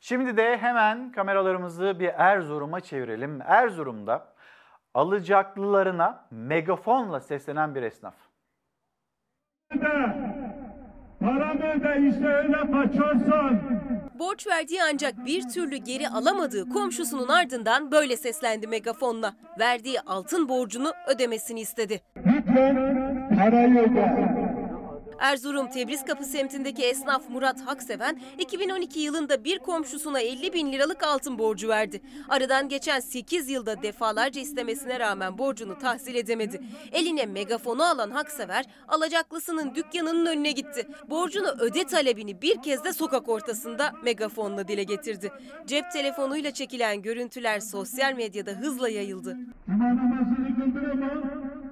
Şimdi 0.00 0.36
de 0.36 0.56
hemen 0.56 1.12
kameralarımızı 1.12 2.00
bir 2.00 2.08
Erzurum'a 2.08 2.80
çevirelim. 2.80 3.42
Erzurum'da 3.42 4.34
alacaklılarına 4.94 6.28
megafonla 6.30 7.20
seslenen 7.20 7.74
bir 7.74 7.82
esnaf. 7.82 8.14
Paramı 11.20 11.64
öde 11.72 12.08
işte 12.08 12.26
öyle 12.26 12.56
kaçarsan. 12.72 13.60
Borç 14.18 14.46
verdiği 14.46 14.80
ancak 14.92 15.26
bir 15.26 15.42
türlü 15.48 15.76
geri 15.76 16.08
alamadığı 16.08 16.68
komşusunun 16.68 17.28
ardından 17.28 17.92
böyle 17.92 18.16
seslendi 18.16 18.66
megafonla. 18.66 19.34
Verdiği 19.58 20.00
altın 20.00 20.48
borcunu 20.48 20.92
ödemesini 21.14 21.60
istedi. 21.60 22.00
Lütfen 22.26 22.76
parayı 23.38 23.78
öde. 23.78 24.49
Erzurum 25.20 25.70
Tebriz 25.70 26.04
Kapı 26.04 26.24
semtindeki 26.24 26.84
esnaf 26.84 27.30
Murat 27.30 27.60
Hakseven 27.60 28.20
2012 28.38 29.00
yılında 29.00 29.44
bir 29.44 29.58
komşusuna 29.58 30.20
50 30.20 30.52
bin 30.52 30.72
liralık 30.72 31.02
altın 31.02 31.38
borcu 31.38 31.68
verdi. 31.68 32.00
Aradan 32.28 32.68
geçen 32.68 33.00
8 33.00 33.48
yılda 33.48 33.82
defalarca 33.82 34.40
istemesine 34.40 35.00
rağmen 35.00 35.38
borcunu 35.38 35.78
tahsil 35.78 36.14
edemedi. 36.14 36.60
Eline 36.92 37.26
megafonu 37.26 37.82
alan 37.82 38.10
Haksever 38.10 38.64
alacaklısının 38.88 39.74
dükkanının 39.74 40.26
önüne 40.26 40.50
gitti. 40.52 40.88
Borcunu 41.10 41.48
öde 41.48 41.84
talebini 41.84 42.42
bir 42.42 42.62
kez 42.62 42.84
de 42.84 42.92
sokak 42.92 43.28
ortasında 43.28 43.92
megafonla 44.04 44.68
dile 44.68 44.82
getirdi. 44.84 45.32
Cep 45.66 45.90
telefonuyla 45.92 46.50
çekilen 46.50 47.02
görüntüler 47.02 47.60
sosyal 47.60 48.14
medyada 48.14 48.50
hızla 48.50 48.88
yayıldı. 48.88 49.36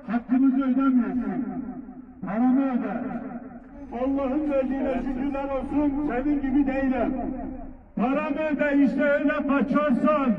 Hakkınızı 0.06 0.64
ödemiyorsun. 0.64 1.64
Paramı 2.22 2.72
öde. 2.72 3.37
Allah'ın 3.92 4.50
verdiğine 4.50 4.94
şükürler 4.94 5.44
olsun 5.44 6.08
senin 6.08 6.40
gibi 6.40 6.66
değilim. 6.66 7.14
Paramı 7.96 8.40
öde 8.40 8.84
işte 8.84 9.02
öyle 9.02 9.48
kaçarsan. 9.48 10.36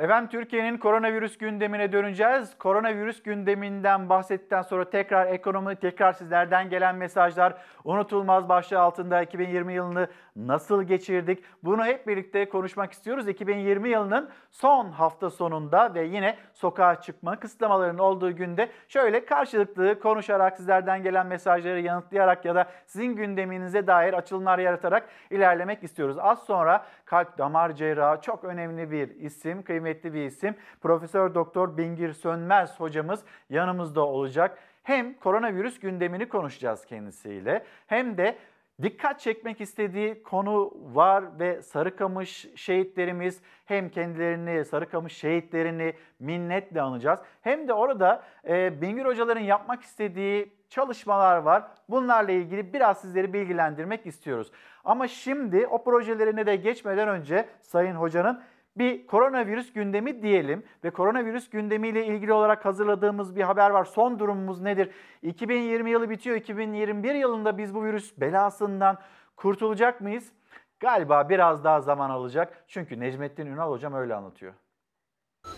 Efendim 0.00 0.30
Türkiye'nin 0.30 0.78
koronavirüs 0.78 1.38
gündemine 1.38 1.92
döneceğiz. 1.92 2.58
Koronavirüs 2.58 3.22
gündeminden 3.22 4.08
bahsettikten 4.08 4.62
sonra 4.62 4.90
tekrar 4.90 5.26
ekonomi, 5.26 5.76
tekrar 5.76 6.12
sizlerden 6.12 6.70
gelen 6.70 6.96
mesajlar. 6.96 7.54
Unutulmaz 7.84 8.48
başlığı 8.48 8.80
altında 8.80 9.22
2020 9.22 9.72
yılını 9.72 10.08
nasıl 10.36 10.82
geçirdik? 10.82 11.44
Bunu 11.62 11.84
hep 11.84 12.06
birlikte 12.06 12.48
konuşmak 12.48 12.92
istiyoruz. 12.92 13.28
2020 13.28 13.88
yılının 13.88 14.30
son 14.50 14.90
hafta 14.90 15.30
sonunda 15.30 15.94
ve 15.94 16.04
yine 16.04 16.36
sokağa 16.52 17.00
çıkma 17.00 17.40
kısıtlamalarının 17.40 17.98
olduğu 17.98 18.36
günde 18.36 18.68
şöyle 18.88 19.24
karşılıklı 19.24 20.00
konuşarak 20.00 20.56
sizlerden 20.56 21.02
gelen 21.02 21.26
mesajları 21.26 21.80
yanıtlayarak 21.80 22.44
ya 22.44 22.54
da 22.54 22.66
sizin 22.86 23.16
gündeminize 23.16 23.86
dair 23.86 24.14
açılımlar 24.14 24.58
yaratarak 24.58 25.08
ilerlemek 25.30 25.84
istiyoruz. 25.84 26.16
Az 26.20 26.38
sonra 26.38 26.84
kalp 27.10 27.38
damar 27.38 27.72
cerrahı 27.72 28.20
çok 28.20 28.44
önemli 28.44 28.90
bir 28.90 29.08
isim, 29.08 29.62
kıymetli 29.62 30.14
bir 30.14 30.24
isim. 30.24 30.54
Profesör 30.80 31.34
Doktor 31.34 31.76
Bingir 31.76 32.12
Sönmez 32.12 32.80
hocamız 32.80 33.24
yanımızda 33.50 34.06
olacak. 34.06 34.58
Hem 34.82 35.14
koronavirüs 35.14 35.80
gündemini 35.80 36.28
konuşacağız 36.28 36.84
kendisiyle 36.86 37.64
hem 37.86 38.16
de 38.16 38.36
dikkat 38.82 39.20
çekmek 39.20 39.60
istediği 39.60 40.22
konu 40.22 40.72
var 40.94 41.38
ve 41.38 41.62
Sarıkamış 41.62 42.46
şehitlerimiz 42.56 43.42
hem 43.64 43.88
kendilerini 43.88 44.64
Sarıkamış 44.64 45.12
şehitlerini 45.12 45.94
minnetle 46.20 46.82
anacağız. 46.82 47.20
Hem 47.42 47.68
de 47.68 47.72
orada 47.72 48.22
e, 48.48 48.80
Bingür 48.80 49.04
hocaların 49.04 49.40
yapmak 49.40 49.82
istediği 49.82 50.59
çalışmalar 50.70 51.36
var. 51.36 51.62
Bunlarla 51.88 52.32
ilgili 52.32 52.72
biraz 52.72 53.00
sizleri 53.00 53.32
bilgilendirmek 53.32 54.06
istiyoruz. 54.06 54.52
Ama 54.84 55.08
şimdi 55.08 55.66
o 55.66 55.84
projelerine 55.84 56.46
de 56.46 56.56
geçmeden 56.56 57.08
önce 57.08 57.48
Sayın 57.60 57.94
Hoca'nın 57.94 58.42
bir 58.76 59.06
koronavirüs 59.06 59.72
gündemi 59.72 60.22
diyelim 60.22 60.64
ve 60.84 60.90
koronavirüs 60.90 61.50
gündemiyle 61.50 62.06
ilgili 62.06 62.32
olarak 62.32 62.64
hazırladığımız 62.64 63.36
bir 63.36 63.42
haber 63.42 63.70
var. 63.70 63.84
Son 63.84 64.18
durumumuz 64.18 64.60
nedir? 64.60 64.90
2020 65.22 65.90
yılı 65.90 66.10
bitiyor. 66.10 66.36
2021 66.36 67.14
yılında 67.14 67.58
biz 67.58 67.74
bu 67.74 67.84
virüs 67.84 68.20
belasından 68.20 68.98
kurtulacak 69.36 70.00
mıyız? 70.00 70.32
Galiba 70.80 71.28
biraz 71.28 71.64
daha 71.64 71.80
zaman 71.80 72.10
alacak. 72.10 72.64
Çünkü 72.68 73.00
Necmettin 73.00 73.46
Ünal 73.46 73.70
hocam 73.70 73.94
öyle 73.94 74.14
anlatıyor. 74.14 74.54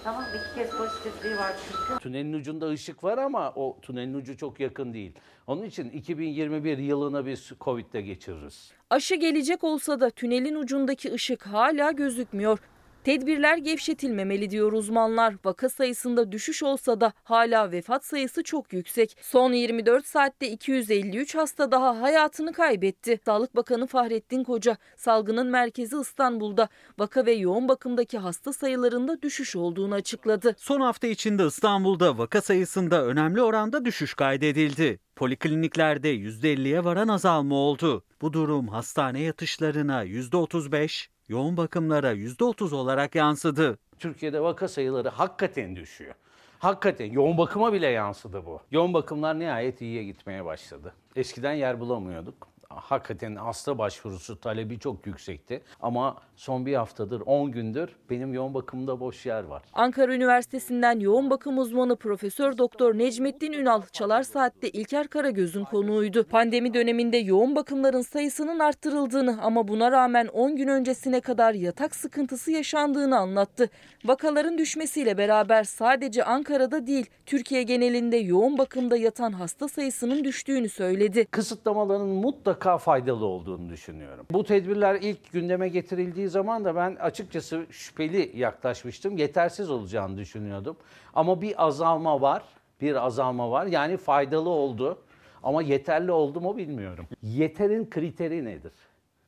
Tamam 0.04 0.24
iki 0.34 0.54
kez 0.54 0.70
pozitifliği 0.76 1.36
var 1.36 1.52
çünkü. 1.66 2.02
Tünelin 2.02 2.32
ucunda 2.32 2.68
ışık 2.68 3.04
var 3.04 3.18
ama 3.18 3.52
o 3.56 3.78
tünelin 3.82 4.14
ucu 4.14 4.36
çok 4.36 4.60
yakın 4.60 4.94
değil. 4.94 5.12
Onun 5.46 5.62
için 5.62 5.90
2021 5.90 6.78
yılını 6.78 7.26
biz 7.26 7.52
Covid'de 7.60 8.02
geçiririz. 8.02 8.72
Aşı 8.90 9.14
gelecek 9.14 9.64
olsa 9.64 10.00
da 10.00 10.10
tünelin 10.10 10.54
ucundaki 10.54 11.12
ışık 11.12 11.46
hala 11.46 11.90
gözükmüyor. 11.90 12.58
Tedbirler 13.04 13.56
gevşetilmemeli 13.56 14.50
diyor 14.50 14.72
uzmanlar. 14.72 15.34
Vaka 15.44 15.68
sayısında 15.68 16.32
düşüş 16.32 16.62
olsa 16.62 17.00
da 17.00 17.12
hala 17.24 17.72
vefat 17.72 18.04
sayısı 18.04 18.42
çok 18.42 18.72
yüksek. 18.72 19.16
Son 19.22 19.52
24 19.52 20.06
saatte 20.06 20.50
253 20.50 21.34
hasta 21.34 21.72
daha 21.72 22.00
hayatını 22.00 22.52
kaybetti. 22.52 23.20
Sağlık 23.24 23.56
Bakanı 23.56 23.86
Fahrettin 23.86 24.44
Koca, 24.44 24.76
salgının 24.96 25.46
merkezi 25.46 25.96
İstanbul'da 26.00 26.68
vaka 26.98 27.26
ve 27.26 27.32
yoğun 27.32 27.68
bakımdaki 27.68 28.18
hasta 28.18 28.52
sayılarında 28.52 29.22
düşüş 29.22 29.56
olduğunu 29.56 29.94
açıkladı. 29.94 30.54
Son 30.58 30.80
hafta 30.80 31.06
içinde 31.06 31.46
İstanbul'da 31.46 32.18
vaka 32.18 32.40
sayısında 32.40 33.04
önemli 33.04 33.42
oranda 33.42 33.84
düşüş 33.84 34.14
kaydedildi. 34.14 34.98
Polikliniklerde 35.16 36.14
%50'ye 36.14 36.84
varan 36.84 37.08
azalma 37.08 37.54
oldu. 37.54 38.04
Bu 38.20 38.32
durum 38.32 38.68
hastane 38.68 39.20
yatışlarına 39.20 40.04
%35, 40.04 41.11
yoğun 41.32 41.56
bakımlara 41.56 42.12
%30 42.12 42.74
olarak 42.74 43.14
yansıdı. 43.14 43.78
Türkiye'de 43.98 44.40
vaka 44.40 44.68
sayıları 44.68 45.08
hakikaten 45.08 45.76
düşüyor. 45.76 46.14
Hakikaten 46.58 47.12
yoğun 47.12 47.38
bakıma 47.38 47.72
bile 47.72 47.86
yansıdı 47.86 48.46
bu. 48.46 48.60
Yoğun 48.70 48.94
bakımlar 48.94 49.38
nihayet 49.38 49.80
iyiye 49.80 50.04
gitmeye 50.04 50.44
başladı. 50.44 50.94
Eskiden 51.16 51.52
yer 51.52 51.80
bulamıyorduk. 51.80 52.51
Hakikaten 52.76 53.36
hasta 53.36 53.78
başvurusu 53.78 54.40
talebi 54.40 54.78
çok 54.78 55.06
yüksekti. 55.06 55.62
Ama 55.80 56.16
son 56.36 56.66
bir 56.66 56.74
haftadır, 56.74 57.22
10 57.26 57.52
gündür 57.52 57.96
benim 58.10 58.34
yoğun 58.34 58.54
bakımda 58.54 59.00
boş 59.00 59.26
yer 59.26 59.44
var. 59.44 59.62
Ankara 59.72 60.14
Üniversitesi'nden 60.14 61.00
yoğun 61.00 61.30
bakım 61.30 61.58
uzmanı 61.58 61.96
Profesör 61.96 62.58
Doktor 62.58 62.98
Necmettin 62.98 63.52
Ünal 63.52 63.82
Çalar 63.92 64.22
Saat'te 64.22 64.70
İlker 64.70 65.08
Karagöz'ün 65.08 65.64
konuğuydu. 65.64 66.24
Pandemi 66.24 66.74
döneminde 66.74 67.16
yoğun 67.16 67.56
bakımların 67.56 68.02
sayısının 68.02 68.58
arttırıldığını 68.58 69.38
ama 69.42 69.68
buna 69.68 69.92
rağmen 69.92 70.26
10 70.26 70.56
gün 70.56 70.68
öncesine 70.68 71.20
kadar 71.20 71.54
yatak 71.54 71.94
sıkıntısı 71.94 72.50
yaşandığını 72.50 73.18
anlattı. 73.18 73.70
Vakaların 74.04 74.58
düşmesiyle 74.58 75.18
beraber 75.18 75.64
sadece 75.64 76.24
Ankara'da 76.24 76.86
değil 76.86 77.06
Türkiye 77.26 77.62
genelinde 77.62 78.16
yoğun 78.16 78.58
bakımda 78.58 78.96
yatan 78.96 79.32
hasta 79.32 79.68
sayısının 79.68 80.24
düştüğünü 80.24 80.68
söyledi. 80.68 81.24
Kısıtlamaların 81.30 82.08
mutlaka 82.08 82.61
faydalı 82.62 83.24
olduğunu 83.24 83.70
düşünüyorum. 83.70 84.26
Bu 84.30 84.44
tedbirler 84.44 84.94
ilk 84.94 85.32
gündeme 85.32 85.68
getirildiği 85.68 86.28
zaman 86.28 86.64
da 86.64 86.76
ben 86.76 86.94
açıkçası 86.94 87.66
şüpheli 87.70 88.32
yaklaşmıştım. 88.34 89.16
Yetersiz 89.16 89.70
olacağını 89.70 90.16
düşünüyordum. 90.16 90.76
Ama 91.14 91.42
bir 91.42 91.66
azalma 91.66 92.20
var. 92.20 92.42
Bir 92.80 93.06
azalma 93.06 93.50
var. 93.50 93.66
Yani 93.66 93.96
faydalı 93.96 94.48
oldu. 94.48 94.98
Ama 95.42 95.62
yeterli 95.62 96.12
oldu 96.12 96.40
mu 96.40 96.56
bilmiyorum. 96.56 97.06
Yeterin 97.22 97.90
kriteri 97.90 98.44
nedir? 98.44 98.72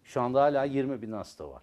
Şu 0.04 0.20
anda 0.20 0.42
hala 0.42 0.64
20 0.64 1.02
bin 1.02 1.12
hasta 1.12 1.48
var. 1.48 1.62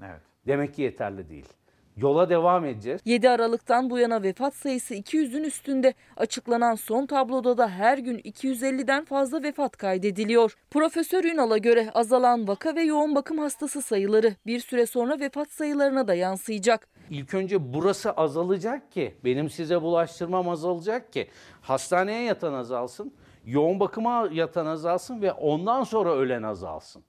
Evet. 0.00 0.20
Demek 0.46 0.74
ki 0.74 0.82
yeterli 0.82 1.30
değil. 1.30 1.46
Yola 1.96 2.28
devam 2.30 2.64
edeceğiz. 2.64 3.00
7 3.04 3.30
Aralık'tan 3.30 3.90
bu 3.90 3.98
yana 3.98 4.22
vefat 4.22 4.54
sayısı 4.54 4.94
200'ün 4.94 5.44
üstünde. 5.44 5.94
Açıklanan 6.16 6.74
son 6.74 7.06
tabloda 7.06 7.58
da 7.58 7.68
her 7.68 7.98
gün 7.98 8.18
250'den 8.18 9.04
fazla 9.04 9.42
vefat 9.42 9.76
kaydediliyor. 9.76 10.56
Profesör 10.70 11.24
Ünal'a 11.24 11.58
göre 11.58 11.90
azalan 11.94 12.48
vaka 12.48 12.76
ve 12.76 12.82
yoğun 12.82 13.14
bakım 13.14 13.38
hastası 13.38 13.82
sayıları 13.82 14.34
bir 14.46 14.60
süre 14.60 14.86
sonra 14.86 15.20
vefat 15.20 15.50
sayılarına 15.50 16.08
da 16.08 16.14
yansıyacak. 16.14 16.88
İlk 17.10 17.34
önce 17.34 17.72
burası 17.74 18.10
azalacak 18.12 18.92
ki, 18.92 19.14
benim 19.24 19.50
size 19.50 19.82
bulaştırmam 19.82 20.48
azalacak 20.48 21.12
ki, 21.12 21.28
hastaneye 21.60 22.22
yatan 22.22 22.52
azalsın, 22.52 23.12
yoğun 23.44 23.80
bakıma 23.80 24.28
yatan 24.32 24.66
azalsın 24.66 25.22
ve 25.22 25.32
ondan 25.32 25.84
sonra 25.84 26.14
ölen 26.14 26.42
azalsın. 26.42 27.02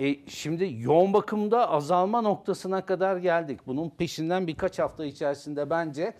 E 0.00 0.28
şimdi 0.28 0.76
yoğun 0.78 1.12
bakımda 1.12 1.70
azalma 1.70 2.20
noktasına 2.20 2.86
kadar 2.86 3.16
geldik. 3.16 3.60
Bunun 3.66 3.90
peşinden 3.90 4.46
birkaç 4.46 4.78
hafta 4.78 5.04
içerisinde 5.04 5.70
bence 5.70 6.14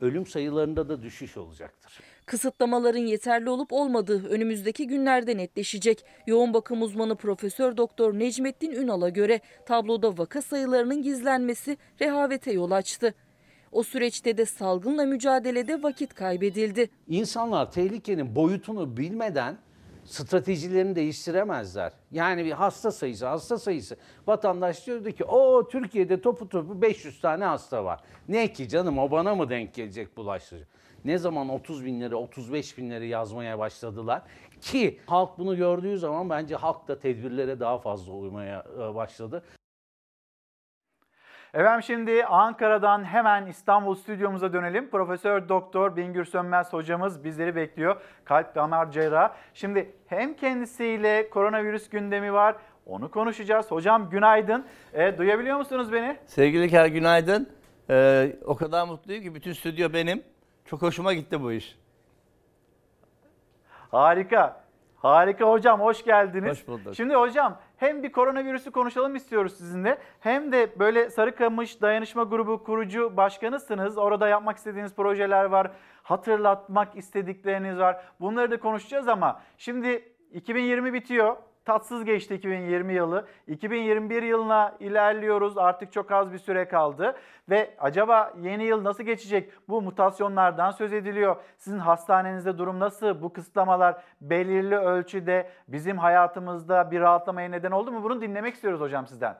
ölüm 0.00 0.26
sayılarında 0.26 0.88
da 0.88 1.02
düşüş 1.02 1.36
olacaktır. 1.36 2.00
Kısıtlamaların 2.26 3.06
yeterli 3.06 3.50
olup 3.50 3.72
olmadığı 3.72 4.28
önümüzdeki 4.28 4.86
günlerde 4.86 5.36
netleşecek. 5.36 6.04
Yoğun 6.26 6.54
bakım 6.54 6.82
uzmanı 6.82 7.16
Profesör 7.16 7.76
Doktor 7.76 8.18
Necmettin 8.18 8.70
Ünal'a 8.70 9.08
göre 9.08 9.40
tabloda 9.66 10.18
vaka 10.18 10.42
sayılarının 10.42 11.02
gizlenmesi 11.02 11.76
rehavete 12.00 12.52
yol 12.52 12.70
açtı. 12.70 13.14
O 13.72 13.82
süreçte 13.82 14.38
de 14.38 14.46
salgınla 14.46 15.04
mücadelede 15.04 15.82
vakit 15.82 16.14
kaybedildi. 16.14 16.90
İnsanlar 17.08 17.72
tehlikenin 17.72 18.36
boyutunu 18.36 18.96
bilmeden 18.96 19.58
stratejilerini 20.06 20.96
değiştiremezler. 20.96 21.92
Yani 22.12 22.44
bir 22.44 22.52
hasta 22.52 22.90
sayısı, 22.90 23.26
hasta 23.26 23.58
sayısı. 23.58 23.96
Vatandaş 24.26 24.86
diyordu 24.86 25.10
ki 25.10 25.24
o 25.24 25.68
Türkiye'de 25.68 26.20
topu 26.20 26.48
topu 26.48 26.82
500 26.82 27.20
tane 27.20 27.44
hasta 27.44 27.84
var. 27.84 28.00
Ne 28.28 28.52
ki 28.52 28.68
canım 28.68 28.98
o 28.98 29.10
bana 29.10 29.34
mı 29.34 29.50
denk 29.50 29.74
gelecek 29.74 30.16
bulaştırıcı? 30.16 30.66
Ne 31.04 31.18
zaman 31.18 31.48
30 31.48 31.84
binleri, 31.84 32.14
35 32.14 32.78
binleri 32.78 33.08
yazmaya 33.08 33.58
başladılar 33.58 34.22
ki 34.60 35.00
halk 35.06 35.38
bunu 35.38 35.56
gördüğü 35.56 35.98
zaman 35.98 36.30
bence 36.30 36.56
halk 36.56 36.88
da 36.88 36.98
tedbirlere 36.98 37.60
daha 37.60 37.78
fazla 37.78 38.12
uymaya 38.12 38.64
e, 38.78 38.94
başladı. 38.94 39.42
Efendim 41.56 41.82
şimdi 41.82 42.24
Ankara'dan 42.24 43.04
hemen 43.04 43.46
İstanbul 43.46 43.94
stüdyomuza 43.94 44.52
dönelim. 44.52 44.90
Profesör 44.90 45.48
Doktor 45.48 45.96
Bingür 45.96 46.24
Sönmez 46.24 46.72
hocamız 46.72 47.24
bizleri 47.24 47.56
bekliyor. 47.56 48.00
Kalp 48.24 48.54
damar 48.54 48.90
cerrahı. 48.90 49.32
Şimdi 49.54 49.92
hem 50.06 50.34
kendisiyle 50.34 51.30
koronavirüs 51.30 51.88
gündemi 51.88 52.32
var. 52.32 52.56
Onu 52.86 53.10
konuşacağız. 53.10 53.70
Hocam 53.70 54.10
günaydın. 54.10 54.66
E, 54.92 55.18
duyabiliyor 55.18 55.58
musunuz 55.58 55.92
beni? 55.92 56.16
Sevgili 56.26 56.68
Ker 56.68 56.86
günaydın. 56.86 57.48
Ee, 57.90 58.36
o 58.44 58.56
kadar 58.56 58.86
mutluyum 58.86 59.22
ki 59.22 59.34
bütün 59.34 59.52
stüdyo 59.52 59.92
benim. 59.92 60.22
Çok 60.64 60.82
hoşuma 60.82 61.12
gitti 61.12 61.42
bu 61.42 61.52
iş. 61.52 61.78
Harika. 63.90 64.64
Harika 64.96 65.44
hocam 65.44 65.80
hoş 65.80 66.04
geldiniz. 66.04 66.50
Hoş 66.50 66.68
bulduk. 66.68 66.94
Şimdi 66.94 67.14
hocam 67.14 67.58
hem 67.76 68.02
bir 68.02 68.12
koronavirüsü 68.12 68.70
konuşalım 68.70 69.16
istiyoruz 69.16 69.56
sizinle. 69.56 69.98
Hem 70.20 70.52
de 70.52 70.78
böyle 70.78 71.10
Sarıkamış 71.10 71.82
Dayanışma 71.82 72.22
Grubu 72.22 72.64
kurucu 72.64 73.16
başkanısınız. 73.16 73.98
Orada 73.98 74.28
yapmak 74.28 74.56
istediğiniz 74.56 74.94
projeler 74.94 75.44
var. 75.44 75.70
Hatırlatmak 76.02 76.96
istedikleriniz 76.96 77.78
var. 77.78 78.04
Bunları 78.20 78.50
da 78.50 78.60
konuşacağız 78.60 79.08
ama 79.08 79.42
şimdi 79.58 80.12
2020 80.32 80.92
bitiyor. 80.92 81.36
Tatsız 81.66 82.04
geçti 82.04 82.34
2020 82.34 82.94
yılı. 82.94 83.26
2021 83.48 84.22
yılına 84.22 84.76
ilerliyoruz. 84.80 85.58
Artık 85.58 85.92
çok 85.92 86.12
az 86.12 86.32
bir 86.32 86.38
süre 86.38 86.68
kaldı. 86.68 87.16
Ve 87.50 87.74
acaba 87.78 88.34
yeni 88.42 88.64
yıl 88.64 88.84
nasıl 88.84 89.04
geçecek? 89.04 89.52
Bu 89.68 89.82
mutasyonlardan 89.82 90.70
söz 90.70 90.92
ediliyor. 90.92 91.36
Sizin 91.58 91.78
hastanenizde 91.78 92.58
durum 92.58 92.80
nasıl? 92.80 93.22
Bu 93.22 93.32
kısıtlamalar 93.32 94.02
belirli 94.20 94.76
ölçüde 94.76 95.50
bizim 95.68 95.98
hayatımızda 95.98 96.90
bir 96.90 97.00
rahatlamaya 97.00 97.48
neden 97.48 97.70
oldu 97.70 97.92
mu? 97.92 98.02
Bunu 98.02 98.20
dinlemek 98.20 98.54
istiyoruz 98.54 98.80
hocam 98.80 99.06
sizden. 99.06 99.38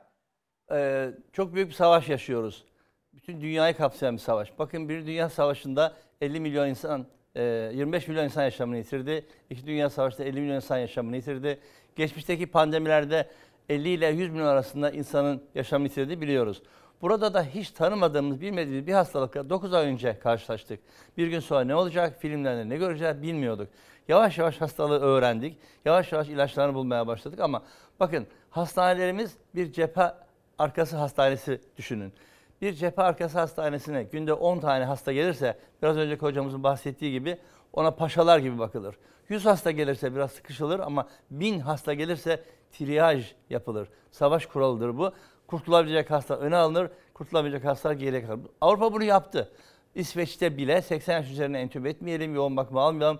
Ee, 0.71 1.09
çok 1.33 1.53
büyük 1.53 1.69
bir 1.69 1.73
savaş 1.73 2.09
yaşıyoruz. 2.09 2.65
Bütün 3.13 3.41
dünyayı 3.41 3.77
kapsayan 3.77 4.15
bir 4.15 4.21
savaş. 4.21 4.59
Bakın 4.59 4.89
bir 4.89 5.05
dünya 5.05 5.29
savaşında 5.29 5.93
50 6.21 6.39
milyon 6.39 6.67
insan, 6.67 7.05
e, 7.35 7.43
25 7.73 8.07
milyon 8.07 8.23
insan 8.23 8.43
yaşamını 8.43 8.77
yitirdi. 8.77 9.25
İki 9.49 9.67
dünya 9.67 9.89
savaşında 9.89 10.23
50 10.23 10.41
milyon 10.41 10.55
insan 10.55 10.77
yaşamını 10.77 11.15
yitirdi. 11.15 11.59
Geçmişteki 11.97 12.47
pandemilerde 12.47 13.29
50 13.69 13.89
ile 13.89 14.07
100 14.07 14.29
milyon 14.29 14.47
arasında 14.47 14.91
insanın 14.91 15.43
yaşamını 15.55 15.87
yitirdiğini 15.87 16.21
biliyoruz. 16.21 16.61
Burada 17.01 17.33
da 17.33 17.43
hiç 17.43 17.71
tanımadığımız, 17.71 18.41
bilmediğimiz 18.41 18.87
bir 18.87 18.93
hastalıkla 18.93 19.49
9 19.49 19.73
ay 19.73 19.87
önce 19.87 20.19
karşılaştık. 20.19 20.79
Bir 21.17 21.27
gün 21.27 21.39
sonra 21.39 21.63
ne 21.63 21.75
olacak, 21.75 22.21
filmlerde 22.21 22.69
ne 22.69 22.77
göreceğiz 22.77 23.21
bilmiyorduk. 23.21 23.67
Yavaş 24.07 24.37
yavaş 24.37 24.61
hastalığı 24.61 24.99
öğrendik. 24.99 25.57
Yavaş 25.85 26.11
yavaş 26.11 26.29
ilaçlarını 26.29 26.73
bulmaya 26.73 27.07
başladık 27.07 27.39
ama 27.39 27.63
bakın 27.99 28.27
hastanelerimiz 28.49 29.37
bir 29.55 29.71
cephe 29.71 30.11
arkası 30.59 30.97
hastanesi 30.97 31.61
düşünün. 31.77 32.13
Bir 32.61 32.73
cephe 32.73 33.01
arkası 33.01 33.39
hastanesine 33.39 34.03
günde 34.03 34.33
10 34.33 34.59
tane 34.59 34.85
hasta 34.85 35.13
gelirse 35.13 35.57
biraz 35.83 35.97
önceki 35.97 36.21
hocamızın 36.21 36.63
bahsettiği 36.63 37.11
gibi 37.11 37.37
ona 37.73 37.91
paşalar 37.91 38.39
gibi 38.39 38.59
bakılır. 38.59 38.95
100 39.29 39.45
hasta 39.45 39.71
gelirse 39.71 40.15
biraz 40.15 40.31
sıkışılır 40.31 40.79
ama 40.79 41.07
1000 41.31 41.59
hasta 41.59 41.93
gelirse 41.93 42.43
triyaj 42.71 43.33
yapılır. 43.49 43.89
Savaş 44.11 44.45
kuralıdır 44.45 44.97
bu. 44.97 45.11
Kurtulabilecek 45.47 46.11
hasta 46.11 46.37
öne 46.37 46.55
alınır, 46.55 46.89
kurtulamayacak 47.13 47.65
hastalar 47.65 47.95
geriye 47.95 48.25
kalır. 48.25 48.39
Avrupa 48.61 48.93
bunu 48.93 49.03
yaptı. 49.03 49.51
İsveç'te 49.95 50.57
bile 50.57 50.81
80 50.81 51.13
yaş 51.13 51.31
üzerine 51.31 51.59
entübe 51.59 51.89
etmeyelim, 51.89 52.35
yoğun 52.35 52.57
bakıma 52.57 52.81
almayalım 52.81 53.19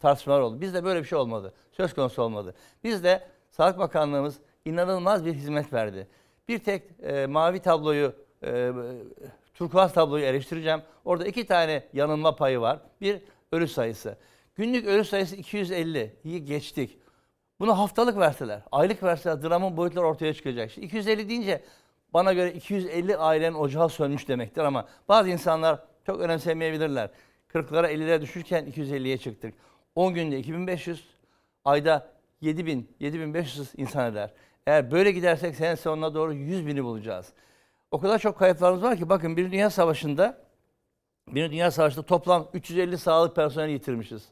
tartışmalar 0.00 0.40
oldu. 0.40 0.60
Bizde 0.60 0.84
böyle 0.84 1.00
bir 1.00 1.04
şey 1.04 1.18
olmadı. 1.18 1.54
Söz 1.72 1.94
konusu 1.94 2.22
olmadı. 2.22 2.54
Bizde 2.84 3.22
Sağlık 3.50 3.78
Bakanlığımız 3.78 4.38
inanılmaz 4.64 5.24
bir 5.24 5.34
hizmet 5.34 5.72
verdi. 5.72 6.08
Bir 6.48 6.58
tek 6.58 6.82
e, 7.02 7.26
mavi 7.26 7.60
tabloyu, 7.60 8.12
e, 8.44 8.72
turkuaz 9.54 9.92
tabloyu 9.92 10.24
eleştireceğim. 10.24 10.82
Orada 11.04 11.26
iki 11.26 11.46
tane 11.46 11.82
yanılma 11.92 12.36
payı 12.36 12.60
var. 12.60 12.78
Bir 13.00 13.22
ölü 13.52 13.68
sayısı. 13.68 14.16
Günlük 14.54 14.86
ölü 14.86 15.04
sayısı 15.04 15.36
250'yi 15.36 16.44
geçtik. 16.44 16.98
Bunu 17.60 17.78
haftalık 17.78 18.18
verseler, 18.18 18.62
aylık 18.72 19.02
verseler 19.02 19.42
dramın 19.42 19.76
boyutları 19.76 20.06
ortaya 20.06 20.34
çıkacak. 20.34 20.70
Şimdi 20.70 20.86
250 20.86 21.28
deyince 21.28 21.62
bana 22.14 22.32
göre 22.32 22.52
250 22.52 23.16
ailenin 23.16 23.54
ocağı 23.54 23.88
sönmüş 23.88 24.28
demektir 24.28 24.62
ama 24.62 24.88
bazı 25.08 25.30
insanlar 25.30 25.78
çok 26.06 26.20
önemsemeyebilirler. 26.20 27.10
40'lara 27.48 27.92
50'lere 27.92 28.20
düşürken 28.20 28.66
250'ye 28.66 29.18
çıktık. 29.18 29.54
10 29.94 30.14
günde 30.14 30.38
2500, 30.38 31.04
ayda 31.64 32.12
7000, 32.40 32.96
7500 33.00 33.72
insan 33.76 34.12
eder. 34.12 34.30
Eğer 34.66 34.90
böyle 34.90 35.12
gidersek 35.12 35.56
sene 35.56 35.76
sonuna 35.76 36.14
doğru 36.14 36.32
100 36.32 36.66
bini 36.66 36.84
bulacağız. 36.84 37.32
O 37.90 38.00
kadar 38.00 38.18
çok 38.18 38.38
kayıplarımız 38.38 38.82
var 38.82 38.96
ki 38.96 39.08
bakın 39.08 39.36
bir 39.36 39.52
dünya 39.52 39.70
savaşında 39.70 40.47
bir 41.34 41.50
dünya 41.50 41.70
savaşında 41.70 42.02
toplam 42.02 42.48
350 42.54 42.98
sağlık 42.98 43.36
personeli 43.36 43.72
yitirmişiz. 43.72 44.28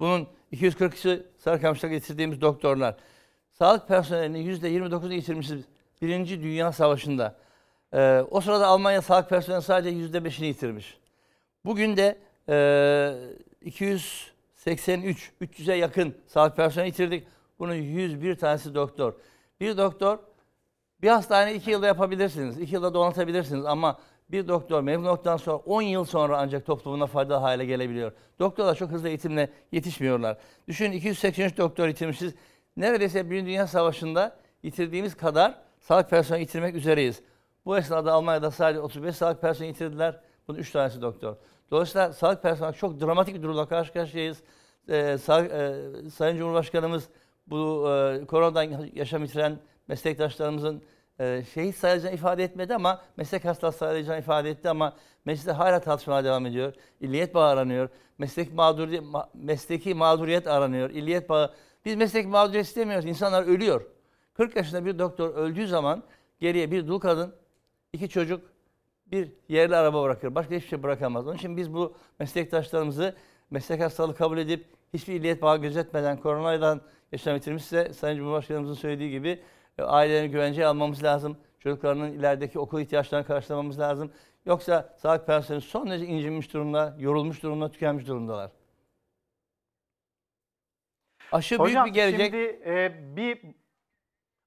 Bunun 0.00 0.28
240'sı 0.52 1.26
Sarıkamış'ta 1.38 1.88
getirdiğimiz 1.88 2.40
doktorlar. 2.40 2.96
Sağlık 3.50 3.88
personelinin 3.88 4.56
%29'unu 4.56 5.12
yitirmişiz 5.14 5.64
Birinci 6.02 6.42
Dünya 6.42 6.72
Savaşı'nda. 6.72 7.36
Ee, 7.92 8.24
o 8.30 8.40
sırada 8.40 8.66
Almanya 8.66 9.02
sağlık 9.02 9.28
personeli 9.28 9.62
sadece 9.62 10.18
%5'ini 10.18 10.44
yitirmiş. 10.44 10.98
Bugün 11.64 11.96
de 11.96 12.18
e, 12.48 13.14
283, 13.62 15.32
300'e 15.42 15.74
yakın 15.74 16.14
sağlık 16.26 16.56
personeli 16.56 16.88
yitirdik. 16.88 17.26
Bunun 17.58 17.74
101 17.74 18.34
tanesi 18.34 18.74
doktor. 18.74 19.12
Bir 19.60 19.76
doktor 19.76 20.18
bir 21.02 21.08
hastane 21.08 21.54
iki 21.54 21.70
yılda 21.70 21.86
yapabilirsiniz, 21.86 22.58
iki 22.58 22.74
yılda 22.74 22.94
donatabilirsiniz 22.94 23.64
ama 23.64 23.98
bir 24.32 24.48
doktor 24.48 24.80
mezun 24.80 25.04
olduktan 25.04 25.36
sonra 25.36 25.56
10 25.56 25.82
yıl 25.82 26.04
sonra 26.04 26.38
ancak 26.38 26.66
toplumuna 26.66 27.06
faydalı 27.06 27.38
hale 27.38 27.64
gelebiliyor. 27.64 28.12
Doktorlar 28.38 28.74
çok 28.74 28.90
hızlı 28.90 29.08
eğitimle 29.08 29.50
yetişmiyorlar. 29.72 30.36
Düşünün 30.68 30.92
283 30.92 31.58
doktor 31.58 31.88
yitirmişiz. 31.88 32.34
Neredeyse 32.76 33.30
bir 33.30 33.46
Dünya 33.46 33.66
Savaşı'nda 33.66 34.36
yitirdiğimiz 34.62 35.14
kadar 35.16 35.54
sağlık 35.80 36.10
personeli 36.10 36.40
yitirmek 36.40 36.74
üzereyiz. 36.74 37.22
Bu 37.64 37.78
esnada 37.78 38.12
Almanya'da 38.12 38.50
sadece 38.50 38.80
35 38.80 39.16
sağlık 39.16 39.40
personeli 39.40 39.68
yitirdiler. 39.68 40.20
Bunun 40.48 40.58
3 40.58 40.70
tanesi 40.70 41.02
doktor. 41.02 41.36
Dolayısıyla 41.70 42.12
sağlık 42.12 42.42
personeli 42.42 42.76
çok 42.76 43.00
dramatik 43.00 43.34
bir 43.34 43.42
durumla 43.42 43.68
karşı 43.68 43.92
karşıyayız. 43.92 44.42
Ee, 44.88 45.18
sağlık, 45.18 45.52
e, 45.52 46.10
Sayın 46.10 46.36
Cumhurbaşkanımız 46.36 47.08
bu 47.46 47.88
e, 47.88 48.26
koronadan 48.26 48.90
yaşam 48.94 49.22
yitiren 49.22 49.58
meslektaşlarımızın 49.88 50.82
e, 51.20 51.44
şehit 51.54 51.76
sayılacağını 51.76 52.14
ifade 52.14 52.44
etmedi 52.44 52.74
ama 52.74 53.02
meslek 53.16 53.44
hastası 53.44 53.78
sayılacağını 53.78 54.20
ifade 54.20 54.50
etti 54.50 54.68
ama 54.68 54.96
mecliste 55.24 55.52
hala 55.52 55.80
tartışmalar 55.80 56.24
devam 56.24 56.46
ediyor. 56.46 56.74
İlliyet 57.00 57.34
bağı 57.34 57.48
aranıyor. 57.48 57.88
Meslek 58.18 58.54
mağduriyet, 58.54 59.02
ma- 59.02 59.28
mesleki 59.34 59.94
mağduriyet 59.94 60.46
aranıyor. 60.46 60.90
İlliyet 60.90 61.28
bağı. 61.28 61.54
Biz 61.84 61.96
meslek 61.96 62.26
mağduriyet 62.26 62.66
istemiyoruz. 62.66 63.06
İnsanlar 63.06 63.42
ölüyor. 63.42 63.86
40 64.34 64.56
yaşında 64.56 64.84
bir 64.84 64.98
doktor 64.98 65.34
öldüğü 65.34 65.66
zaman 65.66 66.02
geriye 66.40 66.70
bir 66.70 66.88
dul 66.88 66.98
kadın, 66.98 67.34
iki 67.92 68.08
çocuk, 68.08 68.50
bir 69.06 69.32
yerli 69.48 69.76
araba 69.76 70.02
bırakır. 70.02 70.34
Başka 70.34 70.54
hiçbir 70.54 70.68
şey 70.68 70.82
bırakamaz. 70.82 71.26
Onun 71.26 71.36
için 71.36 71.56
biz 71.56 71.74
bu 71.74 71.94
meslektaşlarımızı 72.18 73.14
meslek 73.50 73.80
hastalığı 73.80 74.14
kabul 74.14 74.38
edip 74.38 74.66
hiçbir 74.94 75.14
illiyet 75.14 75.42
bağı 75.42 75.58
gözetmeden 75.58 76.16
koronadan 76.16 76.80
yaşam 77.12 77.36
bitirmişse 77.36 77.92
Sayın 77.92 78.16
Cumhurbaşkanımızın 78.16 78.74
söylediği 78.74 79.10
gibi 79.10 79.40
ailelerini 79.82 80.30
güvenceye 80.30 80.66
almamız 80.66 81.02
lazım. 81.02 81.36
Çocuklarının 81.58 82.12
ilerideki 82.12 82.58
okul 82.58 82.80
ihtiyaçlarını 82.80 83.26
karşılamamız 83.26 83.78
lazım. 83.78 84.12
Yoksa 84.46 84.94
sağlık 84.96 85.26
personeli 85.26 85.60
son 85.60 85.90
derece 85.90 86.06
incinmiş 86.06 86.54
durumda, 86.54 86.96
yorulmuş 86.98 87.42
durumda, 87.42 87.70
tükenmiş 87.70 88.06
durumdalar. 88.06 88.50
Aşı 91.32 91.56
Hocam 91.56 91.84
büyük 91.84 91.96
bir 91.96 92.00
gelecek. 92.00 92.26
şimdi 92.26 92.62
e, 92.66 93.16
bir 93.16 93.40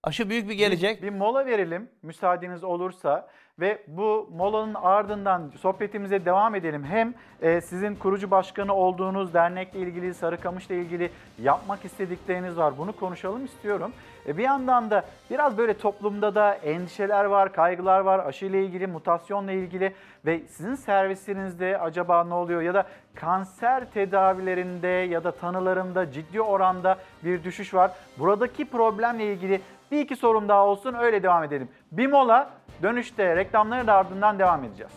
Aşı 0.04 0.30
büyük 0.30 0.50
bir 0.50 0.54
gelecek. 0.54 1.02
Bir, 1.02 1.08
bir 1.08 1.14
mola 1.14 1.46
verelim 1.46 1.90
müsaadeniz 2.02 2.64
olursa 2.64 3.30
ve 3.60 3.84
bu 3.88 4.30
molanın 4.32 4.74
ardından 4.74 5.52
sohbetimize 5.60 6.26
devam 6.26 6.56
edelim. 6.56 6.84
Hem 6.84 7.14
e, 7.42 7.62
sizin 7.62 7.96
kurucu 7.96 8.32
başkanı 8.32 8.74
olduğunuz 8.74 9.34
dernekle 9.34 9.80
ilgili, 9.80 10.14
Sarıkamış'la 10.14 10.76
ilgili 10.76 11.12
yapmak 11.42 11.86
istedikleriniz 11.86 12.58
var. 12.58 12.78
Bunu 12.78 12.94
konuşalım 12.94 13.46
istiyorum. 13.46 13.92
E, 14.28 14.38
bir 14.38 14.44
yandan 14.44 14.90
da 14.92 15.04
biraz 15.30 15.58
böyle 15.58 15.78
toplumda 15.78 16.36
da 16.36 16.54
endişeler 16.54 17.26
var, 17.26 17.54
kaygılar 17.54 18.00
var. 18.00 18.20
Aşıyla 18.20 18.60
ilgili, 18.60 18.88
mutasyonla 18.88 19.52
ilgili 19.52 19.94
ve 20.26 20.40
sizin 20.40 20.76
servisinizde 20.76 21.78
acaba 21.80 22.24
ne 22.24 22.34
oluyor? 22.34 22.62
Ya 22.62 22.74
da 22.74 22.86
kanser 23.16 23.92
tedavilerinde 23.92 24.88
ya 24.88 25.24
da 25.24 25.32
tanılarında 25.32 26.12
ciddi 26.12 26.42
oranda 26.42 26.98
bir 27.24 27.44
düşüş 27.44 27.74
var. 27.74 27.92
Buradaki 28.18 28.66
problemle 28.66 29.34
ilgili 29.34 29.62
bir 29.92 30.00
iki 30.00 30.16
sorum 30.16 30.50
daha 30.50 30.66
olsun 30.66 30.94
öyle 30.94 31.24
devam 31.24 31.44
edelim. 31.44 31.70
Bir 31.92 32.08
mola 32.08 32.50
dönüşte 32.84 33.36
reklamların 33.36 33.88
ardından 33.88 34.40
devam 34.40 34.64
edeceğiz. 34.64 34.94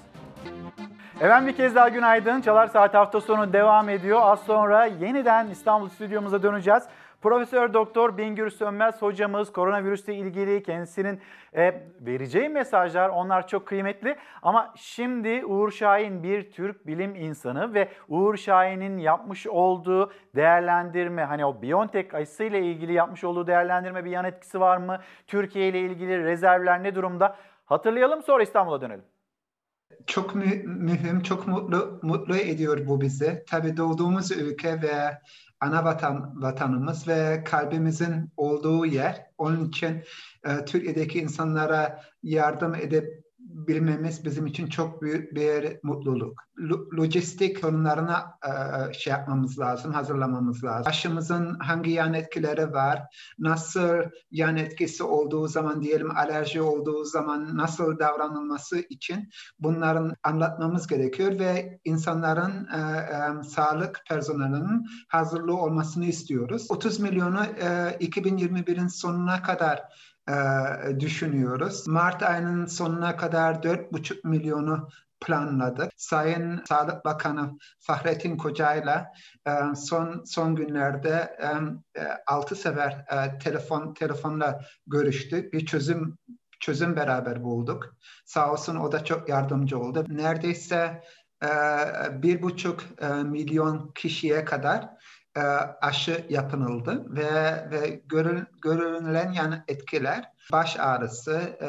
Efendim 1.20 1.48
bir 1.48 1.56
kez 1.56 1.74
daha 1.74 1.88
günaydın. 1.88 2.40
Çalar 2.40 2.66
Saat 2.66 2.94
hafta 2.94 3.20
sonu 3.20 3.52
devam 3.52 3.88
ediyor. 3.88 4.20
Az 4.22 4.40
sonra 4.40 4.84
yeniden 4.84 5.46
İstanbul 5.50 5.88
stüdyomuza 5.88 6.42
döneceğiz. 6.42 6.82
Profesör 7.26 7.74
Doktor 7.74 8.18
Bingür 8.18 8.50
Sönmez 8.50 9.02
hocamız 9.02 9.52
koronavirüsle 9.52 10.14
ilgili 10.14 10.62
kendisinin 10.62 11.20
e, 11.56 11.82
vereceği 12.00 12.48
mesajlar 12.48 13.08
onlar 13.08 13.48
çok 13.48 13.66
kıymetli. 13.66 14.16
Ama 14.42 14.74
şimdi 14.76 15.44
Uğur 15.46 15.70
Şahin 15.70 16.22
bir 16.22 16.50
Türk 16.50 16.86
bilim 16.86 17.14
insanı 17.14 17.74
ve 17.74 17.88
Uğur 18.08 18.36
Şahin'in 18.36 18.98
yapmış 18.98 19.46
olduğu 19.46 20.12
değerlendirme 20.36 21.24
hani 21.24 21.44
o 21.44 21.62
BioNTech 21.62 22.14
aşısıyla 22.14 22.58
ilgili 22.58 22.92
yapmış 22.92 23.24
olduğu 23.24 23.46
değerlendirme 23.46 24.04
bir 24.04 24.10
yan 24.10 24.24
etkisi 24.24 24.60
var 24.60 24.76
mı? 24.76 25.00
Türkiye 25.26 25.68
ile 25.68 25.80
ilgili 25.80 26.24
rezervler 26.24 26.82
ne 26.82 26.94
durumda? 26.94 27.36
Hatırlayalım 27.64 28.22
sonra 28.22 28.42
İstanbul'a 28.42 28.80
dönelim. 28.80 29.04
Çok 30.06 30.34
mü- 30.34 30.62
mühim, 30.66 31.20
çok 31.20 31.46
mutlu 31.46 32.00
mutlu 32.02 32.36
ediyor 32.36 32.86
bu 32.86 33.00
bizi. 33.00 33.44
Tabii 33.50 33.76
doğduğumuz 33.76 34.30
ülke 34.32 34.82
ve 34.82 35.18
ana 35.60 35.84
vatan 35.84 36.42
vatanımız 36.42 37.08
ve 37.08 37.44
kalbimizin 37.44 38.32
olduğu 38.36 38.86
yer. 38.86 39.26
Onun 39.38 39.68
için 39.68 40.02
e, 40.44 40.64
Türkiye'deki 40.64 41.20
insanlara 41.20 42.02
yardım 42.22 42.74
edebilmemiz 43.56 44.24
bizim 44.24 44.46
için 44.46 44.66
çok 44.66 45.02
büyük 45.02 45.34
bir 45.34 45.78
mutluluk. 45.82 46.42
Lo- 46.58 46.96
lojistik 46.96 47.62
konularına 47.62 48.38
e, 48.46 48.92
şey 48.92 49.10
yapmamız 49.10 49.58
lazım, 49.58 49.92
hazırlamamız 49.92 50.64
lazım. 50.64 50.84
Aşımızın 50.86 51.58
hangi 51.58 51.90
yan 51.90 52.14
etkileri 52.14 52.72
var, 52.72 53.02
nasıl 53.38 53.96
yan 54.30 54.56
etkisi 54.56 55.02
olduğu 55.02 55.48
zaman 55.48 55.82
diyelim 55.82 56.16
alerji 56.16 56.62
olduğu 56.62 57.04
zaman 57.04 57.56
nasıl 57.56 57.98
davranılması 57.98 58.78
için 58.78 59.28
bunların 59.58 60.14
anlatmamız 60.24 60.86
gerekiyor 60.86 61.38
ve 61.38 61.80
insanların 61.84 62.68
e, 62.74 62.78
e, 62.78 63.42
sağlık 63.42 64.02
personelinin 64.08 64.86
hazırlığı 65.08 65.56
olmasını 65.56 66.06
istiyoruz. 66.06 66.66
30 66.70 67.00
milyonu 67.00 67.44
e, 67.44 67.66
2021'in 68.00 68.88
sonuna 68.88 69.42
kadar 69.42 69.82
e, 70.28 71.00
düşünüyoruz. 71.00 71.88
Mart 71.88 72.22
ayının 72.22 72.66
sonuna 72.66 73.16
kadar 73.16 73.54
4,5 73.54 74.28
milyonu 74.28 74.88
planladık. 75.20 75.92
Sayın 75.96 76.62
Sağlık 76.68 77.04
Bakanı 77.04 77.58
Fahrettin 77.80 78.36
Koca'yla 78.36 79.12
e, 79.46 79.50
son 79.76 80.24
son 80.24 80.54
günlerde 80.54 81.36
e, 81.42 81.46
e, 82.00 82.08
altı 82.26 82.56
sefer 82.56 82.92
e, 82.92 83.38
telefon 83.38 83.94
telefonla 83.94 84.60
görüştük. 84.86 85.52
Bir 85.52 85.66
çözüm 85.66 86.18
çözüm 86.60 86.96
beraber 86.96 87.44
bulduk. 87.44 87.96
Sağ 88.24 88.52
olsun 88.52 88.76
o 88.76 88.92
da 88.92 89.04
çok 89.04 89.28
yardımcı 89.28 89.78
oldu. 89.78 90.04
Neredeyse 90.08 91.02
e, 91.42 91.48
bir 92.22 92.42
buçuk 92.42 92.84
e, 93.00 93.08
milyon 93.08 93.92
kişiye 93.94 94.44
kadar 94.44 94.95
e, 95.36 95.40
aşı 95.80 96.26
yapıldı 96.28 97.04
ve 97.08 97.30
ve 97.70 98.02
görün, 98.06 98.44
görülen 98.62 99.32
yan 99.32 99.64
etkiler 99.68 100.32
baş 100.52 100.76
ağrısı, 100.80 101.40
e, 101.62 101.68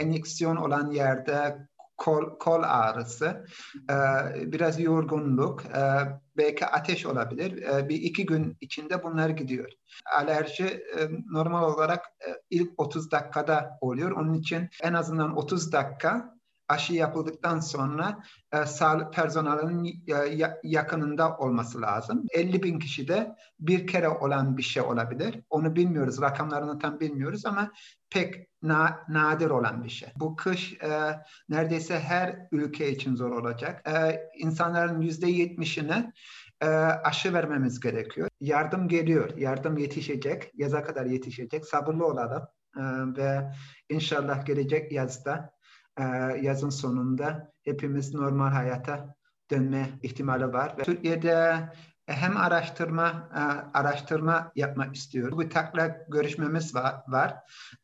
enjeksiyon 0.00 0.56
olan 0.56 0.90
yerde 0.90 1.58
kol, 1.96 2.38
kol 2.38 2.62
ağrısı, 2.62 3.46
e, 3.90 3.96
biraz 4.52 4.80
yorgunluk, 4.80 5.64
e, 5.64 5.82
belki 6.36 6.66
ateş 6.66 7.06
olabilir. 7.06 7.62
E, 7.62 7.88
bir 7.88 7.96
iki 7.96 8.26
gün 8.26 8.56
içinde 8.60 9.02
bunlar 9.02 9.28
gidiyor. 9.28 9.70
Alerji 10.16 10.64
e, 10.64 11.08
normal 11.30 11.74
olarak 11.74 12.04
e, 12.28 12.28
ilk 12.50 12.70
30 12.76 13.10
dakikada 13.10 13.78
oluyor. 13.80 14.10
Onun 14.10 14.34
için 14.34 14.68
en 14.82 14.92
azından 14.92 15.36
30 15.36 15.72
dakika 15.72 16.34
aşı 16.72 16.94
yapıldıktan 16.94 17.60
sonra 17.60 18.18
e, 18.52 18.66
sağlık 18.66 19.14
personelinin 19.14 20.04
e, 20.08 20.12
ya- 20.12 20.58
yakınında 20.62 21.36
olması 21.36 21.82
lazım. 21.82 22.24
50 22.32 22.62
bin 22.62 22.78
kişide 22.78 23.36
bir 23.60 23.86
kere 23.86 24.08
olan 24.08 24.56
bir 24.56 24.62
şey 24.62 24.82
olabilir. 24.82 25.40
Onu 25.50 25.76
bilmiyoruz, 25.76 26.20
rakamlarını 26.22 26.78
tam 26.78 27.00
bilmiyoruz 27.00 27.46
ama 27.46 27.72
pek 28.10 28.48
na- 28.62 28.98
nadir 29.08 29.50
olan 29.50 29.84
bir 29.84 29.88
şey. 29.88 30.08
Bu 30.16 30.36
kış 30.36 30.72
e, 30.82 31.20
neredeyse 31.48 32.00
her 32.00 32.48
ülke 32.52 32.90
için 32.90 33.14
zor 33.16 33.30
olacak. 33.30 33.88
E, 33.88 34.20
insanların 34.38 35.00
yüzde 35.00 35.26
yetmişine 35.30 36.12
e, 36.60 36.66
aşı 37.04 37.32
vermemiz 37.34 37.80
gerekiyor. 37.80 38.28
Yardım 38.40 38.88
geliyor, 38.88 39.36
yardım 39.36 39.78
yetişecek, 39.78 40.50
yaza 40.54 40.84
kadar 40.84 41.06
yetişecek. 41.06 41.66
Sabırlı 41.66 42.06
olalım 42.06 42.42
e, 42.76 42.82
ve 43.16 43.52
inşallah 43.88 44.46
gelecek 44.46 44.92
yazda 44.92 45.52
e, 45.98 46.04
yazın 46.42 46.70
sonunda 46.70 47.52
hepimiz 47.64 48.14
normal 48.14 48.50
hayata 48.50 49.14
dönme 49.50 49.88
ihtimali 50.02 50.52
var. 50.52 50.74
Ve 50.78 50.82
Türkiye'de 50.82 51.68
hem 52.06 52.36
araştırma 52.36 53.30
e, 53.34 53.40
araştırma 53.78 54.52
yapmak 54.56 54.96
istiyoruz. 54.96 55.36
Bu 55.38 55.48
takla 55.48 55.96
görüşmemiz 56.08 56.74
var, 56.74 56.94
var 57.08 57.34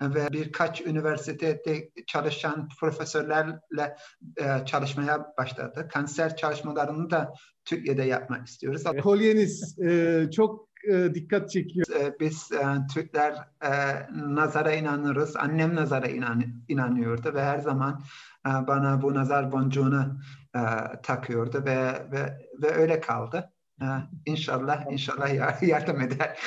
ve 0.02 0.28
birkaç 0.32 0.80
üniversitede 0.80 1.90
çalışan 2.06 2.68
profesörlerle 2.80 3.96
e, 4.36 4.66
çalışmaya 4.66 5.32
başladı. 5.38 5.88
Kanser 5.92 6.36
çalışmalarını 6.36 7.10
da 7.10 7.34
Türkiye'de 7.64 8.02
yapmak 8.02 8.46
istiyoruz. 8.46 8.82
Kolyeniz 9.02 9.78
e, 9.78 10.24
çok 10.30 10.67
e, 10.84 11.14
dikkat 11.14 11.50
çekiyor. 11.50 11.86
E, 12.00 12.20
Biz 12.20 12.52
e, 12.52 12.64
Türkler 12.94 13.34
e, 13.62 13.70
nazara 14.14 14.72
inanırız. 14.72 15.36
Annem 15.36 15.74
nazara 15.74 16.06
inan, 16.08 16.44
inanıyordu 16.68 17.34
ve 17.34 17.42
her 17.42 17.58
zaman 17.58 18.00
e, 18.46 18.50
bana 18.66 19.02
bu 19.02 19.14
nazar 19.14 19.52
boncuğunu 19.52 20.20
e, 20.56 20.60
takıyordu 21.02 21.62
ve 21.66 21.76
ve 22.12 22.38
ve 22.62 22.70
öyle 22.74 23.00
kaldı. 23.00 23.52
E, 23.82 23.86
İnşallah 24.26 24.92
inşallah 24.92 25.34
yar- 25.34 25.58
yardım 25.62 26.00
eder. 26.00 26.38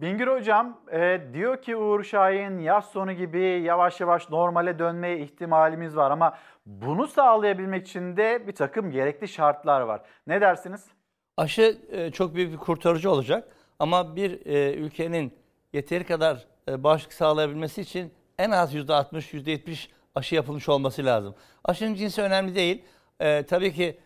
Bingür 0.00 0.26
Hocam 0.28 0.80
e, 0.92 1.20
diyor 1.32 1.62
ki 1.62 1.76
Uğur 1.76 2.02
Şahin 2.04 2.58
yaz 2.58 2.90
sonu 2.90 3.12
gibi 3.12 3.40
yavaş 3.42 4.00
yavaş 4.00 4.30
normale 4.30 4.78
dönme 4.78 5.18
ihtimalimiz 5.18 5.96
var 5.96 6.10
ama 6.10 6.38
bunu 6.66 7.06
sağlayabilmek 7.06 7.86
için 7.88 8.16
de 8.16 8.46
bir 8.46 8.54
takım 8.54 8.90
gerekli 8.90 9.28
şartlar 9.28 9.80
var. 9.80 10.02
Ne 10.26 10.40
dersiniz? 10.40 10.95
Aşı 11.36 11.78
e, 11.92 12.10
çok 12.10 12.34
büyük 12.34 12.52
bir 12.52 12.56
kurtarıcı 12.56 13.10
olacak 13.10 13.48
ama 13.78 14.16
bir 14.16 14.46
e, 14.46 14.74
ülkenin 14.74 15.32
yeteri 15.72 16.04
kadar 16.04 16.46
e, 16.68 16.82
bağışıklık 16.84 17.14
sağlayabilmesi 17.14 17.80
için 17.80 18.12
en 18.38 18.50
az 18.50 18.74
%60, 18.74 19.32
%70 19.32 19.88
aşı 20.14 20.34
yapılmış 20.34 20.68
olması 20.68 21.04
lazım. 21.04 21.34
Aşının 21.64 21.94
cinsi 21.94 22.22
önemli 22.22 22.54
değil. 22.54 22.84
E, 23.20 23.42
tabii 23.42 23.74
ki 23.74 23.98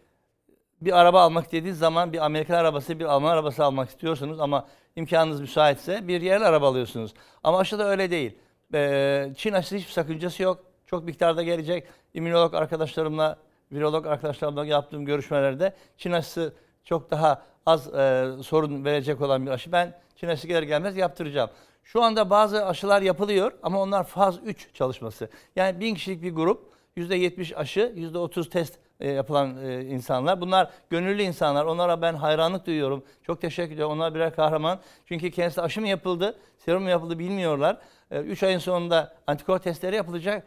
bir 0.80 0.98
araba 1.00 1.22
almak 1.22 1.52
dediğiniz 1.52 1.78
zaman 1.78 2.12
bir 2.12 2.24
Amerikan 2.24 2.54
arabası, 2.54 2.98
bir 2.98 3.04
Alman 3.04 3.30
arabası 3.30 3.64
almak 3.64 3.88
istiyorsunuz 3.88 4.40
ama 4.40 4.68
imkanınız 4.96 5.40
müsaitse 5.40 6.08
bir 6.08 6.20
yerli 6.20 6.44
araba 6.44 6.68
alıyorsunuz. 6.68 7.14
Ama 7.44 7.58
aşıda 7.58 7.88
öyle 7.88 8.10
değil. 8.10 8.38
Ee, 8.74 9.32
Çin 9.36 9.52
aşısı 9.52 9.76
hiçbir 9.76 9.92
sakıncası 9.92 10.42
yok. 10.42 10.64
Çok 10.86 11.04
miktarda 11.04 11.42
gelecek. 11.42 11.88
İmmünolog 12.14 12.54
arkadaşlarımla, 12.54 13.36
virolog 13.72 14.06
arkadaşlarımla 14.06 14.66
yaptığım 14.66 15.04
görüşmelerde 15.04 15.74
Çin 15.96 16.12
aşısı 16.12 16.54
çok 16.84 17.10
daha 17.10 17.42
az 17.66 17.94
e, 17.94 18.28
sorun 18.42 18.84
verecek 18.84 19.20
olan 19.20 19.46
bir 19.46 19.50
aşı. 19.50 19.72
Ben 19.72 19.94
Çin 20.16 20.28
aşısı 20.28 20.46
gelir 20.48 20.62
gelmez 20.62 20.96
yaptıracağım. 20.96 21.50
Şu 21.84 22.02
anda 22.02 22.30
bazı 22.30 22.66
aşılar 22.66 23.02
yapılıyor 23.02 23.52
ama 23.62 23.82
onlar 23.82 24.04
faz 24.04 24.38
3 24.44 24.74
çalışması. 24.74 25.28
Yani 25.56 25.80
bin 25.80 25.94
kişilik 25.94 26.22
bir 26.22 26.34
grup 26.34 26.72
%70 26.96 27.56
aşı, 27.56 27.92
%30 27.96 28.48
test 28.48 28.78
e, 29.00 29.10
yapılan 29.10 29.64
e, 29.64 29.84
insanlar. 29.84 30.40
Bunlar 30.40 30.70
gönüllü 30.90 31.22
insanlar. 31.22 31.64
Onlara 31.64 32.02
ben 32.02 32.14
hayranlık 32.14 32.66
duyuyorum. 32.66 33.04
Çok 33.22 33.40
teşekkür 33.40 33.74
ediyorum. 33.74 33.94
Onlar 33.94 34.14
birer 34.14 34.34
kahraman. 34.34 34.80
Çünkü 35.06 35.30
kendisi 35.30 35.62
aşı 35.62 35.80
mı 35.80 35.88
yapıldı, 35.88 36.38
serum 36.58 36.82
mu 36.82 36.90
yapıldı 36.90 37.18
bilmiyorlar. 37.18 37.78
3 38.10 38.42
ayın 38.42 38.58
sonunda 38.58 39.14
antikor 39.26 39.58
testleri 39.58 39.96
yapılacak. 39.96 40.44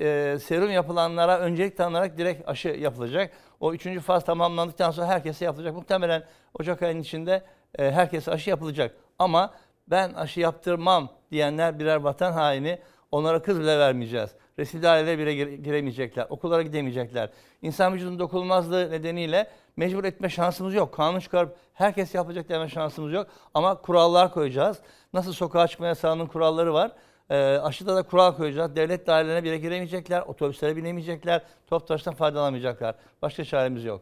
E, 0.00 0.38
serum 0.42 0.70
yapılanlara 0.70 1.38
öncelik 1.38 1.76
tanınarak 1.76 2.18
direkt 2.18 2.48
aşı 2.48 2.68
yapılacak. 2.68 3.32
O 3.60 3.72
üçüncü 3.72 4.00
faz 4.00 4.24
tamamlandıktan 4.24 4.90
sonra 4.90 5.06
herkese 5.06 5.44
yapılacak. 5.44 5.74
Muhtemelen 5.74 6.24
Ocak 6.58 6.82
ayının 6.82 7.00
içinde 7.00 7.42
e, 7.78 7.90
herkese 7.90 8.30
aşı 8.30 8.50
yapılacak. 8.50 8.96
Ama 9.18 9.54
ben 9.86 10.12
aşı 10.12 10.40
yaptırmam 10.40 11.08
diyenler 11.30 11.78
birer 11.78 11.96
vatan 11.96 12.32
haini. 12.32 12.78
Onlara 13.12 13.42
kız 13.42 13.60
bile 13.60 13.78
vermeyeceğiz. 13.78 14.30
Resimli 14.58 14.88
ailelere 14.88 15.18
bile 15.18 15.56
giremeyecekler. 15.56 16.26
Okullara 16.30 16.62
gidemeyecekler. 16.62 17.30
İnsan 17.62 17.94
vücudunun 17.94 18.18
dokunulmazlığı 18.18 18.90
nedeniyle 18.90 19.50
mecbur 19.76 20.04
etme 20.04 20.28
şansımız 20.28 20.74
yok. 20.74 20.94
Kanun 20.94 21.20
çıkarıp 21.20 21.56
herkes 21.74 22.14
yapacak 22.14 22.48
deme 22.48 22.68
şansımız 22.68 23.12
yok. 23.12 23.26
Ama 23.54 23.74
kurallar 23.74 24.32
koyacağız. 24.32 24.78
Nasıl 25.12 25.32
sokağa 25.32 25.68
çıkma 25.68 25.86
yasağının 25.86 26.26
kuralları 26.26 26.74
var. 26.74 26.92
E, 27.30 27.36
aşıda 27.36 27.96
da 27.96 28.02
kural 28.02 28.36
koyacağız. 28.36 28.76
Devlet 28.76 29.06
dairelerine 29.06 29.44
bile 29.44 29.58
giremeyecekler. 29.58 30.20
Otobüslere 30.20 30.76
binemeyecekler. 30.76 31.42
Top 31.66 31.88
taştan 31.88 32.14
faydalanamayacaklar. 32.14 32.94
Başka 33.22 33.44
çaremiz 33.44 33.84
yok. 33.84 34.00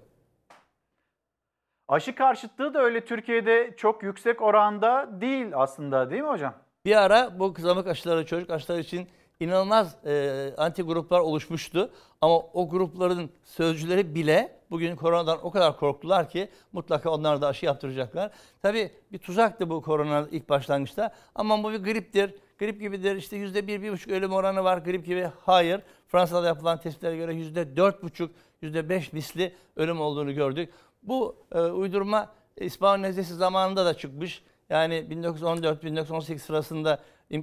Aşı 1.89 2.15
karşıtlığı 2.15 2.75
da 2.75 2.83
öyle 2.83 3.05
Türkiye'de 3.05 3.75
çok 3.77 4.03
yüksek 4.03 4.43
oranda 4.43 5.09
değil 5.21 5.47
aslında 5.55 6.11
değil 6.11 6.23
mi 6.23 6.29
hocam? 6.29 6.55
Bir 6.85 7.03
ara 7.03 7.39
bu 7.39 7.53
kızamık 7.53 7.87
aşıları, 7.87 8.27
çocuk 8.27 8.51
aşıları 8.51 8.81
için 8.81 9.09
inanılmaz 9.41 9.97
e, 10.07 10.55
anti 10.57 10.83
gruplar 10.83 11.21
oluşmuştu. 11.21 11.91
Ama 12.21 12.39
o 12.39 12.69
grupların 12.69 13.31
sözcüleri 13.45 14.15
bile 14.15 14.59
bugün 14.71 14.97
koronadan 14.97 15.39
o 15.43 15.51
kadar 15.51 15.77
korktular 15.77 16.29
ki 16.29 16.49
mutlaka 16.73 17.11
onlar 17.11 17.43
da 17.43 17.47
aşı 17.47 17.67
yaptıracaklar. 17.67 18.31
Tabii 18.63 18.91
bir 19.13 19.19
tuzaktı 19.19 19.71
bu 19.71 19.83
korona 19.83 20.27
ilk 20.31 20.49
başlangıçta. 20.49 21.15
Ama 21.35 21.63
bu 21.63 21.73
bir 21.73 21.85
griptir, 21.85 22.35
grip 22.59 22.81
gibidir. 22.81 23.17
İşte 23.17 23.37
yüzde 23.37 23.67
bir, 23.67 23.83
bir 23.83 23.93
buçuk 23.93 24.13
ölüm 24.13 24.33
oranı 24.33 24.65
var 24.65 24.79
grip 24.79 25.07
gibi. 25.07 25.31
Hayır. 25.41 25.81
Fransa'da 26.07 26.47
yapılan 26.47 26.81
testlere 26.81 27.17
göre 27.17 27.35
yüzde 27.35 27.77
dört 27.77 28.03
buçuk, 28.03 28.31
yüzde 28.63 28.89
beş 28.89 29.13
misli 29.13 29.55
ölüm 29.77 30.01
olduğunu 30.01 30.35
gördük. 30.35 30.71
Bu 31.03 31.37
e, 31.53 31.59
uydurma 31.61 32.33
İspanya 32.57 32.97
nezlesi 32.97 33.35
zamanında 33.35 33.87
da 33.87 33.95
çıkmış. 33.95 34.43
Yani 34.71 34.95
1914-1918 34.95 36.39
sırasında 36.39 37.01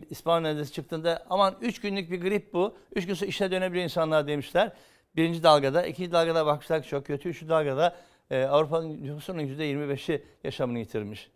İspanya 0.09 0.41
nezlesi 0.41 0.73
çıktığında 0.73 1.25
aman 1.29 1.55
3 1.61 1.81
günlük 1.81 2.11
bir 2.11 2.21
grip 2.21 2.53
bu. 2.53 2.77
3 2.95 3.05
gün 3.05 3.13
sonra 3.13 3.29
işe 3.29 3.51
dönebiliyor 3.51 3.83
insanlar 3.83 4.27
demişler. 4.27 4.71
Birinci 5.15 5.43
dalgada, 5.43 5.85
ikinci 5.85 6.11
dalgada 6.11 6.45
baksak 6.45 6.87
çok 6.87 7.05
kötü. 7.05 7.29
Üçüncü 7.29 7.49
dalgada 7.49 7.95
e, 8.31 8.43
Avrupa'nın 8.43 9.03
nüfusunun 9.03 9.41
%25'i 9.41 10.23
yaşamını 10.43 10.79
yitirmiş. 10.79 11.29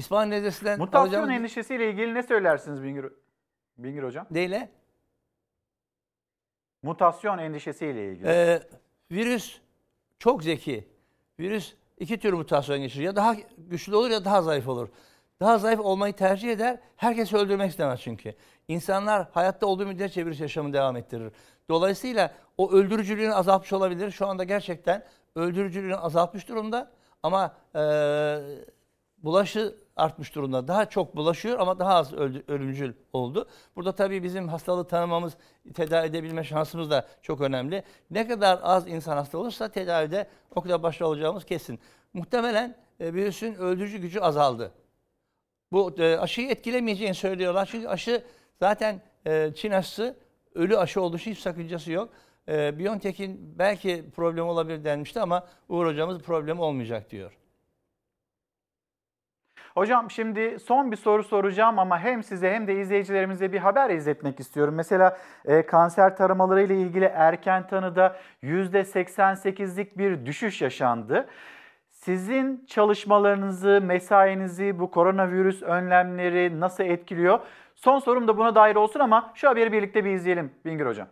İspanya 0.00 0.28
nezlesinden 0.28 0.78
Mutasyon 0.78 1.02
alacağımız... 1.02 1.30
endişesiyle 1.30 1.90
ilgili 1.90 2.14
ne 2.14 2.22
söylersiniz 2.22 2.82
Bingir, 2.82 3.06
Bingir 3.78 4.02
Hocam? 4.02 4.26
Neyle? 4.30 4.70
Mutasyon 6.82 7.38
endişesiyle 7.38 8.12
ilgili. 8.12 8.28
Ee, 8.28 8.62
virüs 9.10 9.60
çok 10.18 10.44
zeki. 10.44 10.88
Virüs 11.38 11.74
iki 11.98 12.18
tür 12.18 12.32
mutasyon 12.32 12.78
geçirir. 12.78 13.04
Ya 13.04 13.16
daha 13.16 13.36
güçlü 13.58 13.96
olur 13.96 14.10
ya 14.10 14.24
daha 14.24 14.42
zayıf 14.42 14.68
olur. 14.68 14.88
Daha 15.40 15.58
zayıf 15.58 15.80
olmayı 15.80 16.12
tercih 16.12 16.52
eder. 16.52 16.78
Herkesi 16.96 17.36
öldürmek 17.36 17.70
istemez 17.70 18.00
çünkü. 18.00 18.34
İnsanlar 18.68 19.28
hayatta 19.32 19.66
olduğu 19.66 19.86
müddetçe 19.86 20.26
virüs 20.26 20.40
yaşamını 20.40 20.72
devam 20.72 20.96
ettirir. 20.96 21.32
Dolayısıyla 21.68 22.34
o 22.58 22.72
öldürücülüğünü 22.72 23.34
azaltmış 23.34 23.72
olabilir. 23.72 24.10
Şu 24.10 24.26
anda 24.26 24.44
gerçekten 24.44 25.04
öldürücülüğünü 25.34 25.96
azaltmış 25.96 26.48
durumda. 26.48 26.90
Ama 27.22 27.56
e, 27.74 27.80
bulaşı 29.22 29.76
artmış 29.96 30.34
durumda. 30.34 30.68
Daha 30.68 30.86
çok 30.86 31.16
bulaşıyor 31.16 31.58
ama 31.58 31.78
daha 31.78 31.94
az 31.94 32.12
ölümcül 32.48 32.92
oldu. 33.12 33.48
Burada 33.76 33.92
tabii 33.92 34.22
bizim 34.22 34.48
hastalığı 34.48 34.86
tanımamız, 34.86 35.36
tedavi 35.74 36.06
edebilme 36.06 36.44
şansımız 36.44 36.90
da 36.90 37.08
çok 37.22 37.40
önemli. 37.40 37.82
Ne 38.10 38.28
kadar 38.28 38.60
az 38.62 38.88
insan 38.88 39.16
hasta 39.16 39.38
olursa 39.38 39.68
tedavide 39.68 40.28
o 40.54 40.60
kadar 40.60 40.82
başarılı 40.82 41.08
olacağımız 41.08 41.44
kesin. 41.44 41.80
Muhtemelen 42.14 42.76
e, 43.00 43.14
virüsün 43.14 43.54
öldürücü 43.54 43.98
gücü 43.98 44.20
azaldı. 44.20 44.72
Bu 45.72 45.94
e, 45.98 46.16
aşıyı 46.16 46.50
etkilemeyeceğini 46.50 47.14
söylüyorlar. 47.14 47.68
Çünkü 47.72 47.88
aşı 47.88 48.24
zaten 48.60 49.02
e, 49.26 49.50
Çin 49.54 49.70
aşısı 49.70 50.16
ölü 50.54 50.78
aşı 50.78 51.02
olduğu 51.02 51.16
için 51.16 51.30
hiç 51.30 51.38
sakıncası 51.38 51.92
yok. 51.92 52.08
E, 52.48 52.78
Biontech'in 52.78 53.58
belki 53.58 54.04
problem 54.16 54.46
olabilir 54.46 54.84
denmişti 54.84 55.20
ama 55.20 55.46
Uğur 55.68 55.86
hocamız 55.86 56.18
problem 56.18 56.60
olmayacak 56.60 57.10
diyor. 57.10 57.39
Hocam 59.74 60.10
şimdi 60.10 60.58
son 60.58 60.92
bir 60.92 60.96
soru 60.96 61.24
soracağım 61.24 61.78
ama 61.78 61.98
hem 61.98 62.22
size 62.22 62.52
hem 62.52 62.66
de 62.66 62.74
izleyicilerimize 62.74 63.52
bir 63.52 63.58
haber 63.58 63.90
izletmek 63.90 64.40
istiyorum. 64.40 64.74
Mesela 64.74 65.18
e, 65.44 65.66
kanser 65.66 66.16
taramaları 66.16 66.62
ile 66.62 66.76
ilgili 66.76 67.04
erken 67.04 67.66
tanıda 67.66 68.16
%88'lik 68.42 69.98
bir 69.98 70.26
düşüş 70.26 70.62
yaşandı. 70.62 71.28
Sizin 71.90 72.66
çalışmalarınızı, 72.66 73.80
mesainizi 73.82 74.78
bu 74.78 74.90
koronavirüs 74.90 75.62
önlemleri 75.62 76.60
nasıl 76.60 76.84
etkiliyor? 76.84 77.40
Son 77.74 77.98
sorum 77.98 78.28
da 78.28 78.36
buna 78.36 78.54
dair 78.54 78.76
olsun 78.76 79.00
ama 79.00 79.32
şu 79.34 79.48
haberi 79.48 79.72
birlikte 79.72 80.04
bir 80.04 80.10
izleyelim 80.10 80.50
Bingir 80.64 80.86
Hocam. 80.86 81.08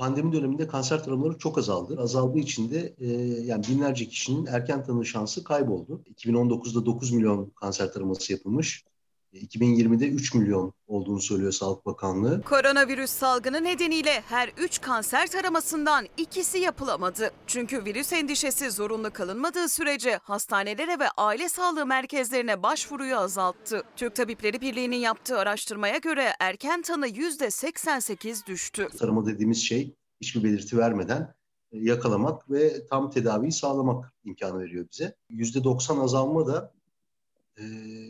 Pandemi 0.00 0.32
döneminde 0.32 0.66
kanser 0.66 1.04
taramaları 1.04 1.38
çok 1.38 1.58
azaldı. 1.58 2.00
Azaldığı 2.00 2.38
için 2.38 2.70
de 2.70 2.94
e, 2.98 3.06
yani 3.44 3.64
binlerce 3.68 4.08
kişinin 4.08 4.46
erken 4.46 4.84
tanı 4.84 5.06
şansı 5.06 5.44
kayboldu. 5.44 6.02
2019'da 6.16 6.86
9 6.86 7.12
milyon 7.12 7.50
kanser 7.50 7.92
taraması 7.92 8.32
yapılmış. 8.32 8.84
2020'de 9.32 10.08
3 10.08 10.34
milyon 10.34 10.72
olduğunu 10.86 11.20
söylüyor 11.20 11.52
Sağlık 11.52 11.86
Bakanlığı. 11.86 12.42
Koronavirüs 12.42 13.10
salgını 13.10 13.64
nedeniyle 13.64 14.20
her 14.20 14.52
3 14.58 14.80
kanser 14.80 15.30
taramasından 15.30 16.06
ikisi 16.16 16.58
yapılamadı. 16.58 17.30
Çünkü 17.46 17.84
virüs 17.84 18.12
endişesi 18.12 18.70
zorunlu 18.70 19.10
kalınmadığı 19.12 19.68
sürece 19.68 20.18
hastanelere 20.22 20.98
ve 20.98 21.08
aile 21.16 21.48
sağlığı 21.48 21.86
merkezlerine 21.86 22.62
başvuruyu 22.62 23.16
azalttı. 23.16 23.82
Türk 23.96 24.14
Tabipleri 24.14 24.60
Birliği'nin 24.60 24.96
yaptığı 24.96 25.38
araştırmaya 25.38 25.98
göre 25.98 26.32
erken 26.40 26.82
tanı 26.82 27.08
%88 27.08 28.46
düştü. 28.46 28.88
Tarama 28.98 29.26
dediğimiz 29.26 29.62
şey 29.62 29.94
hiçbir 30.20 30.44
belirti 30.44 30.78
vermeden 30.78 31.34
e, 31.72 31.78
yakalamak 31.78 32.50
ve 32.50 32.86
tam 32.86 33.10
tedaviyi 33.10 33.52
sağlamak 33.52 34.12
imkanı 34.24 34.58
veriyor 34.60 34.86
bize. 34.92 35.16
%90 35.30 36.02
azalma 36.02 36.46
da 36.46 36.72
e, 37.58 37.64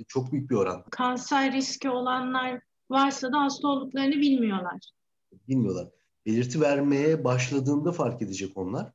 çok 0.09 0.33
büyük 0.33 0.51
bir 0.51 0.57
oran. 0.57 0.85
Kanser 0.91 1.53
riski 1.53 1.91
olanlar 1.91 2.61
varsa 2.91 3.33
da 3.33 3.41
hasta 3.41 3.69
olduklarını 3.69 4.15
bilmiyorlar. 4.15 4.91
Bilmiyorlar. 5.49 5.89
Belirti 6.27 6.61
vermeye 6.61 7.25
başladığında 7.25 7.93
fark 7.93 8.23
edecek 8.23 8.57
onlar. 8.57 8.93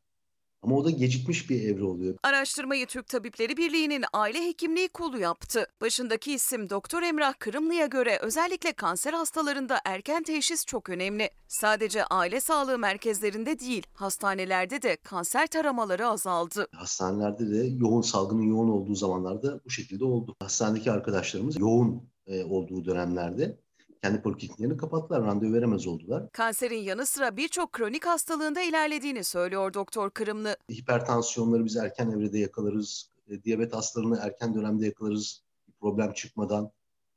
Ama 0.66 0.76
o 0.76 0.86
da 0.86 0.90
gecikmiş 0.90 1.50
bir 1.50 1.62
evre 1.62 1.84
oluyor. 1.84 2.16
Araştırmayı 2.24 2.88
Türk 2.88 3.08
Tabipleri 3.08 3.58
Birliği'nin 3.58 4.04
aile 4.14 4.48
hekimliği 4.48 4.88
kolu 4.88 5.20
yaptı. 5.20 5.68
Başındaki 5.82 6.34
isim 6.34 6.70
Doktor 6.70 7.04
Emrah 7.04 7.34
Kırımlı'ya 7.40 7.86
göre 7.86 8.20
özellikle 8.22 8.74
kanser 8.74 9.14
hastalarında 9.14 9.80
erken 9.86 10.24
teşhis 10.24 10.66
çok 10.66 10.90
önemli. 10.90 11.30
Sadece 11.48 12.06
aile 12.06 12.42
sağlığı 12.42 12.78
merkezlerinde 12.78 13.60
değil, 13.60 13.84
hastanelerde 13.94 14.82
de 14.82 14.98
kanser 15.04 15.48
taramaları 15.48 16.08
azaldı. 16.08 16.68
Hastanelerde 16.72 17.52
de 17.52 17.58
yoğun 17.58 18.02
salgının 18.02 18.44
yoğun 18.44 18.70
olduğu 18.70 18.96
zamanlarda 18.96 19.60
bu 19.66 19.70
şekilde 19.70 20.06
oldu. 20.06 20.36
Hastanedeki 20.40 20.92
arkadaşlarımız 20.92 21.60
yoğun 21.60 22.10
e, 22.28 22.44
olduğu 22.44 22.86
dönemlerde 22.86 23.65
kendi 24.06 24.22
polikliniklerini 24.22 24.78
kapattılar, 24.78 25.24
randevu 25.24 25.54
veremez 25.54 25.88
oldular. 25.88 26.32
Kanserin 26.32 26.80
yanı 26.80 27.06
sıra 27.06 27.38
birçok 27.38 27.74
kronik 27.74 28.06
hastalığında 28.06 28.62
ilerlediğini 28.62 29.24
söylüyor 29.24 29.74
Doktor 29.74 30.10
Kırımlı. 30.10 30.58
Hipertansiyonları 30.72 31.66
biz 31.66 31.76
erken 31.76 32.12
evrede 32.12 32.40
yakalarız, 32.40 33.10
e, 33.28 33.44
diyabet 33.44 33.74
hastalarını 33.74 34.20
erken 34.22 34.56
dönemde 34.56 34.86
yakalarız, 34.86 35.44
problem 35.80 36.14
çıkmadan, 36.14 36.72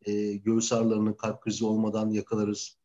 e, 0.06 0.32
göğüs 0.32 0.72
ağrılarını 0.72 1.16
kalp 1.16 1.40
krizi 1.42 1.64
olmadan 1.64 2.10
yakalarız. 2.10 2.76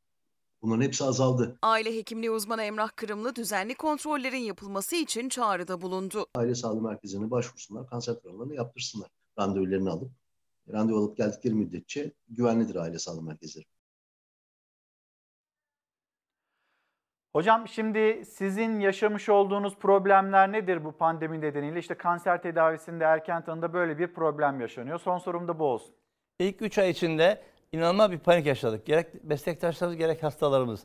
Bunların 0.61 0.81
hepsi 0.81 1.03
azaldı. 1.03 1.57
Aile 1.61 1.95
hekimliği 1.95 2.31
uzmanı 2.31 2.63
Emrah 2.63 2.89
Kırımlı 2.95 3.35
düzenli 3.35 3.75
kontrollerin 3.75 4.38
yapılması 4.38 4.95
için 4.95 5.30
çağrıda 5.30 5.81
bulundu. 5.81 6.25
Aile 6.35 6.55
sağlığı 6.55 6.81
merkezlerine 6.81 7.31
başvursunlar, 7.31 7.88
kanser 7.88 8.13
taramalarını 8.13 8.55
yaptırsınlar. 8.55 9.09
Randevularını 9.39 9.91
alıp, 9.91 10.11
randevu 10.71 10.97
alıp 10.97 11.17
geldikleri 11.17 11.53
müddetçe 11.53 12.11
güvenlidir 12.30 12.75
aile 12.75 12.99
sağlığı 12.99 13.21
merkezleri. 13.21 13.65
Hocam 17.34 17.68
şimdi 17.68 18.26
sizin 18.26 18.80
yaşamış 18.80 19.30
olduğunuz 19.30 19.76
problemler 19.77 20.51
nedir 20.51 20.85
bu 20.85 20.91
pandemi 20.91 21.41
nedeniyle? 21.41 21.80
İşte 21.80 21.95
kanser 21.95 22.41
tedavisinde 22.41 23.03
erken 23.03 23.41
tanıda 23.45 23.73
böyle 23.73 23.97
bir 23.97 24.14
problem 24.14 24.61
yaşanıyor. 24.61 24.99
Son 24.99 25.18
sorum 25.18 25.47
da 25.47 25.60
bu 25.60 25.65
olsun. 25.65 25.95
İlk 26.39 26.61
3 26.61 26.77
ay 26.77 26.89
içinde 26.89 27.41
inanılmaz 27.72 28.11
bir 28.11 28.19
panik 28.19 28.45
yaşadık. 28.45 28.85
Gerek 28.85 29.23
meslektaşlarımız 29.23 29.97
gerek 29.97 30.23
hastalarımız. 30.23 30.84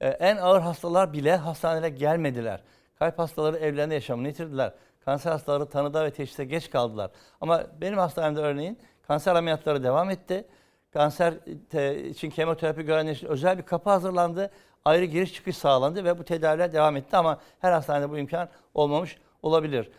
Ee, 0.00 0.08
en 0.08 0.36
ağır 0.36 0.60
hastalar 0.60 1.12
bile 1.12 1.36
hastaneye 1.36 1.88
gelmediler. 1.88 2.62
Kalp 2.98 3.18
hastaları 3.18 3.56
evlerinde 3.56 3.94
yaşamını 3.94 4.28
yitirdiler. 4.28 4.72
Kanser 5.04 5.30
hastaları 5.30 5.66
tanıda 5.66 6.04
ve 6.04 6.10
teşhise 6.10 6.44
geç 6.44 6.70
kaldılar. 6.70 7.10
Ama 7.40 7.66
benim 7.80 7.98
hastanemde 7.98 8.40
örneğin 8.40 8.78
kanser 9.02 9.34
ameliyatları 9.34 9.84
devam 9.84 10.10
etti. 10.10 10.44
Kanser 10.92 11.34
te- 11.70 12.08
için 12.08 12.30
kemoterapi 12.30 12.82
görenler 12.82 13.12
için 13.12 13.26
özel 13.26 13.58
bir 13.58 13.62
kapı 13.62 13.90
hazırlandı. 13.90 14.50
Ayrı 14.84 15.04
giriş 15.04 15.34
çıkış 15.34 15.56
sağlandı 15.56 16.04
ve 16.04 16.18
bu 16.18 16.24
tedaviler 16.24 16.72
devam 16.72 16.96
etti 16.96 17.16
ama 17.16 17.40
her 17.60 17.72
hastanede 17.72 18.10
bu 18.10 18.18
imkan 18.18 18.48
olmamış 18.74 19.18
olabilir. 19.42 19.90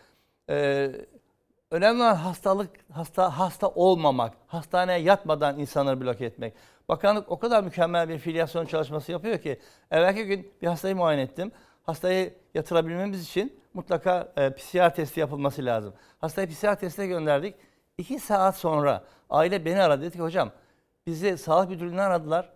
Ee, 0.50 0.92
Önemli 1.72 2.02
olan 2.02 2.14
hastalık, 2.14 2.70
hasta 2.92 3.38
hasta 3.38 3.68
olmamak, 3.68 4.34
hastaneye 4.46 4.98
yatmadan 4.98 5.58
insanları 5.58 6.00
bloke 6.00 6.24
etmek. 6.24 6.54
Bakanlık 6.88 7.30
o 7.30 7.38
kadar 7.38 7.62
mükemmel 7.64 8.08
bir 8.08 8.18
filyasyon 8.18 8.66
çalışması 8.66 9.12
yapıyor 9.12 9.38
ki 9.38 9.60
evvelki 9.90 10.24
gün 10.24 10.52
bir 10.62 10.66
hastayı 10.66 10.96
muayene 10.96 11.22
ettim. 11.22 11.52
Hastayı 11.82 12.34
yatırabilmemiz 12.54 13.22
için 13.22 13.60
mutlaka 13.74 14.32
e, 14.36 14.50
PCR 14.50 14.94
testi 14.94 15.20
yapılması 15.20 15.64
lazım. 15.64 15.94
Hastayı 16.20 16.48
PCR 16.48 16.74
testine 16.74 17.06
gönderdik. 17.06 17.54
İki 17.98 18.18
saat 18.18 18.56
sonra 18.56 19.04
aile 19.30 19.64
beni 19.64 19.82
aradı. 19.82 20.02
Dedi 20.02 20.16
ki 20.16 20.22
hocam 20.22 20.50
bizi 21.06 21.38
sağlık 21.38 21.70
müdürlüğünden 21.70 22.10
aradılar. 22.10 22.52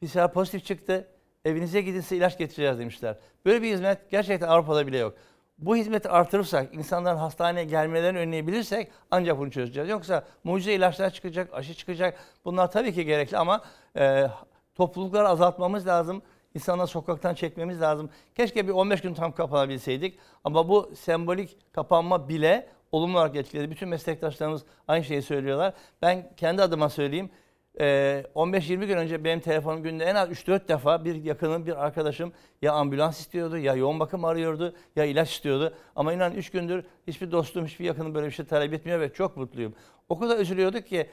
PCR 0.00 0.32
pozitif 0.32 0.64
çıktı. 0.64 1.06
Evinize 1.48 1.80
gidin 1.80 2.04
ilaç 2.10 2.38
getireceğiz 2.38 2.78
demişler. 2.78 3.16
Böyle 3.44 3.62
bir 3.62 3.72
hizmet 3.72 4.10
gerçekten 4.10 4.48
Avrupa'da 4.48 4.86
bile 4.86 4.98
yok. 4.98 5.14
Bu 5.58 5.76
hizmeti 5.76 6.08
artırırsak, 6.08 6.74
insanların 6.74 7.16
hastaneye 7.16 7.64
gelmelerini 7.64 8.18
önleyebilirsek 8.18 8.88
ancak 9.10 9.38
bunu 9.38 9.50
çözeceğiz. 9.50 9.88
Yoksa 9.88 10.24
mucize 10.44 10.74
ilaçlar 10.74 11.10
çıkacak, 11.10 11.54
aşı 11.54 11.74
çıkacak. 11.74 12.18
Bunlar 12.44 12.70
tabii 12.70 12.94
ki 12.94 13.04
gerekli 13.04 13.38
ama 13.38 13.62
e, 13.96 14.26
toplulukları 14.74 15.28
azaltmamız 15.28 15.86
lazım. 15.86 16.22
İnsanları 16.54 16.86
sokaktan 16.86 17.34
çekmemiz 17.34 17.80
lazım. 17.80 18.10
Keşke 18.34 18.68
bir 18.68 18.72
15 18.72 19.00
gün 19.00 19.14
tam 19.14 19.32
kapanabilseydik. 19.32 20.18
Ama 20.44 20.68
bu 20.68 20.90
sembolik 20.94 21.56
kapanma 21.72 22.28
bile 22.28 22.68
olumlu 22.92 23.18
olarak 23.18 23.36
etkiledi. 23.36 23.70
Bütün 23.70 23.88
meslektaşlarımız 23.88 24.64
aynı 24.88 25.04
şeyi 25.04 25.22
söylüyorlar. 25.22 25.74
Ben 26.02 26.30
kendi 26.36 26.62
adıma 26.62 26.88
söyleyeyim. 26.88 27.30
Ee, 27.80 28.24
15-20 28.34 28.86
gün 28.86 28.96
önce 28.96 29.24
benim 29.24 29.40
telefonum 29.40 29.82
günde 29.82 30.04
en 30.04 30.14
az 30.14 30.30
3-4 30.30 30.68
defa 30.68 31.04
bir 31.04 31.24
yakınım, 31.24 31.66
bir 31.66 31.84
arkadaşım 31.84 32.32
ya 32.62 32.72
ambulans 32.72 33.20
istiyordu, 33.20 33.58
ya 33.58 33.74
yoğun 33.74 34.00
bakım 34.00 34.24
arıyordu, 34.24 34.74
ya 34.96 35.04
ilaç 35.04 35.30
istiyordu. 35.30 35.74
Ama 35.96 36.12
inan 36.12 36.32
3 36.32 36.50
gündür 36.50 36.84
hiçbir 37.06 37.32
dostum, 37.32 37.66
hiçbir 37.66 37.84
yakınım 37.84 38.14
böyle 38.14 38.26
bir 38.26 38.32
şey 38.32 38.46
talep 38.46 38.72
etmiyor 38.72 39.00
ve 39.00 39.12
çok 39.12 39.36
mutluyum. 39.36 39.74
O 40.08 40.18
kadar 40.18 40.38
üzülüyorduk 40.38 40.86
ki 40.86 41.10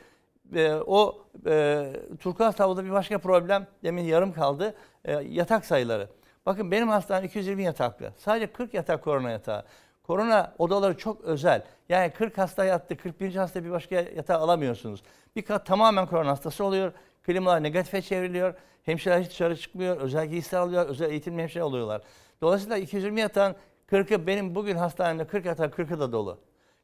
e, 0.55 0.71
o 0.73 1.25
e, 1.45 1.85
Turkuaz 2.19 2.55
tabloda 2.55 2.85
bir 2.85 2.91
başka 2.91 3.17
problem 3.17 3.67
demin 3.83 4.03
yarım 4.03 4.33
kaldı. 4.33 4.75
E, 5.05 5.13
yatak 5.13 5.65
sayıları. 5.65 6.09
Bakın 6.45 6.71
benim 6.71 6.87
hastanem 6.87 7.25
220 7.25 7.63
yataklı. 7.63 8.13
Sadece 8.17 8.47
40 8.47 8.73
yatak 8.73 9.03
korona 9.03 9.31
yatağı. 9.31 9.65
Korona 10.07 10.53
odaları 10.57 10.97
çok 10.97 11.21
özel. 11.21 11.63
Yani 11.89 12.11
40 12.11 12.37
hasta 12.37 12.65
yattı, 12.65 12.97
41. 12.97 13.35
hasta 13.35 13.63
bir 13.63 13.71
başka 13.71 13.95
yatağı 13.95 14.39
alamıyorsunuz. 14.39 15.03
Bir 15.35 15.41
kat 15.41 15.65
tamamen 15.65 16.05
korona 16.05 16.29
hastası 16.29 16.63
oluyor. 16.63 16.91
Klimalar 17.23 17.63
negatife 17.63 18.01
çevriliyor. 18.01 18.53
Hemşireler 18.83 19.21
hiç 19.21 19.29
dışarı 19.29 19.57
çıkmıyor. 19.57 19.97
Özel 19.97 20.27
giysiler 20.27 20.61
alıyor. 20.61 20.85
Özel 20.85 21.09
eğitimli 21.09 21.41
hemşire 21.41 21.63
oluyorlar. 21.63 22.01
Dolayısıyla 22.41 22.77
220 22.77 23.21
yatağın 23.21 23.55
40'ı 23.91 24.27
benim 24.27 24.55
bugün 24.55 24.75
hastanemde 24.75 25.27
40 25.27 25.45
yatağın 25.45 25.69
40'ı 25.69 25.99
da 25.99 26.11
dolu. 26.11 26.39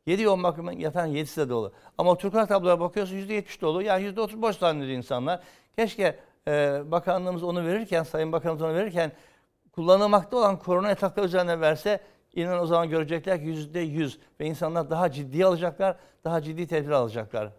7 0.05 0.21
yoğun 0.21 0.43
bakımın 0.43 0.71
yatağın 0.71 1.07
7'si 1.07 1.37
de 1.37 1.49
dolu. 1.49 1.73
Ama 1.97 2.17
Türk 2.17 2.47
tabloya 2.47 2.79
bakıyorsun 2.79 3.15
%70 3.15 3.61
dolu. 3.61 3.81
Yani 3.81 4.05
%30 4.05 4.41
boş 4.41 4.55
zannediyor 4.55 4.97
insanlar. 4.97 5.39
Keşke 5.75 6.19
e, 6.47 6.81
bakanlığımız 6.85 7.43
onu 7.43 7.65
verirken, 7.65 8.03
Sayın 8.03 8.31
Bakanımız 8.31 8.61
onu 8.61 8.73
verirken 8.73 9.11
kullanılmakta 9.71 10.37
olan 10.37 10.59
korona 10.59 10.89
yatakları 10.89 11.25
üzerine 11.25 11.59
verse 11.59 11.99
İnan 12.33 12.59
o 12.59 12.65
zaman 12.65 12.89
görecekler 12.89 13.39
ki 13.39 13.45
yüzde 13.45 13.79
yüz 13.79 14.19
ve 14.39 14.45
insanlar 14.45 14.89
daha 14.89 15.11
ciddi 15.11 15.45
alacaklar, 15.45 15.95
daha 16.23 16.41
ciddi 16.41 16.67
tedbir 16.67 16.91
alacaklar. 16.91 17.49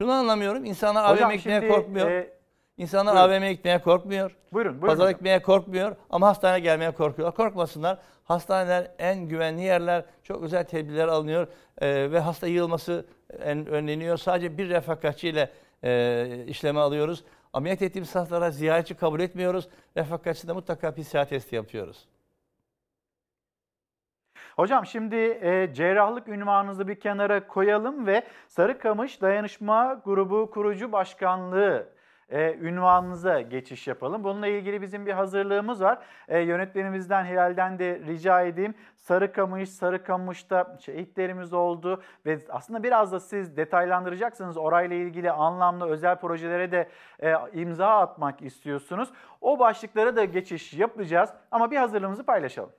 Şunu 0.00 0.12
anlamıyorum, 0.12 0.64
insanlar 0.64 1.04
AVM'ye 1.04 1.36
gitmeye 1.36 1.68
korkmuyor. 1.68 2.10
E, 2.10 2.32
insanlar 2.76 3.16
AVM'ye 3.16 3.52
gitmeye 3.52 3.80
korkmuyor. 3.80 4.36
Buyurun, 4.52 4.72
buyurun. 4.72 4.86
Pazara 4.86 5.12
gitmeye 5.12 5.42
korkmuyor 5.42 5.96
ama 6.10 6.26
hastaneye 6.28 6.60
gelmeye 6.60 6.90
korkuyorlar. 6.90 7.36
Korkmasınlar. 7.36 7.98
Hastaneler 8.24 8.90
en 8.98 9.28
güvenli 9.28 9.62
yerler, 9.62 10.04
çok 10.22 10.42
özel 10.42 10.64
tedbirler 10.64 11.08
alınıyor 11.08 11.48
e, 11.80 12.10
ve 12.12 12.20
hasta 12.20 12.46
yığılması 12.46 13.06
en, 13.42 13.66
önleniyor. 13.66 14.16
Sadece 14.16 14.58
bir 14.58 14.68
refakatçi 14.68 15.28
ile 15.28 15.50
e, 15.84 16.44
işleme 16.46 16.80
alıyoruz. 16.80 17.24
Ameliyat 17.52 17.82
ettiğimiz 17.82 18.14
hastalara 18.14 18.50
ziyaretçi 18.50 18.94
kabul 18.94 19.20
etmiyoruz. 19.20 19.68
Refakatçi 19.96 20.48
de 20.48 20.52
mutlaka 20.52 20.94
PCR 20.94 21.24
testi 21.24 21.56
yapıyoruz. 21.56 22.06
Hocam 24.58 24.86
şimdi 24.86 25.16
e, 25.16 25.74
cerrahlık 25.74 26.28
ünvanınızı 26.28 26.88
bir 26.88 27.00
kenara 27.00 27.46
koyalım 27.46 28.06
ve 28.06 28.22
Sarıkamış 28.48 29.22
Dayanışma 29.22 30.00
Grubu 30.04 30.50
Kurucu 30.50 30.92
Başkanlığı 30.92 31.88
e, 32.28 32.54
ünvanınıza 32.54 33.40
geçiş 33.40 33.86
yapalım. 33.86 34.24
Bununla 34.24 34.46
ilgili 34.46 34.82
bizim 34.82 35.06
bir 35.06 35.12
hazırlığımız 35.12 35.82
var. 35.82 35.98
E, 36.28 36.38
yönetmenimizden 36.38 37.24
Hilal'den 37.24 37.78
de 37.78 38.00
rica 38.06 38.42
edeyim. 38.42 38.74
Sarıkamış, 38.96 39.70
Sarıkamış'ta 39.70 40.76
şehitlerimiz 40.80 41.52
oldu 41.52 42.02
ve 42.26 42.38
aslında 42.48 42.82
biraz 42.82 43.12
da 43.12 43.20
siz 43.20 43.56
detaylandıracaksınız. 43.56 44.56
Orayla 44.56 44.96
ilgili 44.96 45.30
anlamlı 45.30 45.88
özel 45.88 46.16
projelere 46.16 46.72
de 46.72 46.88
e, 47.22 47.34
imza 47.52 47.88
atmak 47.88 48.42
istiyorsunuz. 48.42 49.08
O 49.40 49.58
başlıklara 49.58 50.16
da 50.16 50.24
geçiş 50.24 50.74
yapacağız 50.74 51.30
ama 51.50 51.70
bir 51.70 51.76
hazırlığımızı 51.76 52.26
paylaşalım. 52.26 52.70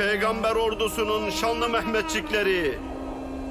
Peygamber 0.00 0.56
ordusunun 0.56 1.30
şanlı 1.30 1.68
Mehmetçikleri, 1.68 2.78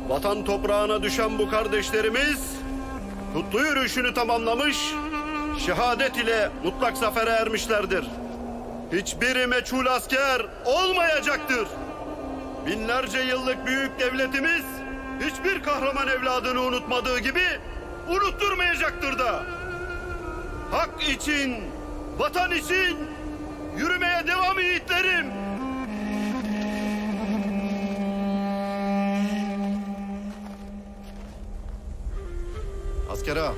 vatan 0.07 0.45
toprağına 0.45 1.03
düşen 1.03 1.39
bu 1.39 1.49
kardeşlerimiz 1.49 2.53
kutlu 3.33 3.59
yürüyüşünü 3.59 4.13
tamamlamış, 4.13 4.77
şehadet 5.65 6.17
ile 6.17 6.49
mutlak 6.63 6.97
zafere 6.97 7.29
ermişlerdir. 7.29 8.05
Hiçbiri 8.91 9.47
meçhul 9.47 9.85
asker 9.85 10.45
olmayacaktır. 10.65 11.67
Binlerce 12.65 13.19
yıllık 13.19 13.65
büyük 13.65 13.99
devletimiz 13.99 14.65
hiçbir 15.19 15.63
kahraman 15.63 16.07
evladını 16.07 16.61
unutmadığı 16.61 17.19
gibi 17.19 17.45
unutturmayacaktır 18.09 19.19
da. 19.19 19.43
Hak 20.71 21.09
için, 21.09 21.55
vatan 22.17 22.51
için 22.51 22.97
yürümeye 23.77 24.27
devam 24.27 24.59
yiğitlerim. 24.59 25.48
Askere. 33.29 33.55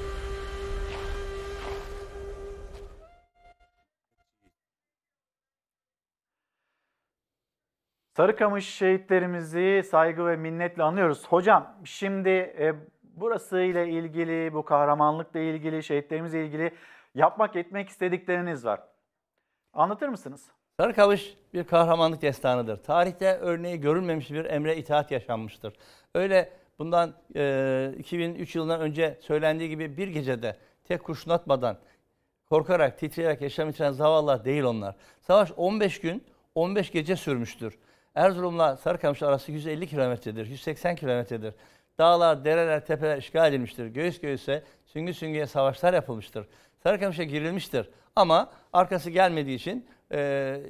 Sarıkamış 8.18 8.70
şehitlerimizi 8.70 9.84
saygı 9.90 10.26
ve 10.26 10.36
minnetle 10.36 10.84
anıyoruz. 10.84 11.28
Hocam 11.28 11.76
şimdi 11.84 12.30
e, 12.30 12.74
burası 13.04 13.60
ile 13.60 13.90
ilgili, 13.90 14.54
bu 14.54 14.66
kahramanlıkla 14.66 15.40
ilgili, 15.40 15.84
şehitlerimizle 15.84 16.46
ilgili 16.46 16.72
yapmak 17.16 17.56
etmek 17.56 17.90
istedikleriniz 17.90 18.66
var. 18.66 18.82
Anlatır 19.74 20.08
mısınız? 20.08 20.52
Sarıkamış 20.80 21.38
bir 21.54 21.64
kahramanlık 21.64 22.22
destanıdır. 22.22 22.84
Tarihte 22.84 23.38
örneği 23.38 23.82
görülmemiş 23.82 24.32
bir 24.32 24.46
emre 24.46 24.78
itaat 24.78 25.12
yaşanmıştır. 25.12 25.74
Öyle 26.16 26.61
Bundan 26.82 27.14
e, 27.36 27.94
2003 28.00 28.56
yılından 28.56 28.82
önce 28.82 29.18
söylendiği 29.22 29.70
gibi 29.70 29.98
bir 29.98 30.08
gecede 30.08 30.58
tek 30.84 31.04
kurşun 31.04 31.32
atmadan 31.32 31.78
korkarak, 32.50 33.00
titreyerek 33.00 33.42
yaşam 33.42 33.68
yitiren 33.68 33.92
zavallılar 33.92 34.46
değil 34.46 34.64
onlar. 34.64 34.96
Savaş 35.22 35.52
15 35.58 36.00
gün, 36.02 36.24
15 36.56 36.92
gece 36.92 37.16
sürmüştür. 37.16 37.78
Erzurum'la 38.16 38.78
Sarıkamış 38.78 39.24
arası 39.24 39.52
150 39.52 39.88
kilometredir, 39.88 40.48
180 40.48 40.96
kilometredir. 40.96 41.54
Dağlar, 41.98 42.46
dereler, 42.46 42.86
tepeler 42.86 43.18
işgal 43.18 43.50
edilmiştir. 43.50 43.86
Göğüs 43.86 44.22
göğüse, 44.22 44.64
süngü 44.86 45.14
süngüye 45.14 45.48
savaşlar 45.48 45.94
yapılmıştır. 45.94 46.48
Sarıkamış'a 46.84 47.24
girilmiştir. 47.24 47.90
Ama 48.16 48.50
arkası 48.74 49.10
gelmediği 49.10 49.56
için 49.56 49.86
e, 50.12 50.20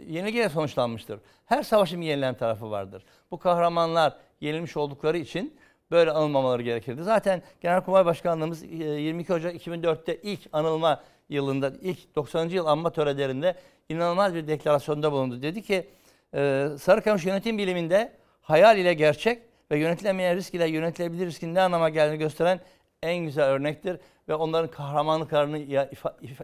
yenilgiyle 0.07 0.49
sonuçlanmıştır. 0.49 1.19
Her 1.45 1.63
savaşın 1.63 2.01
bir 2.01 2.05
yenilen 2.05 2.33
tarafı 2.33 2.71
vardır. 2.71 3.03
Bu 3.31 3.39
kahramanlar 3.39 4.17
yenilmiş 4.41 4.77
oldukları 4.77 5.17
için 5.17 5.53
böyle 5.91 6.11
anılmamaları 6.11 6.61
gerekirdi. 6.61 7.03
Zaten 7.03 7.41
Genelkurmay 7.61 8.05
Başkanlığımız 8.05 8.63
e, 8.63 8.67
22 8.67 9.33
Ocak 9.33 9.67
2004'te 9.67 10.15
ilk 10.15 10.39
anılma 10.53 11.01
yılında, 11.29 11.71
ilk 11.81 12.15
90. 12.15 12.49
yıl 12.49 12.65
anma 12.65 12.89
törenlerinde 12.89 13.55
inanılmaz 13.89 14.35
bir 14.35 14.47
deklarasyonda 14.47 15.11
bulundu. 15.11 15.41
Dedi 15.41 15.61
ki 15.61 15.87
e, 16.33 16.67
Sarıkamış 16.79 17.25
yönetim 17.25 17.57
biliminde 17.57 18.11
hayal 18.41 18.77
ile 18.77 18.93
gerçek 18.93 19.41
ve 19.71 19.79
yönetilemeyen 19.79 20.35
risk 20.35 20.53
ile 20.53 20.69
yönetilebilir 20.69 21.25
riskin 21.25 21.55
ne 21.55 21.61
anlama 21.61 21.89
geldiğini 21.89 22.19
gösteren 22.19 22.59
en 23.03 23.17
güzel 23.17 23.45
örnektir. 23.45 23.97
Ve 24.29 24.35
onların 24.35 24.71
kahramanlıklarını 24.71 25.57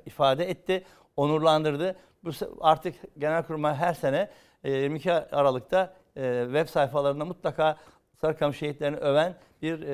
ifade 0.05 0.49
etti, 0.49 0.83
onurlandırdı. 1.17 1.95
Bu 2.23 2.29
artık 2.61 2.95
Genelkurmay 3.17 3.75
her 3.75 3.93
sene 3.93 4.29
e, 4.63 4.71
22 4.71 5.13
Aralık'ta 5.13 5.93
e, 6.15 6.43
web 6.45 6.67
sayfalarında 6.67 7.25
mutlaka 7.25 7.77
Sarıkamış 8.21 8.57
şehitlerini 8.57 8.97
öven 8.97 9.35
bir 9.61 9.81
e, 9.81 9.89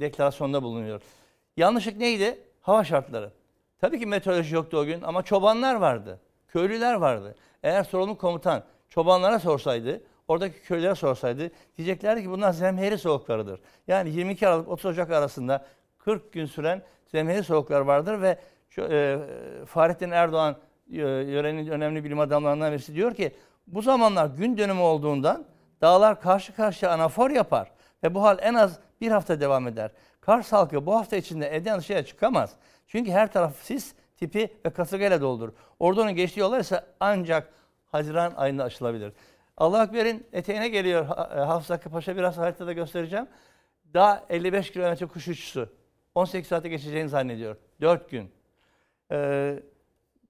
deklarasyonda 0.00 0.62
bulunuyor. 0.62 1.02
Yanlışlık 1.56 1.96
neydi? 1.96 2.38
Hava 2.60 2.84
şartları. 2.84 3.30
Tabii 3.80 3.98
ki 3.98 4.06
meteoroloji 4.06 4.54
yoktu 4.54 4.76
o 4.76 4.84
gün 4.84 5.02
ama 5.02 5.22
çobanlar 5.22 5.74
vardı. 5.74 6.20
Köylüler 6.48 6.94
vardı. 6.94 7.34
Eğer 7.62 7.84
sorumlu 7.84 8.18
komutan 8.18 8.62
çobanlara 8.88 9.38
sorsaydı, 9.38 10.02
oradaki 10.28 10.62
köylülere 10.62 10.94
sorsaydı 10.94 11.50
diyeceklerdi 11.76 12.22
ki 12.22 12.30
bunlar 12.30 12.52
zemheri 12.52 12.98
soğuklarıdır. 12.98 13.60
Yani 13.88 14.10
22 14.10 14.48
Aralık 14.48 14.68
30 14.68 14.86
Ocak 14.86 15.10
arasında 15.10 15.66
40 15.98 16.32
gün 16.32 16.46
süren 16.46 16.82
zemheri 17.06 17.44
soğuklar 17.44 17.80
vardır 17.80 18.22
ve 18.22 18.38
şu, 18.68 18.82
e, 18.82 19.18
Fahrettin 19.66 20.10
Erdoğan 20.10 20.56
e, 20.92 20.96
yörenin 20.96 21.66
önemli 21.66 22.04
bilim 22.04 22.20
adamlarından 22.20 22.72
birisi 22.72 22.94
diyor 22.94 23.14
ki 23.14 23.32
bu 23.66 23.82
zamanlar 23.82 24.26
gün 24.26 24.58
dönümü 24.58 24.80
olduğundan 24.80 25.44
dağlar 25.80 26.20
karşı 26.20 26.54
karşıya 26.54 26.92
anafor 26.92 27.30
yapar 27.30 27.70
ve 28.02 28.14
bu 28.14 28.22
hal 28.22 28.38
en 28.40 28.54
az 28.54 28.78
bir 29.00 29.10
hafta 29.10 29.40
devam 29.40 29.68
eder. 29.68 29.90
Kars 30.20 30.52
halkı 30.52 30.86
bu 30.86 30.94
hafta 30.94 31.16
içinde 31.16 31.46
evden 31.46 31.78
dışarıya 31.78 32.04
çıkamaz. 32.04 32.54
Çünkü 32.86 33.10
her 33.10 33.32
taraf 33.32 33.62
sis 33.62 33.94
tipi 34.16 34.52
ve 34.66 34.70
kasırgayla 34.70 35.20
doldur. 35.20 35.52
Ordunun 35.78 36.12
geçtiği 36.12 36.40
yollar 36.40 36.60
ise 36.60 36.84
ancak 37.00 37.52
Haziran 37.86 38.32
ayında 38.36 38.64
aşılabilir. 38.64 39.12
Allah 39.56 39.84
Ekber'in 39.84 40.26
eteğine 40.32 40.68
geliyor 40.68 41.04
e, 41.04 41.40
Hafız 41.40 41.70
Hakkı 41.70 41.90
Paşa 41.90 42.16
biraz 42.16 42.38
haritada 42.38 42.72
göstereceğim. 42.72 43.26
Daha 43.94 44.24
55 44.28 44.72
kilometre 44.72 45.06
kuş 45.06 45.28
uçuşu. 45.28 45.68
18 46.14 46.48
saate 46.48 46.68
geçeceğini 46.68 47.08
zannediyor. 47.08 47.56
4 47.80 48.10
gün. 48.10 48.30
Ee, 49.12 49.62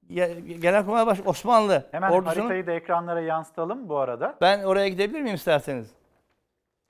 Genelkurmay 0.09 1.07
Baş 1.07 1.19
Osmanlı 1.27 1.89
Hemen 1.91 2.11
ordusunun... 2.11 2.47
haritayı 2.47 2.67
da 2.67 2.73
ekranlara 2.73 3.21
yansıtalım 3.21 3.89
bu 3.89 3.99
arada. 3.99 4.37
Ben 4.41 4.63
oraya 4.63 4.89
gidebilir 4.89 5.21
miyim 5.21 5.35
isterseniz? 5.35 5.91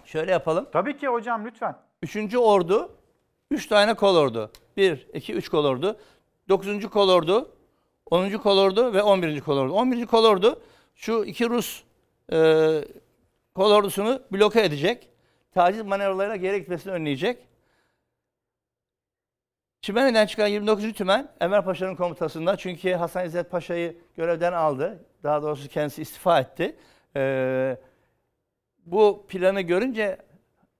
Şöyle 0.04 0.32
yapalım. 0.32 0.68
Tabii 0.72 0.96
ki 0.96 1.08
hocam 1.08 1.46
lütfen. 1.46 1.76
Üçüncü 2.02 2.38
ordu, 2.38 2.92
üç 3.50 3.66
tane 3.66 3.94
kol 3.94 4.16
ordu. 4.16 4.50
Bir, 4.76 5.08
iki, 5.14 5.34
üç 5.34 5.48
kol 5.48 5.64
ordu. 5.64 5.96
Dokuzuncu 6.48 6.90
kol 6.90 7.08
ordu, 7.08 7.50
onuncu 8.10 8.42
kol 8.42 8.58
ordu 8.58 8.94
ve 8.94 9.02
on 9.02 9.22
birinci 9.22 9.40
kol 9.40 9.58
ordu. 9.58 9.72
On 9.72 9.92
birinci 9.92 10.06
kol 10.06 10.24
ordu 10.24 10.60
şu 10.94 11.24
iki 11.24 11.50
Rus 11.50 11.82
e, 12.32 12.36
kol 13.54 13.70
ordusunu 13.70 14.22
bloke 14.32 14.62
edecek. 14.62 15.08
Taciz 15.54 15.82
manevralarıyla 15.82 16.36
geri 16.36 16.60
gitmesini 16.60 16.92
önleyecek. 16.92 17.47
Çimenli'den 19.80 20.26
çıkan 20.26 20.46
29. 20.46 20.92
Tümen 20.92 21.28
Enver 21.40 21.64
Paşa'nın 21.64 21.94
komutasında 21.94 22.56
çünkü 22.56 22.92
Hasan 22.92 23.26
İzzet 23.26 23.50
Paşa'yı 23.50 23.96
görevden 24.16 24.52
aldı. 24.52 25.04
Daha 25.22 25.42
doğrusu 25.42 25.68
kendisi 25.68 26.02
istifa 26.02 26.40
etti. 26.40 26.76
Ee, 27.16 27.76
bu 28.86 29.26
planı 29.28 29.60
görünce 29.60 30.18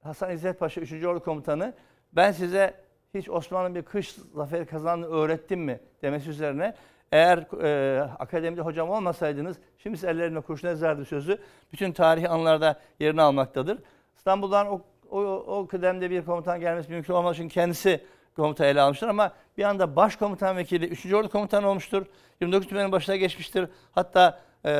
Hasan 0.03 0.31
İzzet 0.31 0.59
Paşa 0.59 0.81
3. 0.81 1.05
Ordu 1.05 1.21
Komutanı 1.21 1.75
ben 2.13 2.33
size 2.33 2.75
hiç 3.15 3.31
Osmanlı'nın 3.31 3.75
bir 3.75 3.83
kış 3.83 4.17
zaferi 4.35 4.67
kazandığını 4.67 5.11
öğrettim 5.11 5.61
mi 5.61 5.81
demesi 6.03 6.31
üzerine 6.31 6.75
eğer 7.13 7.63
e, 7.63 8.01
akademide 8.03 8.61
hocam 8.61 8.91
olmasaydınız 8.91 9.57
şimdi 9.79 9.97
siz 9.97 10.05
ellerine 10.05 10.41
kurşun 10.41 10.69
ezerdi 10.69 11.05
sözü 11.05 11.39
bütün 11.73 11.93
tarihi 11.93 12.29
anlarda 12.29 12.81
yerini 13.01 13.23
almaktadır. 13.23 13.79
İstanbul'dan 14.17 14.67
o, 14.67 14.81
o, 15.11 15.21
o 15.47 15.67
kıdemde 15.67 16.11
bir 16.11 16.25
komutan 16.25 16.61
gelmesi 16.61 16.93
mümkün 16.93 17.15
olmaz 17.15 17.37
çünkü 17.37 17.55
kendisi 17.55 18.01
komuta 18.43 18.67
ele 18.67 18.81
almıştır 18.81 19.09
ama 19.09 19.33
bir 19.59 19.65
anda 19.65 19.97
başkomutan 19.97 20.57
vekili 20.57 20.87
3. 20.87 21.13
Ordu 21.13 21.29
Komutanı 21.29 21.69
olmuştur. 21.69 22.07
29 22.41 22.69
Tümen'in 22.69 22.93
başına 22.93 23.17
geçmiştir. 23.17 23.69
Hatta 23.93 24.41
e, 24.65 24.71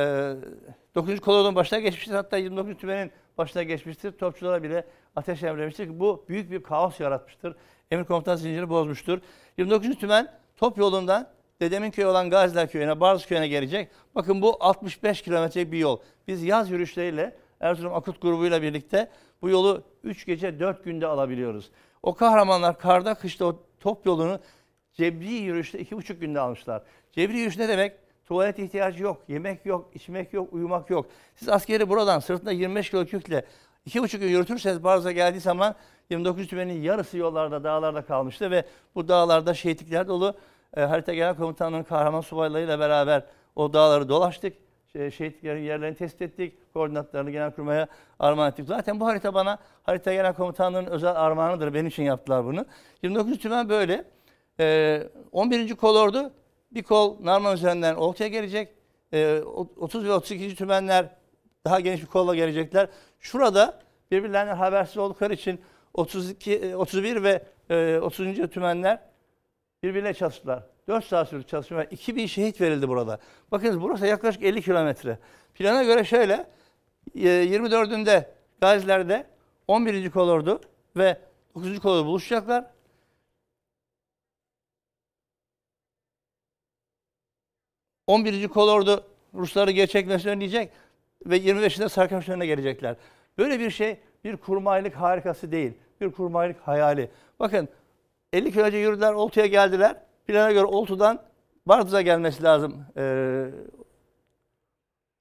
9. 0.95 1.19
Kolordu'nun 1.19 1.55
başına 1.55 1.79
geçmiştir. 1.79 2.13
Hatta 2.13 2.37
29 2.37 2.77
Tümen'in 2.77 3.11
başına 3.37 3.63
geçmiştir. 3.63 4.11
Topçulara 4.11 4.63
bile 4.63 4.87
ateş 5.15 5.43
emremiştir 5.43 5.99
bu 5.99 6.25
büyük 6.29 6.51
bir 6.51 6.63
kaos 6.63 6.99
yaratmıştır. 6.99 7.55
Emir 7.91 8.03
komutan 8.03 8.35
zincirini 8.35 8.69
bozmuştur. 8.69 9.19
29. 9.57 9.95
Tümen 9.99 10.31
top 10.57 10.77
yolundan 10.77 11.27
Dedemin 11.61 11.91
köyü 11.91 12.07
olan 12.07 12.29
Gaziler 12.29 12.71
Köyü'ne, 12.71 12.99
Barız 12.99 13.25
Köyü'ne 13.25 13.47
gelecek. 13.47 13.89
Bakın 14.15 14.41
bu 14.41 14.57
65 14.59 15.21
kilometrelik 15.21 15.71
bir 15.71 15.77
yol. 15.77 15.99
Biz 16.27 16.43
yaz 16.43 16.71
yürüyüşleriyle 16.71 17.35
Erzurum 17.59 17.93
Akut 17.93 18.21
grubuyla 18.21 18.61
birlikte 18.61 19.09
bu 19.41 19.49
yolu 19.49 19.83
3 20.03 20.25
gece 20.25 20.59
4 20.59 20.83
günde 20.83 21.07
alabiliyoruz. 21.07 21.71
O 22.03 22.13
kahramanlar 22.13 22.79
karda 22.79 23.13
kışta 23.13 23.45
o 23.45 23.59
top 23.79 24.05
yolunu 24.05 24.39
cebri 24.93 25.33
yürüyüşte 25.33 25.81
2,5 25.81 26.13
günde 26.13 26.39
almışlar. 26.39 26.83
Cebri 27.11 27.33
yürüyüş 27.33 27.57
ne 27.57 27.69
demek? 27.69 27.93
Tuvalet 28.25 28.59
ihtiyacı 28.59 29.03
yok, 29.03 29.21
yemek 29.27 29.65
yok, 29.65 29.91
içmek 29.93 30.33
yok, 30.33 30.53
uyumak 30.53 30.89
yok. 30.89 31.05
Siz 31.35 31.49
askeri 31.49 31.89
buradan 31.89 32.19
sırtında 32.19 32.51
25 32.51 32.89
kilo 32.89 32.99
yükle 33.01 33.45
2,5 33.87 34.17
gün 34.17 34.27
yürütürseniz 34.27 34.83
Barız'a 34.83 35.11
geldiği 35.11 35.39
zaman 35.39 35.75
29 36.09 36.47
tümenin 36.47 36.81
yarısı 36.81 37.17
yollarda, 37.17 37.63
dağlarda 37.63 38.05
kalmıştı 38.05 38.51
ve 38.51 38.65
bu 38.95 39.07
dağlarda 39.07 39.53
şehitlikler 39.53 40.07
dolu. 40.07 40.35
E, 40.77 40.81
harita 40.81 41.13
Genel 41.13 41.35
Komutanlığı'nın 41.35 41.83
kahraman 41.83 42.21
subaylarıyla 42.21 42.79
beraber 42.79 43.23
o 43.55 43.73
dağları 43.73 44.09
dolaştık. 44.09 44.57
Şey, 44.93 45.11
şehitliklerin 45.11 45.61
yerlerini 45.61 45.95
tespit 45.95 46.21
ettik. 46.21 46.73
Koordinatlarını 46.73 47.31
Genelkurmay'a 47.31 47.87
armağan 48.19 48.51
ettik. 48.51 48.65
Zaten 48.67 48.99
bu 48.99 49.05
harita 49.05 49.33
bana 49.33 49.57
harita 49.83 50.13
Genel 50.13 50.33
Komutanlığı'nın 50.33 50.85
özel 50.85 51.15
armağanıdır. 51.15 51.73
Benim 51.73 51.87
için 51.87 52.03
yaptılar 52.03 52.45
bunu. 52.45 52.65
29 53.03 53.39
tümen 53.39 53.69
böyle. 53.69 54.05
E, 54.59 55.03
11. 55.31 55.75
kolordu 55.75 56.31
bir 56.71 56.83
kol 56.83 57.17
Narman 57.25 57.55
üzerinden 57.55 57.95
Olta'ya 57.95 58.29
gelecek. 58.29 58.73
E, 59.13 59.39
30 59.77 60.05
ve 60.05 60.13
32. 60.13 60.55
tümenler 60.55 61.09
daha 61.65 61.79
geniş 61.79 62.01
bir 62.01 62.07
kolla 62.07 62.35
gelecekler. 62.35 62.87
Şurada 63.19 63.79
birbirlerinden 64.11 64.55
habersiz 64.55 64.97
oldukları 64.97 65.33
için 65.33 65.61
32, 65.93 66.53
e, 66.53 66.75
31 66.75 67.23
ve 67.23 67.43
e, 67.69 67.97
30. 67.97 68.49
tümenler 68.49 68.99
birbirine 69.83 70.13
çalıştılar. 70.13 70.63
4 70.89 71.05
saat 71.05 71.29
sürdü 71.29 71.43
çalışma. 71.47 71.77
ve 71.77 71.87
2000 71.91 72.25
şehit 72.25 72.61
verildi 72.61 72.89
burada. 72.89 73.19
Bakınız 73.51 73.81
burası 73.81 74.05
yaklaşık 74.05 74.43
50 74.43 74.61
kilometre. 74.61 75.19
Plana 75.53 75.83
göre 75.83 76.03
şöyle. 76.03 76.33
e, 77.15 77.19
24'ünde 77.19 78.25
Gaziler'de 78.61 79.27
11. 79.67 80.09
kolordu 80.11 80.61
ve 80.97 81.17
9. 81.55 81.79
kolordu 81.79 82.05
buluşacaklar. 82.05 82.65
On 88.07 88.25
birinci 88.25 88.47
kolordu 88.47 89.03
Rusları 89.33 89.71
geri 89.71 89.87
çekmesini 89.87 90.31
önleyecek 90.31 90.71
ve 91.25 91.37
25'inde 91.37 91.89
Sarkamış 91.89 92.29
önüne 92.29 92.45
gelecekler. 92.45 92.95
Böyle 93.37 93.59
bir 93.59 93.71
şey 93.71 93.99
bir 94.23 94.37
kurmaylık 94.37 94.95
harikası 94.95 95.51
değil. 95.51 95.73
Bir 96.01 96.11
kurmaylık 96.11 96.59
hayali. 96.59 97.11
Bakın 97.39 97.69
50 98.33 98.51
kilometre 98.51 98.77
yürüdüler, 98.77 99.13
Oltu'ya 99.13 99.45
geldiler. 99.45 100.08
Plana 100.29 100.51
göre 100.51 100.65
Oltu'dan 100.65 101.19
Bardız'a 101.65 102.01
gelmesi 102.01 102.43
lazım. 102.43 102.85
Ee, 102.97 103.45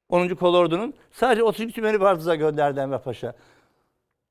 10. 0.09 0.29
kolordunun. 0.29 0.95
Sadece 1.11 1.43
30. 1.43 1.73
tümeni 1.73 2.01
Bardız'a 2.01 2.35
gönderdi 2.35 2.81
Enver 2.81 3.03
Paşa. 3.03 3.35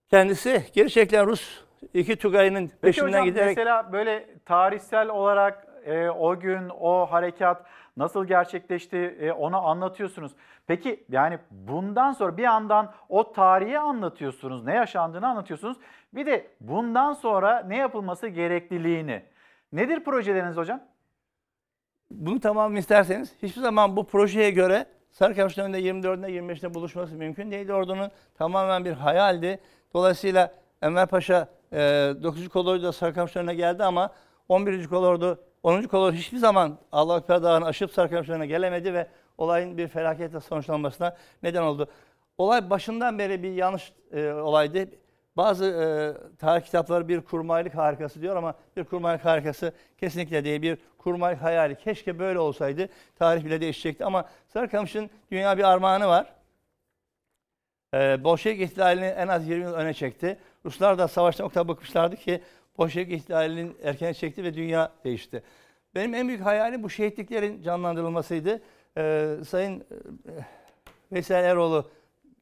Kendisi 0.10 0.64
geri 0.74 0.90
çekilen 0.90 1.28
Rus 1.28 1.64
iki 1.94 2.16
Tugay'ın 2.16 2.72
peşinden 2.82 3.08
hocam 3.08 3.26
giderek... 3.26 3.58
mesela 3.58 3.92
böyle 3.92 4.30
tarihsel 4.46 5.10
olarak 5.10 5.68
e, 5.86 6.10
o 6.10 6.40
gün 6.40 6.70
o 6.80 7.06
harekat 7.06 7.66
nasıl 7.98 8.26
gerçekleşti 8.26 8.98
e, 8.98 9.32
onu 9.32 9.68
anlatıyorsunuz. 9.68 10.32
Peki 10.68 11.06
yani 11.10 11.40
bundan 11.52 12.12
sonra 12.12 12.38
bir 12.38 12.44
yandan 12.44 12.94
o 13.10 13.34
tarihi 13.34 13.80
anlatıyorsunuz, 13.80 14.64
ne 14.64 14.74
yaşandığını 14.74 15.28
anlatıyorsunuz. 15.28 15.78
Bir 16.14 16.26
de 16.26 16.48
bundan 16.62 17.14
sonra 17.14 17.60
ne 17.68 17.78
yapılması 17.78 18.28
gerekliliğini. 18.28 19.24
Nedir 19.72 20.04
projeleriniz 20.04 20.58
hocam? 20.58 20.82
Bunu 22.12 22.40
tamamını 22.40 22.80
isterseniz 22.80 23.34
hiçbir 23.44 23.62
zaman 23.62 23.96
bu 23.96 24.08
projeye 24.08 24.52
göre 24.52 24.86
Sarıkamış'ın 25.12 25.62
önünde 25.62 25.82
24'ünde 25.82 26.30
25'inde 26.30 26.74
buluşması 26.74 27.16
mümkün 27.16 27.52
değildi. 27.52 27.74
Ordunun 27.74 28.12
tamamen 28.36 28.86
bir 28.86 28.92
hayaldi. 28.92 29.60
Dolayısıyla 29.94 30.54
Enver 30.82 31.08
Paşa 31.08 31.48
e, 31.74 31.78
9. 32.24 32.50
kolordu 32.50 32.84
da 32.84 32.92
Sarıkamış'ın 32.92 33.40
önüne 33.40 33.56
geldi 33.56 33.84
ama 33.84 34.14
11. 34.50 34.88
kolordu 34.88 35.44
10. 35.64 35.82
kolordu 35.82 36.16
hiçbir 36.16 36.38
zaman 36.38 36.78
Allah 36.92 37.18
Ekber 37.18 37.44
Dağı'nı 37.44 37.66
aşıp 37.66 37.92
Sarıkamış'ın 37.92 38.34
önüne 38.34 38.48
gelemedi 38.48 38.94
ve 38.94 39.08
olayın 39.38 39.78
bir 39.78 39.88
felaketle 39.88 40.40
sonuçlanmasına 40.40 41.16
neden 41.44 41.62
oldu. 41.62 41.88
Olay 42.38 42.70
başından 42.70 43.20
beri 43.20 43.44
bir 43.44 43.52
yanlış 43.52 43.94
e, 44.12 44.32
olaydı. 44.32 44.90
Bazı 45.38 45.66
e, 45.66 46.36
tarih 46.38 46.66
kitapları 46.66 47.08
bir 47.08 47.22
kurmaylık 47.22 47.76
harikası 47.76 48.22
diyor 48.22 48.36
ama 48.36 48.56
bir 48.78 48.84
kurmaylık 48.84 49.26
harikası 49.26 49.74
kesinlikle 49.98 50.44
değil. 50.44 50.62
Bir 50.62 50.78
kurmaylık 50.98 51.42
hayali. 51.42 51.76
Keşke 51.76 52.20
böyle 52.20 52.40
olsaydı 52.40 52.90
tarih 53.16 53.46
bile 53.46 53.62
değişecekti. 53.62 54.06
Ama 54.06 54.30
Sarıkamış'ın 54.48 55.10
dünya 55.32 55.58
bir 55.58 55.64
armağanı 55.64 56.08
var. 56.08 56.34
E, 57.94 58.24
Bolşevik 58.24 58.62
ihtilalini 58.62 59.06
en 59.06 59.28
az 59.28 59.48
20 59.48 59.64
yıl 59.64 59.74
öne 59.74 59.94
çekti. 59.94 60.38
Ruslar 60.66 60.98
da 60.98 61.08
savaştan 61.08 61.46
o 61.48 61.50
kadar 61.50 61.68
bıkmışlardı 61.68 62.16
ki 62.16 62.42
Bolşevik 62.78 63.12
ihtilalinin 63.12 63.78
erken 63.84 64.14
çekti 64.14 64.44
ve 64.44 64.54
dünya 64.54 64.92
değişti. 65.04 65.44
Benim 65.96 66.14
en 66.14 66.28
büyük 66.28 66.46
hayalim 66.46 66.84
bu 66.84 66.90
şehitliklerin 66.90 67.62
canlandırılmasıydı. 67.62 68.62
E, 68.98 69.36
Sayın 69.48 69.80
e, 69.80 69.84
Veysel 71.12 71.44
Eroğlu 71.44 71.90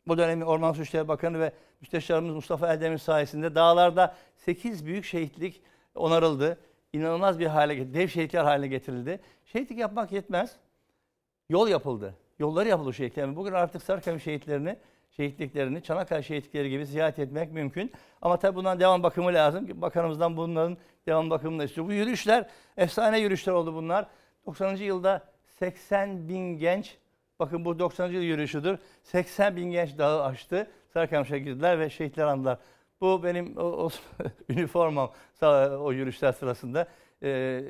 bu 0.07 0.17
dönemin 0.17 0.45
Orman 0.45 0.73
Suçları 0.73 1.07
Bakanı 1.07 1.39
ve 1.39 1.51
Müsteşarımız 1.81 2.35
Mustafa 2.35 2.73
Eldemir 2.73 2.97
sayesinde 2.97 3.55
dağlarda 3.55 4.15
8 4.35 4.85
büyük 4.85 5.05
şehitlik 5.05 5.61
onarıldı. 5.95 6.59
İnanılmaz 6.93 7.39
bir 7.39 7.45
hale. 7.45 7.93
Dev 7.93 8.07
şehitler 8.07 8.43
haline 8.43 8.67
getirildi. 8.67 9.19
Şehitlik 9.45 9.79
yapmak 9.79 10.11
yetmez. 10.11 10.55
Yol 11.49 11.67
yapıldı. 11.67 12.15
Yolları 12.39 12.69
yapıldı 12.69 12.93
şehitlerin. 12.93 13.35
Bugün 13.35 13.53
artık 13.53 13.83
Sarıkamış 13.83 14.23
şehitlerini, 14.23 14.77
şehitliklerini, 15.11 15.83
Çanakkale 15.83 16.23
şehitlikleri 16.23 16.69
gibi 16.69 16.85
ziyaret 16.85 17.19
etmek 17.19 17.51
mümkün. 17.51 17.91
Ama 18.21 18.39
tabii 18.39 18.55
bundan 18.55 18.79
devam 18.79 19.03
bakımı 19.03 19.33
lazım. 19.33 19.81
Bakanımızdan 19.81 20.37
bunların 20.37 20.77
devam 21.07 21.29
bakımını 21.29 21.63
istiyor. 21.63 21.87
Bu 21.87 21.93
yürüyüşler, 21.93 22.49
efsane 22.77 23.19
yürüyüşler 23.19 23.53
oldu 23.53 23.73
bunlar. 23.75 24.07
90. 24.45 24.75
yılda 24.75 25.23
80 25.47 26.29
bin 26.29 26.57
genç, 26.57 26.97
bakın 27.39 27.65
bu 27.65 27.79
90. 27.79 28.07
yıl 28.07 28.21
yürüyüşüdür. 28.21 28.79
80 29.03 29.55
bin 29.55 29.71
genç 29.71 29.97
dağı 29.97 30.23
aştı. 30.23 30.67
Sarıkamış'a 30.93 31.37
girdiler 31.37 31.79
ve 31.79 31.89
şehitler 31.89 32.25
andılar. 32.25 32.57
Bu 33.01 33.23
benim 33.23 33.57
o, 33.57 33.63
o 33.63 33.89
üniformam 34.49 35.11
o 35.79 35.91
yürüyüşler 35.91 36.31
sırasında. 36.31 36.87
Ee, 37.23 37.63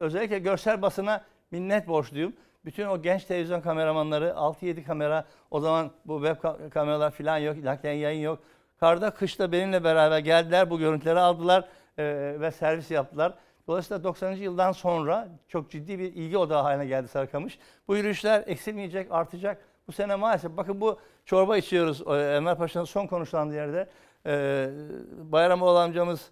özellikle 0.00 0.38
görsel 0.38 0.82
basına 0.82 1.24
minnet 1.50 1.88
borçluyum. 1.88 2.32
Bütün 2.64 2.86
o 2.86 3.02
genç 3.02 3.24
televizyon 3.24 3.60
kameramanları 3.60 4.28
6-7 4.28 4.84
kamera 4.84 5.24
o 5.50 5.60
zaman 5.60 5.90
bu 6.04 6.26
web 6.26 6.70
kameralar 6.70 7.10
falan 7.10 7.38
yok, 7.38 7.56
naklen 7.56 7.92
yayın 7.92 8.20
yok. 8.20 8.38
Karda 8.80 9.10
kışta 9.10 9.52
benimle 9.52 9.84
beraber 9.84 10.18
geldiler 10.18 10.70
bu 10.70 10.78
görüntüleri 10.78 11.18
aldılar 11.20 11.68
e, 11.98 12.04
ve 12.40 12.50
servis 12.50 12.90
yaptılar. 12.90 13.34
Dolayısıyla 13.66 14.04
90. 14.04 14.32
yıldan 14.32 14.72
sonra 14.72 15.28
çok 15.48 15.70
ciddi 15.70 15.98
bir 15.98 16.04
ilgi 16.04 16.38
odağı 16.38 16.62
haline 16.62 16.86
geldi 16.86 17.08
Sarıkamış. 17.08 17.58
Bu 17.88 17.96
yürüyüşler 17.96 18.44
eksilmeyecek, 18.46 19.12
artacak. 19.12 19.64
Bu 19.88 19.92
sene 19.92 20.16
maalesef 20.16 20.56
bakın 20.56 20.80
bu 20.80 20.98
çorba 21.24 21.56
içiyoruz 21.56 22.00
Enver 22.08 22.58
Paşa'nın 22.58 22.84
son 22.84 23.06
konuşulan 23.06 23.50
yerde. 23.50 23.88
Ee, 24.26 24.70
Bayramoğlu 25.18 25.78
amcamız 25.78 26.30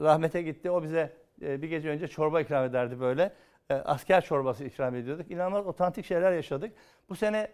rahmete 0.00 0.42
gitti. 0.42 0.70
O 0.70 0.82
bize 0.82 1.12
e, 1.42 1.62
bir 1.62 1.68
gece 1.68 1.88
önce 1.88 2.08
çorba 2.08 2.40
ikram 2.40 2.64
ederdi 2.64 3.00
böyle. 3.00 3.32
E, 3.70 3.74
asker 3.74 4.24
çorbası 4.24 4.64
ikram 4.64 4.94
ediyorduk. 4.94 5.30
İnanılmaz 5.30 5.66
otantik 5.66 6.04
şeyler 6.06 6.32
yaşadık. 6.32 6.72
Bu 7.08 7.16
sene 7.16 7.50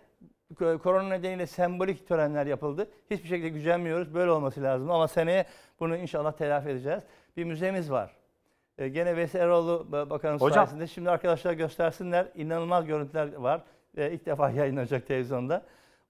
korona 0.58 1.08
nedeniyle 1.08 1.46
sembolik 1.46 2.08
törenler 2.08 2.46
yapıldı. 2.46 2.90
Hiçbir 3.10 3.28
şekilde 3.28 3.48
gücenmiyoruz. 3.48 4.14
Böyle 4.14 4.30
olması 4.30 4.62
lazım. 4.62 4.90
Ama 4.90 5.08
seneye 5.08 5.46
bunu 5.80 5.96
inşallah 5.96 6.32
telafi 6.32 6.68
edeceğiz. 6.68 7.02
Bir 7.36 7.44
müzemiz 7.44 7.90
var. 7.90 8.15
E, 8.78 8.88
gene 8.88 9.16
Veysel 9.16 9.40
Eroğlu 9.40 9.86
Bakanımız 9.92 10.42
Hocam. 10.42 10.66
sayesinde. 10.66 10.86
Şimdi 10.86 11.10
arkadaşlar 11.10 11.52
göstersinler. 11.52 12.28
İnanılmaz 12.34 12.86
görüntüler 12.86 13.32
var. 13.32 13.62
E, 13.96 14.12
ilk 14.12 14.26
defa 14.26 14.50
yayınlanacak 14.56 15.06
televizyonda. 15.06 15.62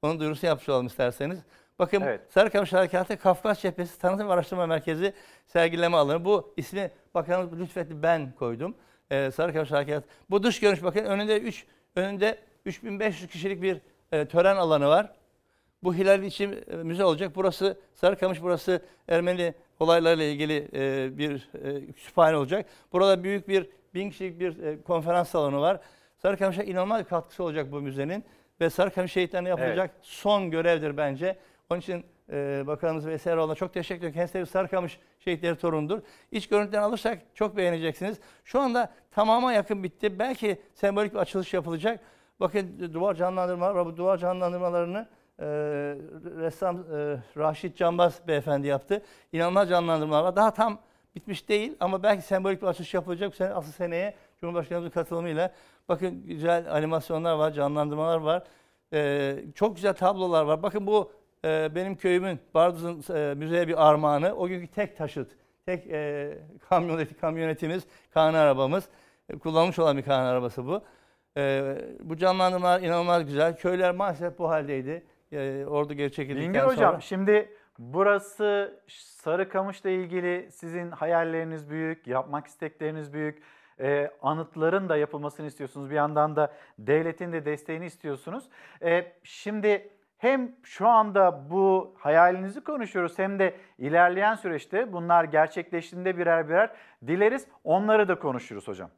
Onun 0.03 0.21
duyurusu 0.21 0.47
yapmış 0.47 0.69
olalım 0.69 0.87
isterseniz. 0.87 1.39
Bakın 1.79 2.01
evet. 2.01 2.21
Sarıkamış 2.29 2.73
Harekatı 2.73 3.17
Kafkas 3.17 3.61
Cephesi 3.61 3.99
Tanıtım 3.99 4.31
Araştırma 4.31 4.67
Merkezi 4.67 5.13
sergileme 5.47 5.97
alanı. 5.97 6.25
Bu 6.25 6.55
ismi 6.57 6.91
bakanımız 7.15 7.61
lütfetti 7.61 8.03
ben 8.03 8.33
koydum. 8.39 8.75
Ee, 9.11 9.31
Sarıkamış 9.31 9.71
Harekatı. 9.71 10.07
Bu 10.31 10.43
dış 10.43 10.61
görünüş 10.61 10.83
bakın 10.83 11.05
önünde 11.05 11.41
3 11.41 11.67
önünde 11.97 12.39
3500 12.65 13.31
kişilik 13.31 13.63
bir 13.63 13.81
e, 14.13 14.27
tören 14.29 14.57
alanı 14.57 14.89
var. 14.89 15.13
Bu 15.83 15.95
Hilal 15.95 16.23
için 16.23 16.65
e, 16.71 16.77
müze 16.77 17.05
olacak. 17.05 17.33
Burası 17.35 17.79
Sarıkamış, 17.95 18.43
burası 18.43 18.83
Ermeni 19.09 19.55
olaylarla 19.81 20.23
ilgili 20.23 20.69
e, 20.75 21.19
bir 21.19 21.49
e, 21.65 21.87
kütüphane 21.93 22.37
olacak. 22.37 22.67
Burada 22.93 23.25
büyük 23.25 23.49
bir 23.49 23.67
bin 23.95 24.11
kişilik 24.11 24.41
bir 24.41 24.63
e, 24.63 24.83
konferans 24.83 25.29
salonu 25.29 25.61
var. 25.61 25.81
Sarıkamış'a 26.19 26.63
inanılmaz 26.63 27.01
bir 27.01 27.09
katkısı 27.09 27.45
olacak 27.45 27.73
bu 27.73 27.81
müzenin 27.81 28.25
ve 28.61 28.71
Sarıkamış 28.71 29.13
şehitlerine 29.13 29.49
yapılacak 29.49 29.91
evet. 29.95 30.07
son 30.07 30.51
görevdir 30.51 30.97
bence. 30.97 31.37
Onun 31.71 31.81
için 31.81 32.05
e, 32.33 32.65
Bakanımız 32.67 33.07
Veysel 33.07 33.33
Eroğlu'na 33.33 33.55
çok 33.55 33.75
teşekkür 33.75 34.01
ederim. 34.01 34.15
Kendisi 34.15 34.39
bir 34.39 34.47
Sarıkamış 34.47 34.99
şehitleri 35.19 35.57
torundur. 35.57 36.01
İç 36.33 36.49
görüntüden 36.49 36.83
alırsak 36.83 37.19
çok 37.35 37.57
beğeneceksiniz. 37.57 38.19
Şu 38.45 38.61
anda 38.61 38.93
tamama 39.11 39.53
yakın 39.53 39.83
bitti. 39.83 40.19
Belki 40.19 40.61
sembolik 40.75 41.15
bir 41.15 41.19
açılış 41.19 41.55
yapılacak. 41.55 42.01
Bakın 42.41 42.91
duvar 42.95 43.15
canlandırma, 43.15 43.87
bu 43.87 43.97
duvar 43.97 44.19
canlandırmalarını 44.19 45.09
e, 45.41 45.47
ressam 46.39 46.77
e, 46.77 47.19
Raşit 47.37 47.77
Canbaz 47.77 48.21
beyefendi 48.29 48.67
yaptı. 48.67 49.03
İnanılmaz 49.33 49.69
canlandırmalar 49.69 50.23
var. 50.23 50.37
Daha 50.37 50.55
tam 50.55 50.79
bitmiş 51.15 51.49
değil 51.49 51.77
ama 51.81 52.03
belki 52.03 52.23
sembolik 52.23 52.63
bir 52.63 52.67
açılış 52.67 52.95
yapılacak. 52.95 53.33
Bu 53.33 53.37
sene, 53.37 53.53
asıl 53.53 53.73
seneye 53.73 54.15
Cumhurbaşkanımızın 54.41 54.91
katılımıyla. 54.91 55.53
Bakın 55.89 56.27
güzel 56.27 56.77
animasyonlar 56.77 57.35
var, 57.35 57.53
canlandırmalar 57.53 58.19
var. 58.19 58.45
Ee, 58.93 59.37
çok 59.55 59.77
güzel 59.77 59.95
tablolar 59.95 60.45
var. 60.45 60.63
Bakın 60.63 60.87
bu 60.87 61.13
e, 61.45 61.75
benim 61.75 61.97
köyümün 61.97 62.41
Barduz'un 62.55 63.15
e, 63.15 63.35
müzeye 63.35 63.69
bir 63.69 63.89
armağanı. 63.89 64.35
O 64.35 64.49
günkü 64.49 64.67
tek 64.67 64.97
taşıt, 64.97 65.31
tek 65.67 65.87
e, 65.87 66.39
kamyoneti, 66.69 67.15
kamyonetimiz, 67.15 67.83
Kaan 68.15 68.35
arabamız. 68.35 68.85
E, 69.29 69.39
kullanmış 69.39 69.79
olan 69.79 69.97
bir 69.97 70.03
Kaan 70.03 70.25
arabası 70.25 70.67
bu. 70.67 70.83
E, 71.37 71.75
bu 72.01 72.17
canlandırmalar 72.17 72.81
inanılmaz 72.81 73.25
güzel. 73.25 73.57
Köyler 73.57 73.95
maalesef 73.95 74.39
bu 74.39 74.49
haldeydi. 74.51 75.03
E, 75.33 75.67
ordu 75.67 75.95
geri 75.95 76.13
çekildikten 76.13 76.55
Bingöl 76.55 76.61
sonra. 76.61 76.73
Hocam 76.73 77.03
şimdi 77.03 77.53
burası 77.79 78.81
Sarıkamış'la 78.89 79.91
ilgili 79.91 80.49
sizin 80.53 80.91
hayalleriniz 80.91 81.71
büyük, 81.71 82.07
yapmak 82.07 82.47
istekleriniz 82.47 83.13
büyük. 83.13 83.43
E, 83.81 84.11
anıtların 84.23 84.89
da 84.89 84.97
yapılmasını 84.97 85.47
istiyorsunuz. 85.47 85.91
Bir 85.91 85.95
yandan 85.95 86.37
da 86.37 86.53
devletin 86.79 87.33
de 87.33 87.45
desteğini 87.45 87.87
istiyorsunuz. 87.87 88.45
E, 88.83 89.13
şimdi 89.23 89.91
hem 90.19 90.57
şu 90.63 90.89
anda 90.89 91.51
bu 91.51 91.95
hayalinizi 91.99 92.65
konuşuyoruz 92.65 93.19
hem 93.19 93.39
de 93.39 93.55
ilerleyen 93.79 94.35
süreçte 94.35 94.93
bunlar 94.93 95.25
gerçekleştiğinde 95.25 96.19
birer 96.19 96.49
birer 96.49 96.71
dileriz. 97.07 97.47
Onları 97.65 98.09
da 98.09 98.19
konuşuruz 98.19 98.69
hocam. 98.69 98.91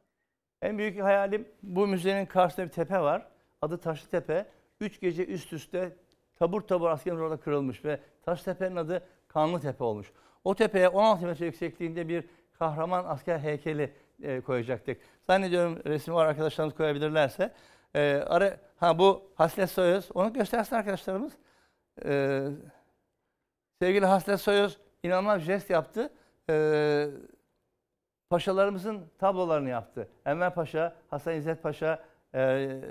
En 0.61 0.77
büyük 0.77 1.03
hayalim 1.03 1.47
bu 1.63 1.87
müzenin 1.87 2.25
karşısında 2.25 2.65
bir 2.65 2.71
tepe 2.71 2.99
var. 2.99 3.27
Adı 3.61 3.77
Taşlı 3.77 4.09
Tepe. 4.09 4.45
Üç 4.81 4.99
gece 4.99 5.25
üst 5.25 5.53
üste 5.53 5.91
tabur 6.39 6.61
tabur 6.61 6.89
askerler 6.89 7.17
orada 7.17 7.37
kırılmış 7.37 7.85
ve 7.85 7.99
Taştepe'nin 8.25 8.75
adı 8.75 9.03
Kanlı 9.27 9.59
Tepe 9.59 9.83
olmuş. 9.83 10.11
O 10.43 10.55
tepeye 10.55 10.89
16 10.89 11.25
metre 11.25 11.45
yüksekliğinde 11.45 12.07
bir 12.07 12.23
kahraman 12.59 13.05
asker 13.05 13.39
heykeli 13.39 13.93
e, 14.23 14.41
koyacaktık. 14.41 15.01
Zannediyorum 15.27 15.79
resim 15.85 16.13
var 16.13 16.25
arkadaşlarımız 16.25 16.75
koyabilirlerse. 16.75 17.53
E, 17.95 18.23
ara, 18.27 18.57
ha 18.77 18.99
bu 18.99 19.31
Haslet 19.35 19.69
Soyuz. 19.69 20.09
Onu 20.13 20.33
göstersin 20.33 20.75
arkadaşlarımız. 20.75 21.33
E, 22.05 22.41
sevgili 23.81 24.05
Haslet 24.05 24.41
Soyuz 24.41 24.79
inanılmaz 25.03 25.39
bir 25.39 25.45
jest 25.45 25.69
yaptı. 25.69 26.13
E, 26.49 27.07
paşalarımızın 28.29 29.05
tablolarını 29.19 29.69
yaptı. 29.69 30.09
Enver 30.25 30.55
Paşa, 30.55 30.95
Hasan 31.09 31.35
İzzet 31.35 31.63
Paşa, 31.63 32.03
e, 32.35 32.81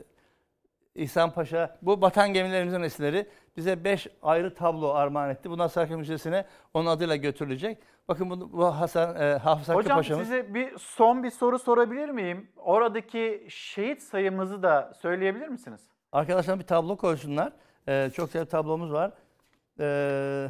İhsan 0.94 1.30
Paşa. 1.30 1.78
Bu 1.82 2.00
batan 2.02 2.32
gemilerimizin 2.32 2.80
resimleri. 2.80 3.26
bize 3.56 3.84
5 3.84 4.06
ayrı 4.22 4.54
tablo 4.54 4.92
armağan 4.94 5.30
etti. 5.30 5.50
Bunlar 5.50 5.68
Sarıkamış 5.68 6.08
Müzesi'ne 6.08 6.44
onun 6.74 6.86
adıyla 6.86 7.16
götürülecek. 7.16 7.78
Bakın 8.08 8.30
bu, 8.30 8.52
bu 8.52 8.64
Hasan 8.64 9.16
e, 9.16 9.38
Hafız 9.38 9.68
Hakkı 9.68 9.78
Hocam 9.78 9.96
Paşa'mız. 9.98 10.28
size 10.28 10.54
bir 10.54 10.78
son 10.78 11.22
bir 11.22 11.30
soru 11.30 11.58
sorabilir 11.58 12.08
miyim? 12.08 12.48
Oradaki 12.56 13.46
şehit 13.48 14.02
sayımızı 14.02 14.62
da 14.62 14.92
söyleyebilir 15.02 15.48
misiniz? 15.48 15.80
Arkadaşlar 16.12 16.58
bir 16.58 16.64
tablo 16.64 16.96
koysunlar. 16.96 17.52
Ee, 17.88 18.10
çok 18.14 18.26
güzel 18.26 18.42
bir 18.44 18.50
tablomuz 18.50 18.92
var. 18.92 19.12
Ee, 19.80 20.48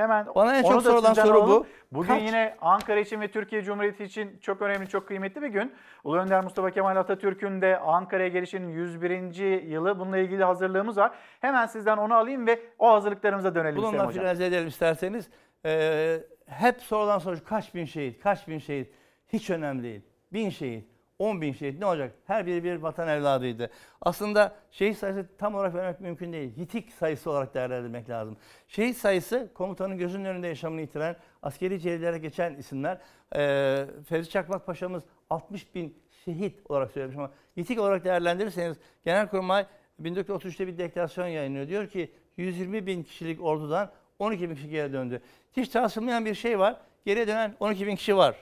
Hemen 0.00 0.26
Bana 0.34 0.56
en 0.56 0.62
çok 0.62 0.82
sorulan 0.82 1.12
soru 1.14 1.38
alalım. 1.38 1.50
bu. 1.50 1.66
Bugün 1.92 2.08
Kaç- 2.08 2.22
yine 2.22 2.56
Ankara 2.60 3.00
için 3.00 3.20
ve 3.20 3.28
Türkiye 3.30 3.62
Cumhuriyeti 3.62 4.04
için 4.04 4.38
çok 4.42 4.62
önemli, 4.62 4.88
çok 4.88 5.08
kıymetli 5.08 5.42
bir 5.42 5.48
gün. 5.48 5.72
Ulu 6.04 6.16
Önder 6.18 6.44
Mustafa 6.44 6.70
Kemal 6.70 6.96
Atatürk'ün 6.96 7.60
de 7.62 7.78
Ankara'ya 7.78 8.28
gelişinin 8.28 8.68
101. 8.68 9.62
yılı. 9.62 9.98
Bununla 9.98 10.18
ilgili 10.18 10.44
hazırlığımız 10.44 10.96
var. 10.96 11.10
Hemen 11.40 11.66
sizden 11.66 11.96
onu 11.96 12.14
alayım 12.14 12.46
ve 12.46 12.60
o 12.78 12.92
hazırlıklarımıza 12.92 13.54
dönelim 13.54 13.76
Bununla 13.76 13.92
hocam. 14.06 14.10
finalize 14.12 14.46
edelim 14.46 14.68
isterseniz. 14.68 15.30
Ee, 15.66 16.18
hep 16.46 16.80
sorulan 16.82 17.18
soru 17.18 17.36
kaç 17.44 17.74
bin 17.74 17.84
şehit, 17.84 18.22
kaç 18.22 18.48
bin 18.48 18.58
şehit. 18.58 18.92
Hiç 19.28 19.50
önemli 19.50 19.82
değil. 19.82 20.02
Bin 20.32 20.50
şehit, 20.50 20.88
on 21.20 21.40
bin 21.40 21.52
şehit 21.52 21.78
ne 21.78 21.86
olacak? 21.86 22.14
Her 22.26 22.46
biri 22.46 22.64
bir 22.64 22.76
vatan 22.76 23.08
evladıydı. 23.08 23.70
Aslında 24.02 24.56
şehit 24.70 24.98
sayısı 24.98 25.26
tam 25.38 25.54
olarak 25.54 25.74
vermek 25.74 26.00
mümkün 26.00 26.32
değil. 26.32 26.52
Yitik 26.56 26.92
sayısı 26.92 27.30
olarak 27.30 27.54
değerlendirmek 27.54 28.10
lazım. 28.10 28.36
Şehit 28.68 28.96
sayısı 28.96 29.50
komutanın 29.54 29.98
gözünün 29.98 30.24
önünde 30.24 30.48
yaşamını 30.48 30.80
yitiren, 30.80 31.16
askeri 31.42 31.80
celillere 31.80 32.18
geçen 32.18 32.54
isimler. 32.54 32.98
Ee, 33.36 33.86
Fevzi 34.08 34.30
Çakmak 34.30 34.66
Paşa'mız 34.66 35.02
60 35.30 35.74
bin 35.74 35.98
şehit 36.24 36.70
olarak 36.70 36.90
söylemiş 36.90 37.16
ama 37.16 37.30
yitik 37.56 37.80
olarak 37.80 38.04
değerlendirirseniz 38.04 38.76
Genelkurmay 39.04 39.66
1933'te 40.02 40.66
bir 40.66 40.78
deklarasyon 40.78 41.26
yayınlıyor. 41.26 41.68
Diyor 41.68 41.88
ki 41.88 42.12
120 42.36 42.86
bin 42.86 43.02
kişilik 43.02 43.42
ordudan 43.42 43.90
12 44.18 44.50
bin 44.50 44.54
kişi 44.54 44.68
geri 44.68 44.92
döndü. 44.92 45.20
Hiç 45.56 45.68
tartışılmayan 45.68 46.24
bir 46.24 46.34
şey 46.34 46.58
var. 46.58 46.76
Geriye 47.04 47.28
dönen 47.28 47.54
12 47.60 47.86
bin 47.86 47.96
kişi 47.96 48.16
var. 48.16 48.36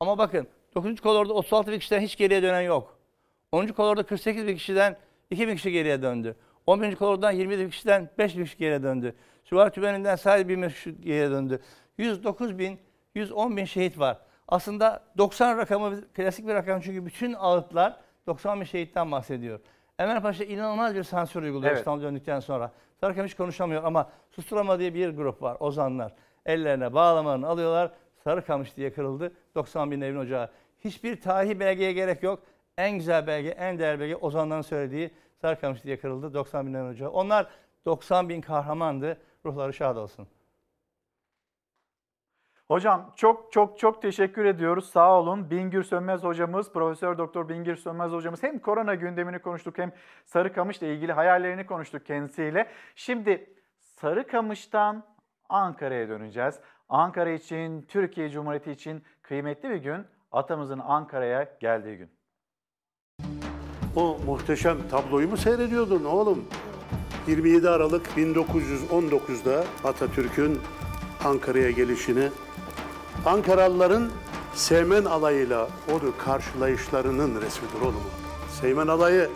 Ama 0.00 0.18
bakın 0.18 0.48
9. 0.74 1.00
kolorda 1.00 1.32
36 1.32 1.72
bin 1.72 1.78
kişiden 1.78 2.00
hiç 2.00 2.16
geriye 2.16 2.42
dönen 2.42 2.60
yok. 2.60 2.98
10. 3.52 3.66
kolorda 3.66 4.02
48 4.02 4.46
bin 4.46 4.56
kişiden 4.56 4.96
2 5.30 5.48
bin 5.48 5.56
kişi 5.56 5.72
geriye 5.72 6.02
döndü. 6.02 6.36
11. 6.66 6.96
kolordan 6.96 7.30
27 7.30 7.62
bin 7.62 7.70
kişiden 7.70 8.10
5 8.18 8.36
bin 8.36 8.44
kişi 8.44 8.58
geriye 8.58 8.82
döndü. 8.82 9.14
Süvari 9.44 9.70
Tübeni'nden 9.70 10.16
sadece 10.16 10.48
1 10.48 10.62
bin 10.62 10.68
kişi 10.68 11.00
geriye 11.00 11.30
döndü. 11.30 11.60
109 11.98 12.58
bin, 12.58 12.78
110 13.14 13.56
bin 13.56 13.64
şehit 13.64 13.98
var. 13.98 14.18
Aslında 14.48 15.02
90 15.18 15.58
rakamı 15.58 16.12
klasik 16.12 16.46
bir 16.46 16.54
rakam 16.54 16.80
çünkü 16.80 17.06
bütün 17.06 17.34
ağıtlar 17.38 17.96
90 18.26 18.60
bin 18.60 18.64
şehitten 18.64 19.12
bahsediyor. 19.12 19.60
Enver 19.98 20.22
Paşa 20.22 20.44
inanılmaz 20.44 20.94
bir 20.94 21.02
sansür 21.02 21.42
uyguluyor 21.42 21.70
Evet. 21.70 21.78
İstanbul 21.78 22.02
döndükten 22.02 22.40
sonra. 22.40 22.72
Sarıkamış 23.00 23.30
hiç 23.30 23.36
konuşamıyor 23.36 23.84
ama 23.84 24.10
Susturama 24.30 24.78
diye 24.78 24.94
bir 24.94 25.10
grup 25.10 25.42
var. 25.42 25.56
Ozanlar. 25.60 26.12
Ellerine 26.46 26.94
bağlamalarını 26.94 27.46
alıyorlar. 27.46 27.90
Sarıkamış 28.24 28.76
diye 28.76 28.92
kırıldı. 28.92 29.32
90 29.54 29.90
bin 29.90 30.00
evin 30.00 30.16
ocağı. 30.16 30.50
Hiçbir 30.80 31.20
tarihi 31.20 31.60
belgeye 31.60 31.92
gerek 31.92 32.22
yok. 32.22 32.42
En 32.78 32.98
güzel 32.98 33.26
belge, 33.26 33.48
en 33.48 33.78
değerli 33.78 34.00
belge 34.00 34.16
Ozanların 34.16 34.62
söylediği 34.62 35.10
Sarıkamış 35.40 35.84
diye 35.84 36.00
kırıldı. 36.00 36.34
90 36.34 36.66
bin 36.66 36.74
evin 36.74 36.88
ocağı. 36.88 37.10
Onlar 37.10 37.50
90 37.84 38.28
bin 38.28 38.40
kahramandı. 38.40 39.20
Ruhları 39.44 39.72
şad 39.72 39.96
olsun. 39.96 40.28
Hocam 42.68 43.12
çok 43.16 43.52
çok 43.52 43.78
çok 43.78 44.02
teşekkür 44.02 44.44
ediyoruz. 44.44 44.90
Sağ 44.90 45.20
olun. 45.20 45.50
Bingür 45.50 45.82
Sönmez 45.82 46.22
hocamız, 46.22 46.72
Profesör 46.72 47.18
Doktor 47.18 47.48
Bingür 47.48 47.76
Sönmez 47.76 48.12
hocamız 48.12 48.42
hem 48.42 48.58
korona 48.58 48.94
gündemini 48.94 49.38
konuştuk 49.38 49.78
hem 49.78 49.92
Sarıkamış'la 50.24 50.86
ilgili 50.86 51.12
hayallerini 51.12 51.66
konuştuk 51.66 52.06
kendisiyle. 52.06 52.68
Şimdi 52.94 53.54
Sarıkamış'tan 53.78 55.04
Ankara'ya 55.48 56.08
döneceğiz. 56.08 56.60
Ankara 56.88 57.30
için, 57.30 57.82
Türkiye 57.82 58.30
Cumhuriyeti 58.30 58.70
için 58.70 59.04
kıymetli 59.22 59.70
bir 59.70 59.76
gün. 59.76 60.06
Atamızın 60.32 60.78
Ankara'ya 60.78 61.48
geldiği 61.60 61.96
gün. 61.96 62.10
O 63.96 64.18
muhteşem 64.26 64.88
tabloyu 64.90 65.28
mu 65.28 65.36
seyrediyordun 65.36 66.04
oğlum? 66.04 66.44
27 67.26 67.68
Aralık 67.68 68.06
1919'da 68.06 69.64
Atatürk'ün 69.84 70.60
Ankara'ya 71.24 71.70
gelişini 71.70 72.28
Ankaralıların 73.26 74.10
Seymen 74.54 75.04
alayıyla 75.04 75.68
onu 75.92 76.12
karşılayışlarının 76.18 77.40
resmidir 77.40 77.80
oğlum. 77.80 78.02
Seymen 78.60 78.86
alayı 78.86 79.30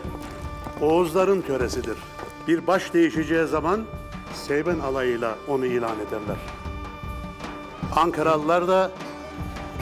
Oğuzların 0.80 1.40
töresidir. 1.40 1.98
Bir 2.48 2.66
baş 2.66 2.94
değişeceği 2.94 3.46
zaman 3.46 3.84
Seymen 4.34 4.78
alayıyla 4.78 5.34
onu 5.48 5.66
ilan 5.66 5.96
ederler. 6.00 6.36
Ankaralılar 7.96 8.68
da 8.68 8.90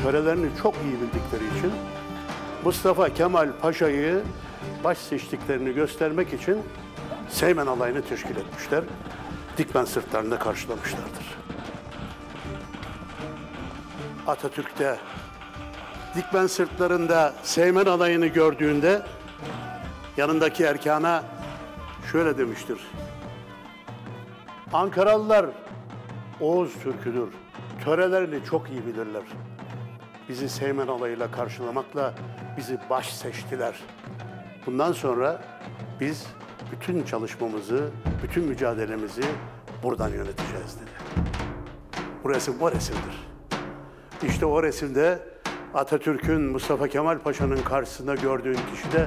törelerini 0.02 0.46
çok 0.62 0.74
iyi 0.74 0.92
bildikleri 0.92 1.58
için 1.58 1.72
Mustafa 2.64 3.14
Kemal 3.14 3.48
Paşa'yı 3.62 4.22
baş 4.84 4.98
seçtiklerini 4.98 5.74
göstermek 5.74 6.32
için 6.32 6.58
Seymen 7.28 7.66
alayını 7.66 8.02
teşkil 8.02 8.36
etmişler. 8.36 8.84
Dikmen 9.58 9.84
sırtlarında 9.84 10.38
karşılamışlardır. 10.38 11.38
Atatürk 14.26 14.78
de 14.78 14.96
Dikmen 16.16 16.46
sırtlarında 16.46 17.34
Seymen 17.42 17.86
alayını 17.86 18.26
gördüğünde 18.26 19.02
yanındaki 20.16 20.64
erkana 20.64 21.22
şöyle 22.12 22.38
demiştir. 22.38 22.78
Ankaralılar 24.72 25.46
Oğuz 26.40 26.72
Türk'üdür. 26.82 27.28
Törelerini 27.84 28.44
çok 28.44 28.70
iyi 28.70 28.86
bilirler. 28.86 29.22
Bizi 30.28 30.48
Seymen 30.48 30.88
alayıyla 30.88 31.30
karşılamakla 31.30 32.14
bizi 32.56 32.78
baş 32.90 33.12
seçtiler. 33.12 33.74
Bundan 34.66 34.92
sonra 34.92 35.42
biz 36.00 36.26
bütün 36.72 37.04
çalışmamızı, 37.04 37.90
bütün 38.22 38.44
mücadelemizi 38.44 39.22
buradan 39.82 40.08
yöneteceğiz 40.08 40.76
dedi. 40.80 40.90
Bu 42.24 42.30
resim 42.30 42.54
o 42.60 42.72
resimdir. 42.72 43.28
İşte 44.22 44.46
o 44.46 44.62
resimde 44.62 45.18
Atatürk'ün 45.74 46.40
Mustafa 46.42 46.88
Kemal 46.88 47.18
Paşa'nın 47.18 47.62
karşısında 47.62 48.14
gördüğün 48.14 48.58
kişi 48.74 48.92
de 48.92 49.06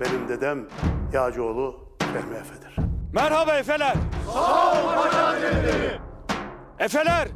benim 0.00 0.28
dedem 0.28 0.58
Yağcıoğlu 1.12 1.88
Fehmi 1.98 2.36
Efe'dir. 2.36 2.76
Merhaba 3.12 3.54
Efeler. 3.54 3.94
Sağ 4.32 4.72
ol 4.72 4.94
Paşa. 4.94 5.34
Efeler, 6.78 7.28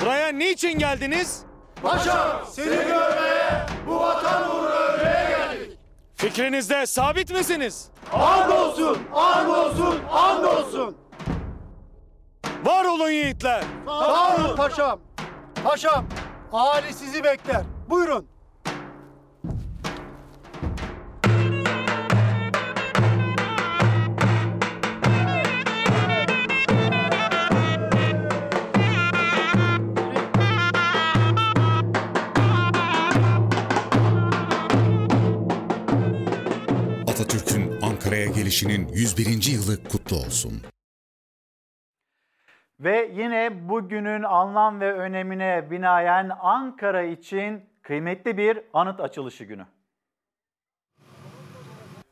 buraya 0.00 0.28
niçin 0.28 0.78
geldiniz? 0.78 1.47
Paşa 1.82 2.44
seni 2.50 2.66
görmeye, 2.76 3.66
bu 3.86 4.00
vatan 4.00 4.50
uğruna 4.50 4.68
ölmeye 4.74 5.28
geldik. 5.28 5.78
Fikrinizde 6.16 6.86
sabit 6.86 7.30
misiniz? 7.30 7.88
And 8.12 8.50
olsun, 8.52 8.98
and 9.14 9.48
olsun, 9.48 10.00
and 10.12 10.44
olsun. 10.44 10.96
Var 12.64 12.84
olun 12.84 13.10
yiğitler. 13.10 13.64
Sağ 13.86 14.36
olun 14.36 14.56
paşam. 14.56 14.98
Paşam, 15.64 16.04
ahali 16.52 16.92
sizi 16.94 17.24
bekler. 17.24 17.62
Buyurun. 17.90 18.26
Ankara'ya 38.48 38.76
gelişinin 38.76 38.88
101. 38.88 39.52
yılı 39.52 39.84
kutlu 39.84 40.16
olsun. 40.16 40.52
Ve 42.80 43.10
yine 43.14 43.68
bugünün 43.68 44.22
anlam 44.22 44.80
ve 44.80 44.92
önemine 44.92 45.70
binaen 45.70 46.30
Ankara 46.40 47.02
için 47.02 47.62
kıymetli 47.82 48.36
bir 48.36 48.60
anıt 48.72 49.00
açılışı 49.00 49.44
günü. 49.44 49.66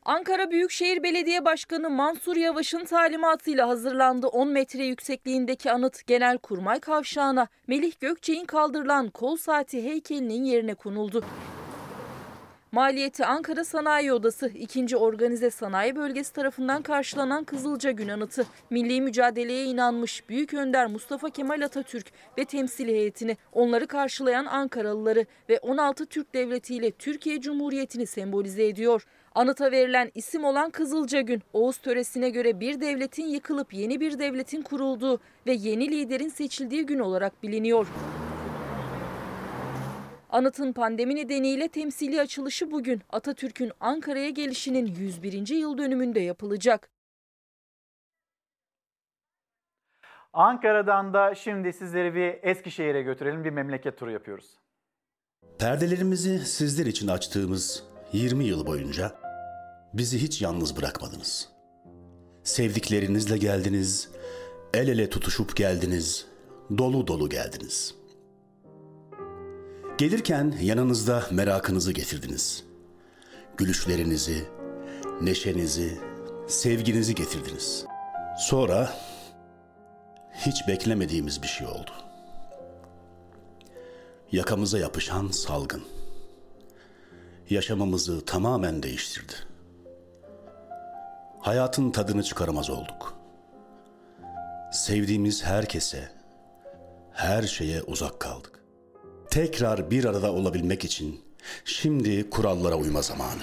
Ankara 0.05 0.51
Büyükşehir 0.51 1.03
Belediye 1.03 1.45
Başkanı 1.45 1.91
Mansur 1.91 2.37
Yavaş'ın 2.37 2.85
talimatıyla 2.85 3.69
hazırlandı 3.69 4.27
10 4.27 4.49
metre 4.49 4.85
yüksekliğindeki 4.85 5.73
anıt 5.73 6.07
Genelkurmay 6.07 6.81
Kavşağı'na 6.81 7.49
Melih 7.67 8.01
Gökçe'nin 8.01 8.45
kaldırılan 8.45 9.11
kol 9.11 9.37
saati 9.37 9.85
heykelinin 9.85 10.45
yerine 10.45 10.75
konuldu. 10.75 11.25
Maliyeti 12.77 13.25
Ankara 13.25 13.65
Sanayi 13.65 14.13
Odası 14.13 14.49
2. 14.49 14.97
Organize 14.97 15.51
Sanayi 15.51 15.97
Bölgesi 15.97 16.33
tarafından 16.33 16.83
karşılanan 16.83 17.45
Kızılca 17.45 17.91
Gün 17.91 18.09
anıtı. 18.09 18.47
Milli 18.71 19.01
mücadeleye 19.01 19.65
inanmış 19.65 20.29
Büyük 20.29 20.55
Önder 20.55 20.87
Mustafa 20.87 21.31
Kemal 21.31 21.61
Atatürk 21.61 22.07
ve 22.39 22.45
temsili 22.45 22.93
heyetini, 22.93 23.37
onları 23.53 23.87
karşılayan 23.87 24.47
Ankaralıları 24.47 25.27
ve 25.49 25.59
16 25.59 26.07
Türk 26.07 26.35
Devleti 26.35 26.75
ile 26.75 26.91
Türkiye 26.91 27.41
Cumhuriyeti'ni 27.41 28.07
sembolize 28.07 28.67
ediyor. 28.67 29.07
Anıta 29.35 29.71
verilen 29.71 30.11
isim 30.15 30.45
olan 30.45 30.71
Kızılca 30.71 31.21
Gün, 31.21 31.43
Oğuz 31.53 31.77
töresine 31.77 32.31
göre 32.31 32.61
bir 32.61 32.81
devletin 32.81 33.27
yıkılıp 33.27 33.75
yeni 33.75 34.01
bir 34.01 34.19
devletin 34.19 34.63
kurulduğu 34.63 35.21
ve 35.47 35.53
yeni 35.53 35.91
liderin 35.91 36.29
seçildiği 36.29 36.87
gün 36.87 36.99
olarak 36.99 37.43
biliniyor. 37.43 37.87
Anıtın 40.31 40.73
pandemi 40.73 41.17
nedeniyle 41.17 41.69
temsili 41.69 42.21
açılışı 42.21 42.71
bugün 42.71 43.03
Atatürk'ün 43.11 43.73
Ankara'ya 43.81 44.31
gelişinin 44.31 44.87
101. 44.87 45.49
yıl 45.49 45.79
dönümünde 45.79 46.21
yapılacak. 46.21 46.91
Ankara'dan 50.33 51.15
da 51.15 51.35
şimdi 51.35 51.73
sizleri 51.73 52.15
bir 52.15 52.51
Eskişehir'e 52.51 53.03
götürelim. 53.03 53.45
Bir 53.45 53.51
memleket 53.51 53.99
turu 53.99 54.11
yapıyoruz. 54.11 54.59
Perdelerimizi 55.59 56.39
sizler 56.39 56.87
için 56.87 57.09
açtığımız 57.09 57.85
20 58.13 58.45
yıl 58.45 58.67
boyunca 58.67 59.13
bizi 59.95 60.23
hiç 60.23 60.43
yalnız 60.43 60.77
bırakmadınız. 60.77 61.49
Sevdiklerinizle 62.43 63.39
geldiniz, 63.39 64.11
el 64.75 64.89
ele 64.89 65.11
tutuşup 65.11 65.57
geldiniz, 65.57 66.27
dolu 66.79 67.07
dolu 67.07 67.29
geldiniz. 67.29 67.95
Gelirken 69.99 70.55
yanınızda 70.61 71.27
merakınızı 71.31 71.93
getirdiniz. 71.93 72.65
Gülüşlerinizi, 73.57 74.45
neşenizi, 75.21 75.99
sevginizi 76.49 77.15
getirdiniz. 77.15 77.87
Sonra 78.39 78.93
hiç 80.33 80.69
beklemediğimiz 80.69 81.43
bir 81.43 81.47
şey 81.47 81.67
oldu. 81.67 81.91
Yakamıza 84.33 84.79
yapışan 84.79 85.29
salgın. 85.29 85.83
Yaşamımızı 87.51 88.25
tamamen 88.25 88.83
değiştirdi. 88.83 89.35
Hayatın 91.41 91.91
tadını 91.91 92.23
çıkaramaz 92.23 92.71
olduk. 92.71 93.15
Sevdiğimiz 94.73 95.45
herkese, 95.45 96.13
her 97.13 97.43
şeye 97.43 97.83
uzak 97.83 98.21
kaldık. 98.21 98.56
Tekrar 99.31 99.91
bir 99.91 100.05
arada 100.05 100.33
olabilmek 100.33 100.85
için 100.85 101.21
şimdi 101.65 102.31
kurallara 102.31 102.75
uyma 102.75 103.03
zamanı. 103.03 103.43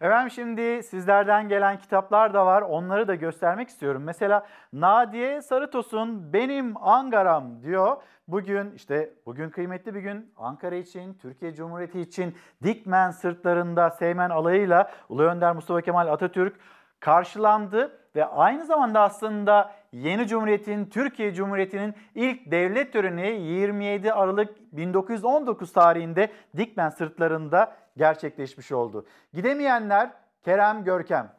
Efendim 0.00 0.30
şimdi 0.30 0.82
sizlerden 0.82 1.48
gelen 1.48 1.78
kitaplar 1.78 2.34
da 2.34 2.46
var. 2.46 2.62
Onları 2.62 3.08
da 3.08 3.14
göstermek 3.14 3.68
istiyorum. 3.68 4.02
Mesela 4.04 4.46
Nadiye 4.72 5.42
Sarıtos'un 5.42 6.32
Benim 6.32 6.76
Angaram 6.76 7.62
diyor. 7.62 7.96
Bugün 8.28 8.72
işte 8.74 9.14
bugün 9.26 9.50
kıymetli 9.50 9.94
bir 9.94 10.00
gün 10.00 10.32
Ankara 10.36 10.74
için, 10.74 11.14
Türkiye 11.14 11.54
Cumhuriyeti 11.54 12.00
için 12.00 12.36
Dikmen 12.62 13.10
sırtlarında 13.10 13.90
Seymen 13.90 14.30
alayıyla 14.30 14.90
Ulu 15.08 15.22
Önder 15.22 15.54
Mustafa 15.54 15.80
Kemal 15.80 16.06
Atatürk 16.06 16.56
karşılandı 17.00 17.99
ve 18.16 18.24
aynı 18.24 18.66
zamanda 18.66 19.00
aslında 19.00 19.72
yeni 19.92 20.26
cumhuriyetin, 20.26 20.84
Türkiye 20.84 21.34
Cumhuriyeti'nin 21.34 21.94
ilk 22.14 22.50
devlet 22.50 22.92
töreni 22.92 23.40
27 23.40 24.12
Aralık 24.12 24.72
1919 24.72 25.72
tarihinde 25.72 26.30
Dikmen 26.56 26.88
sırtlarında 26.88 27.76
gerçekleşmiş 27.96 28.72
oldu. 28.72 29.06
Gidemeyenler 29.32 30.10
Kerem 30.42 30.84
Görkem 30.84 31.32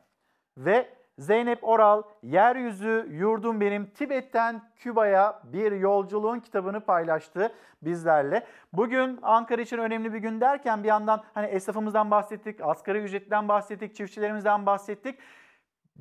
ve 0.58 0.90
Zeynep 1.18 1.64
Oral 1.64 2.04
Yeryüzü 2.24 3.08
Yurdum 3.12 3.62
Benim 3.62 3.86
Tibet'ten 3.86 4.62
Küba'ya 4.76 5.42
bir 5.44 5.72
yolculuğun 5.72 6.40
kitabını 6.40 6.80
paylaştı 6.80 7.54
bizlerle. 7.82 8.48
Bugün 8.74 9.20
Ankara 9.22 9.62
için 9.62 9.78
önemli 9.78 10.14
bir 10.14 10.20
gün 10.20 10.42
derken 10.42 10.84
bir 10.84 10.88
yandan 10.88 11.24
hani 11.34 11.48
esnafımızdan 11.48 12.12
bahsettik, 12.12 12.62
asgari 12.62 12.98
ücretten 12.98 13.48
bahsettik, 13.48 13.96
çiftçilerimizden 13.96 14.66
bahsettik. 14.66 15.20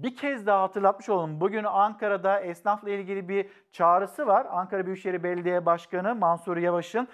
Bir 0.02 0.16
kez 0.16 0.46
daha 0.46 0.62
hatırlatmış 0.62 1.08
olalım. 1.08 1.40
Bugün 1.40 1.64
Ankara'da 1.64 2.40
esnafla 2.40 2.90
ilgili 2.90 3.28
bir 3.28 3.48
çağrısı 3.72 4.26
var. 4.26 4.46
Ankara 4.50 4.86
Büyükşehir 4.86 5.22
Belediye 5.22 5.66
Başkanı 5.66 6.14
Mansur 6.14 6.56
Yavaş'ın. 6.56 7.08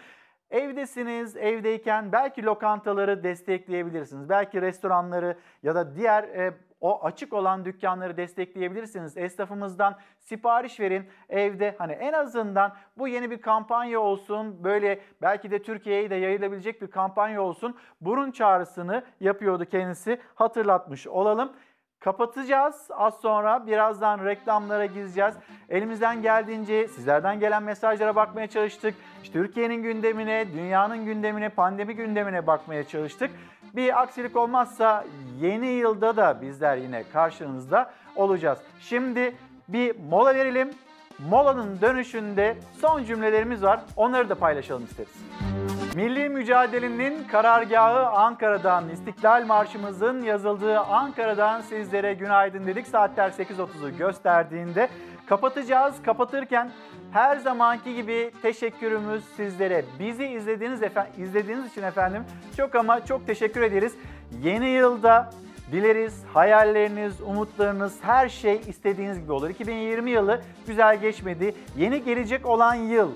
Evdesiniz, 0.51 1.37
evdeyken 1.37 2.13
belki 2.13 2.45
lokantaları 2.45 3.23
destekleyebilirsiniz. 3.23 4.29
Belki 4.29 4.63
restoranları 4.63 5.37
ya 5.63 5.75
da 5.75 5.97
diğer 5.97 6.23
e, 6.25 6.55
o 6.81 7.05
açık 7.05 7.33
olan 7.33 7.65
dükkanları 7.65 8.17
destekleyebilirsiniz. 8.17 9.17
Esnafımızdan 9.17 9.97
sipariş 10.21 10.81
verin 10.81 11.09
evde. 11.29 11.75
Hani 11.79 11.93
en 11.93 12.13
azından 12.13 12.73
bu 12.99 13.09
yeni 13.09 13.31
bir 13.31 13.41
kampanya 13.41 14.01
olsun. 14.01 14.65
Böyle 14.65 15.01
belki 15.23 15.51
de 15.51 15.63
Türkiye'ye 15.63 16.11
de 16.11 16.15
yayılabilecek 16.15 16.83
bir 16.83 16.91
kampanya 16.91 17.43
olsun. 17.43 17.77
Burun 18.01 18.31
çağrısını 18.31 19.05
yapıyordu 19.21 19.65
kendisi. 19.65 20.21
Hatırlatmış 20.35 21.07
olalım. 21.07 21.53
Kapatacağız 22.01 22.89
az 22.90 23.14
sonra. 23.20 23.66
Birazdan 23.66 24.24
reklamlara 24.24 24.86
gideceğiz. 24.86 25.35
Elimizden 25.68 26.23
geldiğince 26.23 26.89
sizlerden 26.89 27.40
gelen 27.40 27.62
mesajlara 27.62 28.16
bakmaya 28.16 28.47
çalıştık. 28.47 28.94
İşte 29.23 29.32
Türkiye'nin 29.32 29.82
gündemine, 29.82 30.47
dünyanın 30.52 31.05
gündemine, 31.05 31.48
pandemi 31.48 31.94
gündemine 31.94 32.47
bakmaya 32.47 32.89
çalıştık. 32.89 33.31
Bir 33.77 34.02
aksilik 34.02 34.36
olmazsa 34.36 35.05
yeni 35.40 35.66
yılda 35.66 36.16
da 36.16 36.43
bizler 36.43 36.77
yine 36.77 37.05
karşınızda 37.12 37.90
olacağız. 38.16 38.59
Şimdi 38.81 39.35
bir 39.68 39.97
mola 40.09 40.35
verelim. 40.35 40.70
Molanın 41.18 41.81
dönüşünde 41.81 42.56
son 42.81 43.05
cümlelerimiz 43.05 43.62
var. 43.62 43.81
Onları 43.97 44.28
da 44.28 44.35
paylaşalım 44.35 44.85
isteriz. 44.85 45.76
Milli 45.97 46.28
mücadelenin 46.28 47.24
karargahı 47.24 48.06
Ankara'dan, 48.06 48.89
İstiklal 48.89 49.47
Marşımızın 49.47 50.23
yazıldığı 50.23 50.81
Ankara'dan 50.81 51.60
sizlere 51.60 52.14
günaydın 52.14 52.66
dedik. 52.66 52.86
Saatler 52.86 53.31
8.30'u 53.31 53.97
gösterdiğinde 53.98 54.89
kapatacağız. 55.27 55.94
Kapatırken 56.02 56.70
her 57.12 57.36
zamanki 57.36 57.94
gibi 57.94 58.31
teşekkürümüz 58.43 59.24
sizlere. 59.36 59.85
Bizi 59.98 60.27
izlediğiniz, 60.27 60.81
izlediğiniz 61.18 61.70
için 61.70 61.82
efendim 61.82 62.24
çok 62.56 62.74
ama 62.74 63.05
çok 63.05 63.27
teşekkür 63.27 63.62
ederiz. 63.62 63.94
Yeni 64.43 64.68
yılda 64.68 65.31
Dileriz 65.73 66.24
hayalleriniz, 66.35 67.20
umutlarınız, 67.20 67.98
her 68.02 68.28
şey 68.28 68.60
istediğiniz 68.66 69.20
gibi 69.20 69.32
olur. 69.32 69.51
2020 69.51 70.10
yılı 70.10 70.40
güzel 70.66 71.01
geçmedi. 71.01 71.55
Yeni 71.77 72.05
gelecek 72.05 72.47
olan 72.47 72.74
yıl 72.74 73.10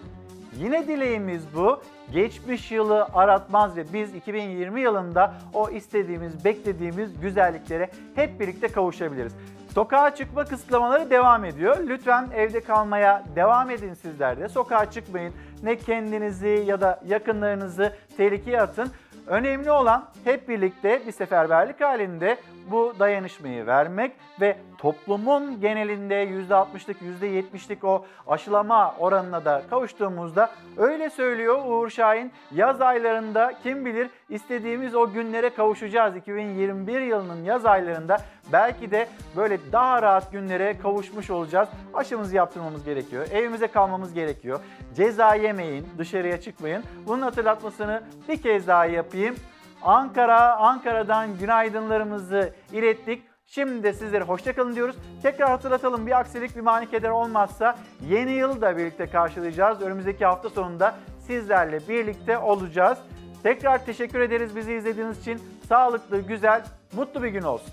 Yine 0.58 0.88
dileğimiz 0.88 1.54
bu. 1.54 1.80
Geçmiş 2.12 2.72
yılı 2.72 3.04
aratmaz 3.14 3.76
ve 3.76 3.84
biz 3.92 4.14
2020 4.14 4.80
yılında 4.80 5.34
o 5.54 5.70
istediğimiz, 5.70 6.44
beklediğimiz 6.44 7.20
güzelliklere 7.20 7.90
hep 8.14 8.40
birlikte 8.40 8.68
kavuşabiliriz. 8.68 9.32
Sokağa 9.74 10.14
çıkma 10.14 10.44
kısıtlamaları 10.44 11.10
devam 11.10 11.44
ediyor. 11.44 11.76
Lütfen 11.88 12.28
evde 12.34 12.60
kalmaya 12.60 13.24
devam 13.36 13.70
edin 13.70 13.94
sizler 13.94 14.40
de. 14.40 14.48
Sokağa 14.48 14.90
çıkmayın. 14.90 15.34
Ne 15.62 15.76
kendinizi 15.76 16.64
ya 16.66 16.80
da 16.80 17.00
yakınlarınızı 17.06 17.92
tehlikeye 18.16 18.60
atın. 18.60 18.88
Önemli 19.26 19.70
olan 19.70 20.04
hep 20.24 20.48
birlikte 20.48 21.02
bir 21.06 21.12
seferberlik 21.12 21.80
halinde 21.80 22.38
bu 22.70 22.94
dayanışmayı 22.98 23.66
vermek 23.66 24.12
ve 24.40 24.56
toplumun 24.78 25.60
genelinde 25.60 26.24
%60'lık 26.24 26.96
%70'lik 27.22 27.84
o 27.84 28.04
aşılama 28.26 28.94
oranına 28.98 29.44
da 29.44 29.62
kavuştuğumuzda 29.70 30.50
öyle 30.76 31.10
söylüyor 31.10 31.62
Uğur 31.66 31.90
Şahin 31.90 32.32
yaz 32.54 32.80
aylarında 32.80 33.52
kim 33.62 33.84
bilir 33.84 34.10
istediğimiz 34.28 34.94
o 34.94 35.12
günlere 35.12 35.50
kavuşacağız 35.50 36.16
2021 36.16 37.00
yılının 37.00 37.44
yaz 37.44 37.66
aylarında 37.66 38.18
belki 38.52 38.90
de 38.90 39.08
böyle 39.36 39.72
daha 39.72 40.02
rahat 40.02 40.32
günlere 40.32 40.78
kavuşmuş 40.78 41.30
olacağız. 41.30 41.68
Aşımızı 41.94 42.36
yaptırmamız 42.36 42.84
gerekiyor. 42.84 43.26
Evimize 43.32 43.66
kalmamız 43.66 44.14
gerekiyor. 44.14 44.60
Ceza 44.96 45.34
yemeyin, 45.34 45.86
dışarıya 45.98 46.40
çıkmayın. 46.40 46.82
Bunun 47.06 47.22
hatırlatmasını 47.22 48.02
bir 48.28 48.42
kez 48.42 48.66
daha 48.66 48.86
yapayım. 48.86 49.36
Ankara, 49.82 50.56
Ankara'dan 50.56 51.38
günaydınlarımızı 51.38 52.52
ilettik. 52.72 53.22
Şimdi 53.46 53.82
de 53.82 53.92
sizlere 53.92 54.24
hoşçakalın 54.24 54.74
diyoruz. 54.74 54.96
Tekrar 55.22 55.48
hatırlatalım 55.48 56.06
bir 56.06 56.18
aksilik 56.18 56.56
bir 56.56 56.60
mani 56.60 56.90
keder 56.90 57.10
olmazsa 57.10 57.78
yeni 58.08 58.30
yılı 58.30 58.60
da 58.60 58.76
birlikte 58.76 59.06
karşılayacağız. 59.06 59.82
Önümüzdeki 59.82 60.24
hafta 60.24 60.50
sonunda 60.50 60.94
sizlerle 61.26 61.88
birlikte 61.88 62.38
olacağız. 62.38 62.98
Tekrar 63.42 63.84
teşekkür 63.86 64.20
ederiz 64.20 64.56
bizi 64.56 64.74
izlediğiniz 64.74 65.20
için. 65.20 65.42
Sağlıklı, 65.68 66.20
güzel, 66.20 66.64
mutlu 66.92 67.22
bir 67.22 67.28
gün 67.28 67.42
olsun. 67.42 67.72